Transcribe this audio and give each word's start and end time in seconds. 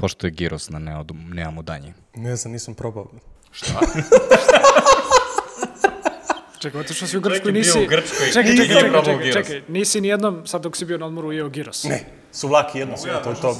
pošto 0.00 0.26
je 0.26 0.30
giros 0.30 0.70
na 0.70 0.78
neodu, 0.78 1.14
nemamo 1.28 1.62
danji? 1.62 1.92
Ne 2.14 2.36
znam, 2.36 2.52
nisam 2.52 2.74
probao. 2.74 3.10
Šta? 3.50 3.80
Čekaj, 6.58 6.80
otišao 6.80 7.08
si 7.08 7.16
u 7.16 7.20
Grčku 7.20 7.50
nisi... 7.50 7.78
u 7.78 7.86
Grčkoj 7.88 8.26
čekaj, 8.32 8.56
čekaj, 8.56 8.66
čekaj, 8.66 8.90
probao 8.90 9.04
čekaj, 9.04 9.26
gyros. 9.26 9.32
čekaj, 9.32 9.62
nisi 9.68 10.00
ni 10.00 10.08
jednom, 10.08 10.46
sad 10.46 10.62
dok 10.62 10.76
si 10.76 10.84
bio 10.84 10.98
na 10.98 11.06
odmoru, 11.06 11.32
jeo 11.32 11.48
giros. 11.48 11.84
Ne, 11.84 12.04
suvlaki 12.32 12.78
jedno 12.78 12.96
sve, 12.96 13.22
to 13.24 13.30
je 13.30 13.36
to. 13.40 13.56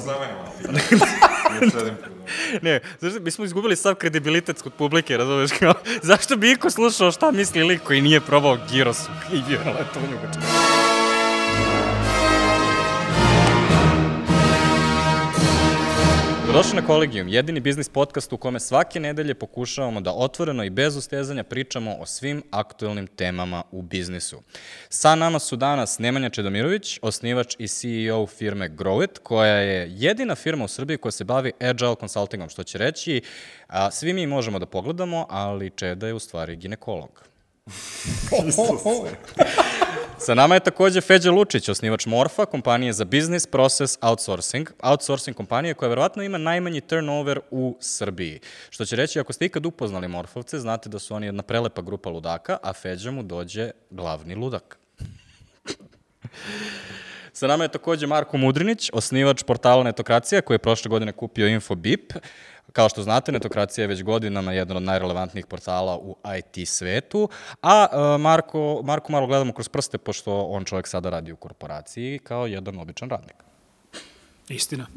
ne, 2.61 2.79
zašto, 2.99 3.19
mi 3.19 3.31
smo 3.31 3.45
izgubili 3.45 3.75
sav 3.75 3.95
kredibilitet 3.95 4.61
kod 4.61 4.73
publike, 4.73 5.17
razumeš 5.17 5.51
kao, 5.59 5.73
zašto 6.01 6.37
bi 6.37 6.51
iko 6.51 6.69
slušao 6.69 7.11
šta 7.11 7.31
misli 7.31 7.63
lik 7.63 7.81
koji 7.83 8.01
nije 8.01 8.21
probao 8.21 8.57
giros 8.71 8.99
i 9.33 9.41
bio 9.47 9.59
na 9.65 9.71
letovanju 9.71 10.15
u 10.15 10.19
Grčkoj? 10.27 10.88
Došli 16.53 16.75
na 16.81 16.87
Kolegijum, 16.87 17.27
jedini 17.27 17.59
biznis 17.59 17.89
podcast 17.89 18.33
u 18.33 18.37
kome 18.37 18.59
svake 18.59 18.99
nedelje 18.99 19.33
pokušavamo 19.33 20.01
da 20.01 20.13
otvoreno 20.13 20.63
i 20.63 20.69
bez 20.69 20.97
ustezanja 20.97 21.43
pričamo 21.43 21.95
o 21.99 22.05
svim 22.05 22.43
aktuelnim 22.51 23.07
temama 23.07 23.63
u 23.71 23.81
biznisu. 23.81 24.41
Sa 24.89 25.15
nama 25.15 25.39
su 25.39 25.55
danas 25.55 25.99
Nemanja 25.99 26.29
Čedomirović, 26.29 26.99
osnivač 27.01 27.55
i 27.59 27.67
CEO 27.67 28.27
firme 28.27 28.69
Growit, 28.69 29.19
koja 29.23 29.55
je 29.55 29.87
jedina 29.91 30.35
firma 30.35 30.65
u 30.65 30.67
Srbiji 30.67 30.97
koja 30.97 31.11
se 31.11 31.23
bavi 31.23 31.51
agile 31.61 31.95
consultingom, 31.99 32.49
što 32.49 32.63
će 32.63 32.77
reći, 32.77 33.21
a, 33.67 33.91
svi 33.91 34.13
mi 34.13 34.27
možemo 34.27 34.59
da 34.59 34.65
pogledamo, 34.65 35.25
ali 35.29 35.69
Čeda 35.69 36.07
je 36.07 36.13
u 36.13 36.19
stvari 36.19 36.55
ginekolog. 36.55 37.23
Sa 40.21 40.33
nama 40.35 40.55
je 40.55 40.59
takođe 40.59 41.01
Feđa 41.01 41.31
Lučić, 41.31 41.69
osnivač 41.69 42.05
Morfa, 42.05 42.45
kompanije 42.45 42.93
za 42.93 43.05
business 43.05 43.47
process 43.47 43.97
outsourcing, 44.01 44.69
outsourcing 44.83 45.37
kompanije 45.37 45.73
koja 45.73 45.89
verovatno 45.89 46.23
ima 46.23 46.37
najmanji 46.37 46.81
turnover 46.81 47.39
u 47.51 47.77
Srbiji. 47.79 48.39
Što 48.69 48.85
će 48.85 48.95
reći, 48.95 49.19
ako 49.19 49.33
ste 49.33 49.45
ikad 49.45 49.65
upoznali 49.65 50.07
Morfovce, 50.07 50.59
znate 50.59 50.89
da 50.89 50.99
su 50.99 51.15
oni 51.15 51.25
jedna 51.25 51.43
prelepa 51.43 51.81
grupa 51.81 52.09
ludaka, 52.09 52.57
a 52.63 52.73
Feđa 52.73 53.11
mu 53.11 53.23
dođe 53.23 53.71
glavni 53.89 54.35
ludak. 54.35 54.79
Sa 57.33 57.47
nama 57.47 57.63
je 57.63 57.71
takođe 57.71 58.07
Marko 58.07 58.37
Mudrinić, 58.37 58.89
osnivač 58.93 59.43
portala 59.43 59.83
Netokracija, 59.83 60.41
koji 60.41 60.55
je 60.55 60.59
prošle 60.59 60.89
godine 60.89 61.11
kupio 61.11 61.47
Infobip. 61.47 62.13
Kao 62.79 62.89
što 62.89 63.03
znate, 63.03 63.31
Netokracija 63.31 63.83
je 63.83 63.87
već 63.87 64.03
godinama 64.03 64.53
jedan 64.53 64.77
od 64.77 64.83
najrelevantnijih 64.83 65.45
portala 65.45 65.97
u 65.97 66.15
IT 66.37 66.67
svetu, 66.67 67.29
a 67.61 67.87
e, 67.91 68.17
Marko, 68.17 68.81
Marko 68.83 69.11
malo 69.11 69.27
gledamo 69.27 69.53
kroz 69.53 69.69
prste, 69.69 69.97
pošto 69.97 70.41
on 70.41 70.65
čovjek 70.65 70.87
sada 70.87 71.09
radi 71.09 71.31
u 71.31 71.35
korporaciji 71.35 72.19
kao 72.19 72.47
jedan 72.47 72.79
običan 72.79 73.09
radnik. 73.09 73.35
Istina. 74.49 74.87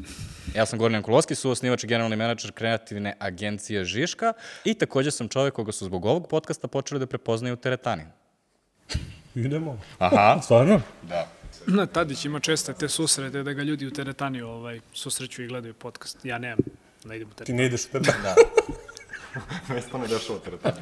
Ja 0.55 0.65
sam 0.65 0.79
Goran 0.79 0.93
Jankulovski, 0.93 1.35
suosnivač 1.35 1.83
i 1.83 1.87
generalni 1.87 2.15
menadžer 2.15 2.51
kreativne 2.51 3.15
agencije 3.19 3.85
Žiška 3.85 4.33
i 4.65 4.73
takođe 4.73 5.11
sam 5.11 5.27
čovjek 5.27 5.53
koga 5.53 5.71
su 5.71 5.85
zbog 5.85 6.05
ovog 6.05 6.27
podcasta 6.27 6.67
počeli 6.67 6.99
da 6.99 7.05
prepoznaju 7.05 7.53
u 7.53 7.57
teretani. 7.57 8.03
Idemo. 9.35 9.79
Aha. 9.99 10.39
Stvarno? 10.43 10.81
Da. 11.01 11.27
Na, 11.67 11.85
Tadić 11.85 12.25
ima 12.25 12.39
česte 12.39 12.73
te 12.73 12.89
susrete 12.89 13.43
da 13.43 13.53
ga 13.53 13.63
ljudi 13.63 13.87
u 13.87 13.91
teretani 13.91 14.41
ovaj, 14.41 14.79
susreću 14.93 15.43
i 15.43 15.47
gledaju 15.47 15.73
podcast. 15.73 16.25
Ja 16.25 16.37
nemam, 16.37 16.59
ne 17.05 17.15
idem 17.15 17.27
u 17.27 17.31
Ti 17.31 17.35
teretani. 17.37 17.57
ne 17.57 17.65
ideš 17.65 17.85
u 17.85 17.87
tebe. 17.91 18.09
Da. 18.23 18.35
Mesto 19.73 19.97
ne 19.97 20.07
dešava 20.07 20.39
teretani. 20.39 20.77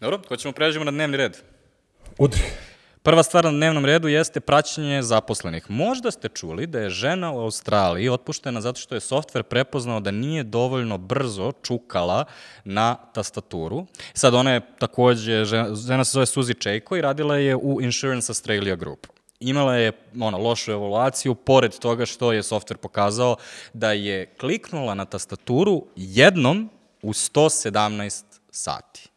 Dobro, 0.00 0.20
hoćemo 0.28 0.52
pređemo 0.52 0.84
na 0.84 0.90
dnevni 0.90 1.16
red. 1.16 1.36
Udri. 2.18 2.42
Prva 3.02 3.22
stvar 3.22 3.44
na 3.44 3.50
dnevnom 3.50 3.84
redu 3.84 4.08
jeste 4.08 4.40
praćenje 4.40 5.02
zaposlenih. 5.02 5.70
Možda 5.70 6.10
ste 6.10 6.28
čuli 6.28 6.66
da 6.66 6.80
je 6.80 6.90
žena 6.90 7.32
u 7.32 7.40
Australiji 7.40 8.08
otpuštena 8.08 8.60
zato 8.60 8.80
što 8.80 8.94
je 8.94 9.00
softver 9.00 9.42
prepoznao 9.42 10.00
da 10.00 10.10
nije 10.10 10.42
dovoljno 10.42 10.98
brzo 10.98 11.52
čukala 11.62 12.24
na 12.64 12.96
tastaturu. 13.14 13.86
Sad 14.14 14.34
ona 14.34 14.52
je 14.52 14.60
takođe, 14.78 15.44
žena, 15.44 15.74
žena 15.74 16.04
se 16.04 16.10
zove 16.12 16.26
Suzy 16.26 16.58
Čejko 16.58 16.96
i 16.96 17.00
radila 17.00 17.36
je 17.36 17.56
u 17.56 17.82
Insurance 17.82 18.30
Australia 18.30 18.76
Group. 18.76 19.06
Imala 19.40 19.76
je 19.76 19.92
ono, 20.20 20.38
lošu 20.38 20.72
evaluaciju, 20.72 21.34
pored 21.34 21.78
toga 21.78 22.06
što 22.06 22.32
je 22.32 22.42
softver 22.42 22.76
pokazao 22.76 23.36
da 23.72 23.92
je 23.92 24.26
kliknula 24.26 24.94
na 24.94 25.04
tastaturu 25.04 25.84
jednom 25.96 26.70
u 27.02 27.12
117 27.12 28.24
sati. 28.50 29.08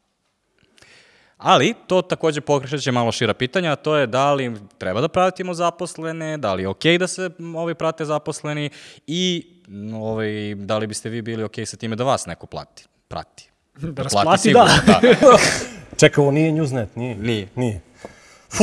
Ali, 1.37 1.73
to 1.87 2.01
takođe 2.01 2.41
pokrećeće 2.41 2.91
malo 2.91 3.11
šira 3.11 3.33
pitanja, 3.33 3.71
a 3.71 3.75
to 3.75 3.95
je 3.95 4.07
da 4.07 4.33
li 4.33 4.53
treba 4.77 5.01
da 5.01 5.07
pratimo 5.07 5.53
zaposlene, 5.53 6.37
da 6.37 6.53
li 6.53 6.63
je 6.63 6.67
okej 6.67 6.97
da 6.97 7.07
se 7.07 7.29
ovi 7.55 7.75
prate 7.75 8.05
zaposleni 8.05 8.69
i 9.07 9.47
ovaj, 9.95 10.55
da 10.55 10.77
li 10.77 10.87
biste 10.87 11.09
vi 11.09 11.21
bili 11.21 11.43
okej 11.43 11.65
sa 11.65 11.77
time 11.77 11.95
da 11.95 12.03
vas 12.03 12.25
neko 12.25 12.45
plati, 12.45 12.85
prati. 13.07 13.49
Da 13.73 13.79
plati 13.79 14.03
rasplati, 14.03 14.41
sigurno, 14.41 14.73
da. 14.87 15.01
Čekaj, 15.99 16.21
ovo 16.21 16.31
nije 16.31 16.51
Newsnet, 16.51 16.87
nije? 16.95 17.15
Nije. 17.15 17.47
Nije. 17.55 17.81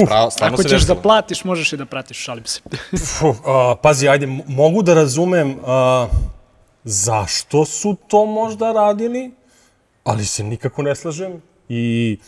Pravo, 0.06 0.30
stvarno 0.30 0.54
Ako 0.54 0.62
se 0.62 0.68
ćeš 0.68 0.82
da 0.82 0.94
platiš, 0.94 1.44
možeš 1.44 1.72
i 1.72 1.76
da 1.76 1.86
pratiš, 1.86 2.18
šalim 2.18 2.44
se. 2.46 2.60
Fuh, 3.18 3.36
a, 3.46 3.74
pazi, 3.82 4.08
ajde, 4.08 4.26
mogu 4.46 4.82
da 4.82 4.94
razumem 4.94 5.56
a, 5.66 6.08
zašto 6.84 7.64
su 7.64 7.96
to 8.08 8.26
možda 8.26 8.72
radili, 8.72 9.30
ali 10.04 10.24
se 10.24 10.44
nikako 10.44 10.82
ne 10.82 10.96
slažem 10.96 11.42
i 11.68 12.18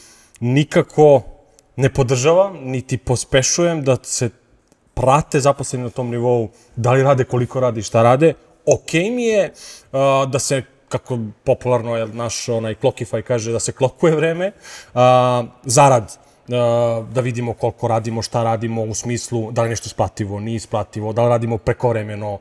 nikako 0.40 1.22
ne 1.76 1.92
podržavam, 1.92 2.56
niti 2.62 2.98
pospešujem 2.98 3.84
da 3.84 3.96
se 4.02 4.30
prate 4.94 5.40
zaposleni 5.40 5.84
na 5.84 5.90
tom 5.90 6.10
nivou, 6.10 6.50
da 6.76 6.92
li 6.92 7.02
rade, 7.02 7.24
koliko 7.24 7.60
rade 7.60 7.80
i 7.80 7.82
šta 7.82 8.02
rade. 8.02 8.34
Okej 8.66 9.10
mi 9.10 9.24
je 9.24 9.52
a, 9.92 10.26
da 10.28 10.38
se 10.38 10.62
kako 10.88 11.18
popularno 11.44 11.96
je 11.96 12.06
naš 12.06 12.48
onaj 12.48 12.74
Clockify 12.74 13.22
kaže 13.22 13.52
da 13.52 13.60
se 13.60 13.72
klokuje 13.72 14.16
vreme, 14.16 14.52
a, 14.94 15.44
zarad 15.64 16.21
da 17.12 17.20
vidimo 17.20 17.52
koliko 17.52 17.88
radimo, 17.88 18.22
šta 18.22 18.42
radimo 18.42 18.82
u 18.82 18.94
smislu 18.94 19.52
da 19.52 19.62
li 19.62 19.68
nešto 19.68 19.86
isplativo, 19.86 20.40
nije 20.40 20.56
isplativo, 20.56 21.12
da 21.12 21.22
li 21.22 21.28
radimo 21.28 21.58
prekovremeno, 21.58 22.38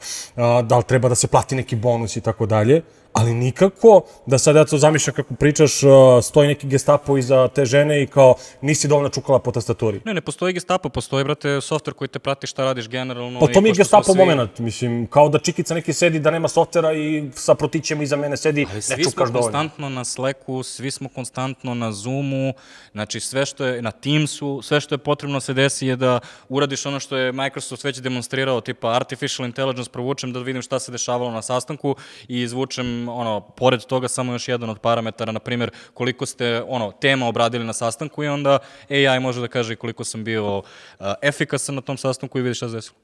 da 0.64 0.78
li 0.78 0.84
treba 0.84 1.10
da 1.10 1.16
se 1.16 1.28
plati 1.28 1.56
neki 1.56 1.76
bonus 1.76 2.16
i 2.16 2.22
tako 2.22 2.46
dalje, 2.46 2.82
ali 3.14 3.34
nikako 3.34 4.02
da 4.26 4.38
sad 4.38 4.56
ja 4.56 4.66
to 4.66 4.78
zamišljam 4.78 5.16
kako 5.16 5.34
pričaš, 5.34 5.84
a, 5.84 5.88
stoji 6.22 6.48
neki 6.48 6.68
gestapo 6.68 7.18
iza 7.18 7.48
te 7.48 7.66
žene 7.66 8.04
i 8.04 8.08
kao 8.08 8.34
nisi 8.62 8.88
dovoljno 8.88 9.10
čukala 9.10 9.40
po 9.40 9.52
tastaturi. 9.52 10.02
Ne, 10.06 10.14
ne 10.14 10.22
postoji 10.22 10.54
gestapo, 10.54 10.90
postoji, 10.90 11.24
brate, 11.24 11.62
softver 11.62 11.94
koji 11.94 12.08
te 12.08 12.20
prati 12.20 12.48
šta 12.48 12.64
radiš 12.64 12.90
generalno. 12.90 13.40
Pa 13.40 13.48
to 13.48 13.62
mi 13.62 13.70
je 13.70 13.76
smo 13.76 13.80
gestapo 13.80 14.04
svi- 14.06 14.18
moment, 14.18 14.60
mislim, 14.60 15.08
kao 15.08 15.30
da 15.30 15.40
čikica 15.40 15.74
neki 15.74 15.94
sedi 15.94 16.20
da 16.20 16.32
nema 16.32 16.48
softvera 16.48 16.94
i 16.94 17.30
sa 17.34 17.56
protićem 17.56 18.02
iza 18.02 18.16
mene 18.16 18.38
sedi, 18.38 18.66
Ali 18.66 18.76
ne 18.76 18.82
svi 18.82 18.94
smo 18.96 19.04
čukaš 19.04 19.28
dovoljno. 19.28 19.42
konstantno 19.42 19.90
na 19.90 20.04
Slacku, 20.04 20.64
svi 20.64 20.92
smo 20.92 21.10
konstantno 21.10 21.74
na 21.74 21.92
Zoomu, 21.92 22.54
znači 22.92 23.20
sve 23.20 23.46
što 23.46 23.66
je 23.66 23.82
na 23.82 23.92
Teamsu, 23.92 24.62
sve 24.62 24.82
što 24.82 24.96
je 24.96 25.00
potrebno 25.00 25.38
da 25.38 25.42
se 25.42 25.54
desi 25.54 25.88
je 25.88 25.96
da 25.96 26.20
uradiš 26.50 26.86
ono 26.86 27.00
što 27.00 27.18
je 27.18 27.32
Microsoft 27.32 27.84
već 27.84 27.98
demonstrirao, 27.98 28.62
tipa 28.62 28.90
artificial 28.90 29.46
intelligence, 29.46 29.92
provučem 29.92 30.34
da 30.34 30.40
vidim 30.40 30.62
šta 30.62 30.80
se 30.80 30.92
dešavalo 30.92 31.32
na 31.32 31.42
sastanku 31.42 31.96
i 32.28 32.42
izvučem, 32.42 33.01
ono, 33.10 33.40
pored 33.40 33.86
toga 33.86 34.08
samo 34.08 34.34
još 34.34 34.48
jedan 34.48 34.70
od 34.70 34.80
parametara, 34.80 35.32
na 35.32 35.40
primjer, 35.40 35.72
koliko 35.94 36.26
ste, 36.26 36.64
ono, 36.68 36.92
tema 36.92 37.28
obradili 37.28 37.66
na 37.66 37.74
sastanku 37.74 38.24
i 38.24 38.28
onda 38.28 38.60
AI 38.90 39.20
može 39.20 39.42
da 39.42 39.48
kaže 39.48 39.76
koliko 39.76 40.04
sam 40.04 40.24
bio 40.24 40.58
uh, 40.58 40.64
efikasan 41.22 41.76
na 41.76 41.82
tom 41.82 41.98
sastanku 41.98 42.40
i 42.40 42.42
vidi 42.42 42.56
šta 42.56 42.70
se 42.70 42.76
desilo. 42.76 42.96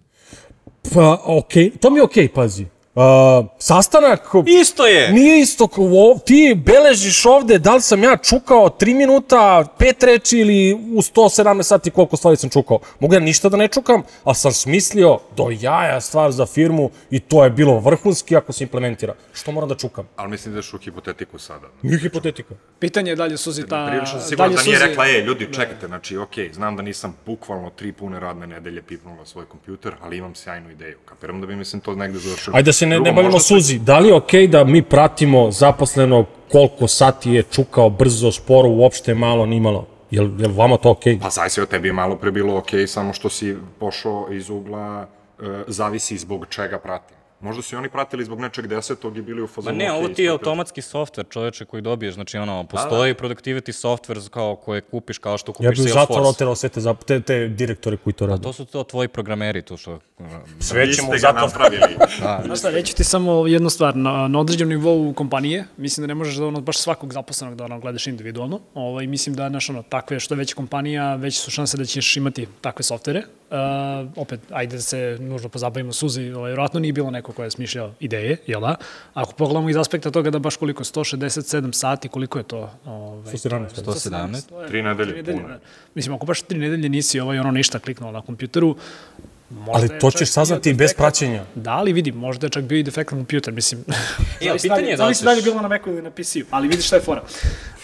Pa, 0.94 1.22
okej, 1.26 1.72
to 1.82 1.90
mi 1.90 2.00
je 2.00 2.04
okej, 2.04 2.28
pazi. 2.28 2.66
Uh, 2.98 3.46
sastanak... 3.60 4.22
Isto 4.62 4.86
je! 4.86 5.12
Nije 5.12 5.40
isto, 5.40 5.68
kao 5.68 5.84
ovo, 5.84 6.20
ti 6.26 6.62
beležiš 6.66 7.26
ovde 7.26 7.60
da 7.60 7.76
li 7.76 7.82
sam 7.82 8.04
ja 8.04 8.18
čukao 8.18 8.70
3 8.70 8.96
minuta, 8.96 9.64
5 9.80 10.06
reči 10.06 10.38
ili 10.38 10.74
u 10.74 11.02
117 11.02 11.64
sati 11.64 11.92
koliko 11.92 12.18
stvari 12.18 12.38
sam 12.38 12.50
čukao. 12.50 12.80
Mogu 13.00 13.14
ja 13.14 13.20
ništa 13.20 13.50
da 13.50 13.58
ne 13.58 13.68
čukam, 13.68 14.04
ali 14.24 14.36
sam 14.36 14.52
smislio 14.52 15.20
do 15.36 15.48
jaja 15.60 16.02
stvar 16.02 16.32
za 16.32 16.46
firmu 16.46 16.90
i 17.12 17.20
to 17.20 17.44
je 17.44 17.50
bilo 17.50 17.80
vrhunski 17.80 18.36
ako 18.36 18.54
se 18.54 18.64
implementira. 18.64 19.14
Što 19.34 19.52
moram 19.52 19.70
da 19.70 19.76
čukam? 19.76 20.08
Ali 20.16 20.30
mislim 20.30 20.54
da 20.54 20.60
je 20.60 20.64
u 20.74 20.78
hipotetiku 20.78 21.40
sada. 21.40 21.68
Nije 21.82 22.00
hipotetika. 22.00 22.56
Pitanje 22.80 23.12
je 23.12 23.16
da 23.16 23.26
li 23.26 23.34
je 23.34 23.38
Suzi 23.38 23.68
ta... 23.68 23.88
Prilično 23.90 24.20
sam 24.20 24.30
siguran 24.30 24.54
da 24.54 24.62
nije 24.62 24.78
Suzi- 24.78 24.88
rekla, 24.88 25.08
e, 25.08 25.22
ljudi, 25.22 25.48
čekajte, 25.54 25.88
znači, 25.88 26.18
okej, 26.18 26.54
znam 26.54 26.76
da 26.76 26.82
nisam 26.82 27.18
bukvalno 27.26 27.70
tri 27.70 27.92
pune 27.92 28.20
radne 28.20 28.48
nedelje 28.48 28.82
pipnula 28.82 29.26
svoj 29.26 29.46
kompjuter, 29.46 29.94
ali 30.02 30.18
imam 30.18 30.36
sjajnu 30.36 30.72
ideju. 30.72 30.98
Kapiram 31.06 31.42
da 31.42 31.48
bi, 31.48 31.56
mislim, 31.56 31.82
to 31.82 31.96
negde 31.96 32.20
završilo. 32.20 32.56
Ajde 32.58 32.66
da 32.66 32.74
se 32.74 32.87
ne, 32.90 33.00
ne 33.00 33.12
bavimo 33.12 33.40
se- 33.40 33.46
suzi. 33.46 33.80
Da 33.80 34.00
li 34.00 34.08
je 34.08 34.14
okej 34.14 34.48
da 34.48 34.64
mi 34.64 34.82
pratimo 34.82 35.52
zaposlenog 35.52 36.26
koliko 36.52 36.88
sati 36.88 37.32
je 37.32 37.44
čukao 37.44 37.90
brzo, 37.90 38.32
sporo, 38.32 38.70
uopšte 38.70 39.14
malo, 39.14 39.46
ni 39.46 39.60
malo? 39.60 39.86
Jel, 40.12 40.30
jel 40.40 40.52
vama 40.52 40.78
to 40.78 40.90
okej? 40.90 41.20
Pa 41.20 41.30
zavisi 41.30 41.62
od 41.62 41.68
tebi 41.68 41.88
je 41.88 41.94
malo 41.94 42.16
pre 42.16 42.32
bilo 42.32 42.58
okej, 42.58 42.88
samo 42.88 43.14
što 43.14 43.30
si 43.30 43.56
pošao 43.80 44.28
iz 44.32 44.50
ugla, 44.50 45.08
e, 45.40 45.44
zavisi 45.68 46.18
zbog 46.18 46.46
čega 46.50 46.80
pratim. 46.80 47.17
Možda 47.42 47.62
su 47.62 47.76
i 47.76 47.78
oni 47.78 47.90
pratili 47.90 48.26
zbog 48.26 48.40
nečeg 48.40 48.68
desetog 48.68 49.18
i 49.18 49.22
bili 49.22 49.42
u 49.42 49.44
Ma 49.44 49.48
fazonu. 49.48 49.78
ne, 49.78 49.92
ok, 49.92 49.98
ovo 49.98 50.08
ti 50.10 50.24
je 50.24 50.30
automatski 50.30 50.82
softver, 50.82 51.26
čoveče, 51.30 51.66
koji 51.66 51.82
dobiješ. 51.82 52.14
Znači, 52.14 52.38
ono, 52.38 52.64
postoji 52.64 53.14
productivity 53.14 53.72
software 53.88 54.30
kao 54.30 54.56
koje 54.56 54.82
kupiš 54.82 55.18
kao 55.18 55.38
što 55.38 55.54
kupiš 55.54 55.66
Ja 55.66 55.70
bih 55.72 55.78
Salesforce. 55.78 56.00
zatvor 56.14 56.28
oterao 56.30 56.56
sve 56.56 56.70
te, 56.70 56.82
te, 57.06 57.22
te 57.22 57.48
direktore 57.48 57.98
koji 57.98 58.14
to 58.14 58.26
rade. 58.26 58.44
To 58.44 58.54
su 58.54 58.66
to 58.66 58.84
tvoji 58.84 59.08
programeri, 59.08 59.62
tu 59.62 59.78
što... 59.78 60.00
Sve 60.60 60.94
ćemo 60.94 61.08
ste 61.08 61.16
ga 61.16 61.20
zatvor. 61.20 61.42
napravili. 61.42 61.96
Znaš 62.46 62.60
šta, 62.60 62.70
reći 62.70 62.96
ti 62.96 63.04
samo 63.04 63.48
jednu 63.48 63.70
stvar, 63.70 63.96
na, 63.96 64.28
na 64.28 64.40
određenom 64.40 64.70
nivou 64.70 65.14
kompanije, 65.14 65.66
mislim 65.78 66.04
da 66.04 66.08
ne 66.08 66.16
možeš 66.16 66.36
da 66.36 66.46
ono, 66.46 66.62
baš 66.62 66.78
svakog 66.78 67.14
zaposlenog 67.14 67.56
da 67.58 67.66
ono, 67.66 67.80
gledaš 67.80 68.08
individualno, 68.08 68.60
ovaj, 68.74 69.08
mislim 69.08 69.36
da 69.36 69.50
naš, 69.50 69.70
ono, 69.70 69.84
takve, 69.84 70.20
što 70.20 70.34
je 70.34 70.38
veća 70.38 70.56
kompanija, 70.56 71.16
veće 71.16 71.40
su 71.40 71.52
šanse 71.52 71.78
da 71.78 71.86
ćeš 71.86 72.18
imati 72.18 72.48
takve 72.62 72.84
softvere. 72.84 73.24
Uh, 73.50 73.56
opet, 74.18 74.40
ajde 74.52 74.76
da 74.76 74.82
se 74.82 75.18
nužno 75.20 75.50
pozabavimo 75.50 75.94
suzi, 75.94 76.32
ovaj, 76.32 76.50
vjerojatno 76.50 76.80
nije 76.80 76.94
bilo 76.94 77.12
neko 77.12 77.32
ko 77.32 77.44
je 77.44 77.52
smišljao 77.52 77.94
ideje, 78.00 78.38
jel 78.48 78.62
da? 78.62 78.76
Ako 79.14 79.34
pogledamo 79.34 79.70
iz 79.70 79.78
aspekta 79.78 80.12
toga 80.12 80.30
da 80.30 80.40
baš 80.40 80.56
koliko, 80.56 80.84
167 80.84 81.72
sati, 81.74 82.10
koliko 82.10 82.38
je 82.38 82.44
to? 82.46 82.72
Ovaj, 82.86 83.24
117. 83.26 83.68
117. 83.76 84.42
to 84.44 84.62
je- 84.62 84.68
Tri 84.68 84.82
nedelje 84.82 85.24
pune. 85.26 85.44
da. 85.44 85.60
Mislim, 85.96 86.16
ako 86.16 86.26
baš 86.26 86.42
tri 86.42 86.60
nedelje 86.60 86.90
nisi 86.90 87.20
ovaj, 87.20 87.40
ono 87.40 87.52
ništa 87.52 87.80
kliknuo 87.80 88.12
na 88.12 88.22
kompjuteru, 88.22 88.76
možda 89.50 89.72
Ali 89.88 90.00
to 90.00 90.12
ćeš 90.12 90.30
saznati 90.30 90.74
bez 90.74 90.78
defekt- 90.84 90.98
praćenja. 90.98 91.44
Da, 91.56 91.72
ali 91.72 91.94
vidi, 91.94 92.12
možda 92.12 92.46
je 92.46 92.52
čak 92.52 92.64
bio 92.64 92.78
i 92.78 92.84
defektan 92.84 93.18
kompjuter, 93.18 93.54
mislim. 93.54 93.82
E, 94.42 94.50
ali 94.50 94.60
pitanje 94.62 94.82
je 94.84 94.98
da 94.98 95.04
li 95.04 95.08
Zavisi 95.08 95.24
da 95.24 95.32
li 95.32 95.38
je 95.38 95.42
ćeš- 95.42 95.46
bilo 95.46 95.62
na 95.62 95.68
Macu 95.68 95.90
ili 95.90 96.02
na 96.02 96.12
PC-u, 96.12 96.46
ali 96.50 96.68
vidi 96.68 96.82
šta 96.82 96.96
je 96.96 97.02
fora. 97.02 97.24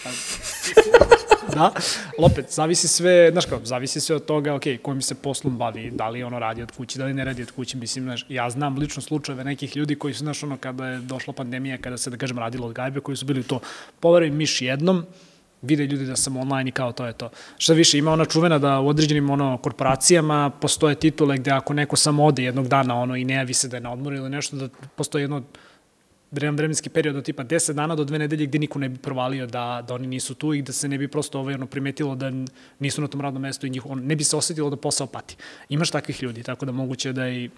da, 1.54 1.72
ali 2.18 2.32
opet, 2.32 2.52
zavisi 2.52 2.88
sve, 2.88 3.30
znaš 3.32 3.46
kao, 3.46 3.60
zavisi 3.64 4.00
sve 4.00 4.16
od 4.16 4.24
toga, 4.24 4.54
ok, 4.54 4.62
kojim 4.82 5.02
se 5.02 5.14
poslom 5.14 5.58
bavi, 5.58 5.90
da 5.90 6.08
li 6.08 6.22
ono 6.22 6.38
radi 6.38 6.62
od 6.62 6.70
kuće, 6.70 6.98
da 6.98 7.04
li 7.04 7.14
ne 7.14 7.24
radi 7.24 7.42
od 7.42 7.50
kuće, 7.50 7.76
mislim, 7.76 8.04
znaš, 8.04 8.26
ja 8.28 8.50
znam 8.50 8.78
lično 8.78 9.02
slučajeve 9.02 9.44
nekih 9.44 9.76
ljudi 9.76 9.94
koji 9.94 10.14
su, 10.14 10.18
znaš, 10.18 10.42
ono, 10.42 10.56
kada 10.56 10.86
je 10.86 10.98
došla 10.98 11.32
pandemija, 11.32 11.78
kada 11.78 11.98
se, 11.98 12.10
da 12.10 12.16
kažem, 12.16 12.38
radilo 12.38 12.66
od 12.66 12.72
gajbe, 12.72 13.00
koji 13.00 13.16
su 13.16 13.26
bili 13.26 13.40
u 13.40 13.44
to, 13.44 13.60
poveruj 14.00 14.30
miš 14.30 14.62
jednom, 14.62 15.06
vide 15.64 15.86
ljudi 15.86 16.06
da 16.06 16.16
sam 16.16 16.36
online 16.36 16.68
i 16.68 16.72
kao 16.72 16.92
to 16.92 17.06
je 17.06 17.12
to. 17.12 17.30
Šta 17.58 17.72
više, 17.72 17.98
ima 17.98 18.12
ona 18.12 18.24
čuvena 18.24 18.58
da 18.58 18.80
u 18.80 18.88
određenim 18.88 19.30
ono, 19.30 19.58
korporacijama 19.58 20.50
postoje 20.50 20.94
titule 20.94 21.38
gde 21.38 21.50
ako 21.50 21.74
neko 21.74 21.96
samo 21.96 22.24
ode 22.24 22.44
jednog 22.44 22.68
dana 22.68 23.00
ono, 23.00 23.16
i 23.16 23.24
ne 23.24 23.34
javi 23.34 23.54
se 23.54 23.68
da 23.68 23.76
je 23.76 23.80
na 23.80 23.92
odmoru 23.92 24.16
ili 24.16 24.30
nešto, 24.30 24.56
da 24.56 24.68
postoji 24.96 25.22
jedno 25.22 25.42
vremen, 26.34 26.56
vremenski 26.56 26.88
period 26.88 27.16
od 27.16 27.24
tipa 27.24 27.44
10 27.44 27.72
dana 27.72 27.94
do 27.94 28.04
dve 28.04 28.18
nedelje 28.18 28.46
gde 28.46 28.58
niko 28.58 28.78
ne 28.78 28.88
bi 28.88 28.98
provalio 28.98 29.46
da, 29.46 29.84
da 29.88 29.94
oni 29.94 30.06
nisu 30.06 30.34
tu 30.34 30.54
i 30.54 30.62
da 30.62 30.72
se 30.72 30.88
ne 30.88 30.98
bi 30.98 31.08
prosto 31.08 31.40
ovaj, 31.40 31.54
ono, 31.54 31.66
primetilo 31.66 32.14
da 32.14 32.32
nisu 32.78 33.00
na 33.00 33.08
tom 33.08 33.20
radnom 33.20 33.42
mestu 33.42 33.66
i 33.66 33.70
njih, 33.70 33.86
on, 33.86 34.02
ne 34.06 34.16
bi 34.16 34.24
se 34.24 34.36
osetilo 34.36 34.70
da 34.70 34.76
posao 34.76 35.06
pati. 35.06 35.36
Imaš 35.68 35.90
takvih 35.90 36.22
ljudi, 36.22 36.42
tako 36.42 36.66
da 36.66 36.72
moguće 36.72 37.12
da 37.12 37.28
i... 37.28 37.50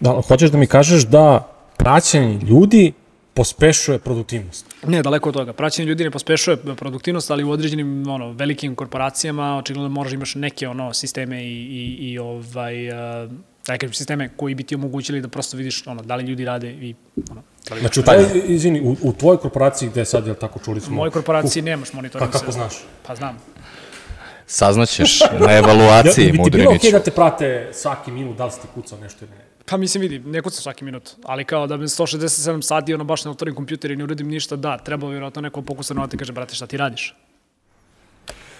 Da, 0.00 0.20
hoćeš 0.28 0.50
da 0.50 0.58
mi 0.58 0.66
kažeš 0.66 1.06
da 1.06 1.52
praćenje 1.76 2.40
ljudi 2.40 2.92
pospešuje 3.34 3.98
produktivnost. 3.98 4.66
Ne, 4.86 5.02
daleko 5.02 5.28
od 5.28 5.34
toga. 5.34 5.52
Praćenje 5.52 5.88
ljudi 5.88 6.04
ne 6.04 6.10
pospešuje 6.10 6.56
produktivnost, 6.56 7.30
ali 7.30 7.44
u 7.44 7.50
određenim 7.50 8.08
ono, 8.08 8.32
velikim 8.32 8.74
korporacijama 8.74 9.58
očigledno 9.58 9.88
moraš 9.88 10.10
da 10.10 10.14
imaš 10.14 10.34
neke 10.34 10.68
ono, 10.68 10.92
sisteme 10.94 11.44
i, 11.44 11.52
i, 11.52 12.10
i 12.10 12.18
ovaj, 12.18 12.88
uh, 12.88 13.30
da 13.66 13.78
kažem, 13.78 13.94
sisteme 13.94 14.28
koji 14.36 14.54
bi 14.54 14.62
ti 14.64 14.74
omogućili 14.74 15.20
da 15.20 15.28
prosto 15.28 15.56
vidiš 15.56 15.86
ono, 15.86 16.02
da 16.02 16.16
li 16.16 16.24
ljudi 16.24 16.44
rade 16.44 16.70
i 16.70 16.94
ono, 17.30 17.42
li 17.74 17.80
Znači, 17.80 18.00
u 18.00 18.02
tvoj, 18.02 18.26
izvini, 18.44 18.80
u, 18.80 18.96
u 19.02 19.12
tvojoj 19.12 19.38
korporaciji 19.38 19.88
gde 19.88 20.04
sad, 20.04 20.26
jel 20.26 20.34
tako 20.34 20.58
čuli 20.58 20.78
u 20.78 20.80
smo? 20.80 20.96
mojoj 20.96 21.10
korporaciji 21.10 21.62
nemaš 21.62 21.92
monitoring. 21.92 22.32
Pa 22.32 22.38
kako 22.38 22.52
znaš? 22.52 22.74
Pa 23.06 23.14
znam. 23.14 23.38
Saznaćeš 24.46 25.20
na 25.46 25.52
evaluaciji, 25.52 26.32
bi 26.32 26.38
ti 26.44 26.50
bilo 26.50 26.74
okej 26.74 26.92
da 26.92 27.00
te 27.00 27.10
prate 27.10 27.70
svaki 27.72 28.10
minut, 28.10 28.36
da 28.36 28.44
li 28.44 28.52
si 28.52 28.60
ti 28.60 28.66
kucao 28.74 28.98
nešto 28.98 29.24
ili 29.24 29.34
ne? 29.34 29.44
Pa 29.70 29.76
mislim, 29.76 30.00
vidi, 30.00 30.18
ne 30.18 30.42
kucam 30.42 30.60
svaki 30.62 30.84
minut, 30.84 31.10
ali 31.24 31.44
kao 31.44 31.66
da 31.66 31.76
bi 31.76 31.84
167 31.84 32.62
sati 32.62 32.94
ono 32.94 33.04
baš 33.04 33.24
ne 33.24 33.30
otvorim 33.30 33.54
kompjuter 33.54 33.90
i 33.90 33.96
ne 33.96 34.04
uradim 34.04 34.28
ništa, 34.28 34.56
da, 34.56 34.78
treba 34.78 35.08
vjerojatno 35.08 35.42
neko 35.42 35.62
pokusa 35.62 35.94
na 35.94 36.08
i 36.12 36.16
kaže, 36.16 36.32
brate, 36.32 36.54
šta 36.54 36.66
ti 36.66 36.76
radiš? 36.76 37.14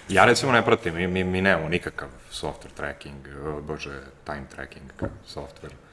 Ja 0.08 0.24
recimo 0.24 0.52
ne 0.52 0.64
pratim, 0.64 0.94
mi, 0.94 1.06
mi, 1.06 1.24
mi 1.24 1.42
nemamo 1.42 1.68
nikakav 1.68 2.08
software 2.32 2.74
tracking, 2.76 3.28
bože, 3.66 4.00
time 4.24 4.44
tracking 4.54 4.92
software. 5.34 5.87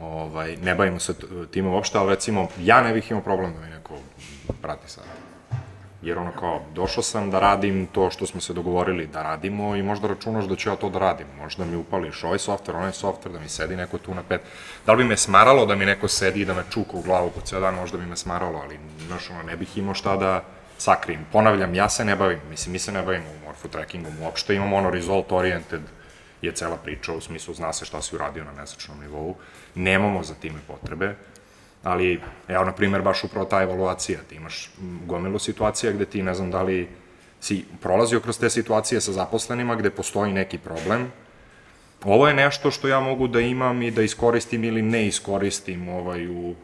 Ovaj, 0.00 0.56
ne 0.56 0.74
bavimo 0.74 0.98
se 0.98 1.14
t- 1.14 1.26
time 1.50 1.68
uopšte, 1.68 1.98
ali 1.98 2.10
recimo, 2.10 2.48
ja 2.60 2.82
ne 2.82 2.92
bih 2.92 3.10
imao 3.10 3.22
problem 3.22 3.52
da 3.54 3.60
mi 3.60 3.70
neko 3.70 3.94
prati 4.62 4.90
sad. 4.90 5.04
Jer 6.02 6.18
ono 6.18 6.32
kao, 6.32 6.60
došao 6.74 7.02
sam 7.02 7.30
da 7.30 7.38
radim 7.38 7.86
to 7.92 8.10
što 8.10 8.26
smo 8.26 8.40
se 8.40 8.52
dogovorili 8.52 9.06
da 9.06 9.22
radimo 9.22 9.76
i 9.76 9.82
možda 9.82 10.08
računaš 10.08 10.44
da 10.44 10.56
ću 10.56 10.68
ja 10.68 10.76
to 10.76 10.90
da 10.90 10.98
radim. 10.98 11.26
Možda 11.38 11.64
mi 11.64 11.76
upališ 11.76 12.24
ovaj 12.24 12.38
software, 12.38 12.76
onaj 12.76 12.90
software, 12.90 13.32
da 13.32 13.40
mi 13.40 13.48
sedi 13.48 13.76
neko 13.76 13.98
tu 13.98 14.14
na 14.14 14.22
pet. 14.28 14.40
Da 14.86 14.92
li 14.92 15.04
bi 15.04 15.08
me 15.08 15.16
smaralo 15.16 15.66
da 15.66 15.74
mi 15.74 15.84
neko 15.86 16.08
sedi 16.08 16.40
i 16.40 16.44
da 16.44 16.54
me 16.54 16.62
čuka 16.70 16.96
u 16.96 17.02
glavu 17.02 17.30
po 17.30 17.40
ceo 17.40 17.60
dan, 17.60 17.74
možda 17.74 17.98
bi 17.98 18.06
me 18.06 18.16
smaralo, 18.16 18.58
ali 18.58 18.78
znaš, 19.06 19.30
ono, 19.30 19.42
ne 19.42 19.56
bih 19.56 19.78
imao 19.78 19.94
šta 19.94 20.16
da 20.16 20.42
sakrim. 20.78 21.26
Ponavljam, 21.32 21.74
ja 21.74 21.88
se 21.88 22.04
ne 22.04 22.16
bavim, 22.16 22.40
mislim, 22.50 22.72
mi 22.72 22.78
se 22.78 22.92
ne 22.92 23.02
bavimo 23.02 23.24
u 23.30 23.46
morpho 23.46 23.68
trackingom 23.68 24.12
uopšte, 24.22 24.54
imamo 24.54 24.76
ono 24.76 24.90
result 24.90 25.32
oriented 25.32 25.80
je 26.42 26.52
cela 26.52 26.76
priča, 26.76 27.12
u 27.12 27.20
smislu 27.20 27.54
zna 27.54 27.72
se 27.72 27.84
šta 27.84 28.02
si 28.02 28.14
uradio 28.14 28.44
na 28.44 28.52
mesečnom 28.52 29.00
nivou, 29.00 29.34
nemamo 29.74 30.22
za 30.22 30.34
time 30.34 30.58
potrebe, 30.66 31.14
ali 31.82 32.20
evo, 32.48 32.64
na 32.64 32.72
primer, 32.72 33.02
baš 33.02 33.24
upravo 33.24 33.46
ta 33.46 33.62
evaluacija, 33.62 34.18
ti 34.28 34.34
imaš 34.34 34.70
gomilu 35.06 35.38
situacija 35.38 35.92
gde 35.92 36.04
ti, 36.04 36.22
ne 36.22 36.34
znam 36.34 36.50
da 36.50 36.62
li 36.62 36.88
si 37.40 37.64
prolazio 37.80 38.20
kroz 38.20 38.38
te 38.38 38.50
situacije 38.50 39.00
sa 39.00 39.12
zaposlenima 39.12 39.76
gde 39.76 39.90
postoji 39.90 40.32
neki 40.32 40.58
problem, 40.58 41.12
ovo 42.04 42.28
je 42.28 42.34
nešto 42.34 42.70
što 42.70 42.88
ja 42.88 43.00
mogu 43.00 43.28
da 43.28 43.40
imam 43.40 43.82
i 43.82 43.90
da 43.90 44.02
iskoristim 44.02 44.64
ili 44.64 44.82
ne 44.82 45.06
iskoristim 45.06 45.88
ovaj, 45.88 46.26
u 46.26 46.54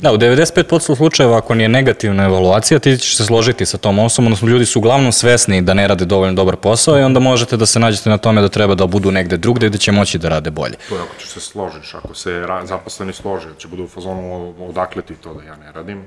Da, 0.00 0.12
u 0.12 0.16
95% 0.16 0.96
slučajeva 0.96 1.38
ako 1.38 1.54
nije 1.54 1.68
negativna 1.68 2.24
evaluacija, 2.24 2.78
ti 2.78 2.98
ćeš 2.98 3.16
se 3.16 3.24
složiti 3.24 3.66
sa 3.66 3.78
tom 3.78 3.98
osobom, 3.98 4.26
odnosno 4.26 4.48
ljudi 4.48 4.66
su 4.66 4.78
uglavnom 4.78 5.12
svesni 5.12 5.62
da 5.62 5.74
ne 5.74 5.88
rade 5.88 6.04
dovoljno 6.04 6.34
dobar 6.34 6.56
posao 6.56 6.98
i 6.98 7.02
onda 7.02 7.20
možete 7.20 7.56
da 7.56 7.66
se 7.66 7.78
nađete 7.78 8.10
na 8.10 8.18
tome 8.18 8.40
da 8.40 8.48
treba 8.48 8.74
da 8.74 8.86
budu 8.86 9.10
negde 9.10 9.36
drugde 9.36 9.68
gde 9.68 9.78
će 9.78 9.92
moći 9.92 10.18
da 10.18 10.28
rade 10.28 10.50
bolje. 10.50 10.74
To 10.88 10.94
je 10.94 11.02
ako 11.02 11.20
ćeš 11.20 11.28
se 11.28 11.40
složiš, 11.40 11.94
ako 11.94 12.14
se 12.14 12.30
zaposleni 12.64 13.12
slože, 13.12 13.46
će 13.58 13.68
budu 13.68 13.84
u 13.84 13.88
fazonu 13.88 14.34
"O- 14.34 14.68
odakle 14.68 15.02
ti 15.02 15.14
to 15.14 15.34
da 15.34 15.42
ja 15.42 15.56
ne 15.56 15.72
radim, 15.72 16.02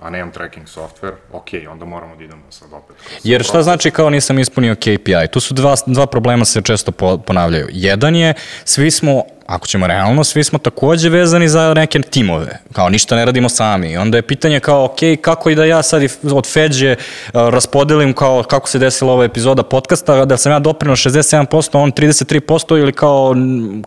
a 0.00 0.10
nemam 0.10 0.32
tracking 0.32 0.66
software, 0.66 1.14
ok, 1.32 1.48
onda 1.70 1.84
moramo 1.84 2.16
da 2.16 2.24
idemo 2.24 2.42
sad 2.50 2.68
opet. 2.72 2.96
Jer 3.24 3.42
šta 3.42 3.52
proces. 3.52 3.64
znači 3.64 3.90
kao 3.90 4.10
nisam 4.10 4.38
ispunio 4.38 4.74
KPI? 4.74 5.28
Tu 5.32 5.40
su 5.40 5.54
dva, 5.54 5.74
dva 5.86 6.06
problema 6.06 6.44
se 6.44 6.62
često 6.62 6.92
po, 6.92 7.18
ponavljaju. 7.18 7.68
Jedan 7.72 8.16
je, 8.16 8.34
svi 8.64 8.90
smo, 8.90 9.22
ako 9.48 9.66
ćemo 9.66 9.86
realno, 9.86 10.24
svi 10.24 10.44
smo 10.44 10.58
takođe 10.58 11.08
vezani 11.08 11.48
za 11.48 11.74
neke 11.74 11.98
timove. 11.98 12.58
Kao 12.72 12.88
ništa 12.88 13.16
ne 13.16 13.24
radimo 13.24 13.48
sami. 13.48 13.96
Onda 13.96 14.18
je 14.18 14.22
pitanje 14.22 14.60
kao, 14.60 14.84
ok, 14.84 14.98
kako 15.20 15.50
i 15.50 15.54
da 15.54 15.64
ja 15.64 15.82
sad 15.82 16.02
od 16.32 16.46
Feđe 16.52 16.96
uh, 16.96 17.32
raspodelim 17.32 18.12
kao 18.12 18.42
kako 18.42 18.68
se 18.68 18.78
desila 18.78 19.12
ova 19.12 19.24
epizoda 19.24 19.62
podcasta, 19.62 20.24
da 20.24 20.36
sam 20.36 20.52
ja 20.52 20.58
doprinao 20.58 20.96
67%, 20.96 21.70
on 21.72 21.92
33% 21.92 22.78
ili 22.78 22.92
kao, 22.92 23.34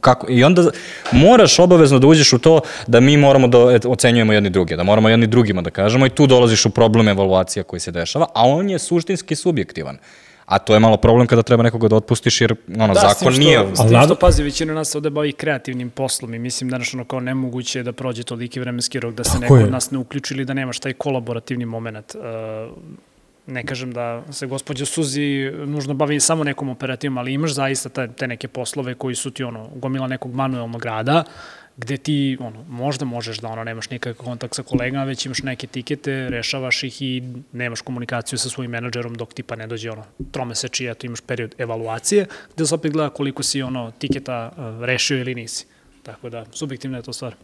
kako, 0.02 0.28
i 0.30 0.44
onda 0.44 0.70
moraš 1.12 1.60
obavezno 1.60 2.00
da 2.00 2.08
uđeš 2.08 2.34
u 2.34 2.40
to 2.40 2.62
da 2.88 3.00
mi 3.00 3.18
moramo 3.18 3.48
da 3.48 3.58
et- 3.58 3.86
ocenjujemo 3.86 4.34
jedni 4.34 4.50
druge, 4.50 4.76
da 4.76 4.84
moramo 4.84 5.10
jedni 5.10 5.28
drugima 5.28 5.62
da 5.62 5.70
kažemo 5.70 6.06
i 6.06 6.10
tu 6.10 6.28
dolaziš 6.28 6.66
u 6.66 6.70
problem 6.70 7.08
evaluacija 7.08 7.64
koji 7.64 7.80
se 7.80 7.92
dešava, 7.92 8.26
a 8.34 8.48
on 8.48 8.70
je 8.70 8.80
suštinski 8.80 9.36
subjektivan. 9.36 9.98
A 10.52 10.60
to 10.60 10.74
je 10.74 10.80
malo 10.80 10.98
problem 10.98 11.28
kada 11.28 11.44
treba 11.44 11.64
nekoga 11.64 11.88
da 11.88 11.96
otpustiš 11.96 12.42
jer 12.42 12.56
ono, 12.80 12.94
Da, 12.94 13.00
zakon 13.00 13.32
što, 13.34 13.42
nije... 13.42 13.66
Tim 13.76 14.02
što, 14.06 14.16
pazi, 14.16 14.44
većina 14.44 14.74
nas 14.74 14.96
ovde 14.96 15.10
bavi 15.10 15.32
kreativnim 15.32 15.90
poslom 15.90 16.34
i 16.34 16.40
mislim 16.40 16.70
da 16.70 16.80
ono 16.94 17.06
kao 17.06 17.20
nemoguće 17.20 17.80
je 17.80 17.84
da 17.84 17.92
prođe 17.92 18.24
toliki 18.24 18.60
vremenski 18.60 19.00
rok 19.00 19.14
da 19.14 19.24
se 19.24 19.40
neko 19.40 19.58
je. 19.58 19.64
od 19.64 19.72
nas 19.72 19.92
ne 19.92 19.98
uključi 19.98 20.34
ili 20.34 20.46
da 20.46 20.54
nemaš 20.54 20.80
taj 20.80 20.94
kolaborativni 20.94 21.66
moment. 21.66 22.16
Uh, 22.16 22.78
ne 23.48 23.64
kažem 23.66 23.92
da 23.92 24.24
se 24.32 24.48
gospođa 24.48 24.86
Suzi 24.86 25.52
nužno 25.66 25.94
bavi 25.94 26.20
samo 26.20 26.44
nekom 26.44 26.70
operativom, 26.70 27.18
ali 27.18 27.34
imaš 27.34 27.54
zaista 27.54 27.90
te, 27.90 28.08
te 28.08 28.28
neke 28.28 28.48
poslove 28.48 28.96
koji 28.96 29.16
su 29.16 29.32
ti 29.32 29.44
ono, 29.44 29.70
gomila 29.76 30.08
nekog 30.08 30.34
manuelnog 30.34 30.86
rada, 30.86 31.24
gde 31.78 31.98
ti 31.98 32.38
ono, 32.40 32.64
možda 32.70 33.06
možeš 33.06 33.40
da 33.40 33.48
ono, 33.48 33.64
nemaš 33.64 33.90
nikakav 33.90 34.26
kontakt 34.26 34.56
sa 34.56 34.64
kolegama, 34.64 35.04
već 35.04 35.26
imaš 35.26 35.44
neke 35.44 35.68
tikete, 35.68 36.30
rešavaš 36.30 36.84
ih 36.84 37.02
i 37.02 37.24
nemaš 37.52 37.82
komunikaciju 37.82 38.40
sa 38.40 38.50
svojim 38.50 38.72
menadžerom 38.72 39.16
dok 39.16 39.34
tipa 39.34 39.56
ne 39.56 39.68
dođe 39.68 39.92
ono, 39.92 40.04
tromeseči, 40.32 40.88
eto 40.88 41.06
imaš 41.06 41.22
period 41.22 41.56
evaluacije, 41.58 42.26
gde 42.56 42.66
se 42.66 42.76
opet 42.76 42.92
gleda 42.92 43.10
koliko 43.10 43.44
si 43.44 43.62
ono, 43.62 43.92
tiketa 43.92 44.52
uh, 44.52 44.86
rešio 44.86 45.20
ili 45.20 45.36
nisi. 45.36 45.66
Tako 46.04 46.30
da, 46.30 46.46
subjektivna 46.52 46.98
je 46.98 47.04
to 47.04 47.14
stvar. 47.14 47.36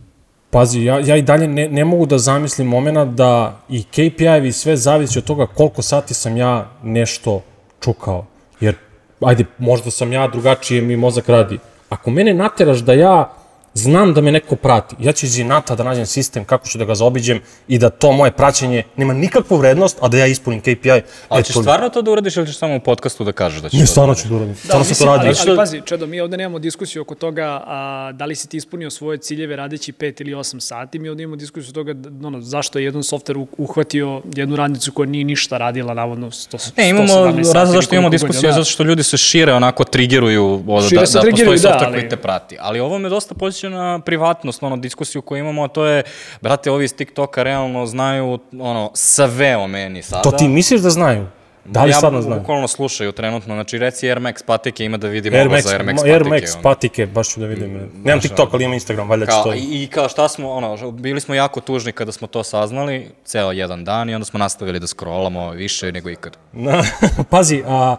Pazi, 0.50 0.84
ja, 0.84 1.00
ja 1.00 1.17
i 1.17 1.22
dalje 1.22 1.48
ne, 1.48 1.69
ne 1.69 1.86
mogu 1.86 2.05
da 2.05 2.17
zamislim 2.17 2.67
moment 2.67 3.15
da 3.15 3.62
i 3.69 3.84
KPI-evi 3.84 4.51
sve 4.51 4.77
zavisi 4.77 5.19
od 5.19 5.25
toga 5.25 5.46
koliko 5.46 5.81
sati 5.81 6.13
sam 6.13 6.38
ja 6.38 6.72
nešto 6.84 7.43
čukao. 7.84 8.25
Jer, 8.60 8.75
ajde, 9.22 9.46
možda 9.57 9.91
sam 9.91 10.13
ja 10.13 10.27
drugačije 10.27 10.81
mi 10.81 10.96
mozak 10.96 11.29
radi. 11.29 11.60
Ako 11.89 12.12
mene 12.12 12.34
nateraš 12.34 12.79
da 12.79 12.93
ja 12.93 13.34
znam 13.77 14.13
da 14.13 14.22
me 14.22 14.31
neko 14.31 14.55
prati, 14.57 14.96
ja 15.00 15.12
ću 15.12 15.25
iz 15.25 15.38
inata 15.38 15.75
da 15.75 15.84
nađem 15.84 16.05
sistem 16.07 16.46
kako 16.46 16.67
ću 16.67 16.77
da 16.77 16.86
ga 16.86 16.96
zaobiđem 16.96 17.39
i 17.67 17.77
da 17.77 17.89
to 17.89 18.12
moje 18.12 18.31
praćenje 18.31 18.84
nema 18.96 19.13
nikakvu 19.13 19.57
vrednost, 19.57 19.98
a 20.01 20.07
da 20.07 20.17
ja 20.17 20.25
ispunim 20.27 20.62
KPI. 20.62 20.91
Ali 21.29 21.39
E, 21.39 21.43
ćeš 21.43 21.53
to- 21.53 21.62
stvarno 21.62 21.89
to 21.89 22.01
da 22.01 22.12
uradiš 22.12 22.38
ili 22.38 22.48
ćeš 22.48 22.57
samo 22.57 22.75
u 22.75 22.81
podcastu 22.81 23.24
da 23.24 23.31
kažeš 23.31 23.62
da 23.62 23.69
ćeš 23.69 23.74
Ne, 23.74 23.86
to 23.86 23.88
stvarno 23.88 24.13
da 24.13 24.19
ću 24.19 24.27
da 24.27 24.36
uradim. 24.36 24.53
Da, 24.53 24.60
Stvarno 24.60 24.84
sam 24.84 24.88
to 24.88 24.89
mislim, 24.91 25.10
radio. 25.10 25.34
ali, 25.39 25.50
ali 25.50 25.57
pazi, 25.57 25.81
Čedo, 25.86 26.07
mi 26.07 26.22
ovde 26.22 26.38
nemamo 26.38 26.60
diskusiju 26.60 27.01
oko 27.01 27.15
toga 27.15 27.63
a, 27.65 28.12
da 28.13 28.25
li 28.25 28.36
si 28.36 28.48
ti 28.48 28.57
ispunio 28.57 28.89
svoje 28.89 29.17
ciljeve 29.19 29.55
radeći 29.55 29.91
5 29.93 30.22
ili 30.22 30.34
8 30.34 30.60
sati. 30.60 31.00
Mi 31.00 31.10
ovde 31.10 31.24
imamo 31.24 31.36
diskusiju 31.36 31.69
o 31.69 31.74
toga 31.74 31.93
da, 31.93 32.27
ono, 32.27 32.41
zašto 32.41 32.79
je 32.79 32.86
jedan 32.86 33.03
softver 33.03 33.38
uhvatio 33.57 34.22
jednu 34.27 34.55
radnicu 34.55 34.91
koja 34.91 35.07
nije 35.07 35.24
ništa 35.25 35.57
radila, 35.57 35.93
navodno 35.93 36.27
100, 36.27 36.72
Ne, 36.77 36.89
imamo 36.89 37.07
117 37.07 37.43
sati 37.43 37.53
razlog 37.53 37.75
zašto 37.75 37.96
imamo 37.96 38.10
diskusiju, 38.10 38.41
da. 38.41 38.51
zato 38.51 38.65
što 38.65 38.84
ljudi 38.84 39.03
se 39.03 39.17
šire, 39.17 39.53
onako 39.53 39.84
trigeruju 39.84 40.63
od, 40.67 40.84
Šire 40.84 41.00
da, 41.00 41.05
se 41.05 41.13
da 41.13 41.22
trigeruju, 41.22 41.53
postoji 41.53 41.60
da, 41.63 41.79
software 41.79 41.86
ali- 41.86 41.93
koji 41.93 42.10
te 42.10 42.17
prati. 42.17 42.57
Ali 42.60 42.79
ovo 42.79 42.98
me 42.98 43.10
dosta 43.10 43.36
podsjeća 43.67 43.93
na 43.93 44.00
privatnost, 44.00 44.63
ono, 44.63 44.77
diskusiju 44.77 45.21
koju 45.21 45.39
imamo, 45.39 45.63
a 45.63 45.67
to 45.67 45.86
je, 45.86 46.03
brate, 46.41 46.71
ovi 46.71 46.86
iz 46.86 46.95
TikToka 46.95 47.43
realno 47.43 47.86
znaju, 47.86 48.39
ono, 48.59 48.91
sve 48.93 49.57
o 49.57 49.67
meni 49.67 50.03
sada. 50.03 50.21
To 50.21 50.31
ti 50.31 50.47
misliš 50.47 50.81
da 50.81 50.89
znaju? 50.89 51.27
Da 51.65 51.83
li 51.83 51.91
ja, 51.91 51.97
stvarno 51.97 52.21
znaju? 52.21 52.39
bukvalno 52.39 52.67
slušaju 52.67 53.12
trenutno, 53.12 53.55
znači 53.55 53.77
reci 53.77 54.09
Air 54.09 54.19
Max 54.19 54.45
patike, 54.45 54.86
ima 54.86 54.97
da 54.97 55.07
vidimo 55.07 55.38
Air 55.38 55.47
ovo 55.47 55.55
Max, 55.55 55.62
za 55.62 55.69
Air 55.69 55.83
Max 55.83 56.03
Air 56.03 56.24
patike. 56.24 56.45
Max 56.45 56.53
ono. 56.53 56.63
patike, 56.63 57.05
baš 57.05 57.29
ću 57.29 57.39
da 57.39 57.45
vidim. 57.45 57.91
Nemam 58.03 58.21
TikTok, 58.21 58.53
ali 58.53 58.63
imam 58.63 58.74
Instagram, 58.74 59.09
valjda 59.09 59.25
će 59.25 59.31
Kao, 59.31 59.43
to... 59.43 59.53
i, 59.53 59.88
kao 59.91 60.09
šta 60.09 60.27
smo, 60.27 60.51
ono, 60.51 60.91
bili 60.91 61.21
smo 61.21 61.36
jako 61.36 61.62
tužni 61.62 61.91
kada 61.91 62.12
smo 62.12 62.27
to 62.27 62.43
saznali, 62.43 63.12
ceo 63.25 63.51
jedan 63.51 63.83
dan 63.83 64.09
i 64.09 64.15
onda 64.15 64.25
smo 64.25 64.39
nastavili 64.39 64.79
da 64.79 64.88
scrollamo 64.88 65.51
više 65.51 65.91
nego 65.91 66.09
ikad. 66.09 66.38
Na, 66.53 66.83
pazi, 67.31 67.63
a, 67.67 67.95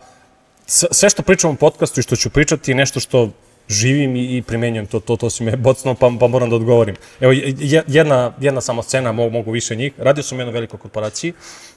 sve 0.66 1.10
što 1.10 1.22
pričam 1.22 1.50
u 1.50 1.56
podcastu 1.56 2.00
i 2.00 2.02
što 2.02 2.16
ću 2.16 2.30
pričati 2.30 2.70
je 2.70 2.74
nešto 2.74 3.00
što 3.00 3.30
živim 3.68 4.16
i, 4.16 4.36
i 4.36 4.42
primenjujem 4.42 4.86
to, 4.86 5.00
to, 5.00 5.16
to 5.16 5.30
si 5.30 5.44
me 5.44 5.56
bocno, 5.56 5.94
pa, 5.94 6.10
pa 6.20 6.26
moram 6.26 6.50
da 6.50 6.56
odgovorim. 6.56 6.96
Evo, 7.20 7.32
je- 7.32 7.82
jedna, 7.86 8.32
jedna 8.40 8.60
samo 8.60 8.82
scena, 8.82 9.12
mogu, 9.12 9.30
mogu 9.30 9.50
više 9.50 9.76
njih. 9.76 9.92
Radio 9.98 10.22
sam 10.22 10.38
u 10.38 10.40
jednoj 10.40 10.52
velikoj 10.52 10.78
korporaciji, 10.78 11.32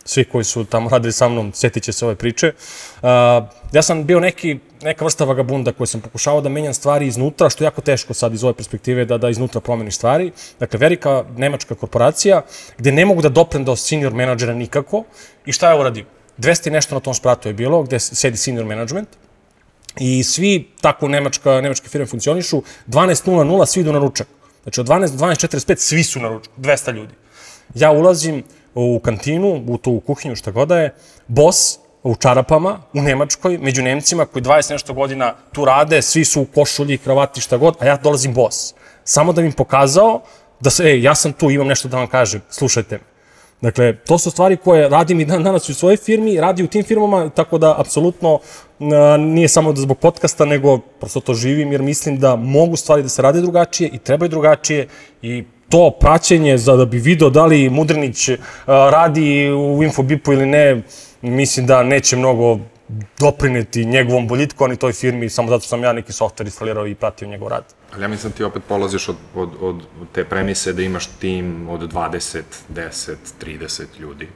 svi 0.05 0.23
koji 0.25 0.43
su 0.43 0.65
tamo 0.65 0.89
radili 0.89 1.11
sa 1.13 1.29
mnom, 1.29 1.51
sjetit 1.53 1.83
će 1.83 1.93
se 1.93 2.05
ove 2.05 2.15
priče. 2.15 2.53
A, 3.01 3.47
ja 3.73 3.81
sam 3.81 4.05
bio 4.05 4.19
neki, 4.19 4.59
neka 4.81 5.05
vrsta 5.05 5.25
vagabunda 5.25 5.71
koji 5.71 5.87
sam 5.87 6.01
pokušavao 6.01 6.41
da 6.41 6.49
menjam 6.49 6.73
stvari 6.73 7.07
iznutra, 7.07 7.49
što 7.49 7.63
je 7.63 7.65
jako 7.65 7.81
teško 7.81 8.13
sad 8.13 8.33
iz 8.33 8.43
ove 8.43 8.53
perspektive 8.53 9.05
da, 9.05 9.17
da 9.17 9.29
iznutra 9.29 9.61
promeniš 9.61 9.95
stvari. 9.95 10.31
Dakle, 10.59 10.79
velika 10.79 11.23
nemačka 11.37 11.75
korporacija 11.75 12.41
gde 12.77 12.91
ne 12.91 13.05
mogu 13.05 13.21
da 13.21 13.29
doprem 13.29 13.65
do 13.65 13.75
senior 13.75 14.13
menadžera 14.13 14.53
nikako. 14.53 15.03
I 15.45 15.51
šta 15.51 15.71
je 15.71 15.79
uradio? 15.79 16.05
200 16.37 16.67
i 16.67 16.71
nešto 16.71 16.95
na 16.95 17.01
tom 17.01 17.13
spratu 17.13 17.49
je 17.49 17.53
bilo, 17.53 17.83
gde 17.83 17.99
sedi 17.99 18.37
senior 18.37 18.65
management, 18.65 19.07
i 19.99 20.23
svi, 20.23 20.67
tako 20.81 21.07
nemačka, 21.07 21.61
nemačke 21.61 21.89
firme 21.89 22.07
funkcionišu, 22.07 22.61
12.00 22.87 23.65
svi 23.65 23.81
idu 23.81 23.93
na 23.93 23.99
ručak. 23.99 24.27
Znači 24.63 24.81
od 24.81 24.87
12 24.87 25.15
do 25.15 25.25
12.45 25.25 25.75
svi 25.77 26.03
su 26.03 26.19
na 26.19 26.29
ručku, 26.29 26.53
200 26.57 26.93
ljudi. 26.93 27.13
Ja 27.75 27.91
ulazim 27.91 28.43
u 28.75 28.99
kantinu, 28.99 29.63
u 29.67 29.77
tu 29.77 29.99
kuhinju, 29.99 30.35
šta 30.35 30.51
god 30.51 30.67
da 30.67 30.79
je, 30.79 30.93
bos 31.27 31.77
u 32.03 32.15
čarapama, 32.15 32.79
u 32.93 33.01
Nemačkoj, 33.01 33.57
među 33.57 33.83
Nemcima 33.83 34.25
koji 34.25 34.43
20 34.43 34.71
nešto 34.71 34.93
godina 34.93 35.35
tu 35.53 35.65
rade, 35.65 36.01
svi 36.01 36.25
su 36.25 36.41
u 36.41 36.45
košulji, 36.45 36.97
kravati, 36.97 37.41
šta 37.41 37.57
god, 37.57 37.75
a 37.79 37.85
ja 37.85 37.97
dolazim 37.97 38.33
bos. 38.33 38.73
Samo 39.03 39.33
da 39.33 39.41
im 39.41 39.51
pokazao 39.51 40.21
da 40.59 40.69
se, 40.69 40.83
ej, 40.83 41.03
ja 41.03 41.15
sam 41.15 41.33
tu, 41.33 41.51
imam 41.51 41.67
nešto 41.67 41.87
da 41.87 41.97
vam 41.97 42.07
kažem, 42.07 42.41
slušajte 42.49 42.97
me. 42.97 43.10
Dakle, 43.61 43.95
to 43.95 44.17
su 44.17 44.31
stvari 44.31 44.57
koje 44.57 44.89
radim 44.89 45.19
i 45.19 45.25
dan 45.25 45.43
danas 45.43 45.69
u 45.69 45.73
svojoj 45.73 45.97
firmi, 45.97 46.41
radi 46.41 46.63
u 46.63 46.67
tim 46.67 46.83
firmama, 46.83 47.29
tako 47.29 47.57
da 47.57 47.75
apsolutno 47.79 48.39
a, 48.79 49.17
nije 49.17 49.47
samo 49.47 49.73
da 49.73 49.81
zbog 49.81 49.97
podcasta, 49.97 50.45
nego 50.45 50.77
prosto 50.77 51.19
to 51.19 51.33
živim 51.33 51.71
jer 51.71 51.81
mislim 51.81 52.19
da 52.19 52.35
mogu 52.35 52.75
stvari 52.75 53.03
da 53.03 53.09
se 53.09 53.21
rade 53.21 53.41
drugačije 53.41 53.89
i 53.93 53.97
trebaju 53.97 54.29
drugačije 54.29 54.87
i 55.21 55.43
to 55.69 55.91
praćenje 55.99 56.57
za 56.57 56.75
da 56.75 56.85
bi 56.85 56.97
video 56.97 57.29
da 57.29 57.45
li 57.45 57.69
Mudrinić 57.69 58.29
a, 58.29 58.35
radi 58.65 59.51
u 59.51 59.83
Infobipu 59.83 60.33
ili 60.33 60.45
ne, 60.45 60.81
mislim 61.21 61.65
da 61.65 61.83
neće 61.83 62.15
mnogo 62.15 62.59
doprineti 63.19 63.85
njegovom 63.85 64.27
boljitku, 64.27 64.63
ani 64.63 64.75
toj 64.75 64.93
firmi, 64.93 65.29
samo 65.29 65.49
zato 65.49 65.65
sam 65.65 65.83
ja 65.83 65.93
neki 65.93 66.13
softver 66.13 66.47
instalirao 66.47 66.87
i 66.87 66.95
pratio 66.95 67.27
njegov 67.27 67.47
rad. 67.47 67.63
Ali 67.93 68.03
ja 68.03 68.07
mislim 68.07 68.31
da 68.31 68.37
ti 68.37 68.43
opet 68.43 68.63
polaziš 68.67 69.09
od, 69.09 69.15
od, 69.35 69.49
od 69.61 69.81
te 70.11 70.25
premise 70.25 70.73
da 70.73 70.81
imaš 70.81 71.07
tim 71.07 71.69
od 71.69 71.93
20, 71.93 72.41
10, 72.75 73.15
30 73.41 73.83
ljudi. 73.99 74.27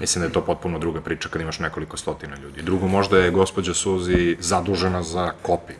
Mislim 0.00 0.20
da 0.20 0.26
je 0.26 0.32
to 0.32 0.44
potpuno 0.44 0.78
druga 0.78 1.00
priča 1.00 1.28
kad 1.28 1.42
imaš 1.42 1.58
nekoliko 1.58 1.96
stotina 1.96 2.36
ljudi. 2.36 2.62
Drugo, 2.62 2.86
možda 2.86 3.18
je 3.18 3.30
gospođa 3.30 3.74
Suzi 3.74 4.36
zadužena 4.40 5.02
za 5.02 5.32
kopi. 5.42 5.72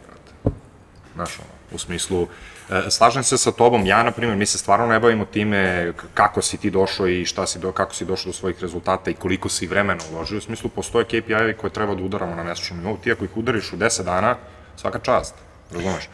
Znaš, 1.15 1.39
ono, 1.39 1.49
u 1.73 1.79
smislu, 1.79 2.29
e, 2.71 2.91
slažem 2.91 3.23
se 3.23 3.39
sa 3.39 3.53
tobom, 3.53 3.87
ja, 3.87 4.03
na 4.03 4.11
primjer, 4.11 4.39
mi 4.39 4.47
se 4.47 4.59
stvarno 4.59 4.87
ne 4.87 5.01
bavimo 5.01 5.25
time 5.25 5.93
kako 6.15 6.43
si 6.43 6.57
ti 6.57 6.71
došao 6.71 7.09
i 7.09 7.25
šta 7.25 7.47
si 7.47 7.59
do, 7.59 7.73
kako 7.73 7.95
si 7.95 8.05
došao 8.05 8.33
do 8.33 8.37
svojih 8.37 8.61
rezultata 8.61 9.11
i 9.11 9.15
koliko 9.15 9.49
si 9.49 9.67
vremena 9.67 10.01
uložio. 10.13 10.39
U 10.39 10.41
smislu, 10.41 10.71
postoje 10.71 11.05
KPI-evi 11.05 11.57
koje 11.57 11.71
treba 11.71 11.95
da 11.95 12.03
udaramo 12.03 12.35
na 12.35 12.45
mesečnom 12.45 12.79
nivou. 12.79 12.97
Ti 12.97 13.13
ako 13.13 13.25
ih 13.25 13.37
udariš 13.37 13.73
u 13.73 13.77
10 13.77 14.05
dana, 14.05 14.37
svaka 14.77 14.99
čast, 14.99 15.35
razumeš? 15.73 16.09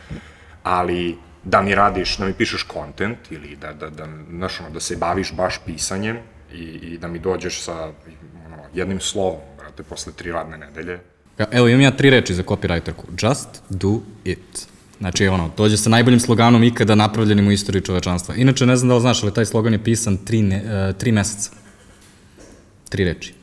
Ali 0.63 1.17
da 1.45 1.63
mi 1.63 1.75
radiš, 1.75 2.17
da 2.17 2.27
mi 2.27 2.33
pišeš 2.33 2.63
kontent 2.63 3.19
ili 3.31 3.57
da, 3.57 3.73
da, 3.73 3.91
da, 3.91 4.09
znaš, 4.31 4.61
ono, 4.61 4.71
da 4.71 4.81
se 4.81 4.97
baviš 4.97 5.33
baš 5.33 5.61
pisanjem 5.67 6.19
i, 6.53 6.63
i 6.63 6.99
da 6.99 7.09
mi 7.09 7.19
dođeš 7.19 7.63
sa 7.63 7.83
ono, 8.47 8.63
jednim 8.75 9.01
slovom, 9.01 9.41
brate, 9.59 9.83
posle 9.83 10.13
tri 10.13 10.33
radne 10.33 10.59
nedelje, 10.59 10.99
Evo, 11.51 11.69
imam 11.69 11.81
ja 11.81 11.91
tri 11.91 12.11
reči 12.11 12.35
za 12.35 12.43
copywriterku. 12.43 13.05
Just 13.23 13.49
do 13.69 14.01
it. 14.25 14.67
Znači, 14.99 15.29
ono, 15.29 15.51
dođe 15.57 15.77
sa 15.77 15.91
najboljim 15.91 16.21
sloganom 16.21 16.63
ikada 16.65 16.95
napravljenim 16.95 17.49
u 17.49 17.53
istoriji 17.53 17.83
čovečanstva. 17.83 18.35
Inače, 18.35 18.67
ne 18.67 18.77
znam 18.77 18.89
da 18.89 18.95
li 18.95 19.01
znaš, 19.01 19.23
ali 19.23 19.35
taj 19.35 19.47
slogan 19.47 19.73
je 19.73 19.85
pisan 19.85 20.17
tri, 20.17 20.43
ne, 20.43 20.63
uh, 20.65 20.97
tri 20.97 21.13
meseca. 21.13 21.51
Tri 22.89 23.05
reči. 23.05 23.35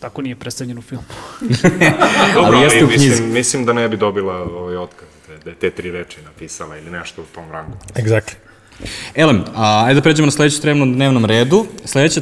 Tako 0.00 0.22
nije 0.22 0.36
predstavljen 0.36 0.78
u 0.78 0.82
filmu. 0.82 1.04
Ali 2.44 2.60
jeste 2.60 2.84
u 2.84 2.88
knjizi. 2.88 3.08
Mislim, 3.08 3.32
mislim 3.32 3.64
da 3.64 3.72
ne 3.72 3.88
bi 3.88 3.96
dobila 3.96 4.34
ovaj 4.34 4.76
otkaz, 4.76 5.08
da, 5.28 5.36
da 5.44 5.50
je 5.50 5.56
te 5.56 5.70
tri 5.70 5.90
reči 5.90 6.22
napisala 6.24 6.78
ili 6.78 6.90
nešto 6.90 7.22
u 7.22 7.24
tom 7.34 7.52
rangu. 7.52 7.76
Exactly. 7.94 8.45
Elem, 9.14 9.44
a, 9.54 9.84
ajde 9.84 9.94
da 9.94 10.02
pređemo 10.02 10.26
na 10.26 10.32
sledeću 10.32 10.62
temu 10.62 10.86
na 10.86 10.94
dnevnom 10.94 11.24
redu. 11.24 11.66
Sledeća 11.84 12.20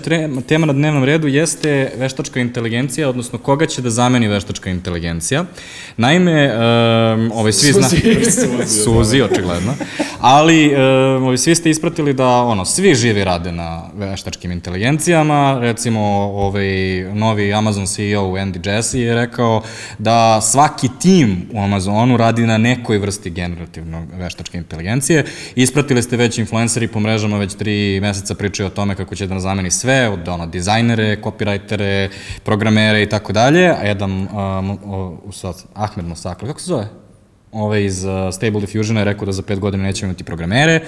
tema 0.49 0.67
na 0.67 0.73
dnevnom 0.73 1.05
redu 1.05 1.29
jeste 1.29 1.93
veštačka 1.97 2.41
inteligencija, 2.41 3.09
odnosno 3.09 3.39
koga 3.39 3.67
će 3.67 3.83
da 3.83 3.91
zameni 3.91 4.29
veštačka 4.29 4.71
inteligencija. 4.71 5.45
Naime, 5.97 6.53
um, 6.55 7.33
ovaj, 7.35 7.53
svi 7.53 7.73
zna... 7.73 7.89
Suzi, 8.85 9.23
očigledno. 9.31 9.75
Ali, 10.21 10.75
um, 10.75 11.23
ovaj, 11.23 11.39
svi 11.39 11.55
ste 11.55 11.71
ispratili 11.71 12.13
da, 12.13 12.29
ono, 12.29 12.65
svi 12.65 12.95
živi 12.95 13.25
rade 13.25 13.53
na 13.53 13.83
veštačkim 13.97 14.53
inteligencijama. 14.53 15.59
Recimo, 15.61 16.01
ovaj, 16.35 17.03
novi 17.15 17.53
Amazon 17.53 17.87
CEO 17.87 18.23
Andy 18.23 18.61
Jassy 18.61 18.97
je 18.97 19.15
rekao 19.15 19.63
da 19.99 20.41
svaki 20.41 20.89
tim 21.01 21.47
u 21.53 21.61
Amazonu 21.61 22.17
radi 22.17 22.47
na 22.47 22.59
nekoj 22.59 22.99
vrsti 22.99 23.31
generativnog 23.31 24.05
veštačke 24.19 24.59
inteligencije. 24.59 25.25
Ispratili 25.55 26.03
ste 26.03 26.17
već 26.17 26.39
influenceri 26.45 26.89
po 26.89 27.01
mrežama 27.01 27.39
već 27.39 27.55
tri 27.55 28.01
meseca 28.01 28.35
pričaju 28.35 28.67
o 28.67 28.71
tome 28.71 28.95
kako 28.95 29.15
će 29.15 29.27
da 29.27 29.41
zameni 29.41 29.71
sve, 29.71 30.09
od 30.09 30.29
ono, 30.29 30.47
dizajnere, 30.47 31.17
copywritere, 31.23 32.09
programere 32.45 33.03
i 33.03 33.09
tako 33.09 33.33
dalje. 33.33 33.69
A 33.69 33.83
jedan, 33.83 34.13
um, 34.13 34.79
o, 34.85 35.33
sad, 35.33 35.65
Ahmed 35.75 36.07
Mosakli, 36.07 36.49
kako 36.49 36.61
se 36.61 36.67
zove? 36.67 36.89
Ove 37.53 37.85
iz 37.85 38.05
uh, 38.05 38.35
Stable 38.35 38.61
Diffusiona 38.61 39.01
je 39.01 39.05
rekao 39.05 39.27
da 39.27 39.33
za 39.33 39.43
pet 39.43 39.59
godina 39.59 39.83
nećemo 39.83 40.11
imati 40.11 40.25
programere. 40.25 40.81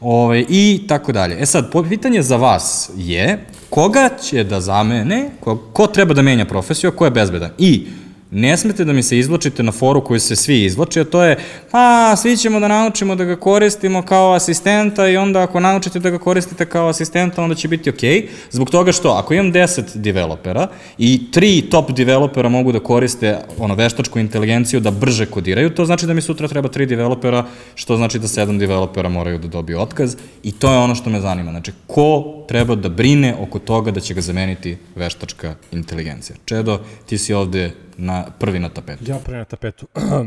Ove, 0.00 0.44
I 0.48 0.84
tako 0.88 1.12
dalje. 1.12 1.36
E 1.40 1.46
sad, 1.46 1.72
pitanje 1.88 2.22
za 2.22 2.36
vas 2.36 2.90
je 2.96 3.38
koga 3.70 4.08
će 4.22 4.44
da 4.44 4.60
zamene, 4.60 5.30
ko, 5.40 5.56
ko 5.72 5.86
treba 5.86 6.14
da 6.14 6.22
menja 6.22 6.44
profesiju, 6.44 6.90
a 6.90 6.96
ko 6.96 7.04
je 7.04 7.10
bezbedan? 7.10 7.50
I 7.58 7.86
ne 8.30 8.56
smete 8.56 8.84
da 8.84 8.92
mi 8.92 9.02
se 9.02 9.18
izvlačite 9.18 9.62
na 9.62 9.72
foru 9.72 10.04
koju 10.04 10.20
se 10.20 10.36
svi 10.36 10.64
izvlače, 10.64 11.00
a 11.00 11.04
to 11.04 11.22
je, 11.22 11.36
pa, 11.70 12.16
svi 12.16 12.36
ćemo 12.36 12.60
da 12.60 12.68
naučimo 12.68 13.14
da 13.14 13.24
ga 13.24 13.36
koristimo 13.36 14.02
kao 14.02 14.32
asistenta 14.32 15.08
i 15.08 15.16
onda 15.16 15.42
ako 15.42 15.60
naučite 15.60 15.98
da 15.98 16.10
ga 16.10 16.18
koristite 16.18 16.66
kao 16.66 16.88
asistenta, 16.88 17.42
onda 17.42 17.54
će 17.54 17.68
biti 17.68 17.90
okej. 17.90 18.10
Okay. 18.10 18.26
Zbog 18.50 18.70
toga 18.70 18.92
što, 18.92 19.10
ako 19.10 19.34
imam 19.34 19.52
10 19.52 19.82
developera 19.94 20.68
i 20.98 21.30
tri 21.30 21.62
top 21.70 21.90
developera 21.90 22.48
mogu 22.48 22.72
da 22.72 22.80
koriste 22.80 23.38
ono, 23.58 23.74
veštačku 23.74 24.18
inteligenciju 24.18 24.80
da 24.80 24.90
brže 24.90 25.26
kodiraju, 25.26 25.70
to 25.70 25.84
znači 25.84 26.06
da 26.06 26.14
mi 26.14 26.20
sutra 26.20 26.48
treba 26.48 26.68
tri 26.68 26.86
developera, 26.86 27.44
što 27.74 27.96
znači 27.96 28.18
da 28.18 28.28
sedam 28.28 28.58
developera 28.58 29.08
moraju 29.08 29.38
da 29.38 29.48
dobiju 29.48 29.80
otkaz 29.80 30.16
i 30.42 30.52
to 30.52 30.72
je 30.72 30.78
ono 30.78 30.94
što 30.94 31.10
me 31.10 31.20
zanima. 31.20 31.50
Znači, 31.50 31.72
ko 31.86 32.44
treba 32.48 32.74
da 32.74 32.88
brine 32.88 33.34
oko 33.40 33.58
toga 33.58 33.90
da 33.90 34.00
će 34.00 34.14
ga 34.14 34.20
zameniti 34.20 34.76
veštačka 34.96 35.54
inteligencija? 35.72 36.36
Čedo, 36.44 36.80
ti 37.06 37.18
si 37.18 37.34
ovde 37.34 37.85
na, 37.96 38.26
prvi 38.38 38.58
na 38.58 38.68
tapetu. 38.68 39.04
Ja 39.06 39.18
prvi 39.24 39.38
na 39.38 39.44
tapetu. 39.44 39.86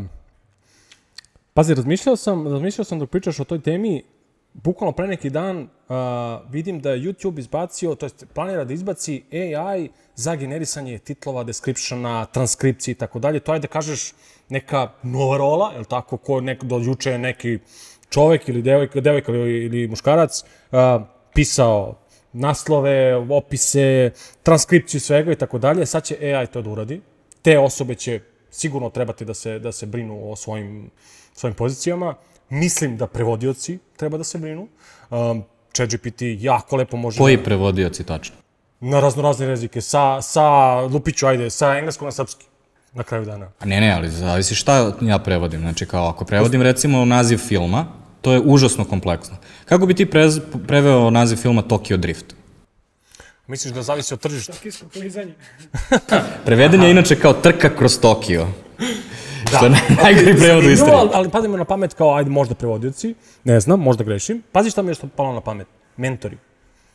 Pazi, 1.53 1.73
razmišljao 1.73 2.15
sam, 2.15 2.47
razmišljao 2.47 2.85
sam 2.85 2.99
dok 2.99 3.09
pričaš 3.09 3.39
o 3.39 3.43
toj 3.43 3.61
temi, 3.61 4.03
bukvalno 4.53 4.91
pre 4.91 5.07
neki 5.07 5.29
dan 5.29 5.61
uh, 5.61 5.95
vidim 6.51 6.79
da 6.79 6.91
je 6.91 6.99
YouTube 6.99 7.39
izbacio, 7.39 7.95
to 7.95 8.05
jest 8.05 8.25
planira 8.33 8.63
da 8.63 8.73
izbaci 8.73 9.23
AI 9.31 9.89
za 10.15 10.35
generisanje 10.35 10.97
titlova, 10.97 11.43
descriptiona, 11.43 12.25
transkripcije 12.25 12.91
i 12.91 12.95
tako 12.95 13.19
dalje. 13.19 13.39
To 13.39 13.53
je 13.53 13.59
da 13.59 13.67
kažeš 13.67 14.13
neka 14.49 14.89
nova 15.03 15.37
rola, 15.37 15.71
je 15.77 15.83
tako, 15.83 16.17
ko 16.17 16.41
nek, 16.41 16.63
do 16.63 16.77
juče 16.77 17.11
je 17.11 17.17
neki 17.17 17.59
čovek 18.09 18.49
ili 18.49 18.61
devojka, 18.61 19.01
devojka 19.01 19.31
ili, 19.31 19.65
ili 19.65 19.87
muškarac 19.87 20.43
a, 20.71 21.05
pisao 21.33 21.95
naslove, 22.33 23.15
opise, 23.15 24.11
transkripciju 24.43 25.01
svega 25.01 25.31
i 25.31 25.35
tako 25.35 25.57
dalje, 25.57 25.85
sad 25.85 26.03
će 26.03 26.17
AI 26.21 26.47
to 26.47 26.61
da 26.61 26.69
uradi. 26.69 27.01
Te 27.41 27.59
osobe 27.59 27.95
će 27.95 28.19
sigurno 28.51 28.89
trebati 28.89 29.25
da 29.25 29.33
se, 29.33 29.59
da 29.59 29.71
se 29.71 29.85
brinu 29.85 30.31
o 30.31 30.35
svojim, 30.35 30.89
svojim 31.33 31.55
pozicijama. 31.55 32.15
Mislim 32.49 32.97
da 32.97 33.07
prevodioci 33.07 33.79
treba 33.97 34.17
da 34.17 34.23
se 34.23 34.37
brinu. 34.37 34.67
Um, 35.09 35.43
ChatGPT 35.73 36.21
jako 36.21 36.75
lepo 36.75 36.97
može... 36.97 37.17
Koji 37.17 37.43
prevodioci 37.43 38.03
tačno? 38.03 38.35
Na 38.79 38.99
raznorazne 38.99 39.45
jezike. 39.45 39.81
Sa, 39.81 40.21
sa 40.21 40.75
Lupiću, 40.81 41.27
ajde, 41.27 41.49
sa 41.49 41.77
engleskog 41.77 42.05
na 42.05 42.11
srpski. 42.11 42.45
Na 42.93 43.03
kraju 43.03 43.25
dana. 43.25 43.51
Ne, 43.65 43.81
ne, 43.81 43.91
ali 43.91 44.09
zavisi 44.09 44.55
šta 44.55 44.93
ja 45.01 45.19
prevodim. 45.19 45.59
Znači, 45.59 45.85
kao 45.85 46.07
ako 46.07 46.25
prevodim 46.25 46.61
recimo 46.61 47.05
naziv 47.05 47.37
filma, 47.37 47.85
to 48.21 48.31
je 48.31 48.41
užasno 48.45 48.85
kompleksno. 48.85 49.37
Kako 49.65 49.85
bi 49.85 49.93
ti 49.93 50.05
prez, 50.05 50.39
preveo 50.67 51.09
naziv 51.09 51.37
filma 51.37 51.61
Tokyo 51.61 51.97
Drift? 51.97 52.38
Misliš 53.49 53.73
da 53.73 53.81
zavisi 53.81 54.13
od 54.13 54.19
tržišta? 54.19 54.53
Tokijsko 54.53 54.85
klizanje. 54.93 55.33
Preveden 56.45 56.83
je 56.83 56.91
inače 56.91 57.15
kao 57.15 57.33
trka 57.33 57.75
kroz 57.75 57.99
Tokio. 57.99 58.47
Da. 59.51 59.57
Što 59.57 59.65
je 59.65 59.71
najgori 60.03 60.37
prevod 60.37 60.65
u 60.65 60.69
istoriji. 60.69 60.97
ali, 60.97 61.09
ali 61.13 61.29
padimo 61.29 61.57
na 61.57 61.65
pamet 61.65 61.93
kao, 61.93 62.15
ajde, 62.15 62.29
možda 62.29 62.55
prevodioci, 62.55 63.15
ne 63.43 63.59
znam, 63.59 63.79
možda 63.79 64.03
grešim. 64.03 64.43
Pazi 64.51 64.69
šta 64.69 64.81
mi 64.81 64.89
je 64.89 64.93
što 64.93 65.07
palo 65.07 65.33
na 65.33 65.41
pamet. 65.41 65.67
Mentori. 65.97 66.37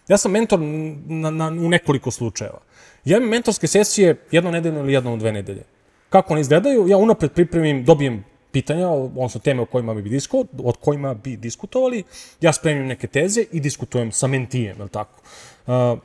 Ja 0.09 0.17
sam 0.19 0.33
mentor 0.33 0.61
na, 1.07 1.31
na, 1.31 1.49
u 1.49 1.69
nekoliko 1.69 2.11
slučajeva. 2.11 2.61
Ja 3.05 3.17
imam 3.17 3.29
mentorske 3.29 3.67
sesije 3.67 4.17
jedno 4.31 4.51
nedeljno 4.51 4.81
ili 4.81 4.93
jedno 4.93 5.15
u 5.15 5.17
dve 5.17 5.33
nedelje. 5.33 5.63
Kako 6.09 6.33
one 6.33 6.41
izgledaju? 6.41 6.89
Ja 6.89 6.97
unapred 6.97 7.33
pripremim, 7.33 7.85
dobijem 7.85 8.25
pitanja, 8.53 8.89
odnosno 8.89 9.41
teme 9.41 9.63
o 9.63 9.67
kojima 9.67 9.95
bi, 9.95 10.03
disko, 10.03 10.45
od 10.59 10.77
kojima 10.77 11.15
bi 11.15 11.37
diskutovali, 11.37 12.03
ja 12.41 12.53
spremim 12.53 12.87
neke 12.87 13.07
teze 13.07 13.45
i 13.53 13.61
diskutujem 13.61 14.13
sa 14.13 14.27
mentijem, 14.27 14.77
je 14.79 14.83
li 14.83 14.91
tako? 14.91 15.23
Uh, 15.67 15.99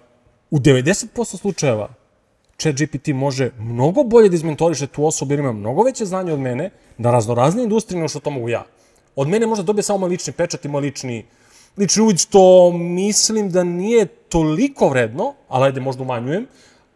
u 0.51 0.60
90% 0.60 1.38
slučajeva 1.38 1.89
ChatGPT 2.60 3.08
može 3.08 3.51
mnogo 3.60 4.03
bolje 4.03 4.29
da 4.29 4.36
izmentoriše 4.36 4.88
tu 4.88 5.06
osobu 5.06 5.34
jer 5.34 5.39
ima 5.39 5.51
mnogo 5.51 5.84
veće 5.84 6.06
znanje 6.06 6.34
od 6.34 6.39
mene 6.39 6.70
na 6.98 7.12
raznorazne 7.12 7.63
industrije 7.63 7.98
nego 7.98 8.10
što 8.10 8.20
to 8.20 8.29
mogu 8.29 8.50
ja. 8.50 8.65
Od 9.15 9.27
mene 9.27 9.48
možda 9.48 9.63
dobije 9.63 9.84
samo 9.84 10.00
moj 10.00 10.10
lični 10.10 10.34
pečat 10.34 10.65
i 10.65 10.68
moj 10.68 10.82
lični, 10.82 11.25
lični 11.77 12.03
uvid, 12.03 12.20
što 12.20 12.72
mislim 12.72 13.50
da 13.50 13.63
nije 13.63 14.06
toliko 14.06 14.89
vredno, 14.89 15.34
ali 15.48 15.65
ajde 15.65 15.82
možda 15.82 16.03
umanjujem, 16.03 16.48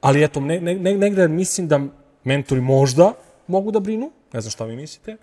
ali 0.02 0.24
eto, 0.24 0.40
ne, 0.40 0.62
ne, 0.62 0.76
ne, 0.76 0.98
negde 0.98 1.28
mislim 1.28 1.68
da 1.68 1.80
mentori 2.24 2.62
možda 2.62 3.14
mogu 3.48 3.72
da 3.72 3.80
brinu, 3.80 4.12
ne 4.34 4.42
znam 4.42 4.52
šta 4.52 4.66
vi 4.66 4.76
mislite. 4.76 5.18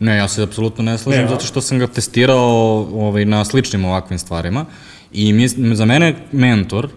Ne, 0.00 0.16
ja 0.16 0.28
se 0.28 0.42
apsolutno 0.42 0.84
ne 0.84 0.98
slažem, 0.98 1.22
Ne, 1.22 1.28
zato 1.28 1.46
što 1.46 1.60
sam 1.60 1.78
ga 1.78 1.86
testirao 1.86 2.86
ovaj, 2.94 3.24
na 3.24 3.44
sličnim 3.44 3.84
ovakvim 3.84 4.18
stvarima 4.18 4.66
i 5.12 5.32
mis, 5.32 5.54
za 5.56 5.84
mene 5.84 6.14
mentor, 6.32 6.88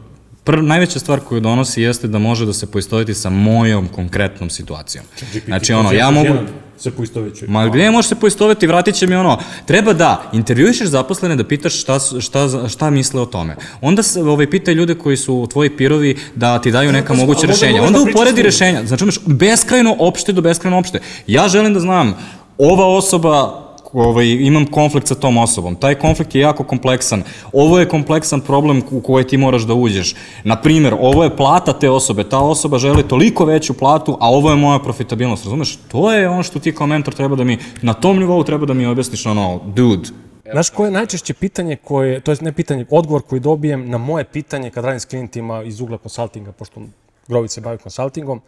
pr, 0.50 0.64
najveća 0.64 1.00
stvar 1.00 1.20
koju 1.20 1.42
donosi 1.42 1.82
jeste 1.82 2.08
da 2.08 2.20
može 2.20 2.46
da 2.46 2.54
se 2.54 2.72
poistoviti 2.72 3.14
sa 3.14 3.30
mojom 3.30 3.88
konkretnom 3.88 4.50
situacijom. 4.50 5.06
Znači, 5.46 5.74
ono, 5.74 5.92
ja 5.92 6.10
mogu... 6.12 6.34
Se 6.78 6.92
poistovećuje. 6.92 7.50
Ma 7.50 7.68
gde 7.68 7.92
može 7.92 8.08
se 8.08 8.16
poistoveti, 8.16 8.68
vratit 8.68 8.96
će 8.96 9.08
mi 9.08 9.16
ono, 9.16 9.38
treba 9.66 9.94
da 9.94 10.30
intervjuišeš 10.34 10.88
zaposlene 10.88 11.36
da 11.36 11.44
pitaš 11.44 11.82
šta, 11.82 12.00
šta, 12.00 12.70
šta 12.70 12.90
misle 12.90 13.22
o 13.22 13.26
tome. 13.26 13.56
Onda 13.82 14.04
se, 14.04 14.24
ovaj, 14.24 14.50
pitaj 14.50 14.74
ljude 14.74 14.96
koji 14.96 15.18
su 15.18 15.48
tvoji 15.52 15.70
pirovi 15.70 16.18
da 16.36 16.62
ti 16.62 16.72
daju 16.72 16.92
neka 16.92 17.14
moguća 17.14 17.48
rešenja. 17.48 17.82
možeš 17.82 17.88
Onda 17.88 18.00
da 18.00 18.12
uporedi 18.12 18.42
rešenja. 18.42 18.86
Znači, 18.86 19.04
imaš 19.04 19.20
beskrajno 19.26 19.96
opšte 20.00 20.32
do 20.32 20.42
beskrajno 20.42 20.80
opšte. 20.80 21.00
Ja 21.28 21.48
želim 21.48 21.74
da 21.74 21.80
znam, 21.80 22.18
ova 22.58 22.88
osoba 22.88 23.69
ovaj, 23.94 24.28
imam 24.28 24.66
konflikt 24.66 25.08
sa 25.08 25.16
tom 25.16 25.38
osobom. 25.38 25.76
Taj 25.76 25.96
konflikt 25.96 26.36
je 26.36 26.42
jako 26.42 26.64
kompleksan. 26.64 27.24
Ovo 27.54 27.80
je 27.80 27.90
kompleksan 27.90 28.42
problem 28.42 28.84
u 28.92 29.02
koji 29.02 29.28
ti 29.28 29.38
moraš 29.38 29.62
da 29.62 29.74
uđeš. 29.74 30.16
Na 30.44 30.62
primjer, 30.62 30.96
ovo 31.00 31.24
je 31.24 31.36
plata 31.36 31.74
te 31.80 31.90
osobe. 31.90 32.24
Ta 32.24 32.40
osoba 32.40 32.78
želi 32.78 33.08
toliko 33.08 33.46
veću 33.46 33.74
platu, 33.74 34.18
a 34.20 34.30
ovo 34.30 34.50
je 34.50 34.56
moja 34.56 34.80
profitabilnost. 34.80 35.44
Razumeš? 35.44 35.76
To 35.88 36.14
je 36.14 36.30
ono 36.30 36.44
što 36.44 36.60
ti 36.60 36.76
kao 36.76 36.88
mentor 36.88 37.14
treba 37.14 37.36
da 37.36 37.44
mi, 37.44 37.58
na 37.82 37.94
tom 37.94 38.20
nivou 38.20 38.44
treba 38.44 38.66
da 38.66 38.74
mi 38.74 38.86
objasniš 38.86 39.26
ono, 39.26 39.60
dude, 39.66 40.10
Znaš 40.52 40.70
koje 40.70 40.88
je 40.88 40.92
najčešće 40.92 41.34
pitanje 41.34 41.76
koje, 41.76 42.20
to 42.20 42.32
je 42.32 42.38
ne 42.42 42.52
pitanje, 42.54 42.86
odgovor 42.90 43.22
koji 43.22 43.40
dobijem 43.40 43.90
na 43.90 43.98
moje 43.98 44.26
pitanje 44.26 44.72
kad 44.72 44.86
radim 44.86 45.00
s 45.00 45.06
klijentima 45.06 45.64
iz 45.64 45.82
ugla 45.82 45.98
konsultinga, 45.98 46.52
pošto 46.52 46.82
Grović 47.28 47.52
se 47.52 47.62
bavi 47.62 47.78
konsultingom, 47.78 48.42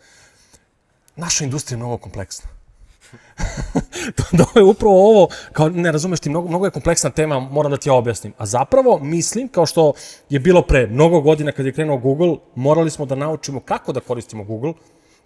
naša 1.15 1.43
industrija 1.43 1.75
je 1.75 1.79
mnogo 1.79 1.97
kompleksna. 1.97 2.49
to 4.37 4.59
je 4.59 4.63
upravo 4.63 5.09
ovo, 5.09 5.27
kao 5.53 5.69
ne 5.69 5.91
razumeš 5.91 6.19
ti, 6.19 6.29
mnogo, 6.29 6.47
mnogo 6.47 6.65
je 6.65 6.71
kompleksna 6.71 7.09
tema, 7.09 7.39
moram 7.39 7.71
da 7.71 7.77
ti 7.77 7.89
ja 7.89 7.93
objasnim. 7.93 8.33
A 8.37 8.45
zapravo 8.45 8.99
mislim, 8.99 9.47
kao 9.47 9.65
što 9.65 9.93
je 10.29 10.39
bilo 10.39 10.61
pre 10.61 10.87
mnogo 10.87 11.21
godina 11.21 11.51
kad 11.51 11.65
je 11.65 11.73
krenuo 11.73 11.97
Google, 11.97 12.35
morali 12.55 12.89
smo 12.89 13.05
da 13.05 13.15
naučimo 13.15 13.59
kako 13.59 13.93
da 13.93 13.99
koristimo 13.99 14.43
Google. 14.43 14.73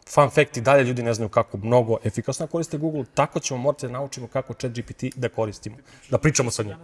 Fun 0.10 0.30
fact, 0.30 0.58
i 0.58 0.62
dalje 0.62 0.84
ljudi 0.84 1.04
ne 1.04 1.14
znaju 1.14 1.30
kako 1.30 1.58
mnogo 1.58 1.98
efikasno 2.04 2.48
koriste 2.48 2.78
Google, 2.78 3.04
tako 3.14 3.40
ćemo 3.40 3.60
morati 3.60 3.88
da 3.88 3.94
naučimo 3.94 4.28
kako 4.28 4.54
ChatGPT 4.54 5.04
da 5.16 5.30
koristimo, 5.30 5.76
da 6.10 6.18
pričamo 6.18 6.52
sa 6.52 6.64
njim. 6.64 6.76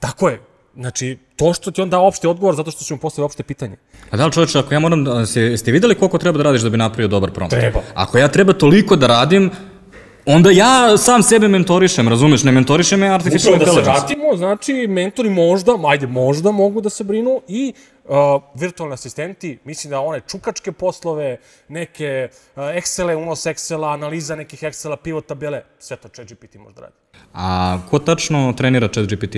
Tako 0.00 0.28
je. 0.28 0.55
Znači, 0.76 1.18
to 1.36 1.52
što 1.54 1.70
ti 1.70 1.82
on 1.82 1.90
da 1.90 1.98
opšti 2.00 2.26
odgovor 2.26 2.54
zato 2.54 2.70
što 2.70 2.84
ću 2.84 2.94
mu 2.94 3.00
postaviti 3.00 3.24
opšte 3.24 3.42
pitanje. 3.42 3.76
A 4.10 4.16
da 4.16 4.26
li 4.26 4.32
čoveče, 4.32 4.58
ako 4.58 4.74
ja 4.74 4.80
moram 4.80 5.04
da, 5.04 5.26
ste, 5.26 5.72
videli 5.72 5.94
koliko 5.94 6.18
treba 6.18 6.38
da 6.38 6.44
radiš 6.44 6.62
da 6.62 6.70
bi 6.70 6.76
napravio 6.76 7.08
dobar 7.08 7.30
prompt? 7.30 7.54
Treba. 7.54 7.80
Ako 7.94 8.18
ja 8.18 8.28
treba 8.28 8.52
toliko 8.52 8.96
da 8.96 9.06
radim, 9.06 9.50
onda 10.26 10.50
ja 10.50 10.98
sam 10.98 11.22
sebe 11.22 11.48
mentorišem, 11.48 12.08
razumeš? 12.08 12.44
Ne 12.44 12.52
mentorišem 12.52 13.00
me 13.00 13.08
artificial 13.08 13.54
Upravo 13.54 13.64
da 13.64 13.72
se 13.72 13.78
intelligence. 13.78 14.14
vratimo, 14.14 14.36
znači, 14.36 14.86
mentori 14.88 15.30
možda, 15.30 15.72
ajde, 15.86 16.06
možda 16.06 16.50
mogu 16.50 16.80
da 16.80 16.90
se 16.90 17.04
brinu 17.04 17.40
i 17.48 17.72
uh, 18.04 18.14
virtualni 18.54 18.94
asistenti, 18.94 19.58
mislim 19.64 19.90
da 19.90 20.00
one 20.00 20.20
čukačke 20.28 20.72
poslove, 20.72 21.36
neke 21.68 22.28
uh, 22.30 22.62
Excele, 22.62 23.14
unos 23.14 23.46
Excela, 23.46 23.92
analiza 23.94 24.36
nekih 24.36 24.62
Excela, 24.62 24.96
pivot 24.96 25.26
tabele, 25.26 25.62
sve 25.78 25.96
to 25.96 26.08
ChatGPT 26.08 26.54
može 26.54 26.74
da 26.74 26.80
radi. 26.80 26.94
A 27.34 27.78
ko 27.90 27.98
tačno 27.98 28.52
trenira 28.56 28.88
chat 28.88 29.06
GPT? 29.06 29.36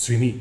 Svi 0.00 0.18
mi. 0.18 0.34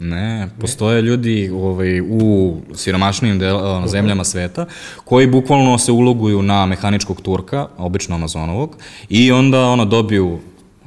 Ne, 0.00 0.48
postoje 0.60 1.02
ljudi 1.02 1.50
ovaj, 1.54 2.00
u 2.00 2.56
siromašnijim 2.74 3.38
del, 3.38 3.56
ono, 3.56 3.88
zemljama 3.88 4.24
sveta 4.24 4.66
koji 5.04 5.26
bukvalno 5.26 5.78
se 5.78 5.92
uloguju 5.92 6.42
na 6.42 6.66
mehaničkog 6.66 7.20
turka, 7.20 7.68
obično 7.78 8.14
Amazonovog, 8.14 8.76
i 9.08 9.32
onda 9.32 9.66
ono 9.66 9.84
dobiju 9.84 10.38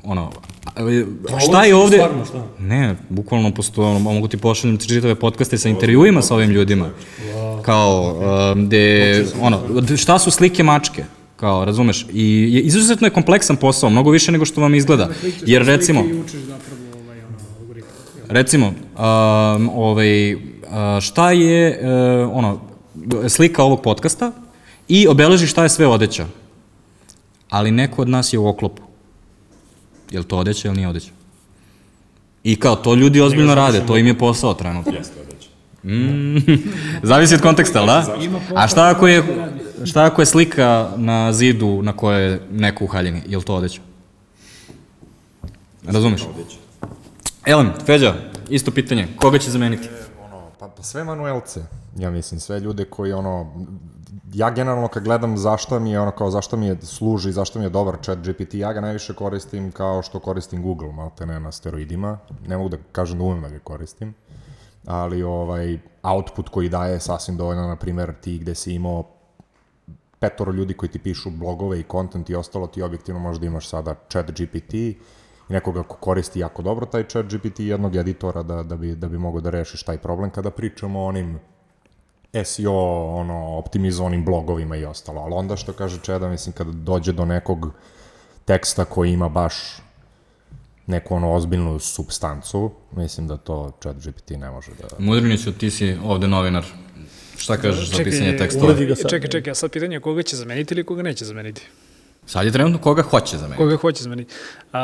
ono, 0.03 0.31
a, 0.65 1.39
šta 1.39 1.63
je 1.63 1.75
ovde... 1.75 1.97
Stvarno, 1.97 2.25
šta? 2.25 2.45
Ne, 2.59 2.95
bukvalno 3.09 3.51
postoje, 3.51 3.87
ono, 3.87 3.99
mogu 3.99 4.27
ti 4.27 4.37
pošaljem 4.37 4.77
čitave 4.77 5.15
podcaste 5.15 5.57
sa 5.57 5.69
intervjuima 5.69 6.21
sa 6.21 6.35
ovim 6.35 6.49
ljudima. 6.49 6.89
Kao, 7.61 8.15
um, 8.53 8.69
de, 8.69 9.25
ono, 9.41 9.61
šta 9.97 10.19
su 10.19 10.31
slike 10.31 10.63
mačke? 10.63 11.03
Kao, 11.35 11.65
razumeš? 11.65 12.05
I 12.13 12.61
izuzetno 12.63 13.07
je 13.07 13.11
kompleksan 13.11 13.55
posao, 13.55 13.89
mnogo 13.89 14.11
više 14.11 14.31
nego 14.31 14.45
što 14.45 14.61
vam 14.61 14.75
izgleda. 14.75 15.09
Jer 15.45 15.65
recimo, 15.65 16.03
recimo, 18.31 18.67
um, 18.67 19.69
ovaj, 19.69 20.35
uh, 20.35 20.39
šta 21.01 21.31
je 21.31 21.79
uh, 21.79 22.37
ono, 22.37 22.59
slika 23.29 23.63
ovog 23.63 23.81
podcasta 23.81 24.31
i 24.87 25.07
obeleži 25.07 25.47
šta 25.47 25.63
je 25.63 25.69
sve 25.69 25.87
odeća. 25.87 26.25
Ali 27.49 27.71
neko 27.71 28.01
od 28.01 28.09
nas 28.09 28.33
je 28.33 28.39
u 28.39 28.47
oklopu. 28.47 28.81
Je 30.11 30.19
li 30.19 30.25
to 30.25 30.37
odeća 30.37 30.67
ili 30.67 30.77
nije 30.77 30.87
odeća? 30.87 31.11
I 32.43 32.55
kao, 32.55 32.75
to 32.75 32.95
ljudi 32.95 33.21
ozbiljno 33.21 33.55
rade, 33.55 33.83
to 33.87 33.97
im 33.97 34.07
je 34.07 34.17
posao 34.17 34.53
trenutno. 34.53 34.93
Mm, 35.83 36.37
zavisi 37.09 37.35
od 37.35 37.41
konteksta, 37.41 37.79
ali 37.79 37.87
da? 37.87 38.15
A 38.55 38.67
šta 38.67 38.89
ako 38.89 39.07
je, 39.07 39.23
šta 39.85 40.05
ako 40.05 40.21
je 40.21 40.25
slika 40.25 40.91
na 40.97 41.33
zidu 41.33 41.81
na 41.83 41.93
kojoj 41.93 42.23
je 42.23 42.41
neko 42.51 42.83
u 42.83 42.87
haljini? 42.87 43.21
Je 43.27 43.37
li 43.37 43.43
to 43.43 43.55
odeća? 43.55 43.81
Razumeš? 45.83 46.21
Elem, 47.45 47.71
Feđa, 47.85 48.13
isto 48.49 48.71
pitanje. 48.71 49.07
Koga 49.17 49.37
će 49.37 49.51
zameniti? 49.51 49.89
ono, 50.25 50.51
pa, 50.59 50.67
pa 50.67 50.83
sve 50.83 51.03
manuelce, 51.03 51.61
ja 51.97 52.11
mislim, 52.11 52.39
sve 52.39 52.59
ljude 52.59 52.85
koji, 52.85 53.13
ono, 53.13 53.53
ja 54.33 54.49
generalno 54.49 54.87
kad 54.87 55.03
gledam 55.03 55.37
zašto 55.37 55.79
mi 55.79 55.91
je, 55.91 55.99
ono, 55.99 56.11
kao 56.11 56.31
zašto 56.31 56.57
mi 56.57 56.67
je 56.67 56.77
služi, 56.81 57.31
zašto 57.31 57.59
mi 57.59 57.65
je 57.65 57.69
dobar 57.69 57.97
chat 58.01 58.19
GPT, 58.19 58.53
ja 58.53 58.73
ga 58.73 58.81
najviše 58.81 59.13
koristim 59.13 59.71
kao 59.71 60.01
što 60.01 60.19
koristim 60.19 60.61
Google, 60.61 60.91
malte 60.91 61.25
ne 61.25 61.39
na 61.39 61.51
steroidima, 61.51 62.17
ne 62.47 62.57
mogu 62.57 62.69
da 62.69 62.77
kažem 62.91 63.17
da 63.17 63.23
umem 63.23 63.41
da 63.41 63.49
ga 63.49 63.59
koristim, 63.59 64.13
ali 64.85 65.23
ovaj, 65.23 65.79
output 66.03 66.49
koji 66.49 66.69
daje 66.69 66.93
je 66.93 66.99
sasvim 66.99 67.37
dovoljno, 67.37 67.67
na 67.67 67.75
primer, 67.75 68.13
ti 68.21 68.37
gde 68.37 68.55
si 68.55 68.73
imao 68.73 69.03
petoro 70.19 70.51
ljudi 70.51 70.73
koji 70.73 70.89
ti 70.89 70.99
pišu 70.99 71.29
blogove 71.29 71.79
i 71.79 71.85
content 71.91 72.29
i 72.29 72.35
ostalo, 72.35 72.67
ti 72.67 72.81
objektivno 72.81 73.19
možda 73.19 73.45
imaš 73.45 73.69
sada 73.69 73.95
chat 74.09 74.31
GPT 74.31 74.73
nekoga 75.51 75.83
ko 75.83 75.95
koristi 75.95 76.39
jako 76.39 76.61
dobro 76.61 76.85
taj 76.85 77.03
chat 77.03 77.25
GPT 77.25 77.59
i 77.59 77.67
jednog 77.67 77.95
editora 77.95 78.43
da, 78.43 78.63
da, 78.63 78.75
bi, 78.75 78.95
da 78.95 79.07
bi 79.07 79.17
mogao 79.17 79.41
da 79.41 79.49
rešiš 79.49 79.83
taj 79.83 79.97
problem 79.97 80.29
kada 80.29 80.51
pričamo 80.51 80.99
o 80.99 81.05
onim 81.05 81.39
SEO, 82.43 83.05
ono, 83.15 83.57
optimizovanim 83.57 84.25
blogovima 84.25 84.75
i 84.75 84.85
ostalo. 84.85 85.21
Ali 85.21 85.33
onda 85.33 85.55
što 85.55 85.73
kaže 85.73 85.99
Čeda, 86.01 86.29
mislim, 86.29 86.53
kada 86.53 86.71
dođe 86.71 87.11
do 87.11 87.25
nekog 87.25 87.73
teksta 88.45 88.85
koji 88.85 89.11
ima 89.11 89.29
baš 89.29 89.81
neku 90.87 91.15
ono 91.15 91.33
ozbiljnu 91.33 91.79
substancu, 91.79 92.71
mislim 92.91 93.27
da 93.27 93.37
to 93.37 93.71
chat 93.81 93.95
GPT 93.95 94.29
ne 94.29 94.51
može 94.51 94.71
da... 94.71 94.87
Mudriniću, 94.99 95.51
ti 95.53 95.71
si 95.71 95.97
ovde 96.03 96.27
novinar. 96.27 96.65
Šta 97.37 97.57
kažeš 97.57 97.89
za 97.91 98.03
pisanje 98.03 98.37
tekstova? 98.37 98.75
Čekaj, 99.09 99.29
čekaj, 99.29 99.51
a 99.51 99.55
sad 99.55 99.71
pitanje 99.71 99.95
je 99.95 99.99
koga 99.99 100.23
će 100.23 100.35
zameniti 100.35 100.73
ili 100.73 100.83
koga 100.83 101.01
neće 101.01 101.25
zameniti? 101.25 101.61
Sad 102.25 102.45
je 102.45 102.51
trenutno 102.51 102.79
koga 102.79 103.01
hoće 103.01 103.37
za 103.37 103.43
mene. 103.43 103.57
Koga 103.57 103.77
hoće 103.77 104.03
zameniti? 104.03 104.33
Uh, 104.73 104.79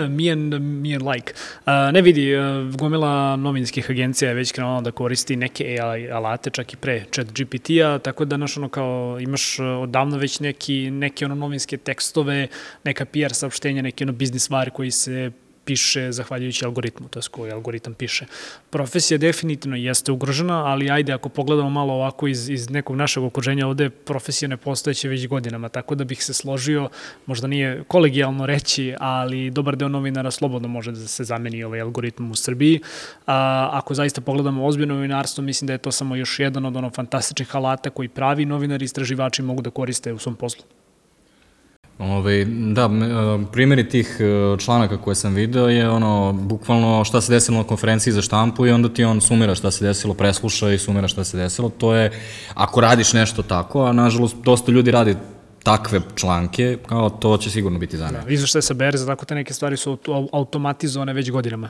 me, 0.16 0.30
and, 0.32 0.54
me 0.60 0.94
and 0.94 1.02
like. 1.02 1.32
Uh, 1.66 1.72
ne 1.92 2.02
vidi, 2.02 2.36
uh, 2.36 2.74
gomila 2.74 3.36
novinskih 3.36 3.90
agencija 3.90 4.28
je 4.28 4.34
već 4.34 4.52
krenula 4.52 4.80
da 4.80 4.90
koristi 4.90 5.36
neke 5.36 5.78
AI 5.80 6.10
alate, 6.10 6.50
čak 6.50 6.72
i 6.72 6.76
pre 6.76 7.04
chat 7.10 7.26
GPT-a, 7.26 7.98
tako 7.98 8.24
da 8.24 8.36
naš 8.36 8.56
ono 8.56 8.68
kao 8.68 9.18
imaš 9.20 9.58
uh, 9.58 9.66
odavno 9.66 10.16
već 10.16 10.40
neki, 10.40 10.90
neke 10.90 11.24
ono 11.24 11.34
novinske 11.34 11.76
tekstove, 11.76 12.48
neka 12.84 13.04
PR 13.04 13.32
saopštenja, 13.32 13.82
neki 13.82 14.04
ono 14.04 14.12
biznis 14.12 14.44
stvari 14.44 14.70
koji 14.70 14.90
se 14.90 15.30
piše 15.66 16.12
zahvaljujući 16.12 16.64
algoritmu, 16.64 17.08
to 17.08 17.18
je 17.18 17.22
koji 17.30 17.52
algoritam 17.52 17.94
piše. 17.94 18.26
Profesija 18.70 19.18
definitivno 19.18 19.76
jeste 19.76 20.12
ugrožena, 20.12 20.64
ali 20.64 20.90
ajde 20.90 21.12
ako 21.12 21.28
pogledamo 21.28 21.70
malo 21.70 21.94
ovako 21.94 22.28
iz, 22.28 22.48
iz 22.48 22.70
nekog 22.70 22.96
našeg 22.96 23.22
okruženja, 23.22 23.66
ovde 23.66 23.90
profesija 23.90 24.48
ne 24.48 24.56
postojeće 24.56 25.08
već 25.08 25.26
godinama, 25.28 25.68
tako 25.68 25.94
da 25.94 26.04
bih 26.04 26.24
se 26.24 26.34
složio, 26.34 26.88
možda 27.26 27.46
nije 27.46 27.84
kolegijalno 27.88 28.46
reći, 28.46 28.94
ali 28.98 29.50
dobar 29.50 29.76
deo 29.76 29.88
novinara 29.88 30.30
slobodno 30.30 30.68
može 30.68 30.92
da 30.92 31.08
se 31.08 31.24
zameni 31.24 31.64
ovaj 31.64 31.80
algoritmom 31.80 32.30
u 32.30 32.36
Srbiji. 32.36 32.80
A, 33.26 33.68
ako 33.72 33.94
zaista 33.94 34.20
pogledamo 34.20 34.66
ozbiljno 34.66 34.94
novinarstvo, 34.94 35.44
mislim 35.44 35.66
da 35.66 35.72
je 35.72 35.78
to 35.78 35.92
samo 35.92 36.16
još 36.16 36.38
jedan 36.38 36.64
od 36.64 36.76
ono 36.76 36.90
fantastičnih 36.90 37.56
alata 37.56 37.90
koji 37.90 38.08
pravi 38.08 38.44
novinari 38.44 38.84
i 38.84 38.86
istraživači 38.86 39.42
mogu 39.42 39.62
da 39.62 39.70
koriste 39.70 40.12
u 40.12 40.18
svom 40.18 40.36
poslu. 40.36 40.64
Ove, 41.98 42.44
da, 42.44 42.88
me- 42.88 43.06
e, 43.06 43.12
primjeri 43.52 43.88
tih 43.88 44.16
e, 44.20 44.24
članaka 44.58 44.96
koje 44.98 45.14
sam 45.14 45.34
video 45.34 45.68
je 45.68 45.90
ono, 45.90 46.32
bukvalno 46.34 47.04
šta 47.04 47.20
se 47.20 47.32
desilo 47.32 47.58
na 47.58 47.64
konferenciji 47.64 48.12
za 48.12 48.22
štampu 48.22 48.66
i 48.66 48.70
onda 48.70 48.88
ti 48.88 49.04
on 49.04 49.20
sumira 49.20 49.54
šta 49.54 49.70
se 49.70 49.84
desilo, 49.84 50.14
presluša 50.14 50.70
i 50.70 50.78
sumira 50.78 51.08
šta 51.08 51.24
se 51.24 51.36
desilo. 51.36 51.68
To 51.70 51.94
je, 51.94 52.10
ako 52.54 52.80
radiš 52.80 53.12
nešto 53.12 53.42
tako, 53.42 53.84
a 53.84 53.92
nažalost 53.92 54.36
dosta 54.36 54.72
ljudi 54.72 54.90
radi 54.90 55.16
takve 55.62 56.00
članke, 56.14 56.78
kao 56.86 57.10
to 57.10 57.36
će 57.36 57.50
sigurno 57.50 57.78
biti 57.78 57.96
za 57.96 58.08
Da, 58.08 58.22
izveštaj 58.28 58.62
sa 58.62 58.74
berze, 58.74 59.06
tako 59.06 59.24
te 59.24 59.34
neke 59.34 59.54
stvari 59.54 59.76
su 59.76 59.90
auto- 59.90 60.28
automatizovane 60.32 61.12
već 61.12 61.30
godinama. 61.30 61.68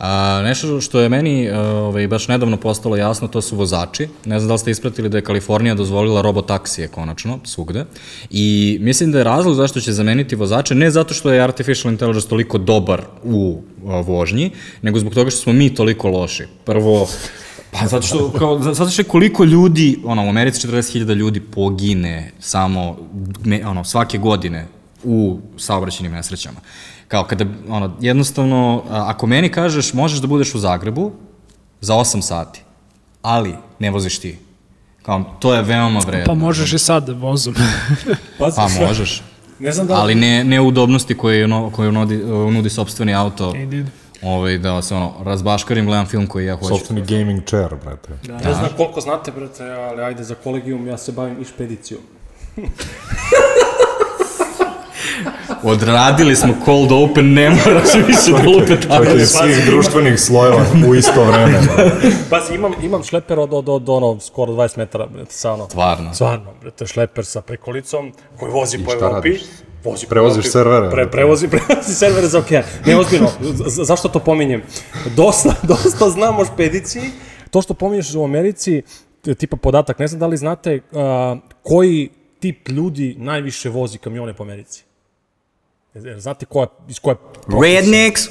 A, 0.00 0.08
nešto 0.42 0.80
što 0.80 1.00
je 1.00 1.08
meni 1.08 1.44
e, 1.44 1.58
ovaj, 1.58 2.08
baš 2.08 2.28
nedavno 2.28 2.56
postalo 2.56 2.96
jasno, 2.96 3.28
to 3.28 3.42
su 3.42 3.56
vozači. 3.56 4.08
Ne 4.24 4.38
znam 4.38 4.48
da 4.48 4.54
li 4.54 4.58
ste 4.58 4.70
ispratili 4.70 5.08
da 5.08 5.18
je 5.18 5.24
Kalifornija 5.24 5.74
dozvolila 5.74 6.22
robotaksije 6.22 6.88
konačno, 6.88 7.38
svugde. 7.44 7.84
I 8.30 8.44
mislim 8.80 9.12
da 9.12 9.18
je 9.18 9.24
razlog 9.24 9.54
zašto 9.54 9.80
će 9.80 9.92
zameniti 9.92 10.36
vozače, 10.36 10.74
ne 10.74 10.90
zato 10.90 11.14
što 11.14 11.32
je 11.32 11.40
artificial 11.40 11.92
intelligence 11.92 12.28
toliko 12.28 12.58
dobar 12.58 13.02
u 13.24 13.60
a, 13.80 14.00
vožnji, 14.00 14.50
nego 14.82 14.98
zbog 14.98 15.14
toga 15.14 15.30
što 15.30 15.40
smo 15.40 15.52
mi 15.52 15.74
toliko 15.74 16.08
loši. 16.08 16.44
Prvo, 16.64 17.08
Pa 17.72 17.86
zato 17.86 18.02
što, 18.02 18.30
kao, 18.30 18.58
za- 18.58 18.74
zato 18.74 18.90
što 18.90 19.04
koliko 19.04 19.44
ljudi, 19.44 19.98
ono, 20.04 20.26
u 20.26 20.28
Americi 20.28 20.58
40.000 20.60 21.14
ljudi 21.14 21.40
pogine 21.40 22.32
samo, 22.40 22.96
ono, 23.64 23.84
svake 23.84 24.18
godine 24.18 24.66
u 25.04 25.38
saobraćenim 25.58 26.12
nesrećama. 26.12 26.60
Kao 27.10 27.24
kada, 27.24 27.44
ono, 27.68 27.96
jednostavno, 28.00 28.82
ako 28.90 29.26
meni 29.26 29.48
kažeš 29.48 29.92
možeš 29.92 30.18
da 30.18 30.26
budeš 30.26 30.54
u 30.54 30.58
Zagrebu 30.58 31.12
za 31.80 31.94
8 31.94 32.22
sati, 32.22 32.62
ali 33.22 33.54
ne 33.78 33.90
voziš 33.90 34.18
ti. 34.18 34.38
Kao, 35.02 35.24
to 35.38 35.54
je 35.54 35.62
veoma 35.62 36.00
vredno. 36.06 36.26
Pa 36.26 36.34
možeš 36.34 36.72
i 36.72 36.78
sad 36.78 37.08
vozom. 37.08 37.54
Pazi, 38.38 38.56
Pa 38.60 38.68
sve. 38.68 38.86
možeš. 38.86 39.22
Ne 39.58 39.72
znam 39.72 39.86
da 39.86 39.94
li... 39.94 40.00
Ali 40.00 40.14
ne, 40.14 40.44
ne 40.44 40.60
udobnosti 40.60 41.16
koje, 41.16 41.48
no, 41.48 41.70
koje 41.70 41.92
nudi, 41.92 42.16
nudi 42.26 42.70
sobstveni 42.70 43.14
auto. 43.14 43.52
Indeed. 43.56 43.86
Ovaj, 44.22 44.58
da 44.58 44.82
se 44.82 44.94
ono, 44.94 45.12
razbaškarim, 45.24 45.86
gledam 45.86 46.06
film 46.06 46.26
koji 46.26 46.46
ja 46.46 46.56
hoću. 46.56 46.68
Sopstveni 46.68 47.02
gaming 47.06 47.44
chair, 47.44 47.74
brate. 47.84 48.12
Da. 48.26 48.34
Ne 48.34 48.54
znam 48.54 48.68
koliko 48.76 49.00
znate, 49.00 49.30
brate, 49.30 49.64
ali 49.64 50.02
ajde 50.02 50.24
za 50.24 50.34
kolegijum, 50.34 50.86
ja 50.86 50.98
se 50.98 51.12
bavim 51.12 51.42
i 51.42 51.44
špedicijom. 51.44 52.00
Odradili 55.62 56.36
smo 56.36 56.54
cold 56.64 56.92
open, 56.92 57.32
ne 57.32 57.50
moraš 57.50 57.94
više 58.06 58.32
da 58.42 58.50
lupe 58.50 58.80
tako. 58.80 59.04
Čak 59.04 59.14
i 59.16 59.26
svih 59.26 59.66
društvenih 59.66 60.20
slojeva 60.20 60.64
u 60.88 60.94
isto 60.94 61.24
vreme. 61.24 61.60
Pazi, 62.30 62.54
imam, 62.54 62.72
imam 62.82 63.02
šleper 63.04 63.38
od, 63.38 63.54
od, 63.54 63.68
od, 63.68 63.88
ono, 63.88 64.20
skoro 64.20 64.52
20 64.52 64.78
metara, 64.78 65.06
brate, 65.06 65.32
sa 65.32 65.52
ono. 65.52 65.68
Stvarno. 65.68 66.14
Stvarno, 66.14 66.52
brate, 66.60 66.86
šleper 66.86 67.24
sa 67.24 67.40
prekolicom 67.40 68.12
koji 68.38 68.52
vozi 68.52 68.78
po 68.84 68.92
Evropi. 68.92 69.14
radiš? 69.14 69.40
Vozi 69.84 70.06
Prevoziš 70.06 70.36
Evropi. 70.36 70.50
servere, 70.50 70.90
Pre, 70.90 71.10
prevozi, 71.10 71.48
prevozi 71.66 71.94
servere 71.94 72.26
za 72.26 72.38
okean. 72.38 72.62
Ne, 72.86 72.96
ozbiljno, 72.96 73.28
zašto 73.66 74.08
to 74.08 74.18
pominjem? 74.18 74.62
Dosta, 75.16 75.54
dosta 75.68 76.10
znam 76.10 76.38
o 76.38 76.44
špediciji. 76.44 77.02
To 77.50 77.62
što 77.62 77.74
pominješ 77.74 78.14
u 78.14 78.24
Americi, 78.24 78.82
tipa 79.38 79.56
podatak, 79.56 79.98
ne 79.98 80.06
znam 80.08 80.20
da 80.20 80.26
li 80.26 80.36
znate 80.36 80.80
a, 80.92 81.36
koji 81.62 82.08
tip 82.40 82.68
ljudi 82.68 83.16
najviše 83.18 83.68
vozi 83.68 83.98
kamione 83.98 84.34
po 84.34 84.42
Americi? 84.42 84.84
Znate 85.94 86.46
koja, 86.46 86.66
iz 86.88 86.98
koje? 86.98 87.16
Rednecks! 87.62 88.22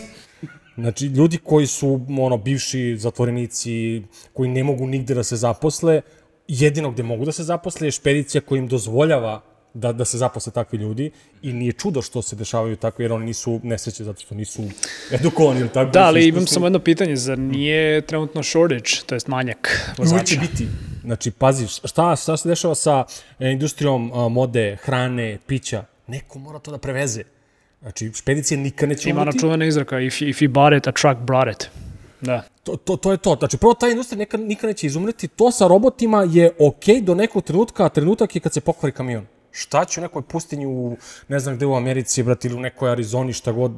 Znači, 0.78 1.06
ljudi 1.06 1.38
koji 1.44 1.68
su 1.68 2.02
ono, 2.20 2.38
bivši 2.38 2.98
zatvorenici, 2.98 4.04
koji 4.34 4.50
ne 4.50 4.64
mogu 4.64 4.88
nigde 4.88 5.14
da 5.14 5.24
se 5.24 5.36
zaposle, 5.36 6.02
jedino 6.48 6.92
gde 6.92 7.04
mogu 7.04 7.26
da 7.26 7.32
se 7.32 7.44
zaposle 7.44 7.88
je 7.88 7.92
špedicija 7.92 8.42
koja 8.42 8.60
im 8.60 8.68
dozvoljava 8.68 9.42
da, 9.74 9.94
da 9.94 10.06
se 10.06 10.18
zaposle 10.18 10.52
takvi 10.52 10.78
ljudi 10.78 11.12
i 11.42 11.54
nije 11.54 11.72
čudo 11.72 12.02
što 12.02 12.22
se 12.22 12.36
dešavaju 12.36 12.76
takve, 12.76 13.06
jer 13.06 13.14
oni 13.14 13.26
nisu 13.26 13.60
nesreće 13.64 14.04
zato 14.04 14.22
što 14.22 14.36
nisu 14.36 14.64
edukovani 15.12 15.60
ili 15.60 15.70
tako. 15.70 15.92
Da, 15.92 16.04
ali 16.04 16.28
imam 16.28 16.48
samo 16.48 16.66
jedno 16.66 16.80
pitanje, 16.80 17.16
zar 17.16 17.40
nije 17.40 18.02
trenutno 18.02 18.44
shortage, 18.44 18.90
to 19.06 19.16
jest 19.16 19.28
manjak 19.28 19.92
I 19.98 20.02
uvek 20.02 20.10
će 20.10 20.36
vozača? 20.36 20.42
biti. 20.42 20.68
Znači, 21.04 21.32
pazi, 21.32 21.68
šta, 21.68 22.16
šta 22.16 22.38
se 22.38 22.50
dešava 22.50 22.76
sa 22.76 23.04
e, 23.40 23.52
industrijom 23.52 24.12
mode, 24.32 24.78
hrane, 24.82 25.38
pića? 25.48 25.84
Neko 26.08 26.40
mora 26.40 26.60
to 26.60 26.72
da 26.72 26.78
preveze. 26.78 27.24
Znači, 27.82 28.12
špedicije 28.14 28.58
nikad 28.58 28.90
neće 28.90 29.10
Ima 29.10 29.22
ona 29.22 29.24
umreti. 29.30 29.40
čuvena 29.40 29.66
izraka, 29.66 30.00
if, 30.00 30.22
if 30.22 30.38
you 30.42 30.48
bought 30.48 30.78
it, 30.78 30.88
a 30.88 30.92
truck 30.92 31.22
brought 31.22 31.56
it. 31.56 31.70
Da. 32.22 32.44
To, 32.64 32.76
to, 32.76 32.96
to 32.96 33.12
je 33.12 33.18
to. 33.18 33.36
Znači, 33.40 33.58
prvo, 33.58 33.74
ta 33.74 33.88
industrija 33.88 34.20
nikad, 34.20 34.40
nikad 34.40 34.68
neće 34.68 34.88
izumreti. 34.88 35.28
To 35.28 35.52
sa 35.52 35.68
robotima 35.68 36.24
je 36.30 36.52
okej 36.60 37.02
do 37.02 37.16
nekog 37.16 37.44
trenutka, 37.44 37.86
a 37.86 37.90
trenutak 37.90 38.36
je 38.36 38.42
kad 38.42 38.54
se 38.54 38.62
pokvari 38.62 38.94
kamion. 38.94 39.26
Šta 39.52 39.86
će 39.86 40.00
u 40.00 40.04
nekoj 40.04 40.22
pustinji 40.22 40.66
u, 40.66 40.98
ne 41.28 41.40
znam 41.40 41.56
gde 41.56 41.66
u 41.66 41.76
Americi, 41.76 42.24
brate, 42.24 42.48
ili 42.48 42.58
u 42.58 42.60
nekoj 42.60 42.92
Arizoni, 42.92 43.34
šta 43.34 43.52
god, 43.52 43.72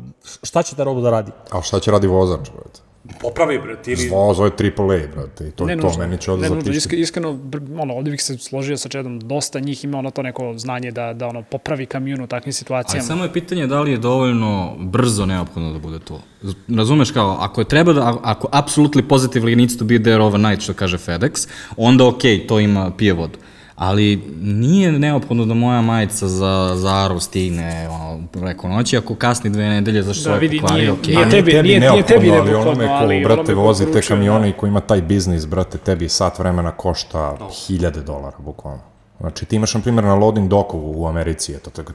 šta 0.43 0.63
će 0.63 0.75
ta 0.75 0.83
robot 0.83 1.03
da 1.03 1.09
radi? 1.09 1.31
A 1.51 1.61
šta 1.61 1.79
će 1.79 1.91
radi 1.91 2.07
vozač, 2.07 2.49
brate? 2.51 2.79
Popravi, 3.21 3.59
brate, 3.59 3.91
ili... 3.91 4.09
Voz, 4.09 4.39
ovo 4.39 4.45
je 4.45 4.51
AAA, 4.77 5.07
brate, 5.15 5.47
i 5.47 5.51
to 5.51 5.69
je 5.69 5.79
to, 5.79 5.97
meni 5.99 6.17
će 6.17 6.31
ovde 6.31 6.49
ne 6.49 6.55
nužno, 6.55 6.71
isk, 6.71 6.93
iskreno, 6.93 7.39
ono, 7.79 7.93
ovde 7.93 8.11
bih 8.11 8.23
se 8.23 8.37
složio 8.37 8.77
sa 8.77 8.89
Čedom, 8.89 9.19
dosta 9.19 9.59
njih 9.59 9.83
ima 9.83 9.97
ono 9.97 10.11
to 10.11 10.21
neko 10.21 10.53
znanje 10.57 10.91
da, 10.91 11.13
da 11.13 11.27
ono, 11.27 11.41
popravi 11.41 11.85
kamion 11.85 12.21
u 12.21 12.27
takvim 12.27 12.49
Ali 12.49 12.53
situacijama. 12.53 13.07
samo 13.07 13.23
je 13.23 13.33
pitanje 13.33 13.67
da 13.67 13.81
li 13.81 13.91
je 13.91 13.97
dovoljno 13.97 14.75
brzo 14.79 15.25
neophodno 15.25 15.73
da 15.73 15.79
bude 15.79 15.99
to. 15.99 16.21
Razumeš 16.67 17.11
kao, 17.11 17.37
ako 17.39 17.61
je 17.61 17.65
treba 17.65 17.93
da, 17.93 18.17
ako 18.23 18.47
absolutely 18.47 19.07
positively 19.07 19.55
needs 19.55 19.77
to 19.77 19.85
be 19.85 19.99
there 19.99 20.21
overnight, 20.23 20.63
što 20.63 20.73
kaže 20.73 20.97
FedEx, 20.97 21.47
onda 21.77 22.07
okej, 22.07 22.47
to 22.47 22.59
ima, 22.59 22.91
pije 22.97 23.13
vodu. 23.13 23.37
Ali 23.81 24.21
nije 24.41 24.91
neophodno 24.91 25.45
da 25.45 25.53
moja 25.53 25.81
majica 25.81 26.27
za 26.27 26.71
Zaru 26.75 27.19
stigne 27.19 27.89
ono, 27.89 28.19
preko 28.31 28.67
noći, 28.67 28.97
ako 28.97 29.15
kasni 29.15 29.49
dve 29.49 29.65
nedelje, 29.65 30.03
zašto 30.03 30.29
Da, 30.29 30.35
vidi, 30.35 30.59
pokvari, 30.59 30.81
nije- 30.81 30.91
okej. 30.91 31.15
nije 31.15 31.27
tebi- 31.27 31.63
nije- 31.63 31.79
nije 31.79 32.03
tebi 32.03 32.27
neophodno, 32.27 32.41
ali 32.41 32.51
neophodno, 32.51 32.71
onome 32.71 32.87
ko, 32.87 32.93
ali 32.93 33.23
brate, 33.23 33.53
vozi 33.53 33.85
te 33.85 34.01
kamione 34.01 34.39
da. 34.39 34.47
i 34.47 34.53
ko 34.53 34.67
ima 34.67 34.79
taj 34.79 35.01
biznis, 35.01 35.45
brate, 35.45 35.77
tebi 35.77 36.09
sat 36.09 36.39
vremena 36.39 36.71
košta 36.71 37.37
hiljade 37.57 38.01
dolara, 38.01 38.37
bukvalno. 38.39 38.79
Znači, 39.19 39.45
ti 39.45 39.55
imaš, 39.55 39.73
na 39.73 39.81
primjer, 39.81 40.03
na 40.03 40.15
loading 40.15 40.47
docku 40.49 40.81
u 40.85 41.07
Americi, 41.07 41.53
eto, 41.53 41.69
tako, 41.69 41.93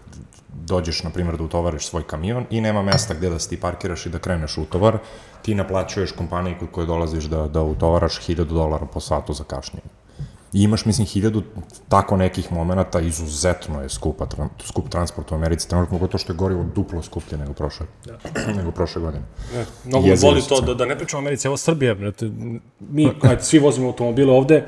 dođeš, 0.56 1.02
na 1.02 1.10
primjer, 1.10 1.36
da 1.36 1.44
utovariš 1.44 1.86
svoj 1.86 2.02
kamion 2.02 2.44
i 2.50 2.60
nema 2.60 2.82
mesta 2.82 3.14
gde 3.14 3.30
da 3.30 3.38
se 3.38 3.48
ti 3.48 3.56
parkiraš 3.56 4.06
i 4.06 4.10
da 4.10 4.18
kreneš 4.18 4.58
u 4.58 4.62
utovar, 4.62 4.98
ti 5.42 5.54
naplaćuješ 5.54 6.12
kompaniji 6.12 6.54
kod 6.58 6.68
koje 6.70 6.86
dolaziš 6.86 7.24
da, 7.24 7.46
da 7.48 7.62
utovaraš 7.62 8.18
1000 8.18 8.44
dolara 8.44 8.86
po 8.86 9.00
satu 9.00 9.32
za 9.32 9.44
kašnjenje. 9.44 9.88
I 10.56 10.62
imaš, 10.62 10.84
mislim, 10.84 11.06
hiljadu 11.06 11.42
tako 11.88 12.16
nekih 12.16 12.52
momenta, 12.52 13.00
izuzetno 13.00 13.82
je 13.82 13.88
skupa, 13.88 14.26
tran, 14.26 14.48
skup 14.64 14.88
transport 14.88 15.32
u 15.32 15.34
Americi, 15.34 15.68
trenutno 15.68 15.98
pogotovo 15.98 16.18
što 16.18 16.32
je 16.32 16.36
gorivo 16.36 16.64
duplo 16.74 17.02
skuplje 17.02 17.38
nego 17.38 17.52
prošle, 17.52 17.86
nego 18.56 18.70
prošle 18.70 19.02
godine. 19.02 19.22
Mnogo 19.84 20.06
me 20.06 20.12
Jezivo 20.12 20.32
boli 20.32 20.42
to, 20.48 20.60
da, 20.60 20.74
da 20.74 20.84
ne 20.84 20.96
pričamo 20.98 21.18
o 21.18 21.22
Americi, 21.22 21.46
evo 21.46 21.56
Srbija, 21.56 21.94
brate, 21.94 22.30
mi, 22.80 23.12
ajde, 23.22 23.42
svi 23.42 23.58
vozimo 23.58 23.86
automobile 23.86 24.32
ovde, 24.32 24.66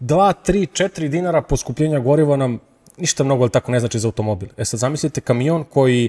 2, 0.00 0.32
3, 0.46 0.84
4 0.84 1.08
dinara 1.08 1.42
poskupljenja 1.42 1.98
goriva 1.98 2.36
nam 2.36 2.58
ništa 2.96 3.24
mnogo, 3.24 3.42
ali 3.42 3.50
tako 3.50 3.72
ne 3.72 3.80
znači 3.80 3.98
za 3.98 4.08
automobil. 4.08 4.48
E 4.56 4.64
sad 4.64 4.80
zamislite 4.80 5.20
kamion 5.20 5.64
koji 5.64 6.08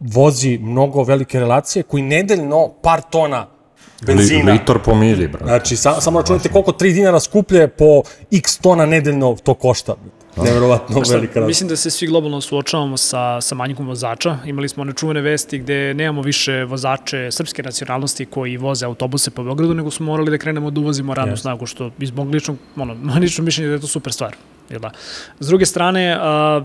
vozi 0.00 0.58
mnogo 0.58 1.02
velike 1.02 1.40
relacije, 1.40 1.82
koji 1.82 2.02
nedeljno 2.02 2.68
par 2.82 3.02
tona 3.10 3.55
benzina. 4.02 4.52
Li, 4.52 4.58
litor 4.58 4.82
po 4.82 4.94
milji, 4.94 5.28
brate. 5.28 5.44
Znači, 5.44 5.76
sa, 5.76 6.00
samo 6.00 6.20
računajte 6.20 6.48
koliko 6.48 6.72
3 6.72 6.94
dinara 6.94 7.20
skuplje 7.20 7.68
po 7.68 8.02
x 8.32 8.58
tona 8.58 8.86
nedeljno 8.86 9.36
to 9.42 9.54
košta. 9.54 9.94
Neverovatno 10.36 11.04
Šta, 11.04 11.14
velika 11.14 11.34
razlika. 11.34 11.46
mislim 11.46 11.68
da 11.68 11.76
se 11.76 11.90
svi 11.90 12.06
globalno 12.06 12.40
suočavamo 12.40 12.96
sa, 12.96 13.40
sa 13.40 13.54
manjkom 13.54 13.86
vozača. 13.88 14.38
Imali 14.44 14.68
smo 14.68 14.82
one 14.82 14.92
čuvene 14.92 15.20
vesti 15.20 15.58
gde 15.58 15.94
nemamo 15.94 16.22
više 16.22 16.64
vozače 16.64 17.28
srpske 17.30 17.62
nacionalnosti 17.62 18.26
koji 18.26 18.56
voze 18.56 18.86
autobuse 18.86 19.30
po 19.30 19.44
Beogradu, 19.44 19.74
nego 19.74 19.90
smo 19.90 20.06
morali 20.06 20.30
da 20.30 20.38
krenemo 20.38 20.70
da 20.70 20.80
uvozimo 20.80 21.14
radnu 21.14 21.32
Jeste. 21.32 21.42
snagu, 21.42 21.66
što 21.66 21.90
iz 21.98 22.10
mog 22.12 22.30
ličnog, 22.30 22.56
ono, 22.76 22.96
lično 23.20 23.44
mišljenje 23.44 23.68
da 23.68 23.74
je 23.74 23.80
to 23.80 23.86
super 23.86 24.12
stvar. 24.12 24.36
Jel 24.70 24.80
da? 24.80 24.90
S 25.40 25.46
druge 25.46 25.66
strane, 25.66 26.16
a, 26.20 26.62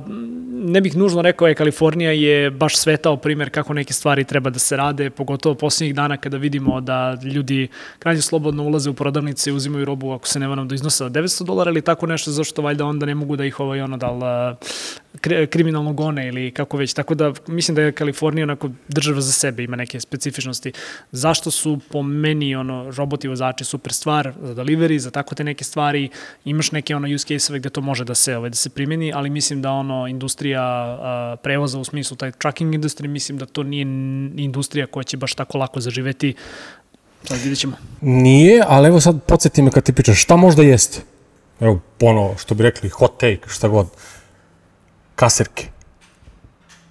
ne 0.51 0.81
bih 0.81 0.97
nužno 0.97 1.21
rekao 1.21 1.47
je 1.47 1.55
Kalifornija 1.55 2.11
je 2.11 2.49
baš 2.49 2.77
svetao 2.77 3.17
primer 3.17 3.49
kako 3.49 3.73
neke 3.73 3.93
stvari 3.93 4.23
treba 4.23 4.49
da 4.49 4.59
se 4.59 4.77
rade, 4.77 5.09
pogotovo 5.09 5.55
posljednjih 5.55 5.95
dana 5.95 6.17
kada 6.17 6.37
vidimo 6.37 6.81
da 6.81 7.17
ljudi 7.23 7.67
krajnje 7.99 8.21
slobodno 8.21 8.63
ulaze 8.63 8.89
u 8.89 8.93
prodavnice 8.93 9.49
i 9.49 9.53
uzimaju 9.53 9.85
robu, 9.85 10.11
ako 10.11 10.27
se 10.27 10.39
ne 10.39 10.47
varam, 10.47 10.67
do 10.67 10.75
iznosa 10.75 11.05
od 11.05 11.11
900 11.11 11.43
dolara 11.43 11.71
ili 11.71 11.81
tako 11.81 12.07
nešto, 12.07 12.31
zašto 12.31 12.61
valjda 12.61 12.85
onda 12.85 13.05
ne 13.05 13.15
mogu 13.15 13.35
da 13.35 13.45
ih 13.45 13.59
ovaj, 13.59 13.81
ono, 13.81 13.97
da 13.97 14.55
kriminalno 15.49 15.93
gone 15.93 16.27
ili 16.27 16.51
kako 16.51 16.77
već. 16.77 16.93
Tako 16.93 17.15
da 17.15 17.33
mislim 17.47 17.75
da 17.75 17.81
je 17.81 17.91
Kalifornija 17.91 18.43
onako 18.43 18.69
država 18.87 19.21
za 19.21 19.31
sebe, 19.31 19.63
ima 19.63 19.75
neke 19.75 19.99
specifičnosti. 19.99 20.71
Zašto 21.11 21.51
su 21.51 21.79
po 21.89 22.03
meni 22.03 22.55
ono, 22.55 22.91
roboti 22.97 23.27
vozači 23.27 23.63
super 23.63 23.93
stvar 23.93 24.33
za 24.41 24.55
delivery, 24.55 24.97
za 24.97 25.11
tako 25.11 25.35
te 25.35 25.43
neke 25.43 25.63
stvari, 25.63 26.09
imaš 26.45 26.71
neke 26.71 26.95
ono 26.95 27.15
use 27.15 27.27
case-ove 27.27 27.59
gde 27.59 27.69
to 27.69 27.81
može 27.91 28.05
da 28.07 28.15
se, 28.15 28.37
ovaj, 28.37 28.49
da 28.49 28.55
se 28.55 28.69
primeni, 28.69 29.11
ali 29.13 29.29
mislim 29.29 29.61
da 29.61 29.71
ono 29.71 30.07
industrija 30.07 30.63
a, 30.63 31.35
prevoza 31.43 31.79
u 31.79 31.83
smislu 31.83 32.17
taj 32.17 32.31
trucking 32.31 32.75
industry, 32.75 33.07
mislim 33.07 33.37
da 33.37 33.45
to 33.45 33.63
nije 33.63 33.81
industrija 34.43 34.87
koja 34.87 35.03
će 35.03 35.17
baš 35.17 35.33
tako 35.35 35.57
lako 35.57 35.81
zaživeti. 35.81 36.33
Sad 37.23 37.41
vidjet 37.41 37.59
ćemo. 37.59 37.75
Nije, 38.01 38.63
ali 38.67 38.87
evo 38.87 39.01
sad 39.01 39.19
podsjeti 39.27 39.61
me 39.61 39.71
kad 39.71 39.83
ti 39.83 39.93
pričaš, 39.93 40.23
šta 40.23 40.35
možda 40.35 40.63
jeste? 40.63 41.01
Evo, 41.59 41.79
ono, 42.01 42.37
što 42.37 42.55
bi 42.55 42.63
rekli, 42.63 42.89
hot 42.89 43.19
take, 43.19 43.49
šta 43.49 43.67
god. 43.67 43.87
Kasirke. 45.15 45.67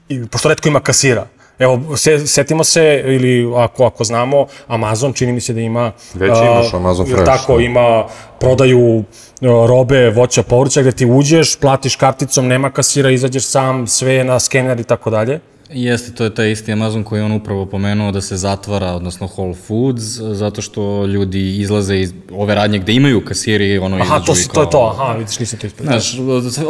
I, 0.09 0.27
pošto 0.27 0.49
redko 0.49 0.69
ima 0.69 0.81
kasira. 0.81 1.27
Evo, 1.61 1.97
se, 1.97 2.27
setimo 2.27 2.65
se, 2.65 3.03
ili 3.07 3.53
ako, 3.57 3.85
ako 3.85 4.05
znamo, 4.05 4.47
Amazon 4.67 5.13
čini 5.13 5.33
mi 5.33 5.41
se 5.41 5.53
da 5.53 5.61
ima... 5.61 5.93
Već 6.15 6.31
imaš 6.39 6.75
Amazon 6.75 7.07
Fresh, 7.07 7.25
Tako, 7.25 7.57
da. 7.57 7.63
ima, 7.63 8.05
prodaju 8.39 8.99
a, 8.99 9.67
robe, 9.69 10.11
voća, 10.11 10.43
povrća, 10.43 10.81
gde 10.81 10.93
ti 10.93 11.07
uđeš, 11.07 11.57
platiš 11.57 11.97
karticom, 11.97 12.47
nema 12.47 12.71
kasira, 12.71 13.11
izađeš 13.11 13.47
sam, 13.47 13.87
sve 13.87 14.15
je 14.15 14.25
na 14.25 14.41
skener 14.41 14.81
i 14.81 14.85
tako 14.85 15.11
dalje. 15.11 15.41
Jeste, 15.73 16.13
to 16.13 16.25
je 16.25 16.35
taj 16.35 16.51
isti 16.51 16.73
Amazon 16.73 17.05
koji 17.05 17.21
je 17.21 17.25
on 17.25 17.33
upravo 17.33 17.67
pomenuo 17.67 18.13
da 18.13 18.21
se 18.21 18.37
zatvara, 18.37 18.87
odnosno 18.87 19.27
Whole 19.29 19.55
Foods, 19.57 20.03
zato 20.33 20.63
što 20.63 21.07
ljudi 21.07 21.59
izlaze 21.59 21.97
iz 21.97 22.13
ove 22.33 22.55
radnje 22.55 22.79
gde 22.79 22.93
imaju 22.93 23.25
kasiri, 23.25 23.79
ono 23.79 23.97
Aha, 23.97 24.05
izađu 24.05 24.27
to, 24.27 24.33
i 24.33 24.37
si- 24.37 24.49
kao... 24.49 24.55
to 24.55 24.63
je 24.63 24.71
to, 24.71 24.95
aha, 24.95 25.13
vidiš, 25.13 25.39
nisam 25.39 25.59
to 25.59 25.67
ispred. 25.67 25.87
Znaš, 25.87 26.13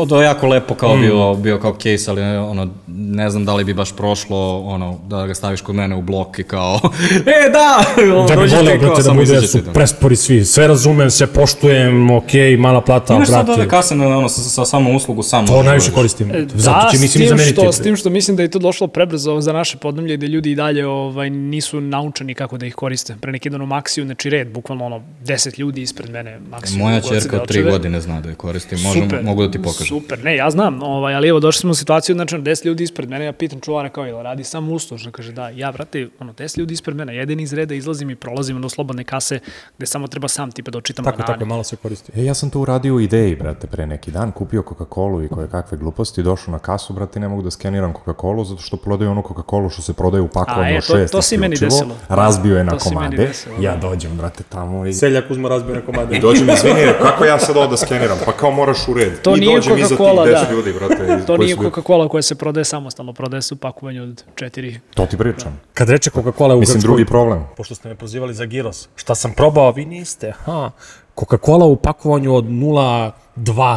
to 0.08 0.20
je 0.20 0.24
jako 0.24 0.46
lepo 0.46 0.74
kao 0.74 0.96
bio, 0.96 1.34
bio 1.34 1.58
kao 1.58 1.72
case, 1.74 2.10
ali 2.10 2.22
ono, 2.22 2.68
ne 2.88 3.30
znam 3.30 3.44
da 3.44 3.54
li 3.54 3.64
bi 3.64 3.74
baš 3.74 3.92
prošlo, 3.92 4.58
ono, 4.58 4.98
da 5.06 5.26
ga 5.26 5.34
staviš 5.34 5.60
kod 5.60 5.74
mene 5.74 5.96
u 5.96 6.02
blok 6.02 6.38
i 6.38 6.42
kao, 6.42 6.80
e, 7.46 7.50
da! 7.50 7.84
Ono, 8.04 8.26
Da 8.26 8.36
bi 8.36 8.50
kao, 8.50 8.62
brate, 8.78 9.02
da 9.02 9.10
bude, 9.10 9.22
izađete, 9.22 9.46
su 9.48 9.58
da. 9.58 9.72
prespori 9.72 10.16
svi. 10.16 10.44
Sve 10.44 10.66
razumem, 10.66 11.10
sve 11.10 11.26
poštujem, 11.26 12.10
okej, 12.10 12.56
mala 12.56 12.80
plata, 12.80 13.14
Imaš 13.14 13.28
sad 13.28 13.46
brate. 13.46 13.60
ove 13.60 13.68
kase 13.68 13.94
na, 13.94 14.08
ono, 14.08 14.28
sa, 14.28 14.40
sa 14.40 14.64
samo 14.64 14.92
uslugu 14.92 15.22
samo. 15.22 15.46
To 15.46 15.62
najviše 15.62 15.92
koristim. 15.92 16.32
Zato 16.54 16.90
će 16.90 16.96
da, 16.96 17.00
mislim 17.00 17.08
s 17.08 17.12
tim, 17.14 17.28
zameniti. 17.28 17.52
što, 17.52 17.72
s 17.72 17.80
tim 17.80 17.96
što 17.96 18.10
mislim 18.10 18.36
da 18.36 18.42
je 18.42 18.50
to 18.50 18.58
došlo 18.58 18.89
prebrzo 18.92 19.40
za 19.40 19.52
naše 19.52 19.78
podnemlje 19.78 20.16
gde 20.16 20.26
ljudi 20.26 20.50
i 20.50 20.54
dalje 20.54 20.86
ovaj, 20.86 21.30
nisu 21.30 21.80
naučeni 21.80 22.34
kako 22.34 22.58
da 22.58 22.66
ih 22.66 22.74
koriste. 22.74 23.16
Pre 23.20 23.32
neki 23.32 23.50
dan 23.50 23.62
u 23.62 23.66
Maxiju, 23.66 24.04
znači 24.04 24.30
red, 24.30 24.52
bukvalno 24.52 24.84
ono, 24.84 25.02
10 25.24 25.60
ljudi 25.60 25.82
ispred 25.82 26.10
mene. 26.10 26.40
Maxiju, 26.50 26.78
Moja 26.78 27.00
čerka 27.00 27.42
od 27.42 27.48
tri 27.48 27.62
godine 27.62 28.00
zna 28.00 28.20
da 28.20 28.28
je 28.28 28.34
koristim, 28.34 28.78
Možem, 28.82 29.02
Super, 29.02 29.24
mogu 29.24 29.42
da 29.42 29.50
ti 29.50 29.62
pokažem. 29.62 29.86
Super, 29.86 30.24
ne, 30.24 30.36
ja 30.36 30.50
znam, 30.50 30.82
ovaj, 30.82 31.14
ali 31.14 31.28
evo, 31.28 31.40
došli 31.40 31.60
smo 31.60 31.70
u 31.70 31.74
situaciju, 31.74 32.14
znači, 32.14 32.36
10 32.36 32.66
ljudi 32.66 32.84
ispred 32.84 33.10
mene, 33.10 33.24
ja 33.24 33.32
pitam 33.32 33.60
čuvara 33.60 33.88
kao, 33.88 34.04
jel 34.04 34.22
radi 34.22 34.44
samo 34.44 34.72
uslužno, 34.72 35.12
kaže, 35.12 35.32
da, 35.32 35.48
ja, 35.48 35.72
brate, 35.72 36.08
ono, 36.20 36.32
10 36.32 36.58
ljudi 36.58 36.74
ispred 36.74 36.96
mene, 36.96 37.16
jedan 37.16 37.40
iz 37.40 37.52
reda 37.52 37.74
izlazim 37.74 38.10
i 38.10 38.16
prolazim 38.16 38.62
do 38.62 38.68
slobodne 38.68 39.04
kase, 39.04 39.38
gde 39.76 39.86
samo 39.86 40.06
treba 40.06 40.28
sam 40.28 40.50
tipa 40.50 40.70
da 40.70 40.78
očitam 40.78 41.04
Tako, 41.04 41.16
banane. 41.16 41.34
tako, 41.34 41.44
malo 41.48 41.64
se 41.64 41.76
koristi. 41.76 42.12
E, 42.14 42.24
ja 42.24 42.34
sam 42.34 42.50
to 42.50 42.60
uradio 42.60 42.94
u 42.94 43.00
ideji, 43.00 43.36
brate, 43.36 43.66
pre 43.66 43.86
neki 43.86 44.10
dan, 44.10 44.32
kupio 44.32 44.62
Coca-Cola 44.62 45.24
i 45.24 45.28
koje 45.28 45.48
kakve 45.48 45.78
gluposti, 45.78 46.22
došao 46.22 46.52
na 46.52 46.58
kasu, 46.58 46.92
brate, 46.92 47.20
ne 47.20 47.28
mogu 47.28 47.42
da 47.42 47.50
skeniram 47.50 47.94
Coca-Cola, 47.94 48.44
zato 48.44 48.62
što 48.62 48.76
prodaju 48.80 49.10
onu 49.10 49.22
Coca-Cola 49.22 49.70
što 49.70 49.82
se 49.82 49.92
prodaje 49.92 50.22
u 50.22 50.26
A, 50.26 50.28
pakovanju 50.28 50.74
e, 50.74 50.78
od 50.78 50.86
to- 50.86 50.92
šest 50.94 51.12
to 51.12 51.22
si 51.22 51.36
meni 51.36 51.56
desilo. 51.56 51.94
razbio 52.08 52.58
je 52.58 52.64
na 52.64 52.70
To 52.70 52.78
komade, 52.78 53.16
desilo, 53.16 53.54
ja 53.60 53.72
da. 53.72 53.80
dođem, 53.80 54.10
brate, 54.12 54.42
tamo 54.44 54.86
i... 54.86 54.92
Seljak 54.92 55.24
uzme 55.30 55.48
razbio 55.48 55.74
na 55.74 55.80
komade. 55.82 56.16
I 56.16 56.20
dođem, 56.20 56.50
izvini, 56.50 56.80
kako 57.02 57.24
ja 57.24 57.38
sad 57.38 57.56
ovo 57.56 57.66
da 57.66 57.76
skeniram? 57.76 58.18
Pa 58.26 58.32
kao 58.32 58.50
moraš 58.50 58.88
u 58.88 58.94
red. 58.94 59.22
To 59.22 59.36
I 59.36 59.40
nije 59.40 59.54
dođem 59.56 59.78
iza 59.78 59.88
tih 59.88 59.98
Coca-Cola, 59.98 60.24
10 60.24 60.30
da. 60.30 60.52
ljudi, 60.52 60.72
brate. 60.72 61.24
To 61.26 61.36
nije 61.36 61.56
Coca-Cola 61.56 62.08
koja 62.08 62.22
se 62.22 62.34
prodaje 62.34 62.64
samostalno, 62.64 63.12
prodaje 63.12 63.42
se 63.42 63.54
u 63.54 63.58
pakovanju 63.58 64.02
od 64.02 64.24
četiri. 64.34 64.80
To 64.94 65.06
ti 65.06 65.16
pričam. 65.16 65.60
Kad 65.74 65.90
reče 65.90 66.10
Coca-Cola 66.10 66.54
u 66.54 66.60
Mislim, 66.60 66.74
Grčkoj, 66.74 66.88
drugi 66.88 67.04
problem. 67.04 67.44
pošto 67.56 67.74
ste 67.74 67.88
me 67.88 67.94
pozivali 67.94 68.34
za 68.34 68.44
gyros, 68.44 68.86
šta 68.96 69.14
sam 69.14 69.32
probao, 69.32 69.70
vi 69.70 69.84
niste, 69.84 70.32
ha. 70.38 70.70
Coca-Cola 71.16 71.64
u 71.64 71.76
pakovanju 71.76 72.34
od 72.34 72.44
0,2 72.44 73.10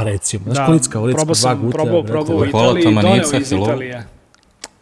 recimo. 0.03 0.43
Znaš 0.45 0.57
da, 0.57 0.65
kolicka, 0.65 0.99
kolicka, 0.99 1.17
probao 1.17 1.25
dva 1.25 1.35
sam, 1.35 1.61
gutlja. 1.61 1.71
probao, 1.73 2.03
probao 2.03 2.35
u 2.35 2.45
Italiji, 2.45 2.83
doneo 2.85 3.15
iz. 3.15 3.51
Italije. 3.51 4.07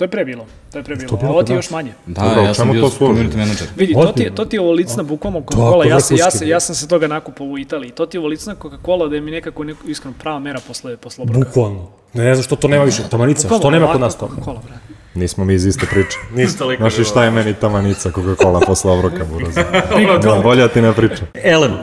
To 0.02 0.06
je 0.06 0.10
pre 0.10 0.26
bilo, 0.26 0.46
to 0.72 0.78
je 0.78 0.84
pre 0.84 0.96
bilo. 0.96 1.20
A 1.22 1.30
ovo 1.30 1.44
ti 1.44 1.52
je 1.52 1.56
još 1.56 1.70
manje. 1.70 1.94
Da, 2.06 2.22
Dobro, 2.22 2.42
ja 2.42 2.54
sam 2.54 2.72
bio 2.72 2.90
community 3.00 3.38
manager. 3.38 3.68
Vidi, 3.76 3.94
to 3.94 4.12
ti, 4.12 4.32
to 4.36 4.46
ti 4.46 4.56
je 4.56 4.62
ovo 4.62 4.72
licna 4.72 5.04
bukvalno 5.04 5.42
Tako, 5.42 5.54
Coca-Cola, 5.54 5.88
ja, 5.90 6.00
se, 6.00 6.16
ja, 6.16 6.32
se, 6.32 6.48
ja 6.48 6.60
sam 6.60 6.76
se 6.76 6.88
toga 6.88 7.08
nakupao 7.08 7.48
u 7.48 7.58
Italiji. 7.58 7.92
To 7.92 8.06
ti 8.06 8.18
je 8.18 8.20
ovo 8.20 8.28
licna 8.28 8.56
Coca-Cola 8.56 9.10
da 9.10 9.16
je 9.16 9.22
mi 9.22 9.32
nekako 9.32 9.64
neko, 9.64 9.88
iskreno 9.88 10.16
prava 10.20 10.40
mera 10.40 10.60
posle, 10.68 10.98
posle 10.98 11.22
obroka. 11.24 11.46
Bukvalno. 11.46 11.90
Ne, 12.14 12.24
ne 12.24 12.36
znam 12.36 12.44
što 12.44 12.56
to 12.56 12.68
nema 12.68 12.84
više. 12.84 13.04
Tamanica, 13.10 13.48
što 13.60 13.70
nema 13.70 13.92
kod 13.92 14.02
nas 14.02 14.18
to? 14.18 14.28
Coca-Cola, 14.28 14.60
bre. 14.66 14.74
Nismo 15.16 15.46
mi 15.46 15.54
iz 15.54 15.66
iste 15.66 15.86
priče. 15.86 16.18
Niste 16.36 16.64
li 16.64 16.78
Znaš 16.78 17.00
i 17.00 17.04
šta 17.04 17.24
je 17.24 17.32
meni 17.32 17.54
tamanica 17.54 18.10
Coca-Cola 18.12 18.66
posle 18.66 18.92
obroka, 18.92 19.26
buraza? 19.26 19.64
Da, 20.24 20.42
bolja 20.44 20.68
ti 20.68 20.82
ne 20.82 20.94
priča. 20.94 21.26
Elem, 21.44 21.74
uh, 21.74 21.80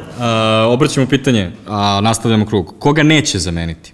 obraćamo 0.67 1.07
pitanje, 1.07 1.51
a 1.69 2.01
nastavljamo 2.03 2.47
krug. 2.47 2.75
Koga 2.79 3.03
neće 3.03 3.39
zameniti? 3.39 3.93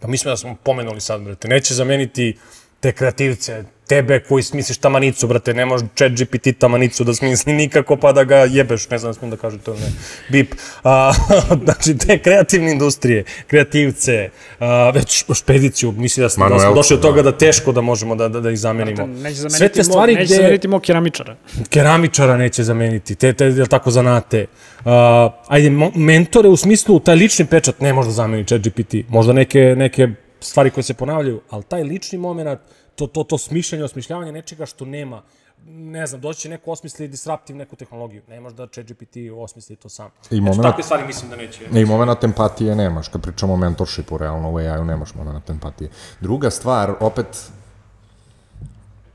Pa 0.00 0.08
mislim 0.08 0.32
da 0.32 0.36
smo 0.36 0.56
pomenuli 0.62 1.00
sad, 1.00 1.22
brate. 1.22 1.48
Neće 1.48 1.74
zameniti 1.74 2.36
te 2.80 2.92
kreativce, 2.92 3.64
tebe 3.88 4.20
koji 4.20 4.42
smisliš 4.42 4.78
tamanicu, 4.78 5.26
brate, 5.26 5.54
ne 5.54 5.66
može 5.66 5.84
chat 5.94 6.12
GPT 6.12 6.58
tamanicu 6.58 7.04
da 7.04 7.14
smisli 7.14 7.52
nikako 7.52 7.96
pa 7.96 8.12
da 8.12 8.24
ga 8.24 8.36
jebeš, 8.36 8.90
ne 8.90 8.98
znam 8.98 9.12
da 9.12 9.18
smijem 9.18 9.30
da 9.30 9.36
kažem 9.36 9.58
to, 9.58 9.74
ne, 9.74 9.92
bip. 10.28 10.54
A, 10.84 11.12
znači, 11.64 11.98
te 11.98 12.18
kreativne 12.18 12.72
industrije, 12.72 13.24
kreativce, 13.46 14.30
a, 14.58 14.90
već 14.90 15.24
špediciju, 15.34 15.92
mislim 15.92 16.24
da, 16.24 16.28
smo, 16.28 16.48
da 16.48 16.58
smo 16.58 16.74
došli 16.74 16.94
od 16.94 17.02
toga 17.02 17.22
da 17.22 17.32
teško 17.32 17.72
da 17.72 17.80
možemo 17.80 18.14
da, 18.14 18.28
da, 18.28 18.40
da 18.40 18.50
ih 18.50 18.58
zamenimo. 18.58 19.06
Neće 19.06 19.36
Sve 19.36 19.48
zameniti, 19.48 19.74
te 19.74 19.84
stvari 19.84 20.12
mog, 20.12 20.20
neće 20.20 20.34
gde 20.34 20.42
zameniti 20.42 20.68
mog 20.68 20.82
keramičara. 20.82 21.36
keramičara 21.68 22.36
neće 22.36 22.64
zameniti, 22.64 23.14
te, 23.14 23.32
te 23.32 23.44
jel 23.44 23.66
tako, 23.66 23.90
zanate. 23.90 24.46
Uh, 24.78 24.92
ajde, 25.48 25.70
mo- 25.70 25.96
mentore 25.96 26.48
u 26.48 26.56
smislu, 26.56 27.00
taj 27.00 27.16
lični 27.16 27.44
pečat 27.44 27.80
ne 27.80 27.92
može 27.92 28.08
da 28.08 28.12
zameni 28.12 28.44
chat 28.44 28.60
GPT. 28.60 28.94
Možda 29.08 29.32
neke, 29.32 29.74
neke 29.76 30.08
stvari 30.40 30.70
koje 30.70 30.84
se 30.84 30.94
ponavljaju, 30.94 31.40
ali 31.50 31.62
taj 31.64 31.82
lični 31.82 32.18
moment, 32.18 32.60
to, 32.94 33.06
to, 33.06 33.24
to 33.24 33.38
smišljanje, 33.38 33.84
osmišljavanje 33.84 34.32
nečega 34.32 34.66
što 34.66 34.84
nema, 34.84 35.22
ne 35.66 36.06
znam, 36.06 36.20
doći 36.20 36.40
će 36.40 36.48
neko 36.48 36.70
osmisli 36.70 37.08
disruptiv 37.08 37.56
neku 37.56 37.76
tehnologiju. 37.76 38.22
Ne 38.28 38.40
može 38.40 38.54
da 38.54 38.66
chat 38.66 38.86
GPT 38.86 39.16
osmisli 39.36 39.76
to 39.76 39.88
sam. 39.88 40.06
I 40.06 40.10
Znači, 40.36 40.40
moment- 40.40 40.62
takve 40.62 40.82
stvari 40.84 41.06
mislim 41.06 41.30
da 41.30 41.36
neće. 41.36 41.64
I 41.72 41.84
moment 41.84 42.24
empatije 42.24 42.76
nemaš, 42.76 43.08
kad 43.08 43.22
pričamo 43.22 43.52
o 43.52 43.56
mentorshipu, 43.56 44.18
realno 44.18 44.50
u 44.52 44.56
AI-u 44.56 44.84
nemaš 44.84 45.14
moment 45.14 45.50
empatije. 45.50 45.90
Druga 46.20 46.50
stvar, 46.50 46.94
opet, 47.00 47.50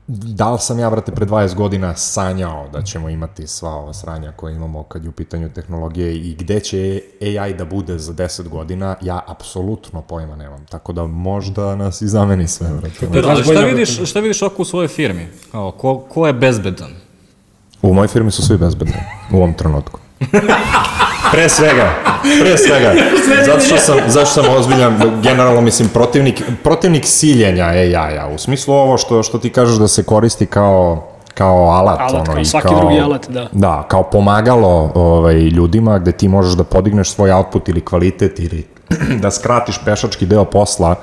da 0.06 0.50
li 0.50 0.58
sam 0.58 0.78
ja, 0.78 0.90
brate, 0.90 1.12
pre 1.12 1.26
20 1.26 1.54
godina 1.54 1.96
sanjao 1.96 2.68
da 2.72 2.82
ćemo 2.82 3.08
imati 3.08 3.46
sva 3.46 3.70
ova 3.70 3.92
sranja 3.92 4.32
koje 4.32 4.54
imamo 4.54 4.82
kad 4.82 5.04
je 5.04 5.08
u 5.08 5.12
pitanju 5.12 5.48
tehnologije 5.52 6.16
i 6.16 6.34
gde 6.34 6.60
će 6.60 7.00
AI 7.20 7.54
da 7.54 7.64
bude 7.64 7.98
za 7.98 8.12
10 8.12 8.48
godina, 8.48 8.96
ja 9.00 9.20
apsolutno 9.26 10.02
pojma 10.02 10.36
nemam. 10.36 10.66
Tako 10.66 10.92
da 10.92 11.06
možda 11.06 11.76
nas 11.76 12.02
i 12.02 12.08
zameni 12.08 12.48
sve, 12.48 12.68
brate. 12.68 13.06
Da, 13.06 13.28
Ali 13.28 13.42
šta 13.44 13.60
vidiš, 13.60 14.10
šta 14.10 14.20
vidiš 14.20 14.42
oko 14.42 14.62
u 14.62 14.64
svojoj 14.64 14.88
firmi? 14.88 15.28
Kao, 15.50 15.70
ko, 15.70 15.98
ko 15.98 16.26
je 16.26 16.32
bezbedan? 16.32 16.90
U 17.82 17.94
mojoj 17.94 18.08
firmi 18.08 18.30
su 18.30 18.42
svi 18.42 18.56
bezbedni 18.56 18.96
u 19.32 19.36
ovom 19.36 19.54
trenutku. 19.54 20.00
Pre 21.34 21.48
svega, 21.48 21.88
pre 22.40 22.58
svega, 22.58 22.92
zato 23.46 23.60
što 23.60 23.76
sam, 23.76 23.98
zato 24.06 24.26
što 24.26 24.42
sam 24.42 24.52
ozbiljan, 24.54 25.20
generalno 25.22 25.60
mislim 25.60 25.88
protivnik, 25.88 26.42
protivnik 26.62 27.04
siljenja 27.06 27.64
AI-a, 27.64 28.28
u 28.34 28.38
smislu 28.38 28.74
ovo 28.74 28.98
što, 28.98 29.22
što 29.22 29.38
ti 29.38 29.50
kažeš 29.50 29.76
da 29.76 29.88
se 29.88 30.02
koristi 30.02 30.46
kao 30.46 31.08
kao 31.34 31.68
alat, 31.68 32.00
Alat, 32.00 32.14
ono, 32.14 32.24
kao 32.24 32.38
i 32.38 32.44
svaki 32.44 32.68
kao, 32.68 32.80
drugi 32.80 33.00
alat, 33.00 33.28
da. 33.28 33.48
Da, 33.52 33.86
kao 33.88 34.02
pomagalo 34.02 34.92
ovaj, 34.94 35.34
ljudima 35.34 35.98
gde 35.98 36.12
ti 36.12 36.28
možeš 36.28 36.52
da 36.52 36.64
podigneš 36.64 37.10
svoj 37.10 37.32
output 37.32 37.68
ili 37.68 37.80
kvalitet 37.80 38.38
ili 38.38 38.66
da 39.22 39.30
skratiš 39.30 39.80
pešački 39.84 40.26
deo 40.26 40.44
posla, 40.44 40.94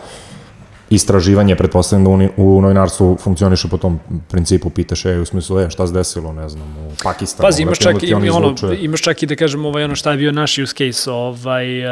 istraživanje, 0.92 1.56
pretpostavljam 1.56 2.04
da 2.04 2.10
u, 2.38 2.56
u 2.56 2.62
novinarstvu 2.62 3.18
funkcioniše 3.22 3.68
po 3.68 3.78
tom 3.78 4.00
principu, 4.28 4.70
pitaš, 4.70 5.06
ej, 5.06 5.20
u 5.22 5.26
smislu, 5.26 5.60
e, 5.60 5.70
šta 5.70 5.88
se 5.88 5.94
desilo, 5.94 6.34
ne 6.34 6.50
znam, 6.50 6.68
u 6.78 6.92
Pakistanu. 7.04 7.48
Pazi, 7.48 7.62
imaš 7.62 7.80
brate, 7.80 8.00
čak, 8.00 8.10
i, 8.10 8.30
ono, 8.30 8.56
imaš 8.82 9.02
čak 9.02 9.24
i 9.24 9.26
da 9.26 9.36
kažem 9.36 9.66
ovaj, 9.66 9.84
ono 9.84 9.96
šta 9.96 10.12
je 10.12 10.18
bio 10.18 10.32
naš 10.32 10.58
use 10.58 10.76
case, 10.76 11.12
ovaj, 11.12 11.86
uh, 11.86 11.92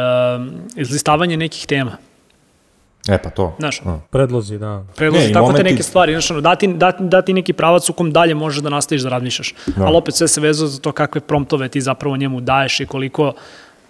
izlistavanje 0.75 1.37
nekih 1.37 1.65
tema. 1.65 1.97
E 3.09 3.17
pa 3.17 3.29
to. 3.29 3.55
Znaš, 3.59 3.81
Predlozi, 4.09 4.57
da. 4.57 4.85
predloži 4.95 5.27
Ne, 5.27 5.33
tako 5.33 5.45
te 5.45 5.51
momenti- 5.51 5.71
neke 5.71 5.83
stvari, 5.83 6.11
znaš, 6.11 6.31
ono, 6.31 6.41
dati, 6.41 6.67
dati, 6.67 7.03
dati 7.03 7.33
neki 7.33 7.53
pravac 7.53 7.89
u 7.89 7.93
kom 7.93 8.11
dalje 8.11 8.35
možeš 8.35 8.63
da 8.63 8.69
nastaviš 8.69 9.01
da 9.01 9.09
razmišljaš. 9.09 9.53
Da. 9.75 9.85
Ali 9.85 9.97
opet 9.97 10.15
sve 10.15 10.27
se 10.27 10.41
vezuje 10.41 10.67
za 10.67 10.79
to 10.79 10.91
kakve 10.91 11.21
promptove 11.21 11.69
ti 11.69 11.81
zapravo 11.81 12.17
njemu 12.17 12.41
daješ 12.41 12.79
i 12.79 12.85
koliko, 12.85 13.33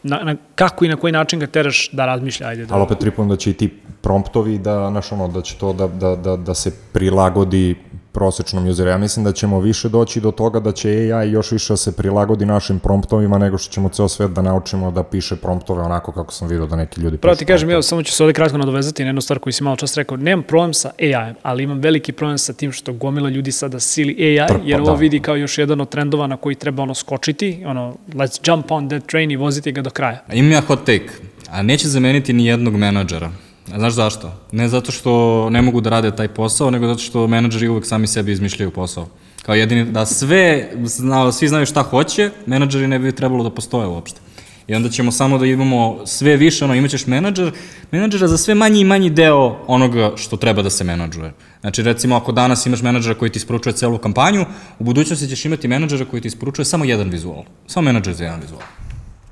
na, 0.04 0.20
na, 0.24 0.36
kako 0.56 0.86
i 0.86 0.88
na 0.88 0.96
koji 0.96 1.14
način 1.14 1.40
ga 1.40 1.48
teraš 1.48 1.90
da 1.92 2.06
razmišlja, 2.06 2.48
ajde. 2.48 2.66
Da, 2.66 2.74
Ali 2.76 2.84
opet 2.84 2.98
tripujem 2.98 3.30
da 3.30 3.36
će 3.36 3.50
i 3.50 3.54
ti 3.54 3.74
promptovi 4.02 4.58
da, 4.58 4.90
znaš, 4.92 5.12
ono, 5.12 5.28
da 5.28 5.42
će 5.42 5.58
to 5.58 5.74
da, 5.74 5.88
da, 5.88 6.16
da, 6.16 6.36
da 6.38 6.54
se 6.54 6.72
prilagodi 6.94 7.76
prosečnom 8.12 8.68
useru. 8.68 8.90
Ja 8.90 8.98
mislim 8.98 9.24
da 9.26 9.32
ćemo 9.32 9.60
više 9.60 9.90
doći 9.90 10.22
do 10.22 10.32
toga 10.32 10.60
da 10.60 10.72
će 10.72 10.90
AI 10.90 11.32
još 11.32 11.52
više 11.52 11.74
da 11.74 11.78
se 11.78 11.92
prilagodi 11.92 12.46
našim 12.46 12.80
promptovima 12.80 13.38
nego 13.38 13.58
što 13.58 13.74
ćemo 13.74 13.90
ceo 13.90 14.08
svet 14.08 14.32
da 14.32 14.42
naučimo 14.42 14.92
da 14.92 15.04
piše 15.04 15.36
promptove 15.36 15.82
onako 15.82 16.12
kako 16.12 16.34
sam 16.34 16.48
vidio 16.48 16.66
da 16.66 16.76
neki 16.76 17.02
ljudi 17.02 17.18
Pravo 17.18 17.36
pišu 17.36 17.40
ti 17.40 17.46
kažem, 17.46 17.70
evo, 17.70 17.82
samo 17.82 18.04
ću 18.04 18.12
se 18.12 18.24
ovde 18.24 18.34
kratko 18.34 18.58
nadovezati 18.58 19.04
na 19.04 19.10
jednu 19.10 19.22
stvar 19.22 19.40
koju 19.40 19.54
si 19.54 19.64
malo 19.64 19.76
čas 19.76 19.98
rekao. 19.98 20.18
Nemam 20.18 20.44
problem 20.44 20.74
sa 20.74 20.92
AI, 21.00 21.34
ali 21.44 21.64
imam 21.64 21.80
veliki 21.80 22.12
problem 22.12 22.38
sa 22.38 22.54
tim 22.54 22.72
što 22.72 22.94
gomila 22.94 23.30
ljudi 23.30 23.52
sada 23.52 23.80
sili 23.80 24.16
AI, 24.20 24.48
Trpa, 24.48 24.64
jer 24.66 24.82
ovo 24.82 24.92
da. 24.92 24.98
vidi 24.98 25.20
kao 25.20 25.36
još 25.36 25.58
jedan 25.58 25.82
od 25.82 25.90
trendova 25.90 26.28
na 26.28 26.38
koji 26.38 26.56
treba 26.56 26.84
ono 26.84 26.94
skočiti, 26.94 27.64
ono, 27.66 27.96
let's 28.14 28.50
jump 28.50 28.72
on 28.72 28.90
that 28.90 29.06
train 29.06 29.32
i 29.32 29.36
voziti 29.36 29.72
ga 29.72 29.82
do 29.82 29.90
kraja. 29.90 30.24
Imam 30.34 30.52
ja 30.52 30.62
hot 30.62 30.80
take, 30.80 31.10
a 31.50 31.62
neće 31.62 31.88
zameniti 31.88 32.34
ni 32.34 32.46
jednog 32.46 32.76
menadžera. 32.76 33.32
A 33.74 33.80
znaš 33.80 33.94
zašto? 33.94 34.32
Ne 34.52 34.68
zato 34.68 34.92
što 34.92 35.50
ne 35.50 35.62
mogu 35.62 35.82
da 35.82 35.90
rade 35.90 36.16
taj 36.16 36.28
posao, 36.28 36.72
nego 36.72 36.88
zato 36.88 37.00
što 37.00 37.28
menadžeri 37.28 37.68
uvek 37.68 37.86
sami 37.86 38.08
sebi 38.08 38.32
izmišljaju 38.32 38.72
posao. 38.72 39.08
Kao 39.42 39.56
jedini, 39.56 39.92
da 39.92 40.06
sve, 40.06 40.70
zna, 40.84 41.32
svi 41.32 41.48
znaju 41.48 41.66
šta 41.66 41.82
hoće, 41.82 42.32
menadžeri 42.46 42.88
ne 42.88 43.00
bi 43.00 43.12
trebalo 43.12 43.44
da 43.44 43.50
postoje 43.50 43.88
uopšte. 43.88 44.22
I 44.68 44.76
onda 44.76 44.90
ćemo 44.90 45.12
samo 45.12 45.38
da 45.38 45.46
imamo 45.46 46.06
sve 46.06 46.38
više, 46.38 46.66
ono, 46.66 46.76
imaćeš 46.76 47.08
menadžer, 47.08 47.52
menadžera 47.92 48.28
za 48.28 48.38
sve 48.38 48.56
manji 48.56 48.82
i 48.82 48.84
manji 48.84 49.10
deo 49.10 49.58
onoga 49.68 50.12
što 50.16 50.38
treba 50.38 50.62
da 50.62 50.70
se 50.70 50.84
menadžuje. 50.84 51.34
Znači, 51.62 51.84
recimo, 51.84 52.16
ako 52.16 52.32
danas 52.32 52.66
imaš 52.66 52.82
menadžera 52.82 53.16
koji 53.16 53.32
ti 53.32 53.38
isporučuje 53.38 53.74
celu 53.74 53.98
kampanju, 53.98 54.46
u 54.80 54.84
budućnosti 54.84 55.28
ćeš 55.28 55.46
imati 55.46 55.68
menadžera 55.68 56.06
koji 56.06 56.22
ti 56.22 56.28
isporučuje 56.28 56.66
samo 56.66 56.86
jedan 56.86 57.10
vizual. 57.10 57.44
Samo 57.68 57.86
menadžer 57.86 58.14
za 58.14 58.24
jedan 58.24 58.42
vizual. 58.42 58.62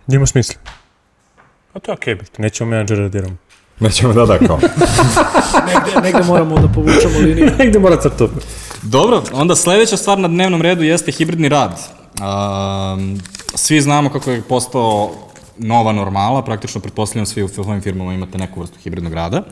Ima 0.08 0.26
smisla. 0.26 0.56
A 1.74 1.80
to 1.80 1.92
je 1.92 1.94
okej, 1.94 2.16
okay, 2.16 2.40
nećemo 2.40 2.70
menadžera 2.70 3.04
da 3.04 3.10
diramo. 3.10 3.38
Nećemo 3.80 4.14
da 4.14 4.26
da 4.26 4.38
kao. 4.38 4.60
Negde, 5.68 6.02
negde 6.04 6.24
moramo 6.24 6.60
da 6.60 6.68
povučemo 6.68 7.20
liniju. 7.20 7.52
Negde 7.60 7.80
mora 7.80 8.02
crtu. 8.02 8.30
Dobro, 8.82 9.24
onda 9.34 9.56
sledeća 9.56 9.98
stvar 9.98 10.20
na 10.20 10.28
dnevnom 10.28 10.62
redu 10.62 10.84
jeste 10.84 11.12
hibridni 11.12 11.50
rad. 11.50 11.80
Um, 12.20 13.20
svi 13.56 13.82
znamo 13.82 14.10
kako 14.10 14.32
je 14.32 14.42
postao 14.42 15.12
nova 15.58 15.92
normala, 15.92 16.42
praktično 16.42 16.82
pretpostavljam 16.82 17.26
svi 17.26 17.44
u 17.44 17.48
svojim 17.48 17.82
firmama 17.82 18.14
imate 18.14 18.38
neku 18.38 18.60
vrstu 18.60 18.80
hibridnog 18.80 19.14
rada. 19.14 19.38
Uh, 19.38 19.44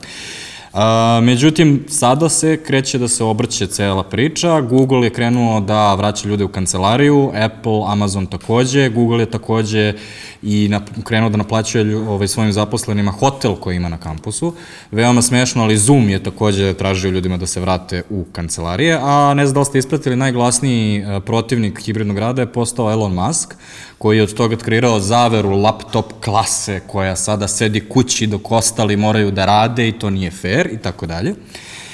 međutim, 1.21 1.85
sada 1.87 2.29
se 2.29 2.57
kreće 2.63 2.97
da 2.97 3.07
se 3.07 3.23
obrće 3.23 3.67
cela 3.67 4.03
priča. 4.03 4.61
Google 4.61 5.03
je 5.03 5.09
krenuo 5.09 5.59
da 5.59 5.93
vraća 5.93 6.27
ljude 6.27 6.43
u 6.43 6.47
kancelariju, 6.47 7.31
Apple, 7.33 7.81
Amazon 7.87 8.25
takođe, 8.25 8.89
Google 8.89 9.19
je 9.19 9.31
takođe 9.31 9.93
i 10.41 10.67
na, 10.69 10.81
krenuo 11.03 11.29
da 11.29 11.37
naplaćuje 11.37 11.97
ovaj, 11.97 12.27
svojim 12.27 12.53
zaposlenima 12.53 13.11
hotel 13.11 13.55
koji 13.55 13.75
ima 13.75 13.89
na 13.89 13.97
kampusu. 13.97 14.53
Veoma 14.91 15.21
smešno, 15.21 15.63
ali 15.63 15.77
Zoom 15.77 16.09
je 16.09 16.23
takođe 16.23 16.73
tražio 16.73 17.11
ljudima 17.11 17.37
da 17.37 17.45
se 17.45 17.59
vrate 17.59 18.03
u 18.09 18.25
kancelarije, 18.31 18.99
a 19.01 19.33
ne 19.33 19.45
znam 19.45 19.53
da 19.53 19.59
li 19.59 19.65
ste 19.65 19.79
ispratili, 19.79 20.15
najglasniji 20.15 20.97
e, 20.97 21.19
protivnik 21.19 21.81
hibridnog 21.81 22.17
rada 22.17 22.41
je 22.41 22.51
postao 22.51 22.91
Elon 22.91 23.13
Musk, 23.13 23.55
koji 23.97 24.17
je 24.17 24.23
od 24.23 24.33
toga 24.33 24.55
kreirao 24.55 24.99
zaveru 24.99 25.49
laptop 25.49 26.05
klase 26.23 26.79
koja 26.87 27.15
sada 27.15 27.47
sedi 27.47 27.79
kući 27.89 28.27
dok 28.27 28.51
ostali 28.51 28.97
moraju 28.97 29.31
da 29.31 29.45
rade 29.45 29.87
i 29.87 29.99
to 29.99 30.09
nije 30.09 30.31
fair 30.31 30.67
i 30.71 30.77
tako 30.77 31.05
dalje. 31.05 31.35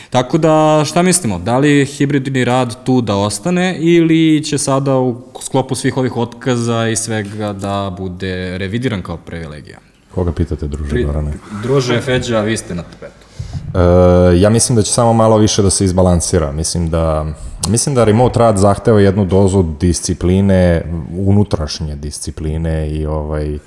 Tako 0.09 0.37
da, 0.37 0.83
šta 0.85 1.01
mislimo, 1.01 1.39
da 1.39 1.57
li 1.57 1.71
je 1.71 1.85
hibridni 1.85 2.45
rad 2.45 2.83
tu 2.83 3.01
da 3.01 3.15
ostane 3.15 3.77
ili 3.79 4.43
će 4.43 4.57
sada 4.57 4.97
u 4.97 5.21
sklopu 5.41 5.75
svih 5.75 5.97
ovih 5.97 6.17
otkaza 6.17 6.87
i 6.87 6.95
svega 6.95 7.53
da 7.53 7.95
bude 7.97 8.57
revidiran 8.57 9.01
kao 9.01 9.17
privilegija? 9.17 9.79
Koga 10.15 10.31
pitate, 10.31 10.67
druže 10.67 11.03
Gorane? 11.03 11.33
Druže, 11.63 12.01
Feđa, 12.01 12.41
vi 12.41 12.57
ste 12.57 12.75
na 12.75 12.83
tapetu. 12.83 13.25
E, 13.73 14.39
ja 14.39 14.49
mislim 14.49 14.75
da 14.75 14.81
će 14.81 14.91
samo 14.91 15.13
malo 15.13 15.37
više 15.37 15.61
da 15.61 15.69
se 15.69 15.85
izbalansira. 15.85 16.51
Mislim 16.51 16.89
da, 16.89 17.25
mislim 17.67 17.95
da 17.95 18.03
remote 18.03 18.39
rad 18.39 18.57
zahteva 18.57 19.01
jednu 19.01 19.25
dozu 19.25 19.63
discipline, 19.63 20.83
unutrašnje 21.17 21.95
discipline 21.95 22.89
i 22.89 23.05
ovaj, 23.05 23.55
e, 23.55 23.59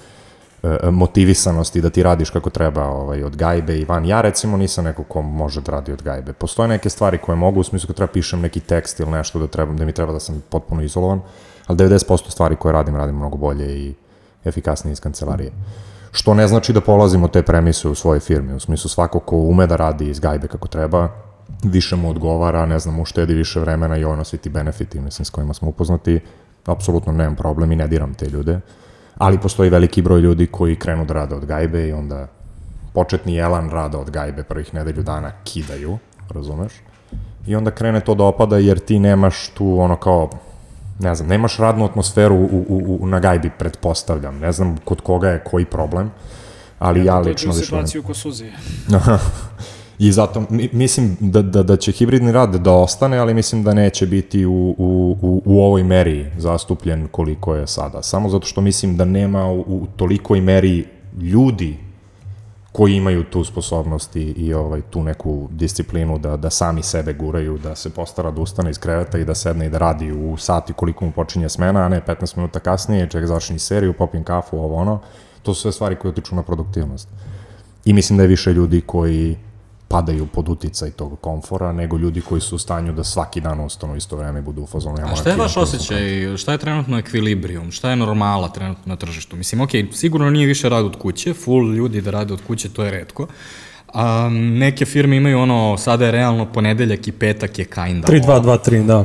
motivisanosti 0.91 1.81
da 1.81 1.91
ti 1.91 2.03
radiš 2.03 2.31
kako 2.31 2.51
treba 2.51 2.85
ovaj, 2.85 3.23
od 3.23 3.37
gajbe 3.37 3.79
i 3.79 3.85
van. 3.85 4.07
Ja 4.07 4.21
recimo 4.21 4.57
nisam 4.57 4.85
neko 4.85 5.05
ko 5.05 5.23
može 5.23 5.61
da 5.61 5.73
radi 5.73 5.93
od 5.93 6.03
gajbe. 6.03 6.33
Postoje 6.33 6.69
neke 6.69 6.91
stvari 6.91 7.19
koje 7.19 7.37
mogu, 7.37 7.61
u 7.61 7.65
smislu 7.65 7.87
kad 7.87 7.97
treba 7.97 8.13
pišem 8.13 8.41
neki 8.41 8.61
tekst 8.61 9.01
ili 9.01 9.11
nešto 9.11 9.39
da, 9.39 9.47
treba, 9.47 9.73
da 9.73 9.85
mi 9.85 9.93
treba 9.93 10.13
da 10.13 10.21
sam 10.21 10.43
potpuno 10.49 10.83
izolovan, 10.83 11.21
ali 11.67 11.79
90% 11.79 12.31
stvari 12.31 12.57
koje 12.57 12.73
radim, 12.73 12.97
radim 12.97 13.17
mnogo 13.17 13.37
bolje 13.37 13.79
i 13.79 13.95
efikasnije 14.45 14.93
iz 14.93 15.01
kancelarije. 15.01 15.53
Što 16.13 16.35
ne 16.35 16.49
znači 16.49 16.73
da 16.73 16.81
polazimo 16.81 17.29
te 17.29 17.43
premise 17.43 17.89
u 17.89 17.95
svojoj 17.95 18.21
firmi, 18.21 18.55
u 18.55 18.61
smislu 18.61 18.89
svako 18.89 19.21
ko 19.21 19.37
ume 19.37 19.67
da 19.67 19.77
radi 19.77 20.09
iz 20.09 20.21
gajbe 20.21 20.49
kako 20.49 20.69
treba, 20.69 21.09
više 21.65 21.97
mu 21.97 22.11
odgovara, 22.11 22.67
ne 22.67 22.79
znam, 22.79 23.01
uštedi 23.01 23.35
više 23.35 23.61
vremena 23.61 23.97
i 23.97 24.05
ono 24.05 24.25
svi 24.25 24.39
ti 24.39 24.49
benefiti, 24.49 25.01
mislim, 25.01 25.25
s 25.25 25.31
kojima 25.31 25.55
smo 25.55 25.69
upoznati, 25.69 26.21
apsolutno 26.67 27.13
nemam 27.13 27.37
problem 27.37 27.73
i 27.73 27.77
ne 27.77 27.89
diram 27.89 28.15
te 28.15 28.27
ljude, 28.27 28.61
ali 29.19 29.39
postoji 29.39 29.71
veliki 29.71 30.03
broj 30.03 30.21
ljudi 30.21 30.47
koji 30.47 30.77
krenu 30.77 31.05
da 31.05 31.15
rade 31.15 31.35
od 31.35 31.45
gajbe 31.45 31.89
i 31.89 31.93
onda 31.93 32.29
početni 32.93 33.37
elan 33.37 33.71
rada 33.71 33.99
od 33.99 34.11
gajbe 34.11 34.43
prvih 34.43 34.75
nedelju 34.75 35.03
dana 35.03 35.33
kidaju, 35.45 35.99
razumeš? 36.31 36.73
I 37.47 37.57
onda 37.57 37.71
krene 37.71 38.01
to 38.01 38.15
da 38.15 38.25
opada 38.25 38.59
jer 38.59 38.79
ti 38.79 38.99
nemaš 38.99 39.49
tu 39.49 39.81
ono 39.81 39.97
kao 39.97 40.31
ne 40.99 41.15
znam, 41.15 41.29
nemaš 41.29 41.57
radnu 41.57 41.85
atmosferu 41.85 42.35
u, 42.35 42.65
u, 42.69 42.99
u, 43.01 43.07
na 43.07 43.21
gajbi, 43.21 43.51
pretpostavljam. 43.59 44.39
Ne 44.39 44.53
znam 44.53 44.77
kod 44.85 45.01
koga 45.01 45.29
je 45.29 45.45
koji 45.45 45.65
problem, 45.65 46.11
ali 46.79 47.05
ja 47.05 47.19
lično 47.19 47.53
Dođu 47.53 47.59
u 47.59 47.61
više... 47.61 47.77
ne- 47.77 47.87
situaciju 47.87 48.03
ko 48.03 48.15
suzi. 48.15 48.51
I 49.99 50.13
zato 50.13 50.45
mi, 50.51 50.69
mislim 50.73 51.17
da, 51.21 51.43
da, 51.43 51.63
da 51.63 51.77
će 51.77 51.93
hibridni 51.93 52.33
rad 52.33 52.55
da 52.55 52.73
ostane, 52.73 53.19
ali 53.19 53.35
mislim 53.35 53.63
da 53.63 53.75
neće 53.75 54.07
biti 54.07 54.47
u, 54.47 54.75
u, 54.79 55.17
u, 55.23 55.43
u 55.45 55.63
ovoj 55.63 55.83
meri 55.83 56.27
zastupljen 56.39 57.09
koliko 57.11 57.55
je 57.55 57.67
sada. 57.67 58.03
Samo 58.03 58.29
zato 58.29 58.47
što 58.47 58.61
mislim 58.61 58.97
da 58.97 59.05
nema 59.05 59.47
u, 59.47 59.61
u 59.61 59.87
tolikoj 59.97 60.41
meri 60.41 60.87
ljudi 61.21 61.77
koji 62.73 62.97
imaju 62.97 63.25
tu 63.25 63.45
sposobnost 63.45 64.17
i, 64.17 64.23
i 64.23 64.55
ovaj, 64.55 64.81
tu 64.81 65.03
neku 65.03 65.49
disciplinu 65.51 66.19
da, 66.19 66.37
da 66.37 66.51
sami 66.51 66.83
sebe 66.83 67.13
guraju, 67.13 67.59
da 67.59 67.75
se 67.75 67.91
postara 67.91 68.31
da 68.31 68.41
ustane 68.41 68.71
iz 68.71 68.79
kreveta 68.79 69.19
i 69.19 69.25
da 69.25 69.35
sedne 69.35 69.67
i 69.67 69.71
da 69.71 69.79
radi 69.79 70.13
u 70.13 70.37
sati 70.37 70.73
koliko 70.73 71.05
mu 71.05 71.13
počinje 71.13 71.49
smena, 71.49 71.81
a 71.81 71.89
ne 71.89 72.01
15 72.07 72.37
minuta 72.37 72.61
kasnije, 72.61 73.09
čeka 73.11 73.27
završeni 73.27 73.59
seriju, 73.59 73.93
popim 73.93 74.25
kafu, 74.25 74.59
ovo 74.59 74.75
ono. 74.75 75.01
To 75.43 75.55
su 75.55 75.61
sve 75.61 75.73
stvari 75.73 75.97
koje 75.97 76.11
utiču 76.11 76.35
na 76.35 76.43
produktivnost. 76.43 77.09
I 77.85 77.93
mislim 77.93 78.17
da 78.17 78.23
je 78.23 78.29
više 78.29 78.53
ljudi 78.53 78.81
koji 78.81 79.37
padaju 79.95 80.27
pod 80.27 80.49
uticaj 80.49 80.91
tog 80.91 81.21
komfora, 81.21 81.73
nego 81.73 81.99
ljudi 81.99 82.21
koji 82.21 82.41
su 82.41 82.57
u 82.57 82.59
stanju 82.59 82.93
da 82.93 83.05
svaki 83.05 83.41
dan 83.41 83.61
ustanu 83.61 83.93
u 83.93 83.97
isto 83.97 84.17
vreme 84.17 84.39
i 84.39 84.43
budu 84.43 84.63
u 84.63 84.67
fazonu. 84.67 84.99
Ja 84.99 85.07
A 85.13 85.17
šta 85.17 85.31
je 85.31 85.37
vaš 85.37 85.57
osjećaj, 85.57 86.37
šta 86.37 86.53
je 86.53 86.59
trenutno 86.59 86.99
ekvilibrijum, 86.99 87.71
šta 87.71 87.91
je 87.91 87.97
normala 87.97 88.49
trenutno 88.49 88.83
na 88.87 88.97
tržištu? 88.97 89.37
Mislim, 89.37 89.61
ok, 89.61 89.71
sigurno 89.93 90.31
nije 90.31 90.47
više 90.47 90.69
rad 90.69 90.85
od 90.85 90.97
kuće, 90.99 91.35
full 91.35 91.75
ljudi 91.75 92.01
da 92.01 92.11
rade 92.11 92.35
od 92.35 92.41
kuće, 92.47 92.69
to 92.69 92.85
je 92.85 92.91
redko. 92.91 93.27
A, 93.93 94.29
neke 94.33 94.85
firme 94.85 95.17
imaju 95.17 95.39
ono, 95.39 95.77
sada 95.79 96.07
je 96.07 96.13
realno 96.13 96.53
ponedeljak 96.53 97.09
i 97.09 97.13
petak 97.13 97.59
je 97.59 97.65
kinda. 97.65 98.09
3-2-2-3, 98.09 98.87
da. 98.87 99.05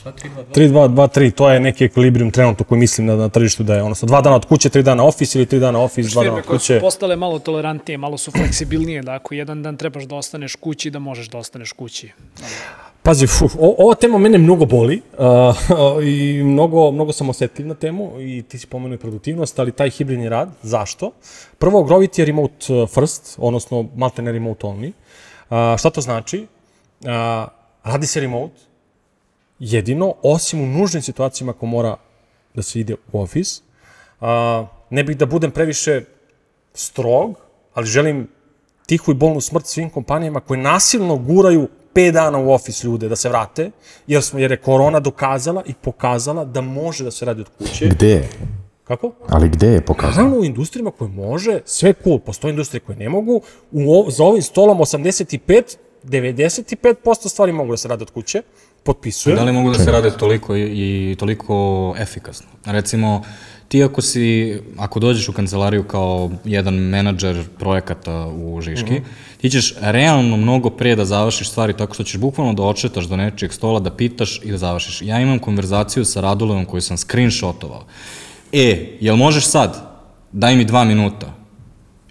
Šta 0.00 0.12
3, 0.12 0.28
2, 0.54 0.88
2? 0.88 0.88
3-2-2-3, 0.88 1.30
to 1.30 1.50
je 1.50 1.60
neki 1.60 1.84
ekvilibrium 1.84 2.30
trenutno 2.30 2.64
koji 2.64 2.78
mislim 2.78 3.06
na, 3.06 3.16
na 3.16 3.28
tržištu 3.28 3.62
da 3.62 3.74
je, 3.74 3.82
odnosno 3.82 4.06
dva 4.06 4.20
dana 4.20 4.36
od 4.36 4.44
kuće, 4.44 4.68
tri 4.68 4.82
dana 4.82 5.04
ofis 5.04 5.34
ili 5.34 5.46
tri 5.46 5.58
dana 5.60 5.80
ofis, 5.80 6.06
dva 6.06 6.24
dana 6.24 6.36
Firme 6.36 6.40
od 6.40 6.46
koje 6.46 6.58
su 6.58 6.64
kuće. 6.64 6.80
postale 6.80 7.16
malo 7.16 7.38
tolerantnije, 7.38 7.98
malo 7.98 8.18
su 8.18 8.30
fleksibilnije, 8.30 9.02
da 9.02 9.12
ako 9.12 9.34
jedan 9.34 9.62
dan 9.62 9.76
trebaš 9.76 10.04
da 10.04 10.16
ostaneš 10.16 10.54
kući, 10.56 10.90
da 10.90 10.98
možeš 10.98 11.28
da 11.28 11.38
ostaneš 11.38 11.72
kući. 11.72 12.12
Pazi, 13.02 13.26
fu, 13.26 13.44
o, 13.58 13.74
ova 13.78 13.94
tema 13.94 14.18
mene 14.18 14.38
mnogo 14.38 14.66
boli 14.66 15.02
uh, 15.18 15.26
i 16.04 16.42
mnogo, 16.44 16.90
mnogo 16.90 17.12
sam 17.12 17.28
osetljiv 17.28 17.66
na 17.66 17.74
temu 17.74 18.20
i 18.20 18.42
ti 18.42 18.58
si 18.58 18.66
pomenuo 18.66 18.94
i 18.94 18.98
produktivnost, 18.98 19.58
ali 19.58 19.72
taj 19.72 19.90
hibridni 19.90 20.28
rad, 20.28 20.48
zašto? 20.62 21.10
Prvo, 21.58 21.82
Grovit 21.82 22.18
je 22.18 22.24
remote 22.24 22.86
first, 22.94 23.34
odnosno 23.38 23.88
maltene 23.96 24.32
remote 24.32 24.66
only. 24.66 24.92
Uh, 25.50 25.78
šta 25.78 25.90
to 25.90 26.00
znači? 26.00 26.46
Uh, 27.00 27.08
radi 27.84 28.06
se 28.06 28.20
remote, 28.20 28.67
jedino, 29.58 30.14
osim 30.22 30.60
u 30.60 30.66
nužnim 30.66 31.02
situacijama 31.02 31.52
ako 31.56 31.66
mora 31.66 31.96
da 32.54 32.62
se 32.62 32.80
ide 32.80 32.94
u 33.12 33.20
ofis. 33.20 33.62
Uh, 34.20 34.26
ne 34.90 35.04
bih 35.04 35.16
da 35.16 35.26
budem 35.26 35.50
previše 35.50 36.02
strog, 36.74 37.34
ali 37.74 37.86
želim 37.86 38.28
tihu 38.86 39.10
i 39.10 39.14
bolnu 39.14 39.40
smrt 39.40 39.66
svim 39.66 39.90
kompanijama 39.90 40.40
koje 40.40 40.60
nasilno 40.60 41.16
guraju 41.16 41.68
5 41.94 42.12
dana 42.12 42.38
u 42.38 42.50
ofis 42.50 42.84
ljude 42.84 43.08
da 43.08 43.16
se 43.16 43.28
vrate, 43.28 43.70
jer, 44.06 44.22
smo, 44.22 44.38
jer 44.38 44.50
je 44.50 44.56
korona 44.56 45.00
dokazala 45.00 45.62
i 45.66 45.74
pokazala 45.74 46.44
da 46.44 46.60
može 46.60 47.04
da 47.04 47.10
se 47.10 47.24
radi 47.24 47.40
od 47.40 47.48
kuće. 47.58 47.88
Gde? 47.88 48.28
Kako? 48.84 49.12
Ali 49.28 49.48
gde 49.48 49.66
je 49.66 49.80
pokazano? 49.80 50.16
Naravno 50.16 50.40
u 50.40 50.44
industrijama 50.44 50.90
koje 50.90 51.08
može, 51.08 51.60
sve 51.64 51.94
cool, 52.04 52.18
postoje 52.18 52.50
industrije 52.50 52.80
koje 52.80 52.96
ne 52.96 53.08
mogu, 53.08 53.40
u, 53.72 54.06
za 54.10 54.24
ovim 54.24 54.42
stolom 54.42 54.78
85, 54.78 55.76
95% 56.04 57.28
stvari 57.28 57.52
mogu 57.52 57.70
da 57.70 57.76
se 57.76 57.88
rade 57.88 58.02
od 58.02 58.10
kuće, 58.10 58.42
potpisujem. 58.88 59.36
Da 59.36 59.44
li 59.44 59.52
mogu 59.52 59.72
da 59.72 59.78
se 59.78 59.92
rade 59.92 60.10
toliko 60.10 60.56
i, 60.56 60.62
i 61.12 61.16
toliko 61.18 61.94
efikasno? 61.98 62.48
Recimo, 62.64 63.22
ti 63.68 63.82
ako 63.84 64.02
si, 64.02 64.56
ako 64.78 65.00
dođeš 65.00 65.28
u 65.28 65.32
kancelariju 65.32 65.84
kao 65.84 66.30
jedan 66.44 66.74
menadžer 66.74 67.44
projekata 67.58 68.26
u 68.26 68.60
Žiški, 68.60 68.92
mm 68.92 68.96
-hmm. 68.96 69.40
ti 69.40 69.50
ćeš 69.50 69.74
realno 69.80 70.36
mnogo 70.36 70.70
pre 70.70 70.96
da 70.96 71.04
završiš 71.04 71.50
stvari 71.50 71.76
tako 71.76 71.94
što 71.94 72.04
ćeš 72.04 72.20
bukvalno 72.20 72.52
da 72.52 72.62
odšetaš 72.62 73.04
do 73.04 73.16
nečijeg 73.16 73.52
stola, 73.52 73.80
da 73.80 73.90
pitaš 73.90 74.40
i 74.44 74.50
da 74.50 74.58
završiš. 74.58 75.02
Ja 75.02 75.20
imam 75.20 75.38
konverzaciju 75.38 76.04
sa 76.04 76.20
Radulovom 76.20 76.64
koju 76.64 76.80
sam 76.80 76.96
screenshotovao. 76.96 77.84
E, 78.52 78.96
jel 79.00 79.16
možeš 79.16 79.44
sad? 79.44 79.76
Daj 80.32 80.56
mi 80.56 80.64
dva 80.64 80.84
minuta. 80.84 81.34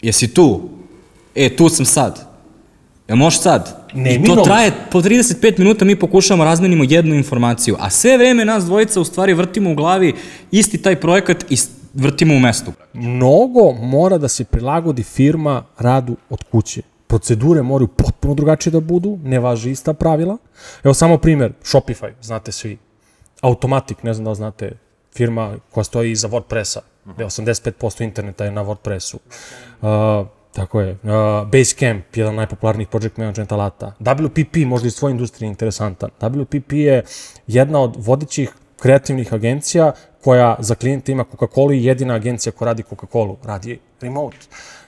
Jesi 0.02 0.34
tu? 0.34 0.70
E, 1.36 1.50
tu 1.56 1.70
sam 1.70 1.86
sad. 1.86 2.28
Jel 3.08 3.18
možeš 3.18 3.40
sad? 3.40 3.87
I 4.06 4.24
to 4.24 4.36
traje 4.36 4.72
po 4.92 5.02
35 5.02 5.60
minuta 5.60 5.86
mi 5.86 6.00
pokušavamo 6.00 6.44
razmenimo 6.44 6.84
jednu 6.88 7.16
informaciju, 7.16 7.76
a 7.80 7.90
sve 7.90 8.18
vreme 8.18 8.46
nas 8.46 8.66
dvojica 8.66 9.02
u 9.02 9.04
stvari 9.04 9.34
vrtimo 9.34 9.72
u 9.72 9.76
glavi 9.76 10.14
isti 10.52 10.82
taj 10.82 10.96
projekat 10.96 11.46
i 11.50 11.58
vrtimo 11.94 12.36
u 12.36 12.40
mestu. 12.40 12.72
Mnogo 12.94 13.72
mora 13.72 14.18
da 14.18 14.28
se 14.28 14.44
prilagodi 14.44 15.04
firma 15.04 15.64
radu 15.78 16.16
od 16.30 16.44
kuće. 16.52 16.82
Procedure 17.08 17.62
moraju 17.62 17.88
potpuno 17.88 18.34
drugačije 18.34 18.72
da 18.72 18.80
budu, 18.80 19.20
ne 19.24 19.40
važe 19.40 19.72
ista 19.72 19.94
pravila. 19.94 20.38
Evo 20.84 20.94
samo 20.94 21.18
primer, 21.18 21.54
Shopify, 21.64 22.12
znate 22.22 22.52
svi. 22.52 22.78
Automatic, 23.42 23.98
ne 24.04 24.14
znam 24.14 24.26
da 24.26 24.36
znate, 24.36 24.72
firma 25.16 25.56
koja 25.72 25.84
stoji 25.84 26.12
iza 26.12 26.28
WordPressa, 26.28 26.80
gde 27.06 27.26
85% 27.26 28.04
interneta 28.04 28.46
je 28.46 28.52
na 28.52 28.64
WordPressu. 28.66 29.16
Uh, 29.82 30.28
tako 30.58 30.82
je. 30.82 30.92
Uh, 30.92 31.48
Basecamp, 31.52 32.16
jedan 32.16 32.34
od 32.34 32.38
najpopularnijih 32.38 32.88
project 32.90 33.18
management 33.18 33.52
alata. 33.52 33.94
WPP, 34.00 34.66
možda 34.66 34.88
iz 34.88 34.94
svoje 34.94 35.12
industrije 35.12 35.48
interesantan. 35.48 36.10
WPP 36.22 36.74
je 36.74 37.04
jedna 37.48 37.80
od 37.80 37.96
vodećih 37.98 38.54
kreativnih 38.80 39.34
agencija 39.34 39.92
koja 40.24 40.56
za 40.60 40.76
klijente 40.76 41.12
ima 41.12 41.26
Coca-Cola 41.32 41.74
i 41.74 41.84
jedina 41.86 42.14
agencija 42.14 42.52
koja 42.52 42.66
radi 42.66 42.84
Coca-Cola, 42.84 43.36
radi 43.44 43.80
remote. 44.02 44.38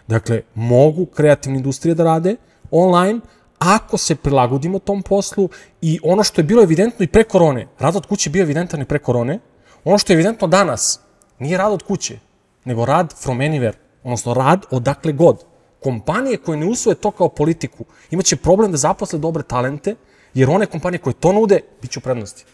Dakle, 0.08 0.42
mogu 0.56 1.06
kreativne 1.06 1.58
industrije 1.58 1.96
da 1.96 2.04
rade 2.04 2.36
online, 2.72 3.20
ako 3.60 3.98
se 3.98 4.16
prilagodimo 4.16 4.80
tom 4.80 5.02
poslu 5.02 5.50
i 5.82 6.00
ono 6.04 6.24
što 6.24 6.42
je 6.42 6.46
bilo 6.46 6.64
evidentno 6.64 7.04
i 7.04 7.08
pre 7.08 7.24
korone, 7.24 7.68
rad 7.80 7.96
od 7.96 8.06
kuće 8.06 8.30
je 8.30 8.32
bio 8.32 8.44
evidentan 8.44 8.82
i 8.82 8.86
pre 8.86 9.00
korone, 9.00 9.40
ono 9.84 9.98
što 9.98 10.14
je 10.14 10.16
evidentno 10.16 10.48
danas, 10.48 11.00
nije 11.40 11.58
rad 11.58 11.72
od 11.72 11.84
kuće, 11.84 12.20
nego 12.66 12.86
rad 12.86 13.14
from 13.22 13.38
anywhere, 13.38 13.78
odnosno 14.04 14.34
rad 14.34 14.66
odakle 14.72 15.12
god. 15.12 15.49
Kompanije 15.80 16.38
koje 16.38 16.58
ne 16.58 16.66
usvoje 16.66 16.96
to 16.96 17.12
kao 17.12 17.30
politiku 17.30 17.86
imaće 18.12 18.36
problem 18.36 18.72
da 18.72 18.78
zaposle 18.78 19.20
dobre 19.20 19.44
talente, 19.44 19.96
jer 20.34 20.50
one 20.50 20.66
kompanije 20.66 21.00
koje 21.00 21.14
to 21.14 21.34
nude, 21.34 21.60
bit 21.82 21.92
će 21.92 22.00
u 22.00 22.02
prednosti. 22.02 22.46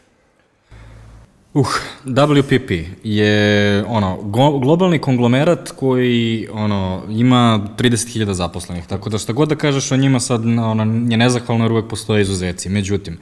Uh, 1.56 1.68
WPP 2.06 2.86
je 3.04 3.86
ono, 3.88 4.22
globalni 4.60 5.00
konglomerat 5.00 5.72
koji 5.72 6.48
ono, 6.52 7.04
ima 7.10 7.68
30.000 7.78 8.32
zaposlenih, 8.32 8.88
tako 8.88 9.10
da 9.10 9.18
šta 9.18 9.34
god 9.34 9.50
da 9.50 9.56
kažeš 9.56 9.92
o 9.92 9.98
njima 9.98 10.20
sad 10.20 10.46
ono, 10.46 10.84
je 11.10 11.18
nezahvalno 11.18 11.66
jer 11.66 11.72
uvek 11.72 11.88
postoje 11.90 12.22
izuzeci. 12.22 12.70
Međutim, 12.70 13.18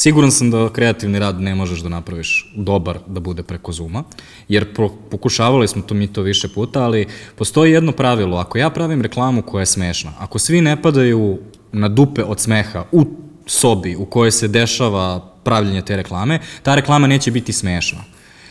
siguran 0.00 0.32
sam 0.32 0.50
da 0.50 0.68
kreativni 0.72 1.18
rad 1.18 1.40
ne 1.40 1.54
možeš 1.54 1.80
da 1.80 1.88
napraviš 1.88 2.52
dobar 2.56 2.98
da 3.06 3.20
bude 3.20 3.42
preko 3.42 3.72
Zuma, 3.72 4.04
jer 4.48 4.74
pro, 4.74 4.88
pokušavali 5.10 5.68
smo 5.68 5.82
to 5.82 5.94
mi 5.94 6.06
to 6.06 6.22
više 6.22 6.48
puta, 6.48 6.82
ali 6.84 7.06
postoji 7.36 7.72
jedno 7.72 7.92
pravilo, 7.92 8.36
ako 8.36 8.58
ja 8.58 8.70
pravim 8.70 9.02
reklamu 9.02 9.42
koja 9.42 9.62
je 9.62 9.66
smešna, 9.66 10.12
ako 10.18 10.38
svi 10.38 10.60
ne 10.60 10.82
padaju 10.82 11.38
na 11.72 11.88
dupe 11.88 12.24
od 12.24 12.40
smeha 12.40 12.84
u 12.92 13.04
sobi 13.46 13.96
u 13.96 14.06
kojoj 14.06 14.30
se 14.30 14.48
dešava 14.48 15.20
pravljenje 15.44 15.82
te 15.82 15.96
reklame, 15.96 16.38
ta 16.62 16.74
reklama 16.74 17.06
neće 17.06 17.30
biti 17.30 17.52
smešna. 17.52 18.04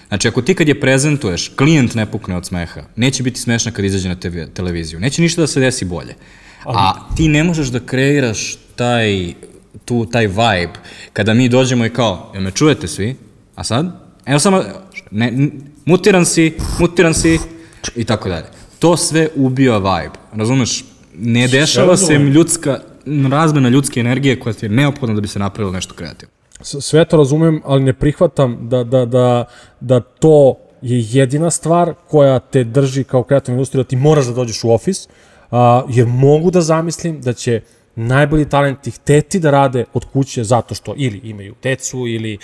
Znači, 0.07 0.27
ako 0.27 0.41
ti 0.41 0.53
kad 0.55 0.67
je 0.67 0.79
prezentuješ, 0.79 1.51
klijent 1.55 1.95
ne 1.95 2.05
pukne 2.05 2.37
od 2.37 2.45
smeha, 2.45 2.81
neće 2.95 3.23
biti 3.23 3.39
smešna 3.39 3.71
kad 3.71 3.85
izađe 3.85 4.09
na 4.09 4.15
TV, 4.15 4.37
televiziju. 4.53 4.99
Neće 4.99 5.21
ništa 5.21 5.41
da 5.41 5.47
se 5.47 5.59
desi 5.59 5.85
bolje. 5.85 6.15
A 6.65 6.93
ti 7.15 7.27
ne 7.27 7.43
možeš 7.43 7.67
da 7.67 7.79
kreiraš 7.79 8.57
taj, 8.75 9.33
tu, 9.85 10.05
taj 10.05 10.27
vibe 10.27 10.73
kada 11.13 11.33
mi 11.33 11.49
dođemo 11.49 11.85
i 11.85 11.89
kao, 11.89 12.31
jel 12.33 12.43
me 12.43 12.51
čujete 12.51 12.87
svi? 12.87 13.15
A 13.55 13.63
sad? 13.63 13.85
Evo 14.25 14.39
samo, 14.39 14.63
ne, 15.11 15.49
mutiran 15.85 16.25
si, 16.25 16.57
mutiran 16.79 17.13
si, 17.13 17.39
i 17.95 18.05
tako 18.05 18.29
dalje. 18.29 18.45
To 18.79 18.97
sve 18.97 19.27
ubija 19.35 19.77
vibe, 19.77 20.19
razumeš? 20.33 20.85
Ne 21.15 21.47
dešava 21.47 21.97
se 21.97 22.13
razumem. 22.13 22.33
ljudska, 22.33 22.79
razmena 23.31 23.69
ljudske 23.69 23.99
energije 23.99 24.39
koja 24.39 24.53
ti 24.53 24.65
je 24.65 24.69
neophodna 24.69 25.15
da 25.15 25.21
bi 25.21 25.27
se 25.27 25.39
napravilo 25.39 25.71
nešto 25.73 25.93
kreativno. 25.93 26.33
Sve 26.61 27.05
to 27.05 27.17
razumem, 27.17 27.61
ali 27.65 27.83
ne 27.83 27.93
prihvatam 27.93 28.69
da, 28.69 28.83
da, 28.83 29.05
da, 29.05 29.45
da 29.79 29.99
to 29.99 30.55
je 30.81 31.05
jedina 31.09 31.51
stvar 31.51 31.93
koja 32.07 32.39
te 32.39 32.63
drži 32.63 33.03
kao 33.03 33.23
kreativna 33.23 33.55
industrija, 33.55 33.83
da 33.83 33.87
ti 33.87 33.95
moraš 33.95 34.25
da 34.25 34.33
dođeš 34.33 34.63
u 34.63 34.71
ofis, 34.71 35.07
a, 35.51 35.83
jer 35.89 36.07
mogu 36.07 36.51
da 36.51 36.61
zamislim 36.61 37.21
da 37.21 37.33
će 37.33 37.61
najbolji 38.07 38.49
talenti 38.49 38.91
hteti 38.91 39.39
da 39.39 39.51
rade 39.51 39.85
od 39.93 40.05
kuće 40.13 40.43
zato 40.43 40.75
što 40.75 40.93
ili 40.97 41.21
imaju 41.23 41.55
decu 41.63 42.07
ili 42.07 42.37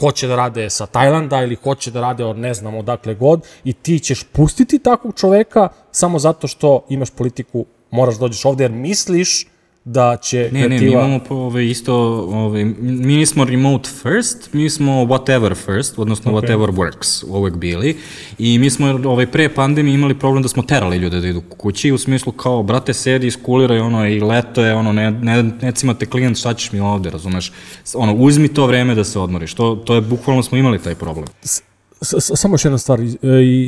hoće 0.00 0.26
da 0.26 0.36
rade 0.36 0.70
sa 0.70 0.86
Tajlanda 0.86 1.42
ili 1.42 1.54
hoće 1.54 1.90
da 1.90 2.00
rade 2.00 2.24
od 2.24 2.38
ne 2.38 2.54
znam 2.54 2.74
odakle 2.74 3.14
god 3.14 3.46
i 3.64 3.72
ti 3.72 3.98
ćeš 3.98 4.24
pustiti 4.32 4.78
takvog 4.78 5.14
čoveka 5.16 5.68
samo 5.90 6.18
zato 6.18 6.46
što 6.46 6.84
imaš 6.88 7.10
politiku 7.10 7.66
moraš 7.90 8.14
da 8.14 8.20
dođeš 8.20 8.44
ovde 8.44 8.64
jer 8.64 8.72
misliš 8.72 9.46
da 9.84 10.16
će 10.16 10.48
Ne, 10.52 10.60
ne, 10.60 10.68
mi 10.68 10.78
kreativa... 10.78 11.00
imamo 11.00 11.18
po, 11.18 11.34
ove, 11.34 11.68
isto, 11.68 11.94
ove, 12.22 12.64
mi 12.80 13.16
nismo 13.16 13.44
remote 13.44 13.90
first, 13.92 14.52
mi 14.52 14.70
smo 14.70 14.92
whatever 14.92 15.54
first, 15.56 15.98
odnosno 15.98 16.32
okay. 16.32 16.36
whatever 16.36 16.70
works 16.70 17.24
uvek 17.28 17.56
bili 17.56 17.96
i 18.38 18.58
mi 18.58 18.70
smo 18.70 18.86
ovaj, 19.04 19.26
pre 19.26 19.48
pandemije 19.48 19.94
imali 19.94 20.18
problem 20.18 20.42
da 20.42 20.48
smo 20.48 20.62
terali 20.62 20.96
ljude 20.96 21.20
da 21.20 21.28
idu 21.28 21.40
kući 21.48 21.92
u 21.92 21.98
smislu 21.98 22.32
kao, 22.32 22.62
brate, 22.62 22.94
sedi, 22.94 23.26
iskuliraj 23.26 23.80
ono 23.80 24.08
i 24.08 24.20
leto 24.20 24.64
je, 24.64 24.74
ono, 24.74 24.92
ne, 24.92 25.10
ne, 25.10 25.42
ne 25.42 25.72
cimate 25.72 26.06
klijent, 26.06 26.38
šta 26.38 26.54
ćeš 26.54 26.72
mi 26.72 26.80
ovde, 26.80 27.10
razumeš? 27.10 27.52
Ono, 27.94 28.14
uzmi 28.14 28.48
to 28.48 28.66
vreme 28.66 28.94
da 28.94 29.04
se 29.04 29.18
odmoriš, 29.18 29.54
to, 29.54 29.74
to 29.76 29.94
je, 29.94 30.00
bukvalno 30.00 30.42
smo 30.42 30.58
imali 30.58 30.78
taj 30.78 30.94
problem. 30.94 31.26
S- 31.42 31.62
s- 32.02 32.30
samo 32.34 32.54
još 32.54 32.64
jedna 32.64 32.78
stvar 32.78 33.00
i, 33.00 33.16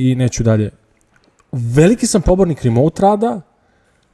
i 0.03 0.15
neću 0.15 0.43
dalje. 0.43 0.71
Veliki 1.53 2.07
sam 2.07 2.23
pobornik 2.23 2.63
remote 2.63 3.03
rada, 3.03 3.41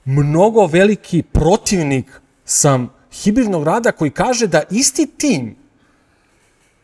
mnogo 0.05 0.67
veliki 0.67 1.23
protivnik 1.23 2.21
sam 2.45 2.91
hibridnog 3.13 3.65
rada 3.65 3.93
koji 3.93 4.11
kaže 4.11 4.47
da 4.47 4.63
isti 4.71 5.07
tim, 5.07 5.57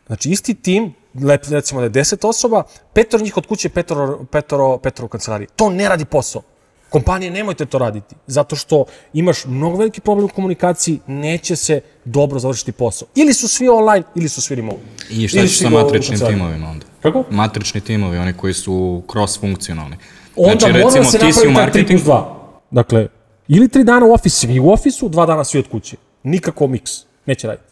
znači 0.07 0.29
isti 0.29 0.53
tim, 0.53 0.93
recimo 1.49 1.81
da 1.81 1.85
je 1.85 1.91
10 2.05 2.27
osoba, 2.27 2.63
petoro 2.93 3.23
njih 3.23 3.37
od 3.37 3.45
kuće, 3.45 3.69
petoro, 3.69 4.25
petoro, 4.31 4.77
petoro 4.77 5.05
u 5.05 5.09
kancelariji. 5.09 5.47
To 5.55 5.69
ne 5.69 5.89
radi 5.89 6.05
posao. 6.05 6.41
Kompanije, 6.89 7.31
nemojte 7.31 7.65
to 7.65 7.77
raditi, 7.77 8.15
zato 8.27 8.55
što 8.55 8.85
imaš 9.13 9.45
mnogo 9.45 9.77
veliki 9.77 10.01
problem 10.01 10.25
u 10.25 10.29
komunikaciji, 10.29 10.99
neće 11.07 11.55
se 11.55 11.81
dobro 12.05 12.39
završiti 12.39 12.71
posao. 12.71 13.07
Ili 13.15 13.33
su 13.33 13.47
svi 13.47 13.67
online, 13.67 14.03
ili 14.15 14.29
su 14.29 14.41
svi 14.41 14.55
remote. 14.55 14.79
I 15.09 15.27
šta 15.27 15.41
ćeš 15.41 15.59
sa 15.59 15.69
matričnim 15.69 16.19
timovima 16.19 16.69
onda? 16.69 16.85
Kako? 17.01 17.23
Matrični 17.29 17.81
timovi, 17.81 18.17
oni 18.17 18.33
koji 18.33 18.53
su 18.53 19.03
cross-funkcionalni. 19.07 19.95
Onda 20.35 20.59
znači, 20.59 20.73
da 20.73 20.79
recimo, 20.79 21.03
se 21.03 21.19
ti 21.19 21.33
si 21.33 21.47
u 21.47 21.51
napravi 21.51 21.71
taj 21.71 21.83
3 21.83 21.83
marketingu, 21.83 22.03
plus 22.03 22.15
2. 22.15 22.37
Dakle, 22.71 23.07
ili 23.47 23.67
3 23.67 23.83
dana 23.83 24.05
u 24.05 24.11
ofis, 24.11 24.33
svi 24.33 24.59
u 24.59 24.69
ofisu, 24.69 25.09
2 25.09 25.27
dana 25.27 25.43
svi 25.43 25.59
od 25.59 25.67
kuće. 25.67 25.97
Nikako 26.23 26.67
miks. 26.67 26.91
Neće 27.25 27.47
raditi. 27.47 27.67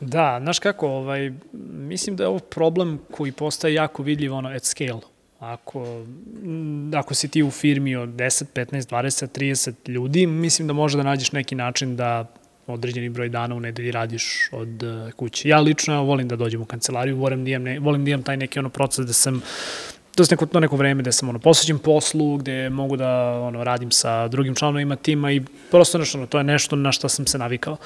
Da, 0.00 0.38
znaš 0.42 0.58
kako, 0.58 0.88
ovaj, 0.88 1.32
mislim 1.72 2.16
da 2.16 2.22
je 2.22 2.28
ovo 2.28 2.38
problem 2.38 2.98
koji 3.10 3.32
postaje 3.32 3.74
jako 3.74 4.02
vidljiv 4.02 4.34
ono, 4.34 4.48
at 4.48 4.64
scale. 4.64 5.00
Ako, 5.38 6.04
m, 6.42 6.92
ako 6.94 7.14
si 7.14 7.28
ti 7.28 7.42
u 7.42 7.50
firmi 7.50 7.96
od 7.96 8.08
10, 8.08 8.44
15, 8.54 8.90
20, 8.90 9.40
30 9.40 9.88
ljudi, 9.88 10.26
mislim 10.26 10.68
da 10.68 10.74
može 10.74 10.96
da 10.96 11.02
nađeš 11.02 11.32
neki 11.32 11.54
način 11.54 11.96
da 11.96 12.26
određeni 12.66 13.08
broj 13.08 13.28
dana 13.28 13.54
u 13.54 13.60
nedelji 13.60 13.90
radiš 13.90 14.48
od 14.52 14.82
uh, 14.82 15.12
kuće. 15.12 15.48
Ja 15.48 15.60
lično 15.60 15.94
evo, 15.94 16.04
volim 16.04 16.28
da 16.28 16.36
dođem 16.36 16.62
u 16.62 16.64
kancelariju, 16.64 17.16
volim 17.16 17.44
da 17.44 17.50
imam, 17.50 17.62
ne, 17.62 17.78
volim 17.78 18.04
da 18.04 18.10
imam 18.10 18.22
taj 18.22 18.36
neki 18.36 18.58
ono 18.58 18.68
proces 18.68 19.06
da 19.06 19.12
sam 19.12 19.42
to 20.14 20.24
neko, 20.30 20.46
to 20.46 20.60
neko 20.60 20.76
vreme 20.76 21.02
gde 21.02 21.12
sam 21.12 21.28
ono, 21.28 21.38
posvećen 21.38 21.78
poslu, 21.78 22.36
gde 22.36 22.70
mogu 22.70 22.96
da 22.96 23.40
ono, 23.40 23.64
radim 23.64 23.90
sa 23.90 24.28
drugim 24.28 24.54
članovima 24.54 24.96
tima 24.96 25.32
i 25.32 25.42
prosto 25.70 25.98
nešto, 25.98 26.18
ono, 26.18 26.26
to 26.26 26.38
je 26.38 26.44
nešto 26.44 26.76
na 26.76 26.92
što 26.92 27.08
sam 27.08 27.26
se 27.26 27.38
navikao. 27.38 27.76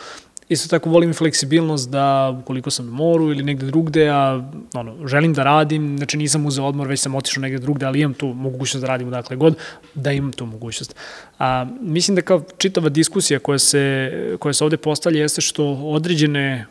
Isto 0.49 0.68
tako 0.68 0.91
volim 0.91 1.14
fleksibilnost 1.14 1.91
da 1.91 2.39
ukoliko 2.43 2.70
sam 2.70 2.87
na 2.87 2.93
moru 2.93 3.31
ili 3.31 3.43
negde 3.43 3.66
drugde, 3.66 4.09
a 4.09 4.51
ono, 4.74 5.07
želim 5.07 5.35
da 5.35 5.45
radim, 5.45 5.99
znači 5.99 6.16
nisam 6.16 6.47
uzeo 6.47 6.64
odmor, 6.64 6.87
već 6.87 7.01
sam 7.01 7.14
otišao 7.14 7.41
negde 7.41 7.59
drugde, 7.59 7.87
ali 7.87 8.01
imam 8.01 8.14
tu 8.14 8.26
mogućnost 8.26 8.81
da 8.81 8.89
radim 8.89 9.09
odakle 9.09 9.37
god, 9.37 9.57
da 9.95 10.12
imam 10.12 10.33
tu 10.33 10.47
mogućnost. 10.47 10.95
A, 11.39 11.66
mislim 11.81 12.14
da 12.14 12.22
kao 12.22 12.43
čitava 12.59 12.89
diskusija 12.89 13.39
koja 13.39 13.59
se, 13.59 14.12
koja 14.39 14.53
se 14.53 14.64
ovde 14.64 14.76
postavlja 14.76 15.20
jeste 15.20 15.41
što 15.41 15.64
određene 15.72 16.66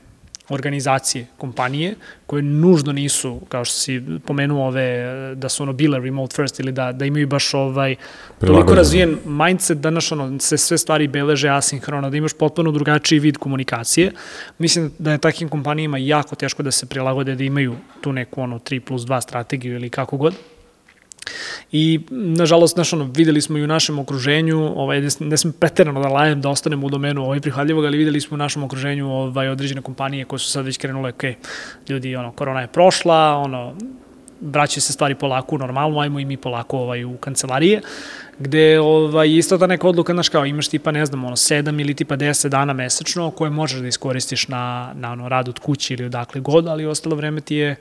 organizacije, 0.49 1.27
kompanije, 1.37 1.95
koje 2.25 2.43
nužno 2.43 2.91
nisu, 2.91 3.41
kao 3.49 3.65
što 3.65 3.75
si 3.75 4.01
pomenuo 4.25 4.67
ove, 4.67 5.35
da 5.35 5.49
su 5.49 5.63
ono 5.63 5.73
bile 5.73 5.99
remote 5.99 6.35
first 6.35 6.59
ili 6.59 6.71
da, 6.71 6.91
da 6.91 7.05
imaju 7.05 7.27
baš 7.27 7.53
ovaj, 7.53 7.95
toliko 8.39 8.75
razvijen 8.75 9.17
mindset 9.25 9.77
da 9.77 9.89
naš, 9.89 10.11
ono, 10.11 10.39
se 10.39 10.57
sve 10.57 10.77
stvari 10.77 11.07
beleže 11.07 11.49
asinhrono, 11.49 12.09
da 12.09 12.17
imaš 12.17 12.33
potpuno 12.33 12.71
drugačiji 12.71 13.19
vid 13.19 13.37
komunikacije. 13.37 14.11
Mislim 14.57 14.91
da 14.99 15.11
je 15.11 15.17
takim 15.17 15.49
kompanijama 15.49 15.97
jako 15.97 16.35
teško 16.35 16.63
da 16.63 16.71
se 16.71 16.85
prilagode 16.85 17.35
da 17.35 17.43
imaju 17.43 17.75
tu 18.01 18.13
neku 18.13 18.41
ono 18.41 18.59
3 18.59 18.79
plus 18.79 19.01
2 19.01 19.21
strategiju 19.21 19.75
ili 19.75 19.89
kako 19.89 20.17
god. 20.17 20.35
I, 21.71 21.99
nažalost, 22.09 22.73
znaš, 22.73 22.93
ono, 22.93 23.09
videli 23.15 23.41
smo 23.41 23.57
i 23.57 23.63
u 23.63 23.67
našem 23.67 23.99
okruženju, 23.99 24.73
ovaj, 24.75 25.01
ne, 25.19 25.37
sam 25.37 25.51
preterano 25.51 26.01
da 26.01 26.07
lajem, 26.07 26.41
da 26.41 26.49
ostanemo 26.49 26.87
u 26.87 26.89
domenu 26.89 27.23
ovaj 27.23 27.39
prihvatljivog, 27.39 27.85
ali 27.85 27.97
videli 27.97 28.21
smo 28.21 28.35
u 28.35 28.37
našem 28.37 28.63
okruženju 28.63 29.11
ovaj, 29.11 29.49
određene 29.49 29.81
kompanije 29.81 30.25
koje 30.25 30.39
su 30.39 30.51
sad 30.51 30.65
već 30.65 30.77
krenule, 30.77 31.09
ok, 31.09 31.23
ljudi, 31.89 32.15
ono, 32.15 32.31
korona 32.31 32.61
je 32.61 32.67
prošla, 32.67 33.37
ono, 33.37 33.73
vraćaju 34.41 34.81
se 34.81 34.93
stvari 34.93 35.15
polako 35.15 35.55
u 35.55 35.59
normalnu, 35.59 35.99
ajmo 35.99 36.19
i 36.19 36.25
mi 36.25 36.37
polako 36.37 36.77
ovaj, 36.77 37.05
u 37.05 37.17
kancelarije, 37.17 37.81
gde 38.39 38.79
ovaj, 38.79 39.29
isto 39.29 39.57
ta 39.57 39.67
neka 39.67 39.87
odluka, 39.87 40.13
znaš 40.13 40.29
kao, 40.29 40.45
imaš 40.45 40.67
tipa, 40.67 40.91
ne 40.91 41.05
znam, 41.05 41.23
ono, 41.23 41.35
7 41.35 41.81
ili 41.81 41.93
tipa 41.93 42.17
10 42.17 42.47
dana 42.49 42.73
mesečno 42.73 43.31
koje 43.31 43.51
možeš 43.51 43.79
da 43.79 43.87
iskoristiš 43.87 44.47
na, 44.47 44.91
na 44.95 45.11
ono, 45.11 45.29
rad 45.29 45.49
od 45.49 45.59
kuće 45.59 45.93
ili 45.93 46.05
odakle 46.05 46.41
god, 46.41 46.67
ali 46.67 46.85
ostalo 46.85 47.15
vreme 47.15 47.41
ti 47.41 47.55
je 47.55 47.75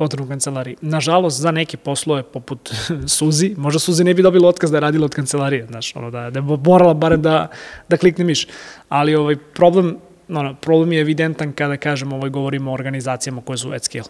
potrebno 0.00 0.26
u 0.26 0.28
kancelariji. 0.28 0.76
Nažalost, 0.80 1.40
za 1.40 1.50
neke 1.52 1.76
poslove 1.76 2.22
poput 2.22 2.72
Suzi, 3.16 3.54
možda 3.56 3.78
Suzi 3.78 4.04
ne 4.04 4.14
bi 4.14 4.24
dobila 4.24 4.48
otkaz 4.48 4.70
da 4.70 4.76
je 4.76 4.86
radila 4.88 5.04
od 5.04 5.14
kancelarije, 5.14 5.66
znaš, 5.66 5.96
ono, 5.96 6.10
da, 6.10 6.30
da 6.30 6.38
je 6.40 6.58
morala 6.64 6.94
barem 6.94 7.22
da, 7.22 7.48
da 7.88 7.96
klikne 7.96 8.24
miš. 8.24 8.46
Ali 8.88 9.14
ovaj, 9.14 9.36
problem, 9.36 9.96
ono, 10.28 10.54
problem 10.54 10.92
je 10.92 11.00
evidentan 11.00 11.52
kada 11.52 11.76
kažemo, 11.76 12.16
ovaj, 12.16 12.30
govorimo 12.30 12.70
o 12.70 12.74
organizacijama 12.74 13.42
koje 13.44 13.58
su 13.58 13.72
at 13.76 13.84
scale. 13.84 14.08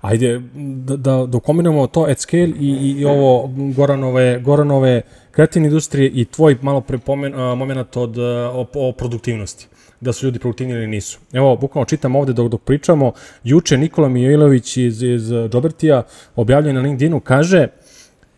Ajde, 0.00 0.40
da, 0.88 0.96
da, 0.96 1.16
da 1.26 1.40
kombinujemo 1.40 1.86
to 1.86 2.06
at 2.10 2.20
scale 2.24 2.48
i, 2.60 2.96
i, 2.98 3.04
ovo 3.04 3.50
Goranove, 3.76 4.40
Goranove 4.40 5.02
kreativne 5.30 5.68
industrije 5.68 6.10
i 6.10 6.24
tvoj 6.24 6.56
malo 6.62 6.80
pre 6.80 6.98
pomen, 6.98 7.34
a, 7.34 7.54
moment 7.54 7.96
od, 7.96 8.18
o, 8.18 8.66
o 8.74 8.92
produktivnosti 8.92 9.68
da 10.00 10.12
su 10.12 10.26
ljudi 10.26 10.38
produktivni 10.38 10.74
ili 10.74 10.86
nisu. 10.86 11.18
Evo, 11.32 11.56
bukvalno 11.56 11.84
čitam 11.84 12.16
ovde 12.16 12.32
dok, 12.32 12.48
dok 12.48 12.62
pričamo, 12.62 13.12
juče 13.44 13.78
Nikola 13.78 14.08
Mijailović 14.08 14.76
iz, 14.76 15.02
iz 15.02 15.30
Džobertija 15.50 16.02
objavljuje 16.36 16.72
na 16.72 16.80
LinkedInu, 16.80 17.20
kaže, 17.20 17.68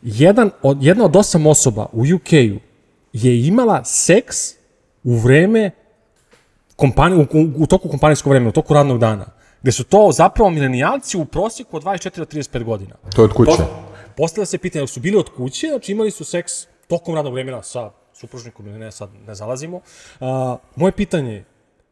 jedan 0.02 0.50
od, 0.62 0.82
jedna 0.82 1.04
od 1.04 1.16
osam 1.16 1.46
osoba 1.46 1.86
u 1.92 2.00
UK-u 2.14 2.58
je 3.12 3.46
imala 3.46 3.84
seks 3.84 4.36
u 5.04 5.16
vreme 5.16 5.70
kompanije, 6.76 7.18
u, 7.32 7.38
u, 7.38 7.50
u 7.56 7.66
toku 7.66 7.88
kompanijskog 7.88 8.30
vremena, 8.30 8.48
u 8.48 8.52
toku 8.52 8.74
radnog 8.74 8.98
dana, 8.98 9.26
gde 9.62 9.72
su 9.72 9.84
to 9.84 10.10
zapravo 10.12 10.50
milenijalci 10.50 11.18
u 11.18 11.24
prosjeku 11.24 11.76
od 11.76 11.84
24 11.84 12.18
do 12.18 12.24
35 12.24 12.64
godina. 12.64 12.94
To 13.16 13.22
je 13.22 13.24
od 13.24 13.32
kuće. 13.32 13.62
Postavlja 14.16 14.46
se 14.46 14.58
pitanje, 14.58 14.86
su 14.86 15.00
bili 15.00 15.16
od 15.16 15.28
kuće, 15.36 15.68
znači 15.68 15.92
imali 15.92 16.10
su 16.10 16.24
seks 16.24 16.52
tokom 16.88 17.14
radnog 17.14 17.34
vremena 17.34 17.62
sa 17.62 17.90
supružnikom 18.20 18.66
ili 18.66 18.78
ne, 18.78 18.92
sad 18.92 19.10
ne 19.26 19.34
zalazimo. 19.34 19.76
Uh, 19.76 20.26
moje 20.76 20.92
pitanje 20.92 21.34
je, 21.34 21.44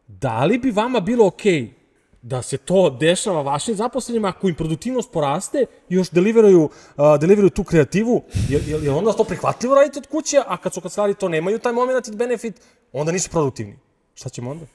da 0.09 0.45
li 0.45 0.59
bi 0.59 0.70
vama 0.70 1.01
bilo 1.01 1.27
okej 1.27 1.62
okay 1.62 1.87
da 2.27 2.43
se 2.43 2.59
to 2.59 2.91
dešava 2.91 3.43
vašim 3.43 3.74
zaposlenima 3.74 4.29
ako 4.29 4.49
im 4.49 4.55
produktivnost 4.55 5.12
poraste 5.12 5.66
i 5.89 5.95
još 5.95 6.11
deliveruju, 6.11 6.62
uh, 6.62 7.05
deliveruju 7.20 7.51
tu 7.51 7.64
kreativu, 7.64 8.22
je, 8.49 8.61
je, 8.66 8.85
je 8.85 8.91
onda 8.91 9.12
to 9.12 9.24
prihvatljivo 9.24 9.74
raditi 9.74 9.99
od 9.99 10.07
kuće, 10.07 10.43
a 10.47 10.57
kad 10.57 10.74
su 10.74 10.81
kancelari 10.81 11.14
to 11.14 11.29
nemaju 11.29 11.59
taj 11.59 11.72
moment 11.72 12.09
i 12.09 12.16
benefit, 12.16 12.61
onda 12.93 13.12
nisu 13.12 13.31
produktivni. 13.31 13.79
Šta 14.14 14.29
ćemo 14.29 14.51
onda? 14.51 14.66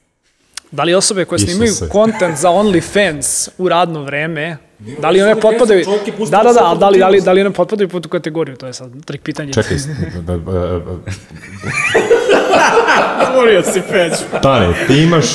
Da 0.70 0.82
li 0.82 0.94
osobe 0.94 1.24
koje 1.24 1.38
snimaju 1.38 1.72
content 1.92 2.38
za 2.38 2.50
OnlyFans 2.50 3.48
u 3.58 3.68
radno 3.68 4.02
vreme, 4.04 4.56
da 5.00 5.10
li 5.10 5.22
one 5.22 5.40
potpadaju, 5.40 5.84
da, 6.30 6.42
da, 6.42 6.52
da, 6.52 6.64
ali 6.64 6.78
da 6.78 6.88
li, 6.88 6.98
da 6.98 7.08
li, 7.08 7.20
da 7.20 7.32
li 7.32 7.40
one 7.40 7.50
potpadaju 7.50 7.88
pod 7.88 8.02
tu 8.02 8.08
kategoriju, 8.08 8.56
to 8.56 8.66
je 8.66 8.72
sad 8.72 9.04
trik 9.04 9.22
pitanje. 9.22 9.52
Čekaj, 9.52 9.76
da, 10.26 10.36
da, 10.36 10.52
da, 10.52 10.80
Govorio 13.32 13.62
si 13.62 13.82
Peću. 13.90 14.24
Tane, 14.42 14.74
ti 14.86 15.02
imaš 15.02 15.26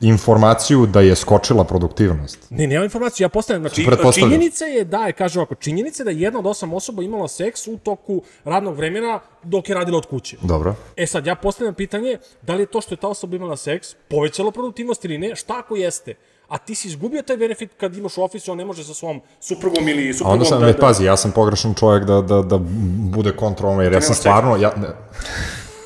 informaciju 0.00 0.86
da 0.86 1.00
je 1.00 1.14
skočila 1.16 1.64
produktivnost. 1.64 2.38
Ne, 2.50 2.66
nemam 2.66 2.84
informaciju, 2.84 3.24
ja 3.24 3.28
postavljam, 3.28 3.62
znači, 3.62 3.86
činjenica 4.20 4.64
je 4.64 4.84
da, 4.84 5.06
je, 5.06 5.12
kažem 5.12 5.40
ovako, 5.40 5.54
činjenica 5.54 6.02
je 6.02 6.04
da 6.04 6.10
je 6.10 6.20
jedna 6.20 6.38
od 6.38 6.46
osam 6.46 6.74
osoba 6.74 7.02
imala 7.02 7.28
seks 7.28 7.66
u 7.68 7.78
toku 7.78 8.22
radnog 8.44 8.76
vremena 8.76 9.20
dok 9.42 9.68
je 9.68 9.74
radila 9.74 9.98
od 9.98 10.06
kuće. 10.06 10.36
Dobro. 10.42 10.74
E 10.96 11.06
sad, 11.06 11.26
ja 11.26 11.34
postavljam 11.34 11.74
pitanje, 11.74 12.18
da 12.42 12.54
li 12.54 12.62
je 12.62 12.66
to 12.66 12.80
što 12.80 12.94
je 12.94 12.98
ta 12.98 13.08
osoba 13.08 13.36
imala 13.36 13.56
seks 13.56 13.94
povećalo 14.08 14.50
produktivnost 14.50 15.04
ili 15.04 15.18
ne, 15.18 15.36
šta 15.36 15.58
ako 15.58 15.76
jeste? 15.76 16.14
A 16.54 16.58
ti 16.58 16.74
si 16.74 16.88
izgubio 16.88 17.22
taj 17.22 17.36
benefit 17.36 17.70
kad 17.80 17.96
imaš 17.96 18.18
u 18.18 18.22
ofisu, 18.22 18.52
on 18.52 18.58
ne 18.58 18.64
može 18.64 18.84
sa 18.84 18.94
svom 18.94 19.20
suprugom 19.40 19.88
ili 19.88 20.10
A 20.10 20.12
suprugom 20.12 20.32
onda 20.32 20.44
sam, 20.44 20.60
da, 20.60 20.66
ne, 20.66 20.72
da, 20.72 20.78
pazi, 20.78 21.04
ja 21.04 21.16
sam 21.16 21.32
pogrešan 21.32 21.74
čovjek 21.74 22.04
da, 22.04 22.20
da, 22.20 22.42
da 22.42 22.58
bude 22.98 23.36
kontrolno, 23.36 23.82
jer 23.82 23.92
ja 23.92 24.00
sam 24.00 24.14
stvarno, 24.14 24.56
ja, 24.56 24.72
ne. 24.76 24.88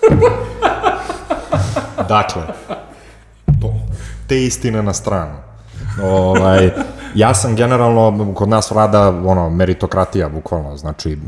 dakle, 2.15 2.43
to, 3.61 3.75
te 4.27 4.45
istine 4.45 4.83
na 4.83 4.93
stranu. 4.93 5.35
Ovaj, 6.03 6.71
ja 7.15 7.35
sam 7.35 7.57
generalno, 7.57 8.35
kod 8.35 8.49
nas 8.49 8.71
vlada 8.71 9.09
ono, 9.09 9.51
meritokratija, 9.51 10.29
bukvalno, 10.29 10.77
znači, 10.77 11.19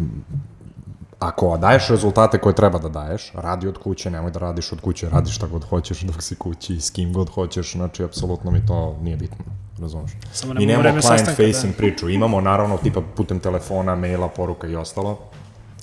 ako 1.21 1.57
daješ 1.57 1.89
rezultate 1.89 2.39
koje 2.39 2.55
treba 2.55 2.79
da 2.79 2.89
daješ, 2.89 3.33
radi 3.35 3.69
od 3.69 3.79
kuće, 3.79 4.11
nemoj 4.11 4.31
da 4.31 4.39
radiš 4.39 4.73
od 4.73 4.81
kuće, 4.81 5.09
radi 5.11 5.31
šta 5.31 5.47
god 5.47 5.65
hoćeš 5.65 6.01
dok 6.01 6.23
si 6.23 6.35
kući 6.35 6.75
i 6.75 6.81
s 6.81 6.91
kim 6.91 7.13
god 7.13 7.31
hoćeš, 7.31 7.73
znači, 7.73 8.05
apsolutno 8.05 8.51
mi 8.51 8.67
to 8.67 8.97
nije 9.03 9.17
bitno, 9.17 9.45
razumeš? 9.79 10.11
Samo 10.33 10.55
Mi 10.55 10.67
nemamo 10.67 10.83
client 10.83 11.05
sastanka, 11.05 11.43
da. 11.43 11.49
facing 11.49 11.77
priču, 11.77 12.09
imamo 12.09 12.41
naravno 12.41 12.77
tipa 12.77 13.01
putem 13.17 13.41
telefona, 13.41 13.95
maila, 13.95 14.29
poruka 14.29 14.67
i 14.67 14.77
ostalo, 14.77 15.19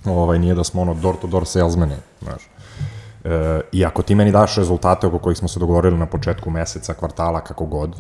ovaj, 0.06 0.40
nije 0.40 0.56
da 0.56 0.64
smo 0.64 0.82
ono 0.82 0.94
door 0.94 1.16
to 1.22 1.28
door 1.28 1.46
salesmeni, 1.46 1.96
znaš. 2.22 2.42
E, 3.24 3.62
I 3.72 3.86
ako 3.86 4.02
ti 4.02 4.16
meni 4.16 4.32
daš 4.32 4.56
rezultate 4.56 5.08
oko 5.08 5.20
kojih 5.20 5.38
smo 5.38 5.48
se 5.48 5.60
dogovorili 5.60 5.98
na 5.98 6.06
početku 6.06 6.50
meseca, 6.50 6.94
kvartala, 6.94 7.42
kako 7.42 7.66
god, 7.66 7.96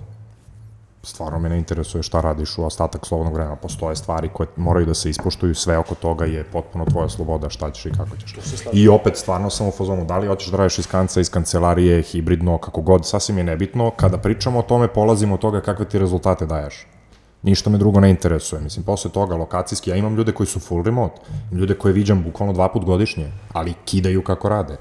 stvarno 1.07 1.39
me 1.39 1.49
ne 1.49 1.57
interesuje 1.57 2.03
šta 2.03 2.21
radiš 2.21 2.57
u 2.57 2.63
ostatak 2.63 3.05
slobodnog 3.05 3.33
vremena. 3.33 3.55
Postoje 3.55 3.95
stvari 3.95 4.29
koje 4.33 4.47
moraju 4.55 4.85
da 4.85 4.93
se 4.93 5.09
ispoštuju, 5.09 5.55
sve 5.55 5.77
oko 5.77 5.95
toga 5.95 6.25
je 6.25 6.43
potpuno 6.43 6.85
tvoja 6.85 7.09
sloboda, 7.09 7.49
šta 7.49 7.71
ćeš 7.71 7.85
i 7.85 7.91
kako 7.91 8.17
ćeš. 8.17 8.35
I 8.73 8.87
opet, 8.89 9.17
stvarno 9.17 9.49
sam 9.49 9.67
u 9.67 9.71
fazonu, 9.71 10.05
da 10.05 10.17
li 10.17 10.27
hoćeš 10.27 10.51
da 10.51 10.57
radiš 10.57 10.79
iz 10.79 10.87
kanca, 10.87 11.21
iz 11.21 11.29
kancelarije, 11.29 12.01
hibridno, 12.01 12.57
kako 12.57 12.81
god, 12.81 13.07
sasvim 13.07 13.37
je 13.37 13.43
nebitno. 13.43 13.91
Kada 13.91 14.17
pričamo 14.17 14.59
o 14.59 14.61
tome, 14.61 14.87
polazimo 14.87 15.33
od 15.33 15.39
toga 15.41 15.61
kakve 15.61 15.85
ti 15.85 15.99
rezultate 15.99 16.45
daješ. 16.45 16.87
Ništa 17.43 17.69
me 17.69 17.77
drugo 17.77 17.99
ne 17.99 18.09
interesuje. 18.09 18.61
Mislim, 18.61 18.85
posle 18.85 19.11
toga, 19.11 19.35
lokacijski, 19.35 19.89
ja 19.89 19.95
imam 19.95 20.15
ljude 20.15 20.31
koji 20.31 20.47
su 20.47 20.59
full 20.59 20.83
remote, 20.83 21.21
imam 21.51 21.59
ljude 21.59 21.73
koje 21.73 21.93
viđam 21.93 22.23
bukvalno 22.23 22.53
dva 22.53 22.69
put 22.69 22.85
godišnje, 22.85 23.31
ali 23.53 23.73
kidaju 23.85 24.23
kako 24.23 24.49
rade. 24.49 24.77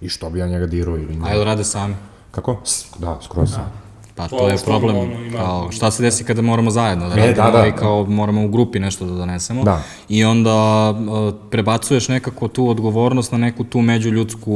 I 0.00 0.08
što 0.08 0.30
bi 0.30 0.38
ja 0.38 0.46
njega 0.46 0.66
dirao 0.66 0.96
ili 0.96 1.14
njega. 1.14 1.26
A 1.26 1.32
jel 1.32 1.44
rade 1.44 1.64
sami? 1.64 1.94
Kako? 2.30 2.56
Da, 2.98 3.18
skroz 3.22 3.50
sam. 3.52 3.89
Pa 4.30 4.38
to, 4.38 4.48
je 4.48 4.56
problem, 4.64 4.96
kao, 5.36 5.72
šta 5.72 5.90
se 5.90 6.02
desi 6.02 6.24
kada 6.24 6.42
moramo 6.42 6.70
zajedno 6.70 7.08
da 7.08 7.14
radimo 7.14 7.50
da, 7.50 7.58
da. 7.58 7.66
i 7.66 7.72
kao 7.72 8.06
moramo 8.06 8.44
u 8.44 8.48
grupi 8.48 8.80
nešto 8.80 9.06
da 9.06 9.14
donesemo 9.14 9.64
Da. 9.64 9.82
i 10.08 10.24
onda 10.24 10.90
uh, 10.90 11.34
prebacuješ 11.50 12.08
nekako 12.08 12.48
tu 12.48 12.68
odgovornost 12.68 13.32
na 13.32 13.38
neku 13.38 13.64
tu 13.64 13.80
međuljudsku 13.80 14.52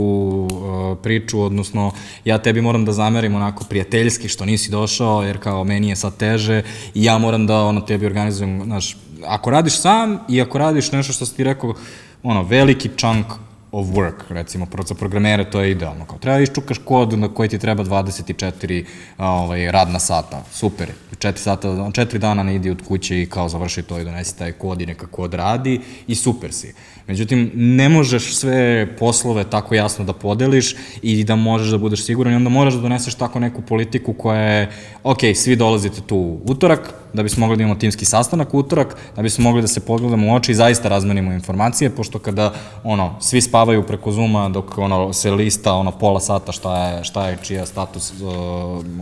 uh, 0.50 0.98
priču, 1.02 1.40
odnosno 1.40 1.92
ja 2.24 2.38
tebi 2.38 2.60
moram 2.60 2.84
da 2.84 2.92
zamerim 2.92 3.34
onako 3.34 3.64
prijateljski 3.64 4.28
što 4.28 4.44
nisi 4.44 4.70
došao 4.70 5.22
jer 5.22 5.38
kao 5.38 5.64
meni 5.64 5.88
je 5.88 5.96
sad 5.96 6.16
teže 6.16 6.62
i 6.94 7.04
ja 7.04 7.18
moram 7.18 7.46
da 7.46 7.64
ono 7.64 7.80
tebi 7.80 8.06
organizujem, 8.06 8.62
znaš, 8.64 8.96
ako 9.26 9.50
radiš 9.50 9.80
sam 9.80 10.18
i 10.28 10.42
ako 10.42 10.58
radiš 10.58 10.92
nešto 10.92 11.12
što 11.12 11.26
si 11.26 11.36
ti 11.36 11.44
rekao, 11.44 11.74
ono, 12.22 12.42
veliki 12.42 12.90
chunk 12.96 13.26
of 13.74 13.86
work, 13.86 14.22
recimo, 14.28 14.66
za 14.86 14.94
programere 14.94 15.50
to 15.50 15.60
je 15.60 15.70
idealno. 15.70 16.04
Kao, 16.06 16.18
treba 16.18 16.36
da 16.36 16.42
iščukaš 16.42 16.78
kod 16.84 17.18
na 17.18 17.28
koji 17.28 17.48
ti 17.48 17.58
treba 17.58 17.84
24 17.84 18.84
a, 19.16 19.30
ovaj, 19.30 19.72
radna 19.72 19.98
sata. 19.98 20.42
Super. 20.52 20.88
4 21.18 21.36
sata, 21.36 21.68
4 21.68 22.18
dana 22.18 22.42
ne 22.42 22.54
idi 22.54 22.70
od 22.70 22.82
kuće 22.88 23.22
i 23.22 23.26
kao 23.26 23.48
završi 23.48 23.82
to 23.82 23.98
i 23.98 24.04
donesi 24.04 24.38
taj 24.38 24.52
kod 24.52 24.80
i 24.80 24.86
neka 24.86 25.06
kod 25.06 25.34
radi 25.34 25.80
i 26.06 26.14
super 26.14 26.52
si. 26.52 26.74
Međutim, 27.06 27.50
ne 27.54 27.88
možeš 27.88 28.34
sve 28.36 28.88
poslove 28.98 29.44
tako 29.50 29.74
jasno 29.74 30.04
da 30.04 30.12
podeliš 30.12 30.76
i 31.02 31.24
da 31.24 31.36
možeš 31.36 31.68
da 31.68 31.78
budeš 31.78 32.04
siguran 32.04 32.32
i 32.32 32.36
onda 32.36 32.50
moraš 32.50 32.74
da 32.74 32.80
doneseš 32.80 33.14
tako 33.14 33.40
neku 33.40 33.62
politiku 33.62 34.12
koja 34.12 34.40
je, 34.40 34.70
ok, 35.02 35.18
svi 35.34 35.56
dolazite 35.56 36.00
tu 36.00 36.38
utorak, 36.44 36.94
da 37.12 37.22
bismo 37.22 37.46
mogli 37.46 37.56
da 37.56 37.62
imamo 37.62 37.78
timski 37.80 38.04
sastanak 38.04 38.54
utorak, 38.54 38.96
da 39.16 39.22
bismo 39.22 39.44
mogli 39.44 39.62
da 39.62 39.68
se 39.68 39.80
pogledamo 39.80 40.32
u 40.32 40.34
oči 40.34 40.52
i 40.52 40.54
zaista 40.54 40.88
razmenimo 40.88 41.32
informacije, 41.32 41.90
pošto 41.90 42.18
kada 42.18 42.54
ono, 42.84 43.16
svi 43.20 43.40
spavaju 43.40 43.63
preko 43.86 44.12
Zuma 44.12 44.48
dok 44.48 44.78
ono, 44.78 45.12
se 45.12 45.30
lista 45.30 45.74
ono, 45.74 45.90
pola 45.90 46.20
sata 46.20 46.52
šta 46.52 46.88
je, 46.88 47.04
šta 47.04 47.28
je 47.28 47.38
čija 47.42 47.66
status 47.66 48.10
uh, 48.10 48.28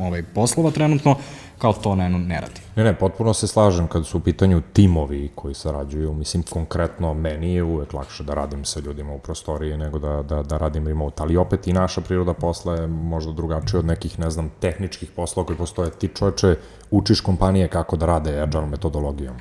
ovaj, 0.07 0.23
poslova 0.35 0.71
trenutno, 0.71 1.17
kao 1.59 1.73
to 1.73 1.95
ne, 1.95 2.09
ne 2.09 2.41
radi. 2.41 2.61
Ne, 2.77 2.85
ne, 2.85 2.95
potpuno 2.95 3.35
se 3.35 3.47
slažem 3.47 3.87
kad 3.87 4.07
su 4.07 4.19
u 4.19 4.21
pitanju 4.21 4.63
timovi 4.73 5.31
koji 5.35 5.55
sarađuju. 5.55 6.13
Mislim, 6.13 6.43
konkretno, 6.43 7.15
meni 7.15 7.55
je 7.55 7.63
uvek 7.63 7.93
lakše 7.93 8.25
da 8.25 8.35
radim 8.35 8.65
sa 8.65 8.81
ljudima 8.81 9.13
u 9.15 9.19
prostoriji 9.19 9.77
nego 9.77 9.99
da, 9.99 10.23
da, 10.23 10.43
da 10.43 10.59
radim 10.59 10.89
remote. 10.89 11.23
Ali 11.23 11.37
opet 11.37 11.67
i 11.67 11.73
naša 11.73 12.01
priroda 12.01 12.35
posla 12.35 12.75
je 12.75 12.87
možda 12.87 13.33
drugačija 13.33 13.81
od 13.81 13.87
nekih, 13.87 14.19
ne 14.19 14.31
znam, 14.31 14.51
tehničkih 14.61 15.11
poslova 15.17 15.47
koji 15.47 15.59
postoje. 15.59 15.91
Ti 15.91 16.09
čoveče 16.09 16.57
učiš 16.91 17.21
kompanije 17.21 17.69
kako 17.69 17.97
da 17.97 18.07
rade 18.07 18.41
agile 18.41 18.67
metodologijom. 18.67 19.37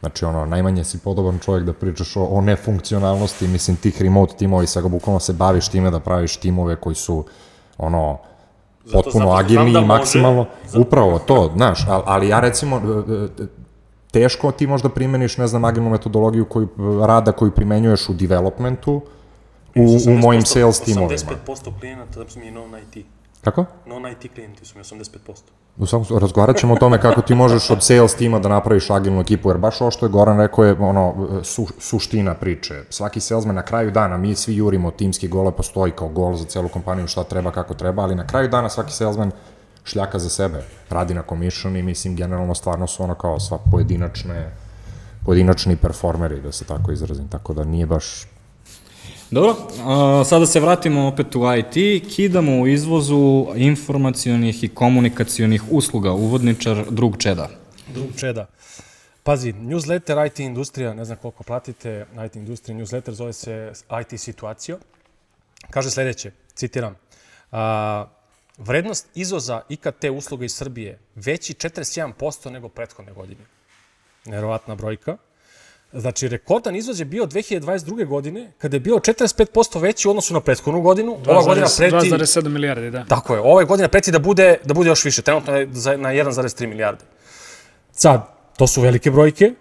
Znači, 0.00 0.24
ono, 0.24 0.46
najmanje 0.46 0.84
si 0.84 0.98
podoban 0.98 1.38
čovjek 1.38 1.64
da 1.64 1.72
pričaš 1.72 2.16
o, 2.16 2.24
o 2.24 2.40
nefunkcionalnosti, 2.40 3.48
mislim, 3.48 3.76
tih 3.76 4.02
remote 4.02 4.34
timova 4.36 4.62
i 4.62 4.66
svega, 4.66 4.88
bukvalno 4.88 5.20
se 5.20 5.32
baviš 5.32 5.68
time 5.68 5.90
da 5.90 6.00
praviš 6.00 6.36
timove 6.36 6.76
koji 6.76 6.94
su, 6.94 7.24
ono, 7.78 8.18
potpuno 8.82 9.02
zato 9.02 9.10
što 9.10 9.18
znam 9.18 9.30
agilni 9.30 9.72
da 9.72 9.78
i 9.78 9.84
može, 9.84 9.98
maksimalno, 9.98 10.46
zato- 10.66 10.80
upravo 10.80 11.18
to, 11.18 11.52
znaš, 11.56 11.84
ali, 11.88 12.02
ali 12.06 12.28
ja 12.28 12.40
recimo, 12.40 12.76
e, 12.76 13.42
e, 13.42 13.46
teško 14.10 14.52
ti 14.52 14.66
možda 14.66 14.88
primeniš, 14.88 15.36
ne 15.38 15.46
znam, 15.46 15.64
agilnu 15.64 15.90
metodologiju 15.90 16.44
koju, 16.44 16.68
rada 17.06 17.32
koju 17.32 17.50
primenjuješ 17.50 18.08
u 18.08 18.12
developmentu, 18.12 19.02
u, 19.76 20.10
u 20.10 20.18
mojim 20.18 20.42
sales 20.42 20.80
timovima. 20.80 21.20
85% 21.46 21.80
klijenata 21.80 22.20
mi 22.36 22.46
je 22.46 22.52
non-IT. 22.52 23.04
Kako? 23.40 23.64
Non-IT 23.86 24.34
klijenti 24.34 24.64
su 24.64 24.78
mi 24.78 24.84
85%. 24.84 25.34
U 25.80 25.86
svakom 25.86 26.18
razgovarat 26.18 26.56
ćemo 26.56 26.74
o 26.74 26.76
tome 26.76 27.00
kako 27.00 27.22
ti 27.22 27.34
možeš 27.34 27.70
od 27.70 27.82
sales 27.82 28.14
tima 28.14 28.38
da 28.38 28.48
napraviš 28.48 28.90
agilnu 28.90 29.20
ekipu, 29.20 29.50
jer 29.50 29.58
baš 29.58 29.80
ovo 29.80 29.90
što 29.90 30.06
je 30.06 30.10
Goran 30.10 30.38
rekao 30.38 30.64
je 30.64 30.72
ono, 30.72 31.14
su, 31.42 31.66
suština 31.78 32.34
priče. 32.34 32.82
Svaki 32.90 33.20
salesman 33.20 33.54
na 33.54 33.62
kraju 33.62 33.90
dana, 33.90 34.16
mi 34.16 34.34
svi 34.34 34.56
jurimo 34.56 34.90
timski 34.90 35.28
gole, 35.28 35.52
postoji 35.52 35.92
kao 35.92 36.08
gol 36.08 36.34
za 36.34 36.44
celu 36.44 36.68
kompaniju, 36.68 37.06
šta 37.06 37.24
treba, 37.24 37.50
kako 37.50 37.74
treba, 37.74 38.02
ali 38.02 38.14
na 38.14 38.26
kraju 38.26 38.48
dana 38.48 38.68
svaki 38.68 38.92
salesman 38.92 39.30
šljaka 39.84 40.18
za 40.18 40.28
sebe, 40.28 40.62
radi 40.90 41.14
na 41.14 41.22
commission 41.28 41.76
i 41.76 41.82
mislim 41.82 42.16
generalno 42.16 42.54
stvarno 42.54 42.86
su 42.86 43.02
ono 43.02 43.14
kao 43.14 43.40
sva 43.40 43.58
pojedinačne 43.70 44.50
pojedinačni 45.24 45.76
performeri, 45.76 46.40
da 46.40 46.52
se 46.52 46.64
tako 46.64 46.92
izrazim, 46.92 47.28
tako 47.28 47.54
da 47.54 47.64
nije 47.64 47.86
baš 47.86 48.26
Dobro, 49.30 49.56
a, 49.86 50.24
sada 50.24 50.46
se 50.46 50.60
vratimo 50.60 51.06
opet 51.06 51.36
u 51.36 51.40
IT, 51.58 52.04
kidamo 52.14 52.60
u 52.60 52.66
izvozu 52.66 53.46
informacionih 53.56 54.64
i 54.64 54.68
komunikacionih 54.68 55.62
usluga, 55.70 56.12
uvodničar 56.12 56.84
drug 56.90 57.16
čeda. 57.18 57.48
Drug 57.94 58.08
čeda. 58.16 58.46
Pazi, 59.22 59.52
newsletter 59.52 60.26
IT 60.26 60.38
industrija, 60.38 60.94
ne 60.94 61.04
znam 61.04 61.18
koliko 61.18 61.42
platite, 61.42 62.06
IT 62.26 62.36
industrija 62.36 62.78
newsletter 62.78 63.10
zove 63.10 63.32
se 63.32 63.72
IT 64.00 64.20
situacio. 64.20 64.78
Kaže 65.70 65.90
sledeće, 65.90 66.32
citiram, 66.54 66.96
a, 67.52 68.06
vrednost 68.58 69.06
izvoza 69.14 69.60
IKT 69.68 70.04
usluga 70.16 70.44
iz 70.44 70.54
Srbije 70.54 70.98
veći 71.14 71.52
41% 71.54 72.50
nego 72.50 72.68
prethodne 72.68 73.12
godine. 73.12 73.40
Nerovatna 74.26 74.74
brojka. 74.74 75.16
Znači, 75.92 76.28
rekordan 76.28 76.76
izvoz 76.76 77.00
je 77.00 77.04
bio 77.04 77.26
2022. 77.26 78.06
godine, 78.06 78.52
kada 78.58 78.76
je 78.76 78.80
bio 78.80 78.96
45% 78.96 79.80
veći 79.80 80.08
u 80.08 80.10
odnosu 80.10 80.34
na 80.34 80.40
prethodnu 80.40 80.80
godinu. 80.80 81.18
Ova 81.26 81.42
godina 81.42 81.66
preti... 81.78 81.96
2,7 81.96 82.48
milijardi, 82.48 82.90
da. 82.90 83.04
Tako 83.04 83.34
je, 83.34 83.40
ove 83.40 83.64
godine 83.64 83.88
preti 83.88 84.10
da 84.10 84.18
bude, 84.18 84.56
da 84.64 84.74
bude 84.74 84.88
još 84.88 85.04
više, 85.04 85.22
trenutno 85.22 85.56
je 85.56 85.66
na 85.96 86.08
1,3 86.08 86.66
milijarde. 86.66 87.04
Sad, 87.92 88.26
to 88.56 88.66
su 88.66 88.80
velike 88.80 89.10
brojke, 89.10 89.52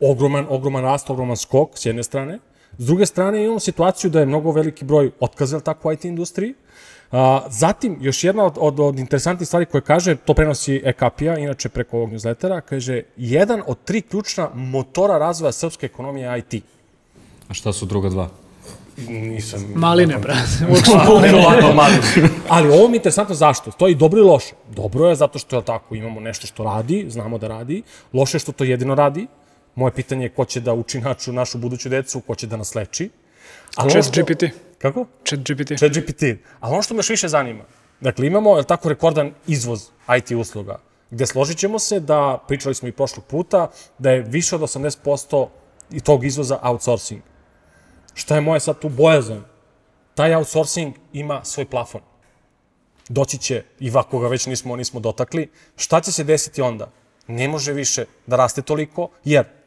ogroman, 0.00 0.46
ogroman 0.48 0.82
rast, 0.82 1.10
ogroman 1.10 1.36
skok 1.36 1.78
s 1.78 1.86
jedne 1.86 2.02
strane. 2.02 2.38
S 2.78 2.86
druge 2.86 3.06
strane 3.06 3.44
imamo 3.44 3.60
situaciju 3.60 4.10
da 4.10 4.20
je 4.20 4.26
mnogo 4.26 4.52
veliki 4.52 4.84
broj 4.84 5.10
otkaza 5.20 5.60
tako 5.60 5.88
u 5.88 5.92
IT 5.92 6.04
industriji. 6.04 6.54
A, 7.12 7.40
zatim, 7.50 7.98
još 8.00 8.24
jedna 8.24 8.44
od, 8.44 8.54
od, 8.58 8.80
od 8.80 8.98
interesantnih 8.98 9.46
stvari 9.48 9.66
koje 9.66 9.80
kaže, 9.80 10.16
to 10.16 10.34
prenosi 10.34 10.80
Ekapija, 10.84 11.38
inače 11.38 11.68
preko 11.68 11.96
ovog 11.96 12.10
newslettera, 12.10 12.60
kaže, 12.60 13.02
jedan 13.16 13.62
od 13.66 13.78
tri 13.84 14.02
ključna 14.02 14.50
motora 14.54 15.18
razvoja 15.18 15.52
srpske 15.52 15.86
ekonomije 15.86 16.26
je 16.28 16.38
IT. 16.38 16.64
A 17.48 17.54
šta 17.54 17.72
su 17.72 17.86
druga 17.86 18.08
dva? 18.08 18.28
Nisam... 19.08 19.72
Maline, 19.74 20.18
brate. 20.18 20.66
Verovatno 21.22 21.72
mali. 21.74 21.94
Ali 22.48 22.68
ovo 22.68 22.88
mi 22.88 22.94
je 22.94 22.96
interesantno 22.96 23.34
zašto. 23.34 23.70
To 23.70 23.86
je 23.86 23.92
i 23.92 23.94
dobro 23.94 24.20
i 24.20 24.24
loše. 24.24 24.52
Dobro 24.76 25.08
je 25.08 25.14
zato 25.14 25.38
što 25.38 25.56
je 25.56 25.64
tako, 25.64 25.94
imamo 25.94 26.20
nešto 26.20 26.46
što 26.46 26.64
radi, 26.64 27.06
znamo 27.08 27.38
da 27.38 27.48
radi. 27.48 27.82
Loše 28.12 28.36
je 28.36 28.40
što 28.40 28.52
to 28.52 28.64
jedino 28.64 28.94
radi. 28.94 29.26
Moje 29.74 29.92
pitanje 29.92 30.24
je 30.24 30.28
ko 30.28 30.44
će 30.44 30.60
da 30.60 30.74
uči 30.74 31.00
našu, 31.00 31.32
našu 31.32 31.58
buduću 31.58 31.88
decu, 31.88 32.20
ko 32.20 32.34
će 32.34 32.46
da 32.46 32.56
nas 32.56 32.74
leči. 32.74 33.10
Ali 33.76 33.92
ono 33.92 34.02
Chat 34.02 34.14
što- 34.14 34.22
GPT. 34.22 34.69
Kako? 34.80 35.06
Chat 35.24 35.40
GPT. 35.40 35.78
Chat 35.78 35.92
GPT. 35.92 36.22
Ali 36.60 36.72
ono 36.72 36.82
što 36.82 36.94
me 36.94 36.98
još 36.98 37.08
više 37.08 37.28
zanima, 37.28 37.64
dakle 38.00 38.26
imamo, 38.26 38.56
je 38.56 38.64
tako, 38.64 38.88
rekordan 38.88 39.34
izvoz 39.46 39.88
IT 40.16 40.30
usluga, 40.30 40.78
gde 41.10 41.26
složit 41.26 41.58
ćemo 41.58 41.78
se 41.78 42.00
da, 42.00 42.44
pričali 42.48 42.74
smo 42.74 42.88
i 42.88 42.92
prošlog 42.92 43.24
puta, 43.24 43.70
da 43.98 44.10
je 44.10 44.22
više 44.22 44.56
od 44.56 44.60
80% 44.60 45.48
i 45.90 46.00
tog 46.00 46.24
izvoza 46.24 46.58
outsourcing. 46.62 47.20
Šta 48.14 48.34
je 48.34 48.40
moje 48.40 48.60
sad 48.60 48.78
tu 48.78 48.88
bojazan? 48.88 49.44
Taj 50.14 50.34
outsourcing 50.34 50.94
ima 51.12 51.44
svoj 51.44 51.64
plafon. 51.64 52.00
Doći 53.08 53.38
će, 53.38 53.64
i 53.80 53.90
ga 53.90 54.28
već 54.28 54.46
nismo, 54.46 54.76
nismo 54.76 55.00
dotakli, 55.00 55.50
šta 55.76 56.00
će 56.00 56.12
se 56.12 56.24
desiti 56.24 56.62
onda? 56.62 56.90
Ne 57.26 57.48
može 57.48 57.72
više 57.72 58.04
da 58.26 58.36
raste 58.36 58.62
toliko, 58.62 59.08
jer 59.24 59.59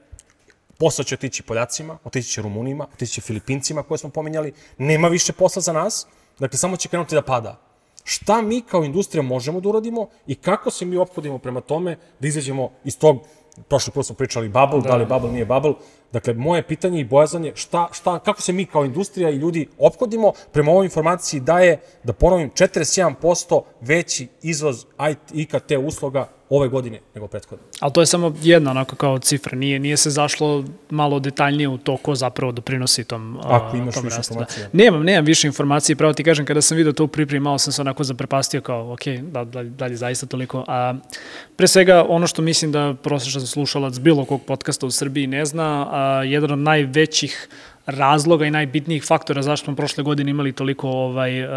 posao 0.77 1.03
će 1.03 1.15
otići 1.15 1.43
Poljacima, 1.43 1.97
otići 2.03 2.29
će 2.29 2.41
Rumunima, 2.41 2.87
otići 2.93 3.13
će 3.13 3.21
Filipincima 3.21 3.83
koje 3.83 3.97
smo 3.97 4.09
pominjali, 4.09 4.53
nema 4.77 5.07
više 5.07 5.33
posla 5.33 5.61
za 5.61 5.73
nas, 5.73 6.07
dakle 6.39 6.57
samo 6.57 6.77
će 6.77 6.89
krenuti 6.89 7.15
da 7.15 7.21
pada. 7.21 7.59
Šta 8.03 8.41
mi 8.41 8.61
kao 8.61 8.83
industrija 8.83 9.21
možemo 9.21 9.59
da 9.59 9.69
uradimo 9.69 10.09
i 10.27 10.35
kako 10.35 10.71
se 10.71 10.85
mi 10.85 10.97
ophodimo 10.97 11.37
prema 11.37 11.61
tome 11.61 11.97
da 12.19 12.27
izađemo 12.27 12.71
iz 12.83 12.97
tog, 12.97 13.17
prošli 13.69 13.93
put 13.93 14.05
smo 14.05 14.15
pričali 14.15 14.49
bubble, 14.49 14.81
da, 14.81 14.89
da 14.89 14.95
li 14.95 15.05
bubble 15.05 15.31
nije 15.31 15.45
bubble, 15.45 15.73
dakle 16.11 16.33
moje 16.33 16.67
pitanje 16.67 16.99
i 16.99 17.05
bojazan 17.05 17.45
je 17.45 17.55
šta, 17.55 17.89
šta, 17.91 18.19
kako 18.19 18.41
se 18.41 18.53
mi 18.53 18.65
kao 18.65 18.85
industrija 18.85 19.29
i 19.29 19.35
ljudi 19.35 19.67
ophodimo 19.77 20.33
prema 20.51 20.71
ovoj 20.71 20.85
informaciji 20.85 21.39
da 21.39 21.59
je, 21.59 21.79
da 22.03 22.13
ponovim, 22.13 22.51
47% 22.51 23.61
veći 23.81 24.27
izvoz 24.41 24.85
IT, 25.11 25.31
IKT 25.33 25.71
usluga 25.85 26.29
ove 26.55 26.67
godine 26.67 26.99
nego 27.15 27.27
prethodne. 27.27 27.65
Ali 27.79 27.93
to 27.93 28.01
je 28.01 28.05
samo 28.05 28.35
jedna 28.41 28.71
onako 28.71 28.95
kao 28.95 29.19
cifra, 29.19 29.57
nije, 29.57 29.79
nije 29.79 29.97
se 29.97 30.09
zašlo 30.09 30.63
malo 30.89 31.19
detaljnije 31.19 31.67
u 31.67 31.77
to 31.77 31.97
ko 31.97 32.15
zapravo 32.15 32.51
doprinosi 32.51 33.03
tom 33.03 33.39
Ako 33.43 33.77
imaš 33.77 33.93
tom 33.93 34.03
više 34.03 34.17
rastu. 34.17 34.33
informacija. 34.33 34.63
Da. 34.63 34.77
Nemam, 34.77 35.03
nemam 35.03 35.25
više 35.25 35.47
informacije, 35.47 35.95
pravo 35.95 36.13
ti 36.13 36.23
kažem, 36.23 36.45
kada 36.45 36.61
sam 36.61 36.77
vidio 36.77 36.93
to 36.93 37.03
u 37.03 37.07
pripremi, 37.07 37.43
malo 37.43 37.57
sam 37.57 37.73
se 37.73 37.81
onako 37.81 38.03
zaprepastio 38.03 38.61
kao, 38.61 38.93
ok, 38.93 39.07
da, 39.07 39.43
da, 39.43 39.63
da 39.63 39.85
li 39.85 39.95
zaista 39.95 40.25
toliko. 40.25 40.65
A, 40.67 40.93
pre 41.55 41.67
svega, 41.67 42.05
ono 42.09 42.27
što 42.27 42.41
mislim 42.41 42.71
da 42.71 42.95
prosječan 43.03 43.41
slušalac 43.41 43.99
bilo 43.99 44.25
kog 44.25 44.41
podcasta 44.47 44.85
u 44.85 44.91
Srbiji 44.91 45.27
ne 45.27 45.45
zna, 45.45 45.87
a, 45.91 46.23
jedan 46.23 46.51
od 46.51 46.59
najvećih 46.59 47.49
razloga 47.85 48.45
i 48.45 48.51
najbitnijih 48.51 49.03
faktora 49.03 49.41
zašto 49.41 49.65
smo 49.65 49.75
prošle 49.75 50.03
godine 50.03 50.31
imali 50.31 50.51
toliko 50.51 50.89
ovaj 50.89 51.43
uh, 51.43 51.49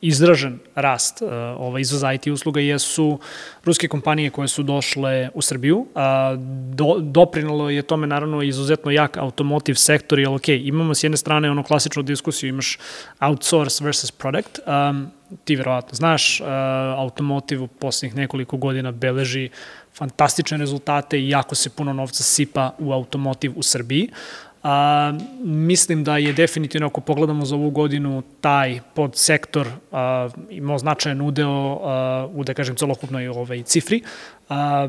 izražen 0.00 0.58
rast 0.74 1.22
uh, 1.22 1.28
ovaj 1.58 1.80
izvoza 1.80 2.12
IT 2.12 2.26
usluga 2.26 2.60
jesu 2.60 3.18
ruske 3.64 3.88
kompanije 3.88 4.30
koje 4.30 4.48
su 4.48 4.62
došle 4.62 5.30
u 5.34 5.42
Srbiju. 5.42 5.86
A, 5.94 6.34
do, 6.74 6.96
doprinalo 7.00 7.70
je 7.70 7.82
tome 7.82 8.06
naravno 8.06 8.42
izuzetno 8.42 8.90
jak 8.90 9.16
automotive 9.16 9.76
sektor, 9.76 10.18
jer 10.18 10.28
ok, 10.28 10.48
imamo 10.48 10.94
s 10.94 11.04
jedne 11.04 11.16
strane 11.16 11.50
ono 11.50 11.62
klasičnu 11.62 12.02
diskusiju, 12.02 12.48
imaš 12.48 12.78
outsource 13.20 13.84
versus 13.84 14.10
product, 14.10 14.58
um, 14.66 15.06
ti 15.44 15.56
verovatno 15.56 15.94
znaš, 15.94 16.40
uh, 16.40 16.46
automotive 16.96 17.62
u 17.62 17.66
poslednjih 17.66 18.16
nekoliko 18.16 18.56
godina 18.56 18.92
beleži 18.92 19.50
fantastične 19.94 20.58
rezultate 20.58 21.20
i 21.20 21.28
jako 21.28 21.54
se 21.54 21.70
puno 21.70 21.92
novca 21.92 22.22
sipa 22.22 22.72
u 22.78 22.92
automotiv 22.92 23.52
u 23.56 23.62
Srbiji. 23.62 24.10
A, 24.64 25.12
mislim 25.44 26.04
da 26.04 26.16
je 26.16 26.32
definitivno, 26.32 26.86
ako 26.86 27.00
pogledamo 27.00 27.44
za 27.44 27.54
ovu 27.54 27.70
godinu, 27.70 28.22
taj 28.40 28.80
podsektor 28.94 29.68
a, 29.92 30.28
imao 30.50 30.78
značajan 30.78 31.20
udeo 31.20 31.80
a, 31.82 32.28
u, 32.32 32.44
da 32.44 32.54
kažem, 32.54 32.76
celokupnoj 32.76 33.28
ovaj, 33.28 33.62
cifri. 33.62 34.02
A, 34.48 34.88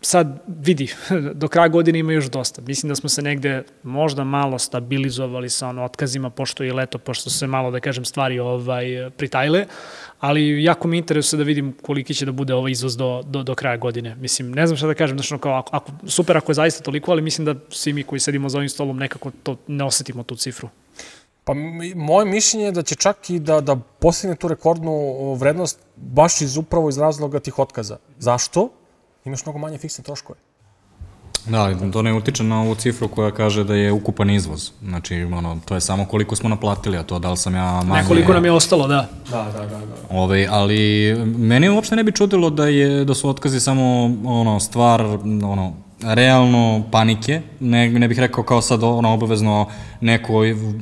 sad, 0.00 0.42
vidi, 0.46 0.94
do 1.40 1.48
kraja 1.48 1.68
godine 1.68 1.98
ima 1.98 2.12
još 2.12 2.24
dosta. 2.24 2.62
Mislim 2.62 2.88
da 2.88 2.94
smo 2.96 3.08
se 3.08 3.22
negde 3.22 3.62
možda 3.82 4.24
malo 4.24 4.58
stabilizovali 4.58 5.50
sa 5.50 5.68
ono 5.68 5.84
otkazima, 5.84 6.30
pošto 6.30 6.64
je 6.64 6.72
leto, 6.72 6.98
pošto 6.98 7.30
se 7.30 7.46
malo, 7.46 7.70
da 7.70 7.80
kažem, 7.80 8.04
stvari 8.04 8.38
ovaj, 8.38 9.10
pritajle, 9.16 9.66
ali 10.20 10.62
jako 10.62 10.88
mi 10.88 10.98
interesuje 10.98 11.38
da 11.38 11.44
vidim 11.44 11.72
koliki 11.82 12.14
će 12.14 12.26
da 12.26 12.32
bude 12.32 12.54
ovaj 12.54 12.72
izvoz 12.72 12.96
do, 12.96 13.22
do, 13.26 13.42
do 13.42 13.54
kraja 13.54 13.76
godine. 13.76 14.14
Mislim, 14.14 14.52
ne 14.52 14.66
znam 14.66 14.76
šta 14.76 14.86
da 14.86 14.94
kažem, 14.94 15.18
znači, 15.18 15.42
kao, 15.42 15.54
ako, 15.54 15.76
ako, 15.76 15.92
super 16.06 16.36
ako 16.36 16.52
je 16.52 16.54
zaista 16.54 16.84
toliko, 16.84 17.12
ali 17.12 17.22
mislim 17.22 17.44
da 17.44 17.54
svi 17.70 17.92
mi 17.92 18.02
koji 18.02 18.20
sedimo 18.20 18.48
za 18.48 18.58
ovim 18.58 18.68
stolom 18.68 18.96
nekako 18.98 19.30
to 19.42 19.56
ne 19.66 19.84
osetimo 19.84 20.22
tu 20.22 20.36
cifru. 20.36 20.68
Pa 21.44 21.54
moje 21.94 22.26
mišljenje 22.26 22.64
je 22.64 22.72
da 22.72 22.82
će 22.82 22.94
čak 22.94 23.30
i 23.30 23.38
da, 23.38 23.60
da 23.60 23.76
postigne 23.76 24.36
tu 24.36 24.48
rekordnu 24.48 25.34
vrednost 25.34 25.78
baš 25.96 26.40
iz 26.40 26.56
upravo 26.56 26.88
iz 26.88 26.98
razloga 26.98 27.40
tih 27.40 27.58
otkaza. 27.58 27.98
Zašto? 28.18 28.68
Imaš 29.24 29.44
mnogo 29.46 29.58
manje 29.58 29.78
fiksne 29.78 30.04
troškove. 30.04 30.38
Da, 31.46 31.60
ali 31.60 31.90
to 31.92 32.02
ne 32.02 32.12
utiče 32.14 32.42
na 32.42 32.60
ovu 32.60 32.74
cifru 32.74 33.08
koja 33.08 33.30
kaže 33.30 33.64
da 33.64 33.74
je 33.74 33.92
ukupan 33.92 34.30
izvoz. 34.30 34.70
Znači, 34.82 35.22
ono, 35.22 35.58
to 35.64 35.74
je 35.74 35.80
samo 35.80 36.06
koliko 36.06 36.36
smo 36.36 36.48
naplatili, 36.48 36.98
a 36.98 37.02
to 37.02 37.18
da 37.18 37.30
li 37.30 37.36
sam 37.36 37.54
ja 37.54 37.82
manje... 37.82 38.02
Nekoliko 38.02 38.32
nam 38.32 38.44
je 38.44 38.52
ostalo, 38.52 38.86
da. 38.88 39.08
Da, 39.30 39.42
da, 39.52 39.66
da. 39.66 39.78
da. 39.78 39.94
Ove, 40.10 40.48
ali 40.50 41.14
meni 41.24 41.68
uopšte 41.68 41.96
ne 41.96 42.04
bi 42.04 42.12
čudilo 42.12 42.50
da 42.50 42.66
je 42.66 43.04
da 43.04 43.14
su 43.14 43.28
otkazi 43.28 43.60
samo 43.60 44.04
ono 44.24 44.60
stvar 44.60 45.02
ono 45.44 45.72
realno 46.04 46.84
panike, 46.90 47.40
ne, 47.60 47.90
ne 47.90 48.08
bih 48.08 48.18
rekao 48.18 48.44
kao 48.44 48.62
sad 48.62 48.82
ono 48.82 49.12
obavezno 49.14 49.66
neko 50.00 50.34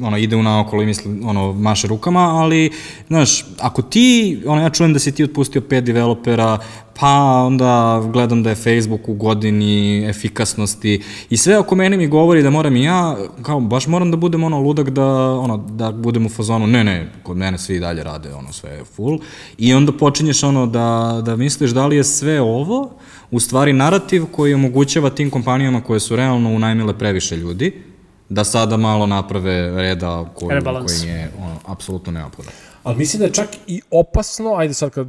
ono 0.02 0.18
ide 0.18 0.36
u 0.36 0.42
naokolo 0.42 0.82
i 0.82 0.86
misli 0.86 1.20
ono 1.24 1.52
maše 1.52 1.88
rukama, 1.88 2.20
ali 2.20 2.70
znaš, 3.06 3.44
ako 3.60 3.82
ti, 3.82 4.38
ono 4.46 4.62
ja 4.62 4.70
čujem 4.70 4.92
da 4.92 4.98
si 4.98 5.12
ti 5.12 5.24
otpustio 5.24 5.60
pet 5.60 5.84
developera, 5.84 6.58
pa 7.00 7.42
onda 7.46 8.02
gledam 8.12 8.42
da 8.42 8.50
je 8.50 8.56
Facebook 8.56 9.08
u 9.08 9.14
godini 9.14 10.04
efikasnosti 10.08 11.02
i 11.30 11.36
sve 11.36 11.58
oko 11.58 11.74
mene 11.74 11.96
mi 11.96 12.06
govori 12.06 12.42
da 12.42 12.50
moram 12.50 12.76
i 12.76 12.84
ja, 12.84 13.16
kao 13.42 13.60
baš 13.60 13.86
moram 13.86 14.10
da 14.10 14.16
budem 14.16 14.44
ono 14.44 14.60
ludak 14.60 14.90
da, 14.90 15.06
ono, 15.32 15.56
da 15.56 15.92
budem 15.92 16.26
u 16.26 16.28
fazonu, 16.28 16.66
ne, 16.66 16.84
ne, 16.84 17.12
kod 17.22 17.36
mene 17.36 17.58
svi 17.58 17.80
dalje 17.80 18.04
rade 18.04 18.34
ono 18.34 18.52
sve 18.52 18.84
full 18.84 19.18
i 19.58 19.74
onda 19.74 19.92
počinješ 19.92 20.42
ono 20.42 20.66
da, 20.66 21.20
da 21.24 21.36
misliš 21.36 21.70
da 21.70 21.86
li 21.86 21.96
je 21.96 22.04
sve 22.04 22.40
ovo 22.40 22.90
u 23.32 23.40
stvari 23.40 23.72
narativ 23.72 24.24
koji 24.32 24.54
omogućava 24.54 25.10
tim 25.10 25.30
kompanijama 25.30 25.84
koje 25.84 26.00
su 26.00 26.16
realno 26.16 26.50
unajmile 26.50 26.98
previše 26.98 27.36
ljudi, 27.36 27.82
da 28.28 28.44
sada 28.44 28.76
malo 28.76 29.06
naprave 29.06 29.82
reda 29.82 30.32
koji, 30.34 30.60
koji 30.60 31.08
je 31.08 31.32
ono, 31.38 31.56
apsolutno 31.66 32.12
neophodan. 32.12 32.52
Ali 32.82 32.96
mislim 32.96 33.20
da 33.20 33.26
je 33.26 33.32
čak 33.32 33.48
i 33.66 33.80
opasno, 33.90 34.54
ajde 34.54 34.74
sad 34.74 34.90
kad 34.90 35.06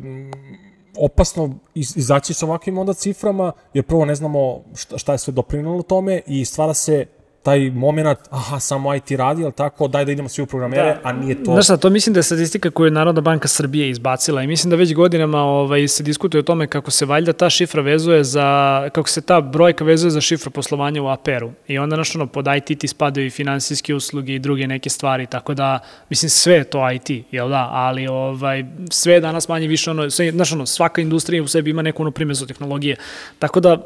opasno 0.97 1.55
iz, 1.76 1.97
izaći 1.97 2.34
sa 2.34 2.45
ovakvim 2.45 2.78
onda 2.78 2.93
ciframa, 2.93 3.51
jer 3.74 3.86
prvo 3.86 4.05
ne 4.05 4.15
znamo 4.15 4.61
šta, 4.76 4.97
šta 4.97 5.11
je 5.11 5.17
sve 5.17 5.34
doprinalo 5.34 5.82
tome 5.82 6.21
i 6.28 6.45
stvara 6.45 6.74
se 6.74 7.05
taj 7.44 7.70
moment, 7.70 8.20
aha, 8.30 8.60
samo 8.60 8.96
IT 8.96 9.12
radi, 9.12 9.44
ali 9.44 9.54
tako, 9.54 9.88
daj 9.88 10.06
da 10.06 10.12
idemo 10.12 10.30
svi 10.30 10.44
u 10.44 10.46
programere, 10.46 10.84
da. 11.04 11.10
a 11.10 11.12
nije 11.12 11.44
to... 11.44 11.52
Znaš 11.52 11.66
šta, 11.66 11.78
to 11.78 11.89
mislim 11.89 12.14
da 12.14 12.20
je 12.20 12.24
statistika 12.24 12.70
koju 12.70 12.86
je 12.88 12.91
Narodna 12.91 13.22
banka 13.22 13.48
Srbije 13.48 13.89
izbacila 13.89 14.44
i 14.44 14.48
mislim 14.48 14.70
da 14.70 14.76
već 14.76 14.94
godinama 14.94 15.41
ovaj, 15.41 15.88
se 15.88 16.04
diskutuje 16.04 16.39
o 16.39 16.44
tome 16.44 16.68
kako 16.68 16.91
se 16.91 17.06
valjda 17.06 17.34
ta 17.34 17.50
šifra 17.50 17.82
vezuje 17.82 18.24
za, 18.24 18.89
kako 18.94 19.10
se 19.10 19.22
ta 19.22 19.41
brojka 19.41 19.84
vezuje 19.84 20.12
za 20.12 20.22
šifru 20.22 20.52
poslovanja 20.52 21.02
u 21.02 21.08
APR-u. 21.08 21.52
I 21.68 21.78
onda, 21.78 21.96
znaš, 21.96 22.16
ono, 22.16 22.28
pod 22.28 22.46
IT 22.58 22.80
ti 22.80 22.88
spadaju 22.88 23.28
i 23.28 23.30
finansijske 23.30 23.96
usluge 23.96 24.36
i 24.36 24.39
druge 24.39 24.68
neke 24.68 24.89
stvari, 24.89 25.26
tako 25.26 25.54
da, 25.54 25.80
mislim, 26.10 26.30
sve 26.30 26.54
je 26.54 26.64
to 26.64 26.91
IT, 26.91 27.10
jel 27.32 27.50
da? 27.50 27.70
Ali, 27.72 28.08
ovaj, 28.08 28.66
sve 28.89 29.14
je 29.14 29.20
danas 29.20 29.48
manje 29.48 29.68
više, 29.68 29.91
ono, 29.91 30.10
sve, 30.10 30.32
znaš, 30.32 30.54
ono, 30.54 30.66
svaka 30.66 31.02
industrija 31.02 31.44
u 31.44 31.48
sebi 31.48 31.70
ima 31.70 31.82
neku 31.82 32.02
ono 32.02 32.12
primezu 32.12 32.46
tehnologije. 32.46 32.96
Tako 33.39 33.60
da, 33.60 33.78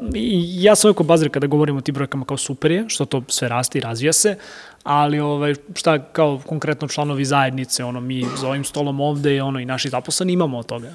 ja 0.58 0.76
sam 0.76 0.88
uvijek 0.88 1.02
bazir 1.02 1.30
kada 1.30 1.46
govorimo 1.46 1.78
o 1.78 1.82
tim 1.82 1.94
brojkama 1.94 2.24
kao 2.24 2.36
super 2.36 2.70
je, 2.70 2.84
što 2.88 3.04
to 3.04 3.22
sve 3.28 3.47
raste 3.48 3.78
i 3.78 3.80
razvija 3.80 4.12
se, 4.12 4.36
ali 4.82 5.20
ovaj, 5.20 5.54
šta 5.74 5.98
kao 6.12 6.40
konkretno 6.46 6.88
članovi 6.88 7.24
zajednice, 7.24 7.84
ono, 7.84 8.00
mi 8.00 8.24
za 8.36 8.48
ovim 8.48 8.64
stolom 8.64 9.00
ovde 9.00 9.36
i, 9.36 9.40
ono, 9.40 9.60
i 9.60 9.64
naši 9.64 9.88
zaposleni 9.88 10.32
imamo 10.32 10.58
od 10.58 10.66
toga. 10.66 10.92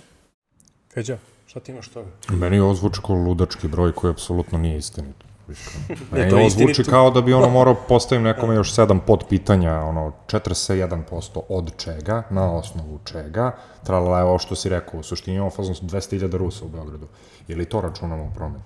Feđa, 0.93 1.17
šta 1.47 1.59
ti 1.59 1.71
imaš 1.71 1.87
toga? 1.87 2.09
Meni 2.29 2.59
ovo 2.59 2.73
zvuči 2.73 2.99
kao 3.05 3.15
ludački 3.15 3.67
broj 3.67 3.91
koji 3.91 4.11
apsolutno 4.11 4.57
nije 4.57 4.77
istinit. 4.77 5.15
Meni 6.11 6.27
je 6.27 6.35
ovo 6.35 6.49
zvuči 6.49 6.83
kao 6.83 7.11
da 7.11 7.21
bi 7.21 7.33
ono 7.33 7.49
morao 7.49 7.75
postavim 7.75 8.23
nekome 8.23 8.55
još 8.55 8.73
sedam 8.73 8.99
pod 8.99 9.23
pitanja, 9.29 9.79
ono, 9.79 10.11
41% 10.27 11.41
od 11.49 11.71
čega, 11.77 12.23
na 12.29 12.55
osnovu 12.55 12.99
čega, 13.03 13.55
tralala 13.83 14.17
je 14.17 14.23
ovo 14.23 14.39
što 14.39 14.55
si 14.55 14.69
rekao, 14.69 14.99
u 14.99 15.03
suštini 15.03 15.35
imamo 15.35 15.49
fazon 15.49 15.75
200.000 15.75 16.37
Rusa 16.37 16.65
u 16.65 16.69
Beogradu. 16.69 17.07
Ili 17.47 17.65
to 17.65 17.81
računamo 17.81 18.23
u 18.23 18.33
promet? 18.35 18.61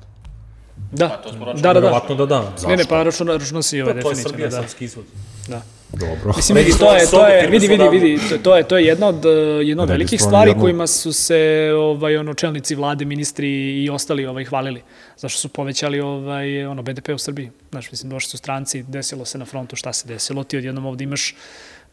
Da, 0.91 1.21
da, 1.25 1.45
da, 1.45 1.53
da. 1.53 1.71
Verovatno 1.73 2.15
da 2.15 2.25
da. 2.25 2.53
Ne, 2.67 2.77
ne, 2.77 2.83
pa 2.89 3.03
računa, 3.03 3.33
računa 3.33 3.61
si 3.61 3.81
ove, 3.81 3.91
To 3.91 3.97
je 3.99 4.03
definitivno. 4.03 4.29
Srbija, 4.29 4.49
Da, 4.49 4.61
srpski 4.61 4.85
izvod. 4.85 5.05
da. 5.47 5.61
Dobro. 5.91 6.33
Mislim, 6.35 6.57
vidi, 6.57 6.71
to 6.79 6.95
je, 6.95 7.05
to 7.07 7.27
je, 7.27 7.47
vidi, 7.47 7.67
vidi, 7.67 7.83
vidi, 7.89 8.19
to, 8.29 8.37
to 8.37 8.57
je, 8.57 8.63
to 8.63 8.77
je 8.77 8.85
jedna 8.85 9.07
od, 9.07 9.25
jedna 9.63 9.83
od 9.83 9.89
velikih 9.89 10.21
stvari 10.21 10.49
jedno- 10.49 10.63
kojima 10.63 10.87
su 10.87 11.13
se 11.13 11.39
ovaj, 11.75 12.17
ono, 12.17 12.33
čelnici 12.33 12.75
vlade, 12.75 13.05
ministri 13.05 13.49
i 13.75 13.89
ostali 13.89 14.25
ovaj, 14.25 14.45
hvalili. 14.45 14.81
Zašto 15.17 15.39
su 15.39 15.49
povećali 15.49 15.99
ovaj, 15.99 16.65
ono, 16.65 16.81
BDP 16.81 17.09
u 17.09 17.17
Srbiji. 17.17 17.49
Znaš, 17.71 17.91
mislim, 17.91 18.09
došli 18.09 18.29
su 18.29 18.37
stranci, 18.37 18.83
desilo 18.83 19.25
se 19.25 19.37
na 19.37 19.45
frontu 19.45 19.75
šta 19.75 19.93
se 19.93 20.07
desilo. 20.07 20.43
Ti 20.43 20.57
odjednom 20.57 20.85
ovde 20.85 21.03
imaš 21.03 21.35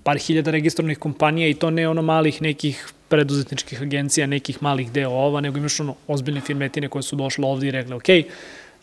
par 0.02 0.18
hiljada 0.18 0.50
registrovanih 0.50 0.98
kompanija 0.98 1.48
i 1.48 1.54
to 1.54 1.70
ne 1.70 1.88
ono 1.88 2.02
malih 2.02 2.42
nekih 2.42 2.88
preduzetničkih 3.08 3.82
agencija, 3.82 4.26
nekih 4.26 4.62
malih 4.62 4.92
deo-ova, 4.92 5.40
nego 5.40 5.58
imaš 5.58 5.80
ono 5.80 5.94
ozbiljne 6.08 6.40
firmetine 6.40 6.88
koje 6.88 7.02
su 7.02 7.16
došle 7.16 7.46
ovde 7.46 7.66
i 7.66 7.70
rekli, 7.70 7.94
ok, 7.94 8.08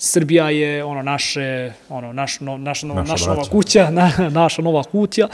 Srbija 0.04 0.50
je 0.50 0.84
ono 0.84 1.02
naše 1.02 1.74
ono 1.90 2.14
naš 2.14 2.40
no, 2.40 2.58
naša 2.58 2.88
no, 2.88 2.94
Naša 2.94 3.12
naša 3.12 3.30
nova 3.30 3.44
kuća, 3.52 3.90
na, 4.00 4.12
naša 4.30 4.62
nova 4.62 4.84
kuća. 4.84 5.28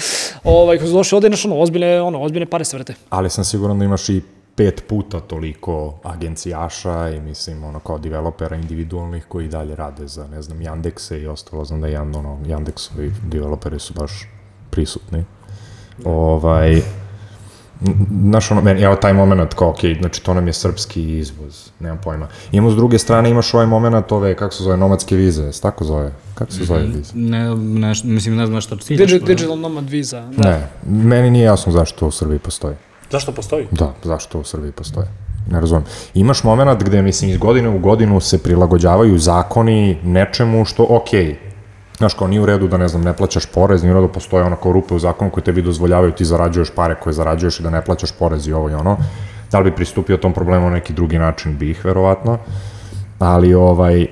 Ovaj 0.44 0.78
kad 0.78 0.88
su 0.88 0.94
došli 0.94 1.16
ovde, 1.16 1.30
naš 1.30 1.46
ono 1.46 1.60
ozbiljne 1.60 2.02
ono 2.02 2.22
ozbiljne 2.22 2.46
pare 2.46 2.66
se 2.66 2.78
vrte. 2.78 2.94
Ali 3.10 3.30
sam 3.30 3.44
siguran 3.44 3.80
da 3.80 3.86
imaš 3.86 4.10
i 4.10 4.22
pet 4.56 4.84
puta 4.88 5.20
toliko 5.20 6.00
agencijaša 6.04 7.10
i 7.10 7.20
mislim 7.22 7.64
ono 7.64 7.80
kao 7.80 7.98
developera 7.98 8.56
individualnih 8.56 9.26
koji 9.28 9.48
dalje 9.48 9.76
rade 9.76 10.08
za 10.08 10.28
ne 10.28 10.42
znam 10.42 10.60
Yandexe 10.60 11.22
i 11.22 11.28
ostalo 11.28 11.66
znam 11.66 11.82
da 11.82 11.88
Yan, 11.88 12.18
ono, 12.18 12.38
Yandexovi 12.46 13.12
developeri 13.24 13.80
su 13.80 13.94
baš 13.94 14.12
prisutni. 14.70 15.24
Ovaj, 16.06 16.74
n- 16.74 16.84
Znaš, 18.22 18.52
ono, 18.52 18.62
meni, 18.62 18.82
evo 18.82 18.96
taj 18.96 19.14
moment 19.14 19.54
kao, 19.54 19.70
ok, 19.70 19.80
znači 20.00 20.24
to 20.24 20.34
nam 20.34 20.48
je 20.48 20.54
srpski 20.54 21.18
izvoz, 21.18 21.70
nemam 21.80 21.98
pojma. 22.04 22.28
Imamo 22.52 22.72
s 22.72 22.76
druge 22.76 23.00
strane, 23.00 23.30
imaš 23.30 23.54
ovaj 23.54 23.66
moment 23.66 24.12
ove, 24.12 24.36
kako 24.36 24.54
se 24.54 24.64
zove, 24.64 24.78
nomadske 24.78 25.16
vize, 25.16 25.52
se 25.52 25.62
tako 25.62 25.84
zove? 25.84 26.12
Kako 26.34 26.52
se 26.52 26.66
zove 26.66 26.82
vize? 26.82 27.12
Ne, 27.14 27.56
ne, 27.56 27.94
mislim, 28.04 28.36
ne 28.36 28.46
znam 28.46 28.54
na 28.54 28.62
šta 28.62 28.78
ciljaš. 28.78 29.12
Digi, 29.12 29.26
digital 29.26 29.60
nomad 29.60 29.90
visa. 29.90 30.22
Da. 30.38 30.50
Ne, 30.50 30.68
meni 30.88 31.32
nije 31.32 31.46
jasno 31.46 31.72
zašto 31.72 32.00
to 32.00 32.08
u 32.08 32.12
Srbiji 32.12 32.40
postoji. 32.40 32.76
Zašto 33.12 33.32
postoji? 33.32 33.68
Da, 33.72 33.94
zašto 34.04 34.32
to 34.32 34.40
u 34.40 34.44
Srbiji 34.44 34.72
postoje? 34.72 35.08
Ne 35.52 35.60
razumem. 35.60 35.84
Imaš 36.14 36.44
moment 36.44 36.84
gde, 36.84 37.02
mislim, 37.02 37.32
iz 37.32 37.38
godine 37.38 37.70
u 37.70 37.80
godinu 37.80 38.20
se 38.20 38.44
prilagođavaju 38.44 39.20
zakoni 39.20 39.98
nečemu 40.04 40.66
što, 40.66 40.86
okej, 40.90 41.47
Znaš, 41.98 42.14
kao 42.14 42.28
nije 42.28 42.42
u 42.42 42.46
redu 42.46 42.68
da, 42.68 42.78
ne 42.78 42.88
znam, 42.88 43.02
ne 43.02 43.14
plaćaš 43.14 43.46
porez, 43.46 43.84
nije 43.84 43.94
u 43.94 43.96
redu 43.96 44.08
da 44.08 44.14
postoje 44.14 44.44
ono 44.44 44.56
kao 44.56 44.72
rupe 44.72 44.94
u 44.94 45.00
zakonu 45.00 45.32
koje 45.32 45.44
tebi 45.44 45.62
dozvoljavaju, 45.62 46.12
ti 46.12 46.26
zarađuješ 46.26 46.70
pare 46.76 46.96
koje 46.96 47.14
zarađuješ 47.14 47.60
i 47.60 47.64
da 47.64 47.70
ne 47.70 47.82
plaćaš 47.82 48.12
porez 48.12 48.48
i 48.48 48.54
ovo 48.54 48.70
i 48.70 48.74
ono. 48.74 48.98
Da 49.52 49.60
li 49.60 49.72
bi 49.72 49.76
pristupio 49.76 50.18
tom 50.18 50.34
problemu 50.34 50.66
na 50.66 50.74
neki 50.74 50.94
drugi 50.94 51.18
način? 51.18 51.58
Bih, 51.58 51.86
verovatno. 51.86 52.38
Ali, 53.20 53.54
ovaj, 53.54 54.08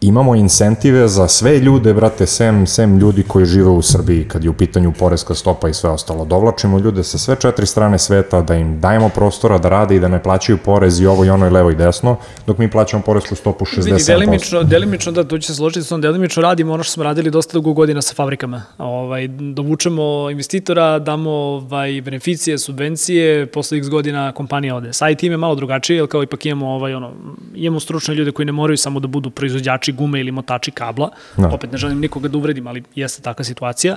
imamo 0.00 0.34
incentive 0.34 1.08
za 1.08 1.28
sve 1.28 1.58
ljude, 1.58 1.94
brate, 1.94 2.26
sem, 2.26 2.66
sem 2.66 2.98
ljudi 2.98 3.22
koji 3.22 3.46
žive 3.46 3.68
u 3.68 3.82
Srbiji, 3.82 4.24
kad 4.28 4.44
je 4.44 4.50
u 4.50 4.52
pitanju 4.52 4.92
poreska 4.98 5.34
stopa 5.34 5.68
i 5.68 5.74
sve 5.74 5.90
ostalo. 5.90 6.24
Dovlačimo 6.24 6.78
ljude 6.78 7.04
sa 7.04 7.18
sve 7.18 7.36
četiri 7.40 7.66
strane 7.66 7.98
sveta, 7.98 8.42
da 8.42 8.54
im 8.54 8.80
dajemo 8.80 9.08
prostora 9.08 9.58
da 9.58 9.68
rade 9.68 9.96
i 9.96 10.00
da 10.00 10.08
ne 10.08 10.22
plaćaju 10.22 10.58
porez 10.58 11.00
i 11.00 11.06
ovo 11.06 11.24
i 11.24 11.30
ono 11.30 11.46
i 11.46 11.50
levo 11.50 11.70
i 11.70 11.74
desno, 11.74 12.16
dok 12.46 12.58
mi 12.58 12.70
plaćamo 12.70 13.02
poresku 13.02 13.34
stopu 13.34 13.64
67%. 13.64 13.84
Vidi, 13.84 14.04
delimično, 14.06 14.62
delimično, 14.62 15.12
da, 15.12 15.24
tu 15.24 15.38
ću 15.38 15.46
se 15.46 15.54
složiti 15.54 15.86
s 15.86 15.88
tom, 15.88 16.00
delimično 16.00 16.42
radimo 16.42 16.72
ono 16.72 16.82
što 16.82 16.92
smo 16.92 17.04
radili 17.04 17.30
dosta 17.30 17.52
dugo 17.52 17.72
godina 17.72 18.02
sa 18.02 18.14
fabrikama. 18.14 18.62
Ovaj, 18.78 19.28
dovučemo 19.28 20.30
investitora, 20.30 20.98
damo 20.98 21.30
ovaj, 21.30 22.00
beneficije, 22.00 22.58
subvencije, 22.58 23.46
posle 23.46 23.78
x 23.78 23.88
godina 23.88 24.32
kompanija 24.32 24.76
ode. 24.76 24.92
Sa 24.92 25.10
IT-im 25.10 25.32
je 25.32 25.36
malo 25.36 25.54
drugačije, 25.54 25.96
jer 25.96 26.06
kao 26.06 26.22
ipak 26.22 26.46
imamo, 26.46 26.68
ovaj, 26.68 26.94
ono, 26.94 27.12
imamo 27.54 27.80
stručne 27.80 28.14
ljude 28.14 28.32
koji 28.32 28.46
ne 28.46 28.52
moraju 28.52 28.76
samo 28.76 29.00
da 29.00 29.06
budu 29.06 29.30
proizvođači 29.30 29.85
gume 29.92 30.20
ili 30.20 30.32
motači 30.32 30.70
kabla. 30.70 31.10
Da. 31.36 31.48
Opet 31.48 31.72
ne 31.72 31.78
želim 31.78 32.00
nikoga 32.00 32.28
da 32.28 32.38
uvredim, 32.38 32.66
ali 32.66 32.82
jeste 32.94 33.22
takva 33.22 33.44
situacija. 33.44 33.96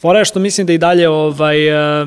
Fora 0.00 0.18
je 0.18 0.24
što 0.24 0.40
mislim 0.40 0.66
da 0.66 0.72
i 0.72 0.78
dalje 0.78 1.08
ovaj, 1.08 1.68
eh, 1.68 2.06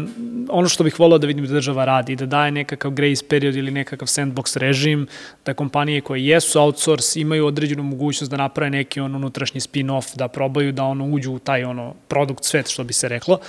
ono 0.49 0.67
što 0.69 0.83
bih 0.83 0.99
volao 0.99 1.17
da 1.17 1.27
vidim 1.27 1.45
da 1.45 1.53
država 1.53 1.85
radi, 1.85 2.15
da 2.15 2.25
daje 2.25 2.51
nekakav 2.51 2.91
grace 2.91 3.25
period 3.29 3.55
ili 3.55 3.71
nekakav 3.71 4.07
sandbox 4.07 4.57
režim, 4.57 5.07
da 5.45 5.53
kompanije 5.53 6.01
koje 6.01 6.25
jesu 6.25 6.61
outsource 6.61 7.21
imaju 7.21 7.45
određenu 7.45 7.83
mogućnost 7.83 8.31
da 8.31 8.37
naprave 8.37 8.69
neki 8.69 8.99
on 8.99 9.15
unutrašnji 9.15 9.61
spin-off, 9.61 10.15
da 10.15 10.27
probaju 10.27 10.71
da 10.71 10.83
ono 10.83 11.05
uđu 11.05 11.33
u 11.33 11.39
taj 11.39 11.63
ono 11.63 11.93
produkt 12.07 12.43
svet, 12.43 12.69
što 12.69 12.83
bi 12.83 12.93
se 12.93 13.07
reklo. 13.07 13.39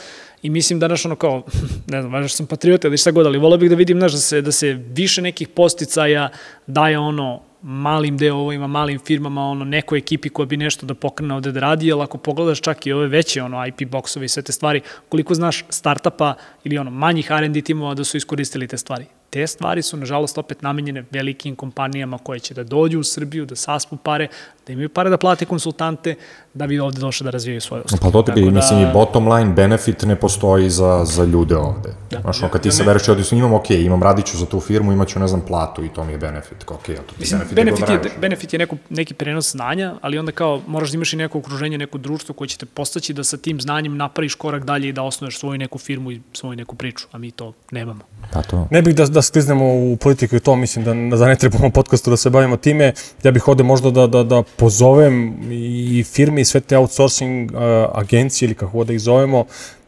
I 0.43 0.51
mislim 0.51 0.79
da, 0.79 0.87
znaš, 0.87 1.05
ono 1.05 1.17
kao, 1.17 1.43
ne 1.93 2.01
znam, 2.01 2.13
važno 2.13 2.29
sam 2.29 2.47
patriota 2.47 2.89
ili 2.89 2.99
šta 2.99 3.11
god, 3.11 3.27
ali 3.27 3.39
volao 3.39 3.59
bih 3.59 3.71
da 3.71 3.77
vidim, 3.77 3.99
znaš, 3.99 4.13
da 4.13 4.19
se, 4.19 4.43
da 4.43 4.53
se 4.53 4.73
više 4.73 5.23
nekih 5.23 5.49
posticaja 5.49 6.29
daje 6.67 6.99
ono 6.99 7.48
malim 7.63 8.17
deovima, 8.19 8.67
malim 8.67 8.99
firmama, 8.99 9.43
ono, 9.43 9.65
nekoj 9.65 9.99
ekipi 9.99 10.29
koja 10.29 10.47
bi 10.47 10.57
nešto 10.57 10.87
da 10.87 10.95
pokrene 10.95 11.35
ovde 11.35 11.53
da 11.53 11.61
radi, 11.61 11.87
jer 11.87 12.01
ako 12.01 12.19
pogledaš 12.19 12.61
čak 12.61 12.87
i 12.87 12.93
ove 12.93 13.07
veće 13.09 13.43
ono, 13.43 13.67
IP 13.67 13.81
boxove 13.81 14.25
i 14.25 14.29
sve 14.29 14.43
te 14.43 14.53
stvari, 14.53 14.81
koliko 15.09 15.35
znaš 15.35 15.65
startapa 15.69 16.35
ili 16.65 16.79
ono, 16.79 16.91
manjih 16.91 17.31
R&D 17.31 17.61
timova 17.61 17.95
da 17.95 18.05
su 18.05 18.17
iskoristili 18.17 18.69
te 18.69 18.79
stvari. 18.79 19.07
te 19.31 19.47
stvari 19.47 19.83
su, 19.83 19.97
nažalost, 19.97 20.39
opet 20.39 20.63
namenjene 20.63 21.05
velikim 21.11 21.57
kompanijama 21.57 22.19
koje 22.19 22.41
će 22.41 22.55
da 22.55 22.65
dođu 22.65 23.01
u 23.01 23.05
Srbiju, 23.05 23.47
da 23.47 23.57
saspu 23.57 23.97
pare, 23.97 24.29
da 24.69 24.73
imaju 24.73 24.89
pare 24.89 25.11
da 25.11 25.17
plate 25.17 25.45
konsultante, 25.45 26.15
da 26.55 26.67
bi 26.67 26.79
ovde 26.79 27.01
došli 27.01 27.25
da 27.25 27.31
razvijaju 27.31 27.61
svoje 27.61 27.83
usluge. 27.83 28.01
Pa 28.03 28.11
to 28.11 28.23
ti 28.23 28.33
bi, 28.33 28.41
Tako 28.41 28.51
da- 28.51 28.57
mislim, 28.57 28.81
i 28.81 28.93
bottom 28.93 29.29
line 29.29 29.53
benefit 29.53 30.03
ne 30.03 30.17
postoji 30.17 30.71
za, 30.71 31.05
za 31.05 31.25
ljude 31.25 31.57
ovde. 31.57 31.95
Da. 32.11 32.21
Znaš, 32.21 32.43
ono, 32.43 32.53
kad 32.53 32.63
ti 32.63 32.71
se 32.71 32.85
bereš, 32.85 33.09
ovdje 33.09 33.39
imam, 33.39 33.53
ok, 33.53 33.71
imam 33.71 34.03
radiću 34.03 34.37
za 34.37 34.47
tu 34.47 34.61
firmu, 34.61 34.93
imaću, 34.93 35.19
ne 35.19 35.29
znam, 35.29 35.41
platu 35.41 35.85
i 35.85 35.89
to 35.89 36.05
mi 36.05 36.13
je 36.13 36.19
benefit. 36.19 36.63
Ok, 36.71 36.89
a 36.89 37.03
to 37.03 37.15
ti 37.15 37.15
Mislim, 37.19 37.41
benefit, 37.41 37.57
benefit, 37.57 37.87
benefit 37.87 38.13
je, 38.13 38.21
benefit 38.21 38.53
je 38.53 38.59
neko, 38.59 38.77
neki 38.91 39.15
prenos 39.15 39.53
znanja, 39.53 39.95
ali 40.01 40.19
onda 40.19 40.33
kao 40.33 40.61
moraš 40.67 40.91
da 40.91 40.95
imaš 40.95 41.13
i 41.13 41.17
neko 41.17 41.39
okruženje, 41.39 41.79
neko 41.79 41.99
društvo 41.99 42.35
koje 42.35 42.49
će 42.49 42.59
te 42.59 42.67
postaći 42.67 43.13
da 43.13 43.25
sa 43.25 43.37
tim 43.37 43.61
znanjem 43.61 43.97
napraviš 43.97 44.35
korak 44.35 44.65
dalje 44.65 44.89
i 44.89 44.93
da 44.93 45.03
osnuješ 45.03 45.39
svoju 45.39 45.59
neku 45.59 45.79
firmu 45.79 46.11
i 46.11 46.21
svoju 46.33 46.57
neku 46.57 46.77
priču, 46.77 47.07
a 47.13 47.19
mi 47.19 47.31
to 47.31 47.53
nemamo. 47.71 48.01
Pa 48.33 48.43
to. 48.43 48.69
Ne 48.71 48.83
bih 48.83 48.95
da, 48.95 49.07
da 49.07 49.23
skliznemo 49.23 49.65
u 49.93 49.97
politiku 49.97 50.37
i 50.37 50.41
to, 50.41 50.57
mislim 50.57 50.85
da, 50.85 51.17
da 51.17 51.27
ne 51.27 51.37
trebamo 51.37 51.71
podcastu 51.71 52.11
da 52.11 52.17
se 52.17 52.31
bavimo 52.31 52.57
time. 52.57 52.93
Ja 53.23 53.31
bih 53.31 53.49
ovde 53.49 53.63
možda 53.63 53.91
da, 53.91 54.07
da, 54.07 54.23
da 54.23 54.43
pozovem 54.59 55.39
i 55.51 56.05
firme 56.05 56.41
i 56.41 56.45
sve 56.45 56.61
te 56.61 56.79
outsourcing 56.79 57.51
uh, 57.53 57.59
agencije 57.93 58.47
ili 58.47 58.55
kako 58.55 58.85
da 58.85 58.93
ih 58.93 59.01
zovemo, 59.01 59.45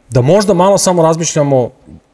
da 0.09 0.21
možda 0.21 0.53
malo 0.53 0.77
samo 0.77 1.03
razmišljamo 1.03 1.69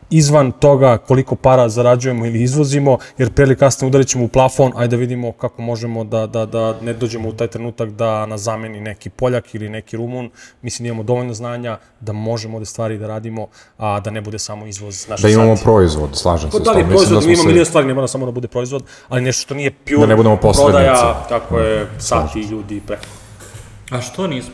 izvan 0.09 0.51
toga 0.51 0.97
koliko 0.97 1.35
para 1.35 1.69
zarađujemo 1.69 2.25
ili 2.25 2.41
izvozimo, 2.41 2.97
jer 3.17 3.31
pre 3.31 3.43
ili 3.43 3.55
kasnije 3.55 3.87
udarit 3.87 4.07
ćemo 4.07 4.25
u 4.25 4.29
plafon, 4.29 4.71
ajde 4.75 4.87
da 4.89 4.99
vidimo 4.99 5.31
kako 5.31 5.61
možemo 5.61 6.03
da, 6.03 6.27
da, 6.27 6.45
da 6.45 6.75
ne 6.81 6.93
dođemo 6.93 7.29
u 7.29 7.33
taj 7.33 7.47
trenutak 7.47 7.89
da 7.89 8.25
nas 8.25 8.41
zameni 8.41 8.81
neki 8.81 9.09
Poljak 9.09 9.55
ili 9.55 9.69
neki 9.69 9.97
Rumun. 9.97 10.29
Mislim, 10.61 10.83
da 10.83 10.87
imamo 10.87 11.03
dovoljno 11.03 11.33
znanja 11.33 11.77
da 11.99 12.13
možemo 12.13 12.59
da 12.59 12.65
stvari 12.65 12.97
da 12.97 13.07
radimo, 13.07 13.47
a 13.77 13.99
da 13.99 14.11
ne 14.11 14.21
bude 14.21 14.39
samo 14.39 14.65
izvoz 14.67 15.07
naše 15.09 15.21
Da 15.21 15.29
imamo 15.29 15.55
sati. 15.55 15.63
proizvod, 15.65 16.09
slažem 16.13 16.51
se 16.51 16.57
Pa 16.57 16.63
s 16.63 16.65
da 16.65 16.71
li 16.71 16.77
Mislim 16.77 16.89
proizvod, 16.89 17.07
smo 17.13 17.27
mi 17.27 17.33
imamo 17.33 17.43
se- 17.43 17.47
milion 17.47 17.65
stvari, 17.65 17.87
ne 17.87 17.93
mora 17.93 18.07
samo 18.07 18.25
da 18.25 18.31
bude 18.31 18.47
proizvod, 18.47 18.83
ali 19.09 19.21
nešto 19.21 19.41
što 19.41 19.55
nije 19.55 19.71
pure 19.71 19.97
Da 19.97 20.05
ne 20.05 20.15
budemo 20.15 20.37
prodaja, 20.37 21.25
tako 21.29 21.59
je, 21.59 21.87
sati 21.99 22.39
ljudi 22.41 22.81
preko. 22.81 23.03
A 23.91 24.01
što 24.01 24.27
nismo? 24.27 24.53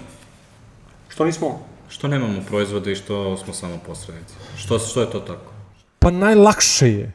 Što 1.10 1.26
nismo? 1.26 1.60
Što 1.94 2.08
nemamo 2.08 2.42
proizvode 2.48 2.92
i 2.92 2.96
što 2.96 3.38
smo 3.38 3.54
samo 3.54 3.80
posrednici? 3.88 4.34
Što, 4.58 4.80
što 4.80 5.02
je 5.02 5.12
to 5.12 5.20
tako? 5.20 5.52
Pa 6.00 6.12
najlakše 6.12 6.88
je. 6.90 7.14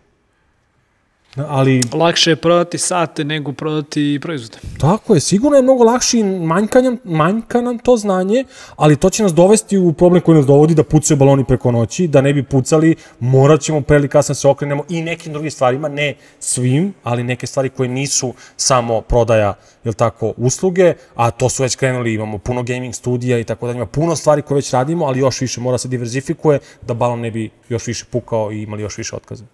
Na- 1.37 1.47
Ali 1.49 1.81
Lakše 1.93 2.31
je 2.31 2.37
prodati 2.37 2.79
sate 2.79 3.25
nego 3.25 3.53
prodati 3.53 4.19
proizvode. 4.23 4.59
tako 4.81 5.15
je, 5.15 5.21
sigurno 5.21 5.57
je 5.57 5.63
mnogo 5.63 5.85
lakše 5.85 6.19
i 6.19 6.25
manjka 6.25 6.81
nam, 6.81 6.99
manjka 7.05 7.61
nam 7.61 7.79
to 7.79 7.97
znanje, 7.97 8.45
ali 8.77 8.97
to 8.97 9.11
će 9.11 9.23
nas 9.23 9.35
dovesti 9.35 9.79
u 9.79 9.93
problem 9.93 10.23
koji 10.23 10.37
nas 10.37 10.47
dovodi 10.47 10.75
da 10.75 10.83
pucaju 10.83 11.19
baloni 11.19 11.45
preko 11.45 11.73
noći, 11.73 12.09
da 12.09 12.21
ne 12.21 12.33
bi 12.33 12.43
pucali, 12.43 12.97
morat 13.21 13.61
ćemo 13.61 13.81
pre 13.81 13.97
ili 13.97 14.09
kasno 14.09 14.35
se 14.35 14.49
okrenemo 14.49 14.85
i 14.89 15.03
nekim 15.03 15.33
drugim 15.33 15.51
stvarima, 15.51 15.89
ne 15.89 16.15
svim, 16.41 16.95
ali 17.03 17.23
neke 17.25 17.47
stvari 17.47 17.69
koje 17.69 17.89
nisu 17.89 18.35
samo 18.57 19.01
prodaja, 19.01 19.55
jel 19.85 19.95
tako, 19.95 20.35
usluge, 20.37 20.95
a 21.15 21.31
to 21.31 21.49
su 21.49 21.63
već 21.63 21.77
krenuli, 21.77 22.15
imamo 22.15 22.39
puno 22.39 22.63
gaming 22.63 22.95
studija 22.95 23.39
i 23.39 23.45
tako 23.45 23.67
da 23.67 23.73
ima 23.73 23.87
puno 23.87 24.17
stvari 24.17 24.43
koje 24.43 24.57
već 24.57 24.73
radimo, 24.73 25.05
ali 25.07 25.19
još 25.21 25.41
više 25.41 25.61
mora 25.61 25.79
se 25.79 25.89
diverzifikuje 25.89 26.59
da 26.83 26.95
balon 26.95 27.21
ne 27.21 27.31
bi 27.31 27.51
još 27.69 27.87
više 27.87 28.05
pukao 28.11 28.53
i 28.53 28.63
imali 28.63 28.83
još 28.83 28.99
više 28.99 29.17
otkaza. 29.17 29.45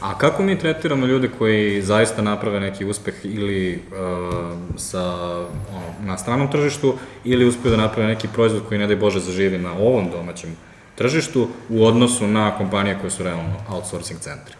A 0.00 0.18
kako 0.18 0.42
mi 0.42 0.58
tretiramo 0.58 1.06
ljude 1.06 1.28
koji 1.38 1.82
zaista 1.82 2.22
naprave 2.22 2.60
neki 2.60 2.84
uspeh 2.84 3.14
ili 3.24 3.74
uh, 3.74 4.58
sa, 4.76 5.12
ono, 5.40 5.94
na 6.04 6.18
stranom 6.18 6.50
tržištu 6.50 6.94
ili 7.24 7.46
uspeju 7.46 7.70
da 7.70 7.82
naprave 7.82 8.08
neki 8.08 8.28
proizvod 8.34 8.62
koji 8.68 8.78
ne 8.78 8.86
daj 8.86 8.96
Bože 8.96 9.20
zaživi 9.20 9.58
na 9.58 9.72
ovom 9.72 10.10
domaćem 10.10 10.56
tržištu 10.94 11.48
u 11.68 11.84
odnosu 11.84 12.26
na 12.26 12.56
kompanije 12.56 12.98
koje 13.00 13.10
su 13.10 13.22
realno 13.22 13.54
outsourcing 13.68 14.20
centri? 14.20 14.54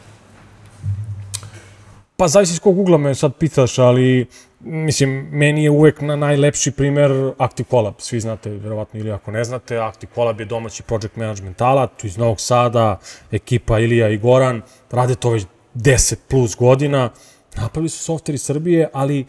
Pa 2.16 2.28
zavisi 2.28 2.54
s 2.54 2.58
kog 2.58 2.78
ugla 2.78 2.98
me 2.98 3.14
sad 3.14 3.34
pitaš, 3.34 3.78
ali 3.78 4.26
mislim, 4.60 5.28
meni 5.32 5.64
je 5.64 5.70
uvek 5.70 6.00
na 6.00 6.16
najlepši 6.16 6.70
primer 6.70 7.32
Active 7.38 7.68
Collab. 7.70 7.94
Svi 7.98 8.20
znate, 8.20 8.50
verovatno, 8.50 9.00
ili 9.00 9.10
ako 9.10 9.30
ne 9.30 9.44
znate, 9.44 9.78
Active 9.78 10.12
Collab 10.14 10.40
je 10.40 10.46
domaći 10.46 10.82
project 10.82 11.16
management 11.16 11.60
alat, 11.60 12.04
iz 12.04 12.16
Novog 12.16 12.40
Sada, 12.40 12.98
ekipa 13.32 13.78
Ilija 13.78 14.08
i 14.08 14.18
Goran, 14.18 14.62
rade 14.90 15.14
to 15.14 15.30
već 15.30 15.44
10 15.74 16.14
plus 16.28 16.56
godina, 16.56 17.10
napravili 17.56 17.88
su 17.88 18.12
software 18.12 18.34
iz 18.34 18.42
Srbije, 18.42 18.88
ali 18.92 19.26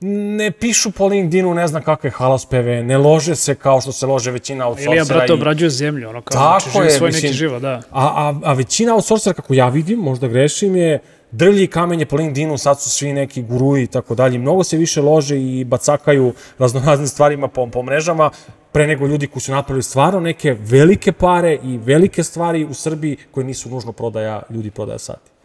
ne 0.00 0.50
pišu 0.50 0.90
po 0.90 1.06
LinkedInu 1.06 1.54
ne 1.54 1.66
znam 1.68 1.82
kakve 1.82 2.10
halospeve, 2.10 2.82
ne 2.82 2.98
lože 2.98 3.36
se 3.36 3.54
kao 3.54 3.80
što 3.80 3.92
se 3.92 4.06
lože 4.06 4.30
većina 4.30 4.66
outsourcera. 4.66 4.92
Ili 4.92 4.98
ja, 4.98 5.04
brate, 5.04 5.32
i- 5.32 5.34
obrađuje 5.34 5.70
zemlju, 5.70 6.08
ono 6.08 6.22
kao, 6.22 6.42
Tako 6.42 6.70
znači, 6.70 6.86
je, 6.86 6.90
svoj 6.98 7.06
mislim, 7.08 7.22
neki 7.24 7.36
život, 7.36 7.62
da. 7.62 7.72
A, 7.72 7.82
a, 7.90 8.40
a 8.44 8.52
većina 8.52 8.94
outsourcera, 8.94 9.34
kako 9.34 9.54
ja 9.54 9.68
vidim, 9.68 9.98
možda 9.98 10.28
grešim, 10.28 10.76
je 10.76 10.98
drlji 11.32 11.66
kamenje 11.66 12.06
po 12.06 12.16
LinkedInu, 12.16 12.58
sad 12.58 12.80
su 12.80 12.90
svi 12.90 13.12
neki 13.12 13.42
guruji 13.42 13.82
i 13.82 13.86
tako 13.86 14.14
dalje. 14.14 14.38
Mnogo 14.38 14.64
se 14.64 14.76
više 14.76 15.02
lože 15.02 15.40
i 15.40 15.64
bacakaju 15.64 16.32
raznoraznim 16.58 17.08
stvarima 17.08 17.48
po, 17.48 17.66
po 17.66 17.82
mrežama, 17.82 18.30
pre 18.72 18.86
nego 18.86 19.06
ljudi 19.06 19.26
koji 19.26 19.40
su 19.40 19.52
napravili 19.52 19.82
stvarno 19.82 20.20
neke 20.20 20.56
velike 20.60 21.12
pare 21.12 21.58
i 21.64 21.78
velike 21.78 22.22
stvari 22.22 22.64
u 22.64 22.74
Srbiji 22.74 23.16
koje 23.30 23.44
nisu 23.44 23.70
nužno 23.70 23.92
prodaja, 23.92 24.42
ljudi 24.50 24.70
prodaja 24.70 24.98
sati. 24.98 25.39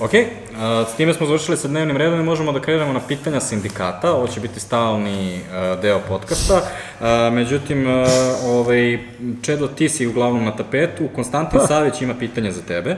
Ok, 0.00 0.10
s 0.92 0.96
time 0.96 1.14
smo 1.14 1.26
završili 1.26 1.56
sa 1.56 1.68
dnevnim 1.68 1.96
redom 1.96 2.20
i 2.20 2.22
možemo 2.22 2.52
da 2.52 2.60
krenemo 2.60 2.92
na 2.92 3.00
pitanja 3.08 3.40
sindikata. 3.40 4.12
Ovo 4.12 4.26
će 4.26 4.40
biti 4.40 4.60
stalni 4.60 5.40
deo 5.82 6.00
podcasta. 6.08 6.62
Međutim, 7.32 7.86
ovaj, 8.46 8.98
Čedo, 9.42 9.68
ti 9.68 9.88
si 9.88 10.06
uglavnom 10.06 10.44
na 10.44 10.56
tapetu. 10.56 11.08
Konstantin 11.14 11.60
Savić 11.68 12.02
ima 12.02 12.14
pitanje 12.14 12.52
za 12.52 12.62
tebe. 12.62 12.96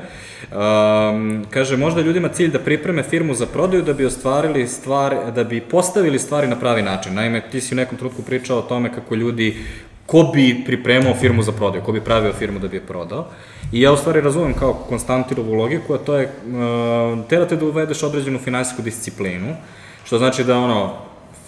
Kaže, 1.50 1.76
možda 1.76 2.00
ljudima 2.00 2.28
cilj 2.28 2.50
da 2.50 2.58
pripreme 2.58 3.02
firmu 3.02 3.34
za 3.34 3.46
prodaju 3.46 3.82
da 3.82 3.92
bi 3.92 4.06
ostvarili 4.06 4.68
stvari, 4.68 5.16
da 5.34 5.44
bi 5.44 5.60
postavili 5.60 6.18
stvari 6.18 6.48
na 6.48 6.56
pravi 6.56 6.82
način. 6.82 7.14
Naime, 7.14 7.42
ti 7.50 7.60
si 7.60 7.74
u 7.74 7.76
nekom 7.76 7.98
trenutku 7.98 8.22
pričao 8.22 8.58
o 8.58 8.62
tome 8.62 8.92
kako 8.94 9.14
ljudi 9.14 9.64
ko 10.10 10.22
bi 10.34 10.62
pripremao 10.66 11.14
firmu 11.14 11.42
za 11.42 11.52
prodaju, 11.52 11.84
ko 11.84 11.92
bi 11.92 12.00
pravio 12.00 12.32
firmu 12.32 12.58
da 12.58 12.68
bi 12.68 12.76
je 12.76 12.86
prodao. 12.86 13.26
I 13.72 13.80
ja 13.80 13.92
u 13.92 13.96
stvari 13.96 14.20
razumem 14.20 14.54
kao 14.54 14.72
Konstantinovu 14.74 15.54
logiku, 15.54 15.94
a 15.94 15.98
to 15.98 16.16
je, 16.16 16.26
uh, 16.26 17.28
terate 17.28 17.56
da 17.56 17.64
uvedeš 17.64 18.02
određenu 18.02 18.38
finansijsku 18.38 18.82
disciplinu, 18.82 19.54
što 20.04 20.18
znači 20.18 20.44
da 20.44 20.58
ono, 20.58 20.92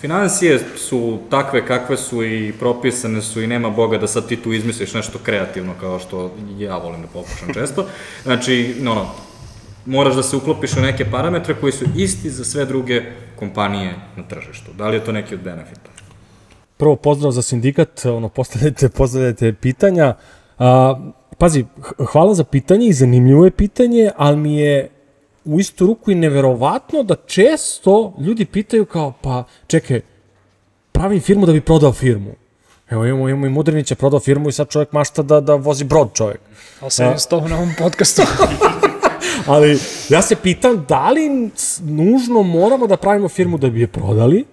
financije 0.00 0.60
su 0.76 1.18
takve 1.30 1.66
kakve 1.66 1.96
su 1.96 2.24
i 2.24 2.52
propisane 2.58 3.22
su 3.22 3.42
i 3.42 3.46
nema 3.46 3.70
Boga 3.70 3.98
da 3.98 4.06
sad 4.06 4.28
ti 4.28 4.36
tu 4.36 4.52
izmisliš 4.52 4.94
nešto 4.94 5.18
kreativno 5.18 5.72
kao 5.80 5.98
što 5.98 6.30
ja 6.58 6.76
volim 6.76 7.02
da 7.02 7.08
pokušam 7.08 7.54
često. 7.54 7.86
Znači, 8.22 8.74
ono, 8.80 9.06
moraš 9.86 10.14
da 10.14 10.22
se 10.22 10.36
uklopiš 10.36 10.76
u 10.76 10.80
neke 10.80 11.04
parametre 11.10 11.54
koji 11.60 11.72
su 11.72 11.84
isti 11.96 12.30
za 12.30 12.44
sve 12.44 12.64
druge 12.64 13.02
kompanije 13.36 13.94
na 14.16 14.22
tržištu. 14.22 14.72
Da 14.78 14.88
li 14.88 14.96
je 14.96 15.04
to 15.04 15.12
neki 15.12 15.34
od 15.34 15.40
benefita? 15.40 15.90
Prvo 16.76 16.96
pozdrav 16.96 17.32
za 17.32 17.42
sindikat, 17.42 18.06
ono, 18.06 18.28
postavljajte, 18.28 18.88
postavljajte 18.98 19.52
pitanja. 19.52 20.14
A, 20.58 20.94
pazi, 21.38 21.64
hvala 22.12 22.34
za 22.34 22.44
pitanje 22.44 22.86
i 22.86 22.92
zanimljivo 22.92 23.44
je 23.44 23.50
pitanje, 23.50 24.10
ali 24.16 24.36
mi 24.36 24.56
je 24.56 24.88
u 25.44 25.60
istu 25.60 25.86
ruku 25.86 26.10
i 26.10 26.14
neverovatno 26.14 27.02
da 27.02 27.14
često 27.26 28.14
ljudi 28.20 28.44
pitaju 28.44 28.84
kao, 28.84 29.12
pa 29.22 29.44
čekaj, 29.66 30.00
pravim 30.92 31.20
firmu 31.20 31.46
da 31.46 31.52
bi 31.52 31.60
prodao 31.60 31.92
firmu. 31.92 32.34
Evo 32.90 33.06
imamo, 33.06 33.28
imamo 33.28 33.46
i 33.46 33.50
Mudrinića 33.50 33.94
prodao 33.94 34.20
firmu 34.20 34.48
i 34.48 34.52
sad 34.52 34.68
čovjek 34.68 34.92
mašta 34.92 35.22
da, 35.22 35.40
da 35.40 35.54
vozi 35.54 35.84
brod 35.84 36.08
čovjek. 36.14 36.40
Ali 36.80 36.90
se 36.90 37.14
s 37.16 37.26
tobom 37.26 37.50
na 37.50 37.56
ovom 37.56 37.72
podcastu. 37.78 38.22
Ali 39.46 39.78
ja 40.08 40.22
se 40.22 40.36
pitam 40.36 40.84
da 40.88 41.10
li 41.10 41.50
nužno 41.80 42.42
moramo 42.42 42.86
da 42.86 42.96
pravimo 42.96 43.28
firmu 43.28 43.58
da 43.58 43.70
bi 43.70 43.80
je 43.80 43.86
prodali 43.86 44.44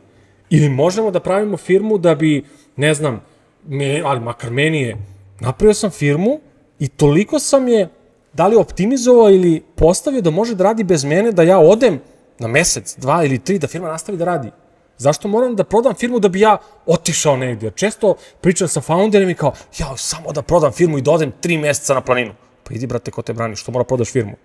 ili 0.50 0.70
možemo 0.70 1.12
da 1.12 1.20
pravimo 1.20 1.58
firmu 1.58 1.98
da 1.98 2.16
bi, 2.16 2.46
ne 2.76 2.94
znam, 2.94 3.22
me, 3.68 4.02
ali 4.06 4.20
makar 4.20 4.52
meni 4.52 4.82
je, 4.82 4.98
napravio 5.40 5.74
sam 5.74 5.90
firmu 5.90 6.40
i 6.80 6.88
toliko 6.88 7.40
sam 7.40 7.68
je 7.68 7.90
da 8.34 8.48
li 8.48 8.56
optimizovao 8.56 9.30
ili 9.30 9.64
postavio 9.76 10.22
da 10.22 10.30
može 10.30 10.56
da 10.56 10.64
radi 10.64 10.84
bez 10.84 11.04
mene, 11.04 11.32
da 11.32 11.44
ja 11.44 11.60
odem 11.60 12.00
na 12.40 12.48
mesec, 12.48 12.96
dva 12.98 13.24
ili 13.24 13.40
tri, 13.40 13.60
da 13.60 13.68
firma 13.68 13.88
nastavi 13.88 14.18
da 14.18 14.26
radi. 14.26 14.52
Zašto 14.98 15.28
moram 15.28 15.56
da 15.56 15.64
prodam 15.64 15.94
firmu 15.94 16.20
da 16.20 16.30
bi 16.30 16.40
ja 16.40 16.58
otišao 16.86 17.38
negdje? 17.38 17.68
Jer 17.68 17.74
često 17.74 18.16
pričam 18.42 18.68
sa 18.68 18.82
founderima 18.82 19.32
i 19.32 19.36
kao, 19.36 19.54
ja, 19.78 19.98
samo 19.98 20.32
da 20.32 20.42
prodam 20.42 20.72
firmu 20.72 20.98
i 20.98 21.02
da 21.02 21.12
odem 21.12 21.32
tri 21.42 21.58
meseca 21.58 21.94
na 21.94 22.02
planinu. 22.02 22.34
Pa 22.64 22.74
idi, 22.74 22.88
brate, 22.88 23.12
ko 23.12 23.22
te 23.22 23.34
brani, 23.34 23.56
što 23.56 23.72
mora 23.72 23.84
prodaš 23.84 24.12
firmu? 24.12 24.36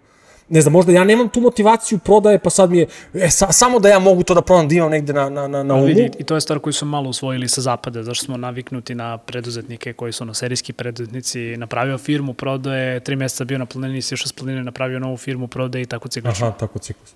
Ne 0.49 0.61
znam, 0.61 0.73
možda 0.73 0.93
ja 0.93 1.05
nemam 1.05 1.29
tu 1.29 1.41
motivaciju 1.41 1.99
prodaje, 1.99 2.39
pa 2.39 2.51
sad 2.51 2.71
mi 2.71 2.79
je, 2.79 2.87
e, 3.15 3.31
sa, 3.31 3.53
samo 3.53 3.79
da 3.79 3.89
ja 3.89 3.99
mogu 3.99 4.23
to 4.23 4.35
da 4.35 4.43
prodam, 4.43 4.69
da 4.69 4.75
imam 4.75 4.91
negde 4.91 5.13
na, 5.13 5.29
na, 5.29 5.49
na, 5.49 5.63
na 5.63 5.75
umu. 5.75 5.85
Vidi, 5.85 6.11
i 6.19 6.25
to 6.25 6.35
je 6.35 6.41
stvar 6.41 6.59
koju 6.59 6.73
su 6.73 6.87
malo 6.87 7.11
usvojili 7.11 7.49
sa 7.49 7.61
zapada, 7.61 8.03
zašto 8.03 8.25
smo 8.25 8.37
naviknuti 8.37 8.95
na 8.95 9.19
preduzetnike 9.19 9.93
koji 9.93 10.13
su 10.13 10.25
ono 10.25 10.35
serijski 10.35 10.73
preduzetnici, 10.73 11.57
napravio 11.57 11.99
firmu, 11.99 12.35
prodaje, 12.35 13.01
tri 13.01 13.17
meseca 13.17 13.45
bio 13.45 13.59
na 13.59 13.67
planini, 13.67 14.03
si 14.03 14.15
još 14.15 14.27
s 14.27 14.33
planine, 14.33 14.65
napravio 14.65 14.99
novu 14.99 15.17
firmu, 15.17 15.47
prodaje 15.47 15.83
i 15.83 15.87
tako 15.87 16.09
ciklično. 16.09 16.47
Aha, 16.47 16.57
tako 16.57 16.79
ciklus. 16.79 17.13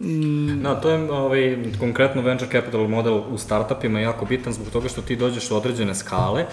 Da, 0.63 0.81
to 0.81 0.91
je 0.91 1.13
ovaj, 1.13 1.57
konkretno 1.81 2.23
venture 2.23 2.51
capital 2.51 2.89
model 2.89 3.23
u 3.31 3.39
startupima 3.39 4.01
jako 4.01 4.25
bitan 4.25 4.53
zbog 4.53 4.69
toga 4.73 4.89
što 4.89 5.03
ti 5.03 5.17
dođeš 5.17 5.51
u 5.51 5.57
određene 5.57 5.95
skale 5.95 6.45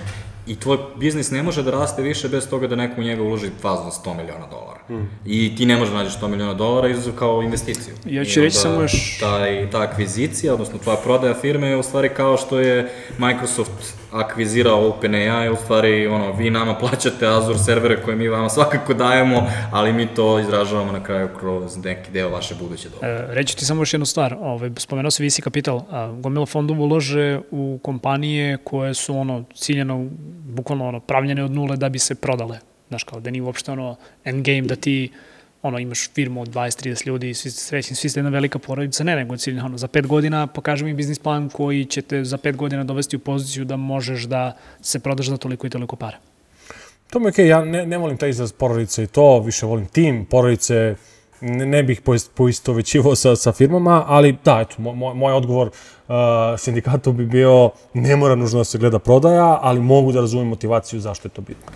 I 0.48 0.56
tvoj 0.56 0.78
biznis 0.96 1.32
ne 1.32 1.44
može 1.44 1.64
da 1.64 1.72
raste 1.72 2.02
više 2.02 2.30
bez 2.30 2.50
toga 2.50 2.68
da 2.68 2.76
neko 2.76 3.02
u 3.02 3.04
njega 3.04 3.24
uloži 3.24 3.50
fazno 3.62 3.92
100 4.06 4.14
miliona 4.14 4.48
dolara. 4.48 4.80
Mm. 4.90 5.10
I 5.26 5.56
ti 5.56 5.66
ne 5.66 5.76
možeš 5.78 5.92
da 5.92 5.98
nađeš 5.98 6.14
100 6.16 6.28
miliona 6.28 6.54
dolara 6.54 6.90
izuzev 6.90 7.14
kao 7.14 7.42
investiciju. 7.42 7.94
Ja 8.06 8.26
ću 8.26 8.40
I 8.40 8.44
reći 8.44 8.58
samo 8.58 8.82
još- 8.82 9.20
Taj, 9.20 9.70
ta 9.70 9.82
akvizicija, 9.82 10.54
odnosno 10.54 10.78
tvoja 10.80 10.98
prodaja 10.98 11.34
firme 11.34 11.68
je 11.68 11.78
u 11.78 11.84
stvari 11.84 12.10
kao 12.10 12.38
što 12.38 12.60
je 12.60 12.90
Microsoft 13.18 13.72
akvizirao 14.16 14.88
OpenAI, 14.88 15.50
u 15.50 15.56
stvari 15.56 16.08
ono, 16.08 16.32
vi 16.32 16.50
nama 16.50 16.76
plaćate 16.76 17.28
Azure 17.28 17.60
servere 17.60 18.02
koje 18.02 18.16
mi 18.16 18.28
vama 18.28 18.50
svakako 18.50 18.94
dajemo, 18.94 19.48
ali 19.72 19.94
mi 19.94 20.08
to 20.08 20.40
izražavamo 20.40 20.92
na 20.92 21.04
kraju 21.04 21.30
kroz 21.40 21.78
neki 21.78 22.12
deo 22.12 22.30
vaše 22.30 22.56
buduće 22.56 22.90
dobe. 22.90 23.08
E, 23.08 23.26
reći 23.30 23.58
ti 23.58 23.66
samo 23.66 23.82
još 23.82 23.94
jednu 23.94 24.06
stvar, 24.06 24.36
ovaj, 24.40 24.70
spomenuo 24.78 25.12
se 25.12 25.26
VC 25.26 25.40
kapital, 25.40 25.82
a, 25.92 26.12
gomila 26.12 26.46
fondova 26.46 26.80
ulože 26.80 27.40
u 27.52 27.80
kompanije 27.84 28.58
koje 28.64 28.94
su 28.94 29.18
ono 29.18 29.44
ciljeno, 29.56 30.08
bukvalno 30.46 30.88
ono, 30.88 31.00
pravljene 31.00 31.44
od 31.44 31.52
nule 31.52 31.78
da 31.78 31.90
bi 31.90 32.00
se 32.00 32.16
prodale. 32.16 32.60
Znaš, 32.88 33.04
kao 33.04 33.20
da 33.20 33.32
nije 33.32 33.42
uopšte 33.42 33.72
ono 33.72 33.96
endgame 34.26 34.62
da 34.62 34.76
ti 34.76 35.12
ono, 35.68 35.80
imaš 35.80 36.10
firmu 36.14 36.42
od 36.42 36.50
20-30 36.50 37.08
ljudi, 37.08 37.34
svi 37.34 37.52
ste 37.52 37.62
srećni, 37.62 37.96
svi 37.96 38.10
ste 38.10 38.20
jedna 38.20 38.30
velika 38.30 38.60
porodica, 38.60 39.04
ne, 39.04 39.16
nego 39.16 39.38
cilj, 39.38 39.60
ono, 39.60 39.78
za 39.78 39.88
pet 39.88 40.08
godina 40.08 40.48
pokaži 40.48 40.86
mi 40.86 40.94
biznis 40.94 41.20
plan 41.20 41.50
koji 41.50 41.86
će 41.86 42.02
te 42.02 42.24
za 42.24 42.38
pet 42.38 42.56
godina 42.56 42.84
dovesti 42.84 43.16
u 43.16 43.20
poziciju 43.20 43.66
da 43.66 43.76
možeš 43.76 44.24
da 44.24 44.58
se 44.82 45.00
prodaš 45.00 45.28
za 45.28 45.38
toliko 45.38 45.68
i 45.68 45.70
toliko 45.70 45.96
para. 45.96 46.18
To 47.10 47.20
mi 47.20 47.26
je 47.26 47.30
okej, 47.30 47.48
ja 47.48 47.66
ne, 47.66 47.86
ne 47.86 47.98
volim 47.98 48.18
taj 48.18 48.30
izraz 48.30 48.52
porodice 48.52 49.04
i 49.04 49.08
to, 49.08 49.40
više 49.40 49.66
volim 49.66 49.86
tim, 49.86 50.26
porodice, 50.26 50.96
ne, 51.42 51.66
ne 51.66 51.84
bih 51.84 52.02
poist- 52.02 52.30
poistovećivao 52.36 53.16
sa, 53.16 53.36
sa 53.36 53.52
firmama, 53.52 54.04
ali 54.08 54.38
da, 54.46 54.60
eto, 54.62 54.76
moj, 54.82 55.14
moj, 55.14 55.34
odgovor 55.34 55.68
uh, 55.68 56.16
sindikatu 56.58 57.14
bi 57.14 57.26
bio 57.26 57.70
ne 57.94 58.16
mora 58.16 58.36
nužno 58.36 58.60
da 58.60 58.64
se 58.64 58.78
gleda 58.78 59.00
prodaja, 59.00 59.60
ali 59.62 59.80
mogu 59.80 60.12
da 60.12 60.20
razumem 60.20 60.48
motivaciju 60.48 61.00
zašto 61.00 61.28
je 61.28 61.32
to 61.32 61.42
bitno. 61.42 61.72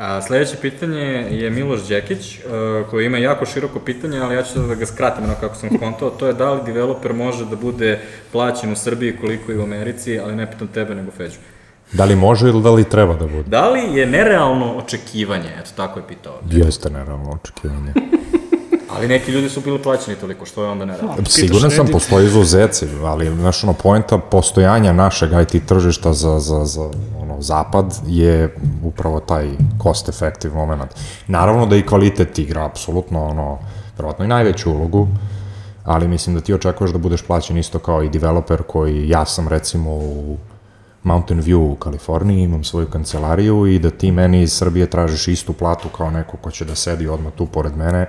A, 0.00 0.22
sledeće 0.22 0.56
pitanje 0.56 1.00
je 1.30 1.50
Miloš 1.50 1.88
Đekić, 1.88 2.38
uh, 2.38 2.90
koji 2.90 3.06
ima 3.06 3.18
jako 3.18 3.46
široko 3.46 3.80
pitanje, 3.80 4.18
ali 4.18 4.34
ja 4.34 4.42
ću 4.42 4.58
da 4.58 4.74
ga 4.74 4.86
skratim 4.86 5.26
na 5.26 5.34
kako 5.34 5.54
sam 5.54 5.78
kontao. 5.78 6.10
To 6.10 6.26
je 6.26 6.32
da 6.32 6.52
li 6.52 6.60
developer 6.66 7.12
može 7.12 7.44
da 7.44 7.56
bude 7.56 8.00
plaćen 8.32 8.72
u 8.72 8.76
Srbiji 8.76 9.16
koliko 9.20 9.52
i 9.52 9.58
u 9.58 9.62
Americi, 9.62 10.18
ali 10.18 10.36
ne 10.36 10.50
pitam 10.50 10.68
tebe 10.68 10.94
nego 10.94 11.10
Feđu. 11.10 11.36
Da 11.92 12.04
li 12.04 12.16
može 12.16 12.48
ili 12.48 12.62
da 12.62 12.70
li 12.70 12.84
treba 12.84 13.14
da 13.14 13.26
bude? 13.26 13.48
Da 13.48 13.70
li 13.70 13.98
je 13.98 14.06
nerealno 14.06 14.74
očekivanje, 14.74 15.50
eto 15.60 15.70
tako 15.76 15.98
je 15.98 16.04
pitao, 16.08 16.40
Jeste 16.50 16.90
nerealno 16.90 17.30
očekivanje. 17.42 17.92
Ali 18.96 19.08
neki 19.08 19.30
ljudi 19.30 19.48
su 19.48 19.60
bili 19.60 19.82
plaćeni 19.82 20.16
toliko, 20.16 20.46
što 20.46 20.64
je 20.64 20.70
onda 20.70 20.84
nerealno? 20.84 21.16
Siguran 21.26 21.70
sam, 21.70 21.86
postoji 21.86 22.26
izuzeci, 22.26 22.86
ali, 23.04 23.36
znaš, 23.36 23.64
ono, 23.64 23.72
poenta 23.72 24.18
postojanja 24.18 24.92
našeg 24.92 25.30
IT 25.42 25.66
tržišta 25.66 26.12
za, 26.12 26.38
za, 26.38 26.64
za 26.64 26.90
ono, 27.20 27.36
zapad 27.40 27.94
je 28.06 28.56
upravo 28.84 29.20
taj 29.20 29.48
cost 29.82 30.08
effective 30.08 30.54
moment. 30.54 30.90
Naravno 31.26 31.66
da 31.66 31.76
i 31.76 31.86
kvalitet 31.86 32.38
igra, 32.38 32.64
apsolutno, 32.64 33.24
ono, 33.24 33.58
verovatno 33.96 34.24
i 34.24 34.28
najveću 34.28 34.70
ulogu, 34.70 35.08
ali 35.84 36.08
mislim 36.08 36.34
da 36.34 36.40
ti 36.40 36.54
očekuješ 36.54 36.90
da 36.90 36.98
budeš 36.98 37.22
plaćen 37.22 37.58
isto 37.58 37.78
kao 37.78 38.02
i 38.02 38.08
developer 38.08 38.62
koji, 38.62 39.08
ja 39.08 39.24
sam 39.24 39.48
recimo 39.48 39.90
u 39.90 40.36
Mountain 41.02 41.42
View 41.42 41.72
u 41.72 41.74
Kaliforniji, 41.74 42.42
imam 42.42 42.64
svoju 42.64 42.86
kancelariju 42.86 43.66
i 43.66 43.78
da 43.78 43.90
ti 43.90 44.12
meni 44.12 44.42
iz 44.42 44.52
Srbije 44.52 44.90
tražiš 44.90 45.28
istu 45.28 45.52
platu 45.52 45.88
kao 45.88 46.10
neko 46.10 46.36
ko 46.36 46.50
će 46.50 46.64
da 46.64 46.74
sedi 46.74 47.08
odmah 47.08 47.32
tu 47.32 47.46
pored 47.46 47.76
mene, 47.76 48.06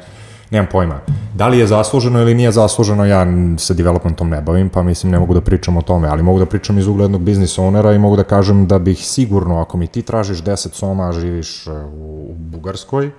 nemam 0.52 0.68
pojma. 0.72 1.00
Da 1.36 1.48
li 1.48 1.60
je 1.60 1.68
zasluženo 1.68 2.20
ili 2.20 2.34
nije 2.34 2.52
zasluženo, 2.52 3.06
ja 3.06 3.26
se 3.58 3.74
developmentom 3.74 4.30
ne 4.30 4.42
bavim, 4.42 4.70
pa 4.70 4.84
mislim 4.84 5.12
ne 5.12 5.20
mogu 5.20 5.34
da 5.34 5.42
pričam 5.42 5.78
o 5.78 5.82
tome, 5.82 6.08
ali 6.08 6.24
mogu 6.24 6.40
da 6.40 6.46
pričam 6.46 6.78
iz 6.78 6.88
ugla 6.88 7.04
jednog 7.04 7.22
biznis 7.22 7.58
ownera 7.58 7.96
i 7.96 8.00
mogu 8.00 8.16
da 8.16 8.24
kažem 8.24 8.68
da 8.68 8.80
bih 8.80 9.06
sigurno, 9.06 9.62
ako 9.62 9.78
mi 9.78 9.88
ti 9.88 10.02
tražiš 10.02 10.44
10 10.44 10.74
soma, 10.74 11.12
živiš 11.12 11.68
e, 11.68 11.72
u, 11.94 12.36
Bugarskoj, 12.38 13.12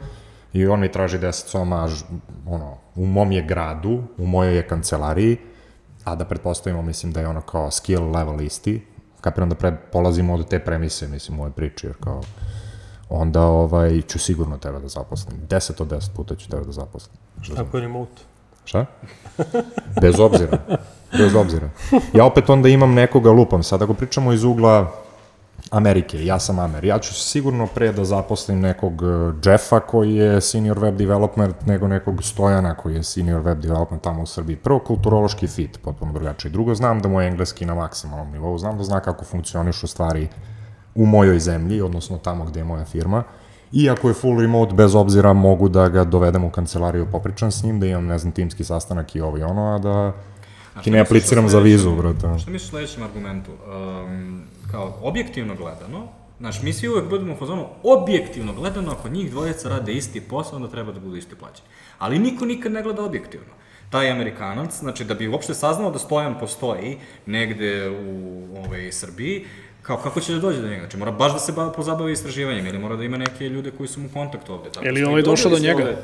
i 0.53 0.67
on 0.67 0.81
mi 0.81 0.93
traži 0.93 1.19
10 1.19 1.33
soma, 1.33 1.89
ono, 2.47 2.77
u 2.95 3.07
mom 3.07 3.33
je 3.33 3.43
gradu, 3.43 4.03
u 4.19 4.27
mojoj 4.27 4.57
je 4.57 4.69
kancelariji, 4.69 5.37
a 6.05 6.15
da 6.15 6.25
pretpostavimo, 6.25 6.83
mislim 6.83 7.13
da 7.13 7.21
je 7.21 7.29
ono 7.29 7.41
kao 7.41 7.71
skill 7.71 8.11
level 8.11 8.41
isti, 8.41 8.83
kapiram 9.21 9.49
da 9.49 9.55
pre, 9.55 9.77
polazimo 9.93 10.35
od 10.35 10.49
te 10.49 10.59
premise, 10.59 11.09
mislim, 11.09 11.39
u 11.39 11.43
ovoj 11.43 11.53
priči, 11.53 11.87
jer 11.87 11.97
kao, 12.01 12.21
onda 13.13 13.43
ovaj, 13.43 14.03
ću 14.03 14.19
sigurno 14.19 14.59
tebe 14.59 14.79
da 14.79 14.89
zaposlim. 14.89 15.37
10 15.49 15.83
od 15.83 15.89
10 15.89 16.11
puta 16.17 16.35
ću 16.35 16.49
tebe 16.49 16.65
da 16.65 16.73
zaposlim. 16.73 17.17
Šta 17.43 17.55
znam? 17.55 17.67
Ako 17.67 17.77
je 17.77 17.81
remote. 17.81 18.23
Šta? 18.65 18.87
Bez 20.01 20.21
obzira. 20.21 20.59
Bez 21.19 21.35
obzira. 21.35 21.71
Ja 22.15 22.25
opet 22.25 22.51
onda 22.51 22.69
imam 22.69 22.95
nekoga 22.95 23.31
lupam. 23.31 23.63
Sad 23.63 23.83
ako 23.83 23.95
pričamo 23.95 24.33
iz 24.33 24.45
ugla 24.45 24.93
Amerike, 25.71 26.25
ja 26.25 26.39
sam 26.39 26.59
Amer, 26.59 26.85
ja 26.85 26.99
ću 26.99 27.15
sigurno 27.15 27.67
pre 27.67 27.93
da 27.93 28.05
zaposlim 28.05 28.61
nekog 28.61 29.03
eh, 29.03 29.51
Jeffa 29.51 29.81
koji 29.81 30.15
je 30.15 30.41
senior 30.41 30.79
web 30.79 30.97
development 30.97 31.67
nego 31.67 31.89
nekog 31.89 32.25
Stojana 32.25 32.75
koji 32.75 32.95
je 32.95 33.03
senior 33.03 33.41
web 33.41 33.61
development 33.61 34.03
tamo 34.03 34.23
u 34.23 34.27
Srbiji. 34.27 34.57
Prvo, 34.57 34.79
kulturološki 34.79 35.47
fit, 35.47 35.79
potpuno 35.83 36.13
drugačiji. 36.13 36.53
Drugo, 36.53 36.75
znam 36.75 37.01
da 37.03 37.09
mu 37.09 37.21
je 37.21 37.29
engleski 37.29 37.67
na 37.67 37.75
maksimalnom 37.75 38.33
nivou, 38.33 38.59
znam 38.59 38.79
da 38.79 38.85
zna 38.85 39.01
kako 39.01 39.25
funkcionišu 39.25 39.87
stvari 39.87 40.29
u 40.95 41.07
mojoj 41.07 41.39
zemlji, 41.39 41.81
odnosno 41.81 42.19
tamo 42.19 42.45
gde 42.45 42.61
je 42.61 42.65
moja 42.65 42.85
firma. 42.85 43.23
I 43.73 43.91
ako 43.91 44.09
je 44.09 44.15
full 44.15 44.41
remote, 44.41 44.75
bez 44.75 44.95
obzira, 44.95 45.33
mogu 45.33 45.69
da 45.69 45.89
ga 45.89 46.05
dovedem 46.05 46.45
u 46.45 46.51
kancelariju, 46.51 47.07
popričam 47.13 47.51
s 47.51 47.63
njim, 47.63 47.81
da 47.81 47.87
imam, 47.87 48.07
ne 48.07 48.19
znam, 48.19 48.33
timski 48.33 48.65
sastanak 48.65 49.17
i 49.17 49.21
ovo 49.21 49.39
i 49.39 49.43
ono, 49.43 49.75
a 49.75 49.79
da 49.79 50.13
ti 50.83 50.91
ne 50.91 51.01
apliciram 51.01 51.49
za 51.49 51.59
vizu, 51.59 51.97
brate. 51.97 52.39
Šta 52.39 52.51
misliš 52.51 52.63
o 52.63 52.71
sledećem 52.71 53.03
argumentu? 53.03 53.51
Um, 53.51 54.43
kao, 54.71 54.99
objektivno 55.03 55.55
gledano, 55.55 56.09
Znaš, 56.43 56.63
mi 56.63 56.73
svi 56.73 56.89
uvek 56.89 57.09
budemo 57.09 57.35
u 57.35 57.37
fazonu, 57.37 57.67
objektivno 57.83 58.53
gledano, 58.53 58.93
ako 58.93 59.09
njih 59.09 59.31
dvojica 59.31 59.69
rade 59.69 59.93
isti 59.93 60.21
posao, 60.21 60.57
onda 60.57 60.69
treba 60.69 60.93
da 60.93 61.01
budu 61.01 61.17
isti 61.17 61.35
plaćeni. 61.35 61.69
Ali 61.99 62.19
niko 62.19 62.45
nikad 62.45 62.73
ne 62.73 62.83
gleda 62.83 63.05
objektivno. 63.05 63.47
Taj 63.91 64.11
Amerikanac, 64.11 64.79
znači 64.79 65.05
da 65.05 65.15
bi 65.15 65.29
uopšte 65.29 65.55
saznao 65.55 65.91
da 65.91 65.99
Stojan 65.99 66.39
postoji 66.39 66.99
negde 67.27 67.91
u 67.91 68.47
ovaj, 68.59 68.93
Srbiji, 68.93 69.47
kao 69.83 69.97
kako 69.97 70.21
će 70.21 70.33
da 70.33 70.41
dođe 70.41 70.61
do 70.61 70.69
njega? 70.69 70.81
Znači 70.81 70.97
mora 70.97 71.11
baš 71.13 71.33
da 71.33 71.39
se 71.39 71.53
ba, 71.53 71.71
pozabavi 71.71 72.13
istraživanjem 72.13 72.67
ili 72.67 72.79
mora 72.79 72.97
da 72.97 73.05
ima 73.05 73.17
neke 73.17 73.45
ljude 73.45 73.71
koji 73.71 73.89
su 73.89 74.01
mu 74.01 74.07
u 74.07 74.13
kontaktu 74.13 74.53
ovde. 74.53 74.71
Tako 74.71 74.87
Je 74.87 74.93
li 74.93 74.97
što 74.97 75.03
i 75.03 75.11
ovaj 75.11 75.23
došao 75.23 75.51
do 75.51 75.59
njega? 75.59 75.83
ovde- 75.83 75.97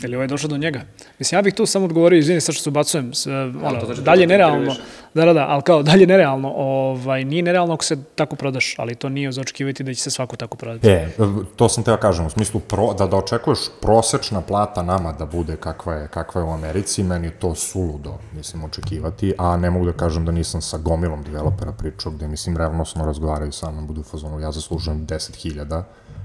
Je 0.00 0.08
li 0.08 0.16
ovaj 0.16 0.26
došao 0.26 0.48
do 0.48 0.56
njega? 0.56 0.80
Mislim, 1.18 1.38
ja 1.38 1.42
bih 1.42 1.54
tu 1.54 1.66
samo 1.66 1.84
odgovorio, 1.84 2.18
izvini, 2.18 2.40
sad 2.40 2.54
što 2.54 2.62
se 2.62 2.70
ubacujem, 2.70 3.14
s, 3.14 3.26
ono, 3.26 3.50
to 3.72 3.86
znači 3.86 4.00
da 4.00 4.04
dalje 4.04 4.20
te 4.20 4.26
nerealno, 4.26 4.74
da, 5.14 5.24
da, 5.24 5.32
da, 5.32 5.46
ali 5.48 5.62
kao, 5.62 5.82
dalje 5.82 6.06
nerealno, 6.06 6.52
ovaj, 6.52 7.24
nije 7.24 7.42
nerealno 7.42 7.74
ako 7.74 7.84
se 7.84 7.96
tako 8.14 8.36
prodaš, 8.36 8.74
ali 8.78 8.94
to 8.94 9.08
nije 9.08 9.32
za 9.32 9.40
očekivati 9.40 9.82
da 9.84 9.94
će 9.94 10.00
se 10.00 10.10
svako 10.10 10.36
tako 10.36 10.56
prodati. 10.56 10.88
E, 10.88 11.08
to 11.56 11.68
sam 11.68 11.84
teo 11.84 11.96
kažem, 11.96 12.26
u 12.26 12.30
smislu 12.30 12.60
pro, 12.60 12.94
da, 12.94 13.06
da 13.06 13.16
očekuješ 13.16 13.58
prosečna 13.82 14.40
plata 14.40 14.82
nama 14.82 15.12
da 15.12 15.26
bude 15.26 15.56
kakva 15.56 15.94
je, 15.94 16.08
kakva 16.08 16.40
je 16.40 16.44
u 16.44 16.50
Americi, 16.50 17.02
meni 17.02 17.26
je 17.26 17.30
to 17.32 17.54
suludo, 17.54 18.14
mislim, 18.32 18.64
očekivati, 18.64 19.34
a 19.38 19.56
ne 19.56 19.70
mogu 19.70 19.86
da 19.86 19.92
kažem 19.92 20.24
da 20.24 20.32
nisam 20.32 20.60
sa 20.62 20.78
gomilom 20.78 21.22
developera 21.22 21.72
pričao, 21.72 22.12
gde, 22.12 22.28
mislim, 22.28 22.56
revnosno 22.56 23.07
razgovaraju 23.08 23.52
sa 23.52 23.70
mnom, 23.70 23.86
budu 23.86 24.00
u 24.00 24.04
fazonu, 24.04 24.40
ja 24.40 24.52
zaslužujem 24.52 25.06
10.000 25.06 25.82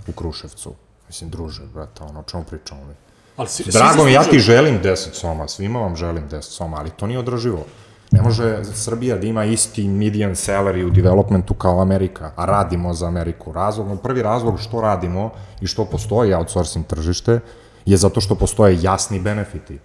u 0.08 0.12
Kruševcu. 0.12 0.74
Mislim, 1.08 1.30
druže, 1.30 1.62
brate, 1.74 2.04
ono, 2.04 2.20
o 2.20 2.24
čemu 2.24 2.44
pričamo 2.44 2.82
mi? 2.86 2.94
Ali 3.38 3.50
si, 3.50 3.72
Drago 3.72 4.04
mi, 4.04 4.14
ja 4.14 4.24
ti 4.24 4.40
želim 4.40 4.82
10 4.84 4.96
soma, 5.14 5.48
svima 5.48 5.80
vam 5.80 5.96
želim 5.96 6.30
10 6.30 6.42
soma, 6.42 6.78
ali 6.78 6.90
to 6.90 7.08
nije 7.08 7.20
održivo. 7.20 7.66
Ne 8.12 8.22
može 8.22 8.64
Srbija 8.74 9.18
da 9.18 9.28
ima 9.28 9.46
isti 9.46 9.88
median 9.88 10.32
salary 10.32 10.86
u 10.86 10.90
developmentu 10.90 11.54
kao 11.54 11.82
Amerika, 11.82 12.32
a 12.36 12.46
radimo 12.46 12.94
za 12.94 13.08
Ameriku. 13.08 13.52
Razlog, 13.52 14.02
prvi 14.02 14.22
razlog 14.22 14.60
što 14.60 14.82
radimo 14.82 15.32
i 15.62 15.68
što 15.68 15.86
postoji 15.86 16.34
outsourcing 16.34 16.86
tržište 16.86 17.40
je 17.86 17.98
zato 17.98 18.22
što 18.22 18.36
postoje 18.36 18.78
jasni 18.82 19.20
benefiti. 19.20 19.80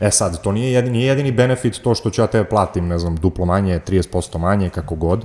E 0.00 0.10
sad, 0.10 0.42
to 0.42 0.52
nije 0.52 0.72
jedini, 0.72 0.98
nije 0.98 1.08
jedini 1.08 1.32
benefit 1.32 1.80
to 1.82 1.94
što 1.94 2.10
ću 2.10 2.22
ja 2.22 2.26
tebe 2.26 2.48
platim, 2.48 2.88
ne 2.88 2.98
znam, 2.98 3.16
duplo 3.16 3.46
manje, 3.46 3.80
30% 3.86 4.38
manje, 4.38 4.70
kako 4.70 4.94
god. 4.94 5.24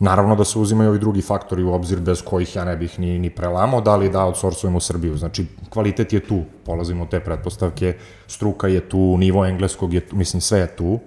Naravno 0.00 0.36
da 0.36 0.44
se 0.44 0.58
uzimaju 0.58 0.90
ovi 0.90 0.98
drugi 0.98 1.22
faktori 1.22 1.62
u 1.62 1.72
obzir 1.72 2.00
bez 2.00 2.22
kojih 2.22 2.56
ja 2.56 2.64
ne 2.64 2.76
bih 2.76 3.00
ni, 3.00 3.18
ni 3.18 3.30
prelamao, 3.30 3.80
da 3.80 3.96
li 3.96 4.08
da 4.10 4.24
outsourcujem 4.24 4.76
u 4.76 4.80
Srbiju. 4.80 5.16
Znači, 5.16 5.46
kvalitet 5.70 6.12
je 6.12 6.20
tu, 6.20 6.42
polazimo 6.64 7.02
od 7.02 7.10
te 7.10 7.20
pretpostavke, 7.20 7.96
struka 8.26 8.68
je 8.68 8.80
tu, 8.88 9.16
nivo 9.18 9.46
engleskog 9.46 9.94
je 9.94 10.00
tu, 10.00 10.16
mislim, 10.16 10.40
sve 10.40 10.58
je 10.58 10.76
tu. 10.76 10.98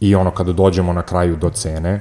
I 0.00 0.14
ono, 0.14 0.30
kada 0.30 0.52
dođemo 0.52 0.92
na 0.92 1.02
kraju 1.02 1.36
do 1.36 1.50
cene, 1.50 2.00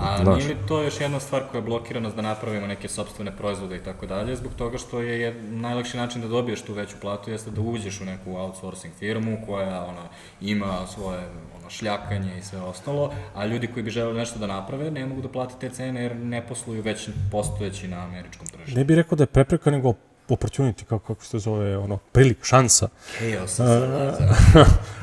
A 0.00 0.18
Znaš. 0.22 0.36
nije 0.36 0.48
li 0.48 0.56
to 0.68 0.82
još 0.82 1.00
jedna 1.00 1.20
stvar 1.20 1.42
koja 1.50 1.60
blokira 1.60 2.00
nas 2.00 2.14
da 2.14 2.22
napravimo 2.22 2.66
neke 2.66 2.88
sobstvene 2.88 3.36
proizvode 3.36 3.76
i 3.76 3.84
tako 3.84 4.06
dalje, 4.06 4.36
zbog 4.36 4.52
toga 4.54 4.78
što 4.78 5.00
je 5.00 5.20
jed, 5.20 5.34
najlakši 5.50 5.96
način 5.96 6.22
da 6.22 6.28
dobiješ 6.28 6.62
tu 6.62 6.72
veću 6.72 6.96
platu 7.00 7.30
jeste 7.30 7.50
da 7.50 7.60
uđeš 7.60 8.00
u 8.00 8.04
neku 8.04 8.36
outsourcing 8.36 8.94
firmu 8.98 9.38
koja 9.46 9.84
ona, 9.84 10.08
ima 10.40 10.86
svoje 10.86 11.18
ono, 11.60 11.70
šljakanje 11.70 12.38
i 12.38 12.42
sve 12.42 12.60
ostalo, 12.60 13.12
a 13.34 13.46
ljudi 13.46 13.66
koji 13.66 13.82
bi 13.82 13.90
želeli 13.90 14.18
nešto 14.18 14.38
da 14.38 14.46
naprave 14.46 14.90
ne 14.90 15.06
mogu 15.06 15.22
da 15.22 15.28
plate 15.28 15.54
te 15.60 15.70
cene 15.70 16.02
jer 16.02 16.16
ne 16.16 16.46
posluju 16.46 16.82
već 16.82 17.08
postojeći 17.32 17.88
na 17.88 17.96
američkom 18.04 18.46
tržištu. 18.46 18.78
ne 18.78 18.84
bih 18.84 18.96
rekao 18.96 19.16
da 19.16 19.22
je 19.22 19.26
prepreka, 19.26 19.70
nego 19.70 19.94
opportunity, 20.28 20.84
kako, 20.84 21.14
kako 21.14 21.24
se 21.24 21.38
zove, 21.38 21.78
ono, 21.78 21.96
prilik, 22.12 22.38
šansa. 22.44 22.88
Chaos, 23.18 23.60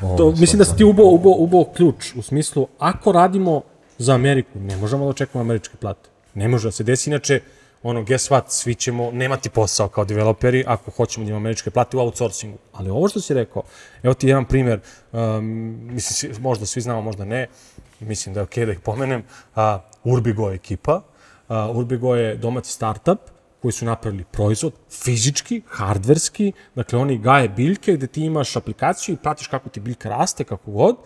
To, 0.18 0.30
mislim 0.30 0.58
da 0.58 0.64
si 0.64 0.76
ti 0.76 0.84
ubo, 0.84 1.02
ubo, 1.02 1.30
ubo 1.30 1.64
ključ, 1.64 2.14
u 2.16 2.22
smislu, 2.22 2.68
ako 2.78 3.12
radimo 3.12 3.62
za 3.98 4.14
Ameriku, 4.14 4.58
ne 4.60 4.76
možemo 4.76 5.04
da 5.04 5.10
očekujemo 5.10 5.46
američke 5.46 5.76
plate. 5.76 6.08
Ne 6.34 6.48
može 6.48 6.68
da 6.68 6.72
se 6.72 6.84
desi, 6.84 7.10
inače, 7.10 7.40
ono, 7.82 8.02
guess 8.02 8.30
what, 8.30 8.42
svi 8.48 8.74
ćemo 8.74 9.10
nemati 9.10 9.50
posao 9.50 9.88
kao 9.88 10.04
developeri 10.04 10.64
ako 10.66 10.90
hoćemo 10.90 11.24
da 11.24 11.30
imamo 11.30 11.42
američke 11.42 11.70
plate 11.70 11.96
u 11.96 12.00
outsourcingu. 12.00 12.58
Ali 12.72 12.90
ovo 12.90 13.08
što 13.08 13.20
si 13.20 13.34
rekao, 13.34 13.62
evo 14.02 14.14
ti 14.14 14.28
jedan 14.28 14.44
primer, 14.44 14.80
um, 15.12 15.44
mislim, 15.92 16.32
možda 16.40 16.66
svi 16.66 16.80
znamo, 16.80 17.02
možda 17.02 17.24
ne, 17.24 17.46
mislim 18.00 18.34
da 18.34 18.40
je 18.40 18.44
okej 18.44 18.66
da 18.66 18.72
ih 18.72 18.80
pomenem, 18.80 19.22
uh, 19.56 19.62
Urbigo 20.04 20.50
ekipa. 20.50 21.00
Uh, 21.48 21.76
Urbigo 21.76 22.14
je 22.14 22.36
domaći 22.36 22.72
startup 22.72 23.18
koji 23.62 23.72
su 23.72 23.84
napravili 23.84 24.24
proizvod, 24.24 24.72
fizički, 24.90 25.62
hardverski, 25.68 26.52
dakle 26.74 26.98
oni 26.98 27.18
gaje 27.18 27.48
biljke 27.48 27.92
gde 27.92 28.06
ti 28.06 28.24
imaš 28.24 28.56
aplikaciju 28.56 29.14
i 29.14 29.18
pratiš 29.22 29.46
kako 29.46 29.68
ti 29.68 29.80
biljka 29.80 30.08
raste, 30.08 30.44
kako 30.44 30.70
god, 30.70 30.96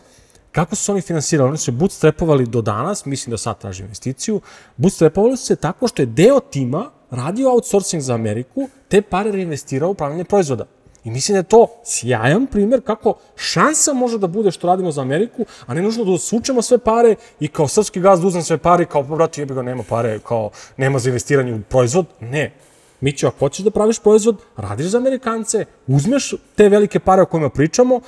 Kako 0.53 0.77
su 0.77 0.85
se 0.85 0.93
oni 0.93 1.01
finansirali? 1.01 1.49
Oni 1.49 1.59
su 1.59 1.65
se 1.65 1.73
bootstrapovali 1.73 2.47
do 2.47 2.63
danas, 2.63 3.05
mislim 3.05 3.31
da 3.31 3.39
sad 3.39 3.59
traži 3.59 3.83
investiciju, 3.83 4.41
bootstrapovali 4.77 5.37
su 5.37 5.47
se 5.47 5.57
tako 5.57 5.89
što 5.89 6.03
je 6.03 6.07
deo 6.07 6.41
tima 6.41 6.91
radio 7.11 7.51
outsourcing 7.51 8.03
za 8.03 8.15
Ameriku, 8.15 8.69
te 8.89 9.03
pare 9.03 9.31
reinvestirao 9.31 9.91
u 9.91 9.95
pravljanje 9.95 10.25
proizvoda. 10.25 10.65
I 11.05 11.11
mislim 11.11 11.35
da 11.35 11.39
je 11.39 11.43
to 11.43 11.67
sjajan 11.85 12.47
primer 12.47 12.81
kako 12.81 13.15
šansa 13.37 13.93
može 13.93 14.19
da 14.19 14.27
bude 14.27 14.51
što 14.51 14.67
radimo 14.67 14.93
za 14.93 15.01
Ameriku, 15.01 15.45
a 15.67 15.75
ne 15.75 15.83
nužno 15.83 16.05
da 16.05 16.19
sučemo 16.19 16.63
sve 16.63 16.79
pare 16.79 17.15
i 17.41 17.49
kao 17.49 17.69
srpski 17.69 18.01
gaz 18.01 18.21
da 18.21 18.27
uzmem 18.27 18.43
sve 18.43 18.59
pare 18.59 18.85
kao, 18.85 19.03
pa, 19.03 19.17
brate, 19.17 19.43
jebi 19.43 19.55
ga, 19.55 19.63
nema 19.63 19.83
pare, 19.89 20.19
kao, 20.19 20.51
nema 20.77 20.99
za 20.99 21.09
investiranje 21.09 21.55
u 21.55 21.61
proizvod. 21.69 22.07
Ne. 22.21 22.53
Mićo, 23.01 23.27
ako 23.29 23.39
hoćeš 23.39 23.65
da 23.65 23.71
praviš 23.71 23.99
proizvod, 23.99 24.37
radiš 24.57 24.87
za 24.87 24.99
Amerikance, 24.99 25.65
uzmeš 25.87 26.35
te 26.55 26.69
velike 26.69 27.01
pare 27.01 27.23
o 27.23 27.27
kojima 27.27 27.51
pričamo, 27.51 28.01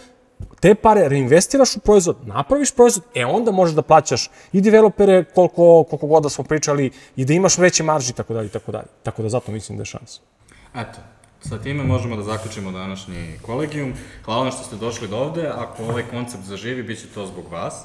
te 0.60 0.74
pare 0.74 1.08
reinvestiraš 1.08 1.76
u 1.76 1.80
proizvod, 1.80 2.16
napraviš 2.26 2.72
proizvod, 2.72 3.04
e 3.14 3.24
onda 3.26 3.50
možeš 3.50 3.74
da 3.74 3.82
plaćaš 3.82 4.30
i 4.52 4.60
developere 4.60 5.24
koliko, 5.34 5.84
koliko 5.90 6.06
god 6.06 6.22
da 6.22 6.28
smo 6.28 6.44
pričali 6.44 6.90
i 7.16 7.24
da 7.24 7.32
imaš 7.32 7.58
veće 7.58 7.82
marži 7.82 8.10
i 8.10 8.14
tako 8.14 8.34
dalje 8.34 8.46
i 8.46 8.50
tako 8.50 8.72
dalje. 8.72 8.88
Tako 9.02 9.22
da 9.22 9.28
zato 9.28 9.52
mislim 9.52 9.78
da 9.78 9.82
je 9.82 9.86
šansa. 9.86 10.20
Eto, 10.74 10.98
sa 11.40 11.58
time 11.58 11.84
možemo 11.84 12.16
da 12.16 12.22
zaključimo 12.22 12.72
današnji 12.72 13.38
kolegijum. 13.42 13.92
Hvala 14.24 14.42
vam 14.42 14.52
što 14.52 14.64
ste 14.64 14.76
došli 14.76 15.08
do 15.08 15.16
ovde. 15.16 15.48
Ako 15.48 15.82
ovaj 15.82 16.02
koncept 16.10 16.44
zaživi, 16.44 16.82
bit 16.82 17.00
će 17.00 17.06
to 17.14 17.26
zbog 17.26 17.44
vas. 17.52 17.84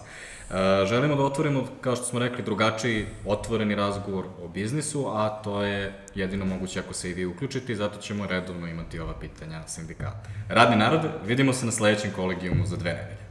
Želimo 0.86 1.16
da 1.16 1.24
otvorimo, 1.24 1.64
kao 1.82 1.96
što 1.96 2.06
smo 2.06 2.20
rekli, 2.20 2.44
drugačiji 2.44 3.06
otvoreni 3.26 3.76
razgovor 3.76 4.26
o 4.44 4.48
biznisu, 4.48 5.08
a 5.08 5.30
to 5.30 5.64
je 5.64 5.94
jedino 6.16 6.46
moguće 6.46 6.80
ako 6.80 6.94
se 6.94 7.10
i 7.10 7.14
vi 7.14 7.26
uključite 7.26 7.72
i 7.72 7.76
zato 7.76 8.02
ćemo 8.02 8.28
redovno 8.28 8.68
imati 8.68 9.00
ova 9.00 9.14
pitanja 9.20 9.68
sindikata. 9.68 10.24
Radni 10.48 10.76
narod, 10.76 11.02
vidimo 11.26 11.54
se 11.54 11.66
na 11.66 11.72
sledećem 11.72 12.12
kolegijumu 12.16 12.66
za 12.66 12.78
dve 12.78 12.94
nedelje. 12.94 13.29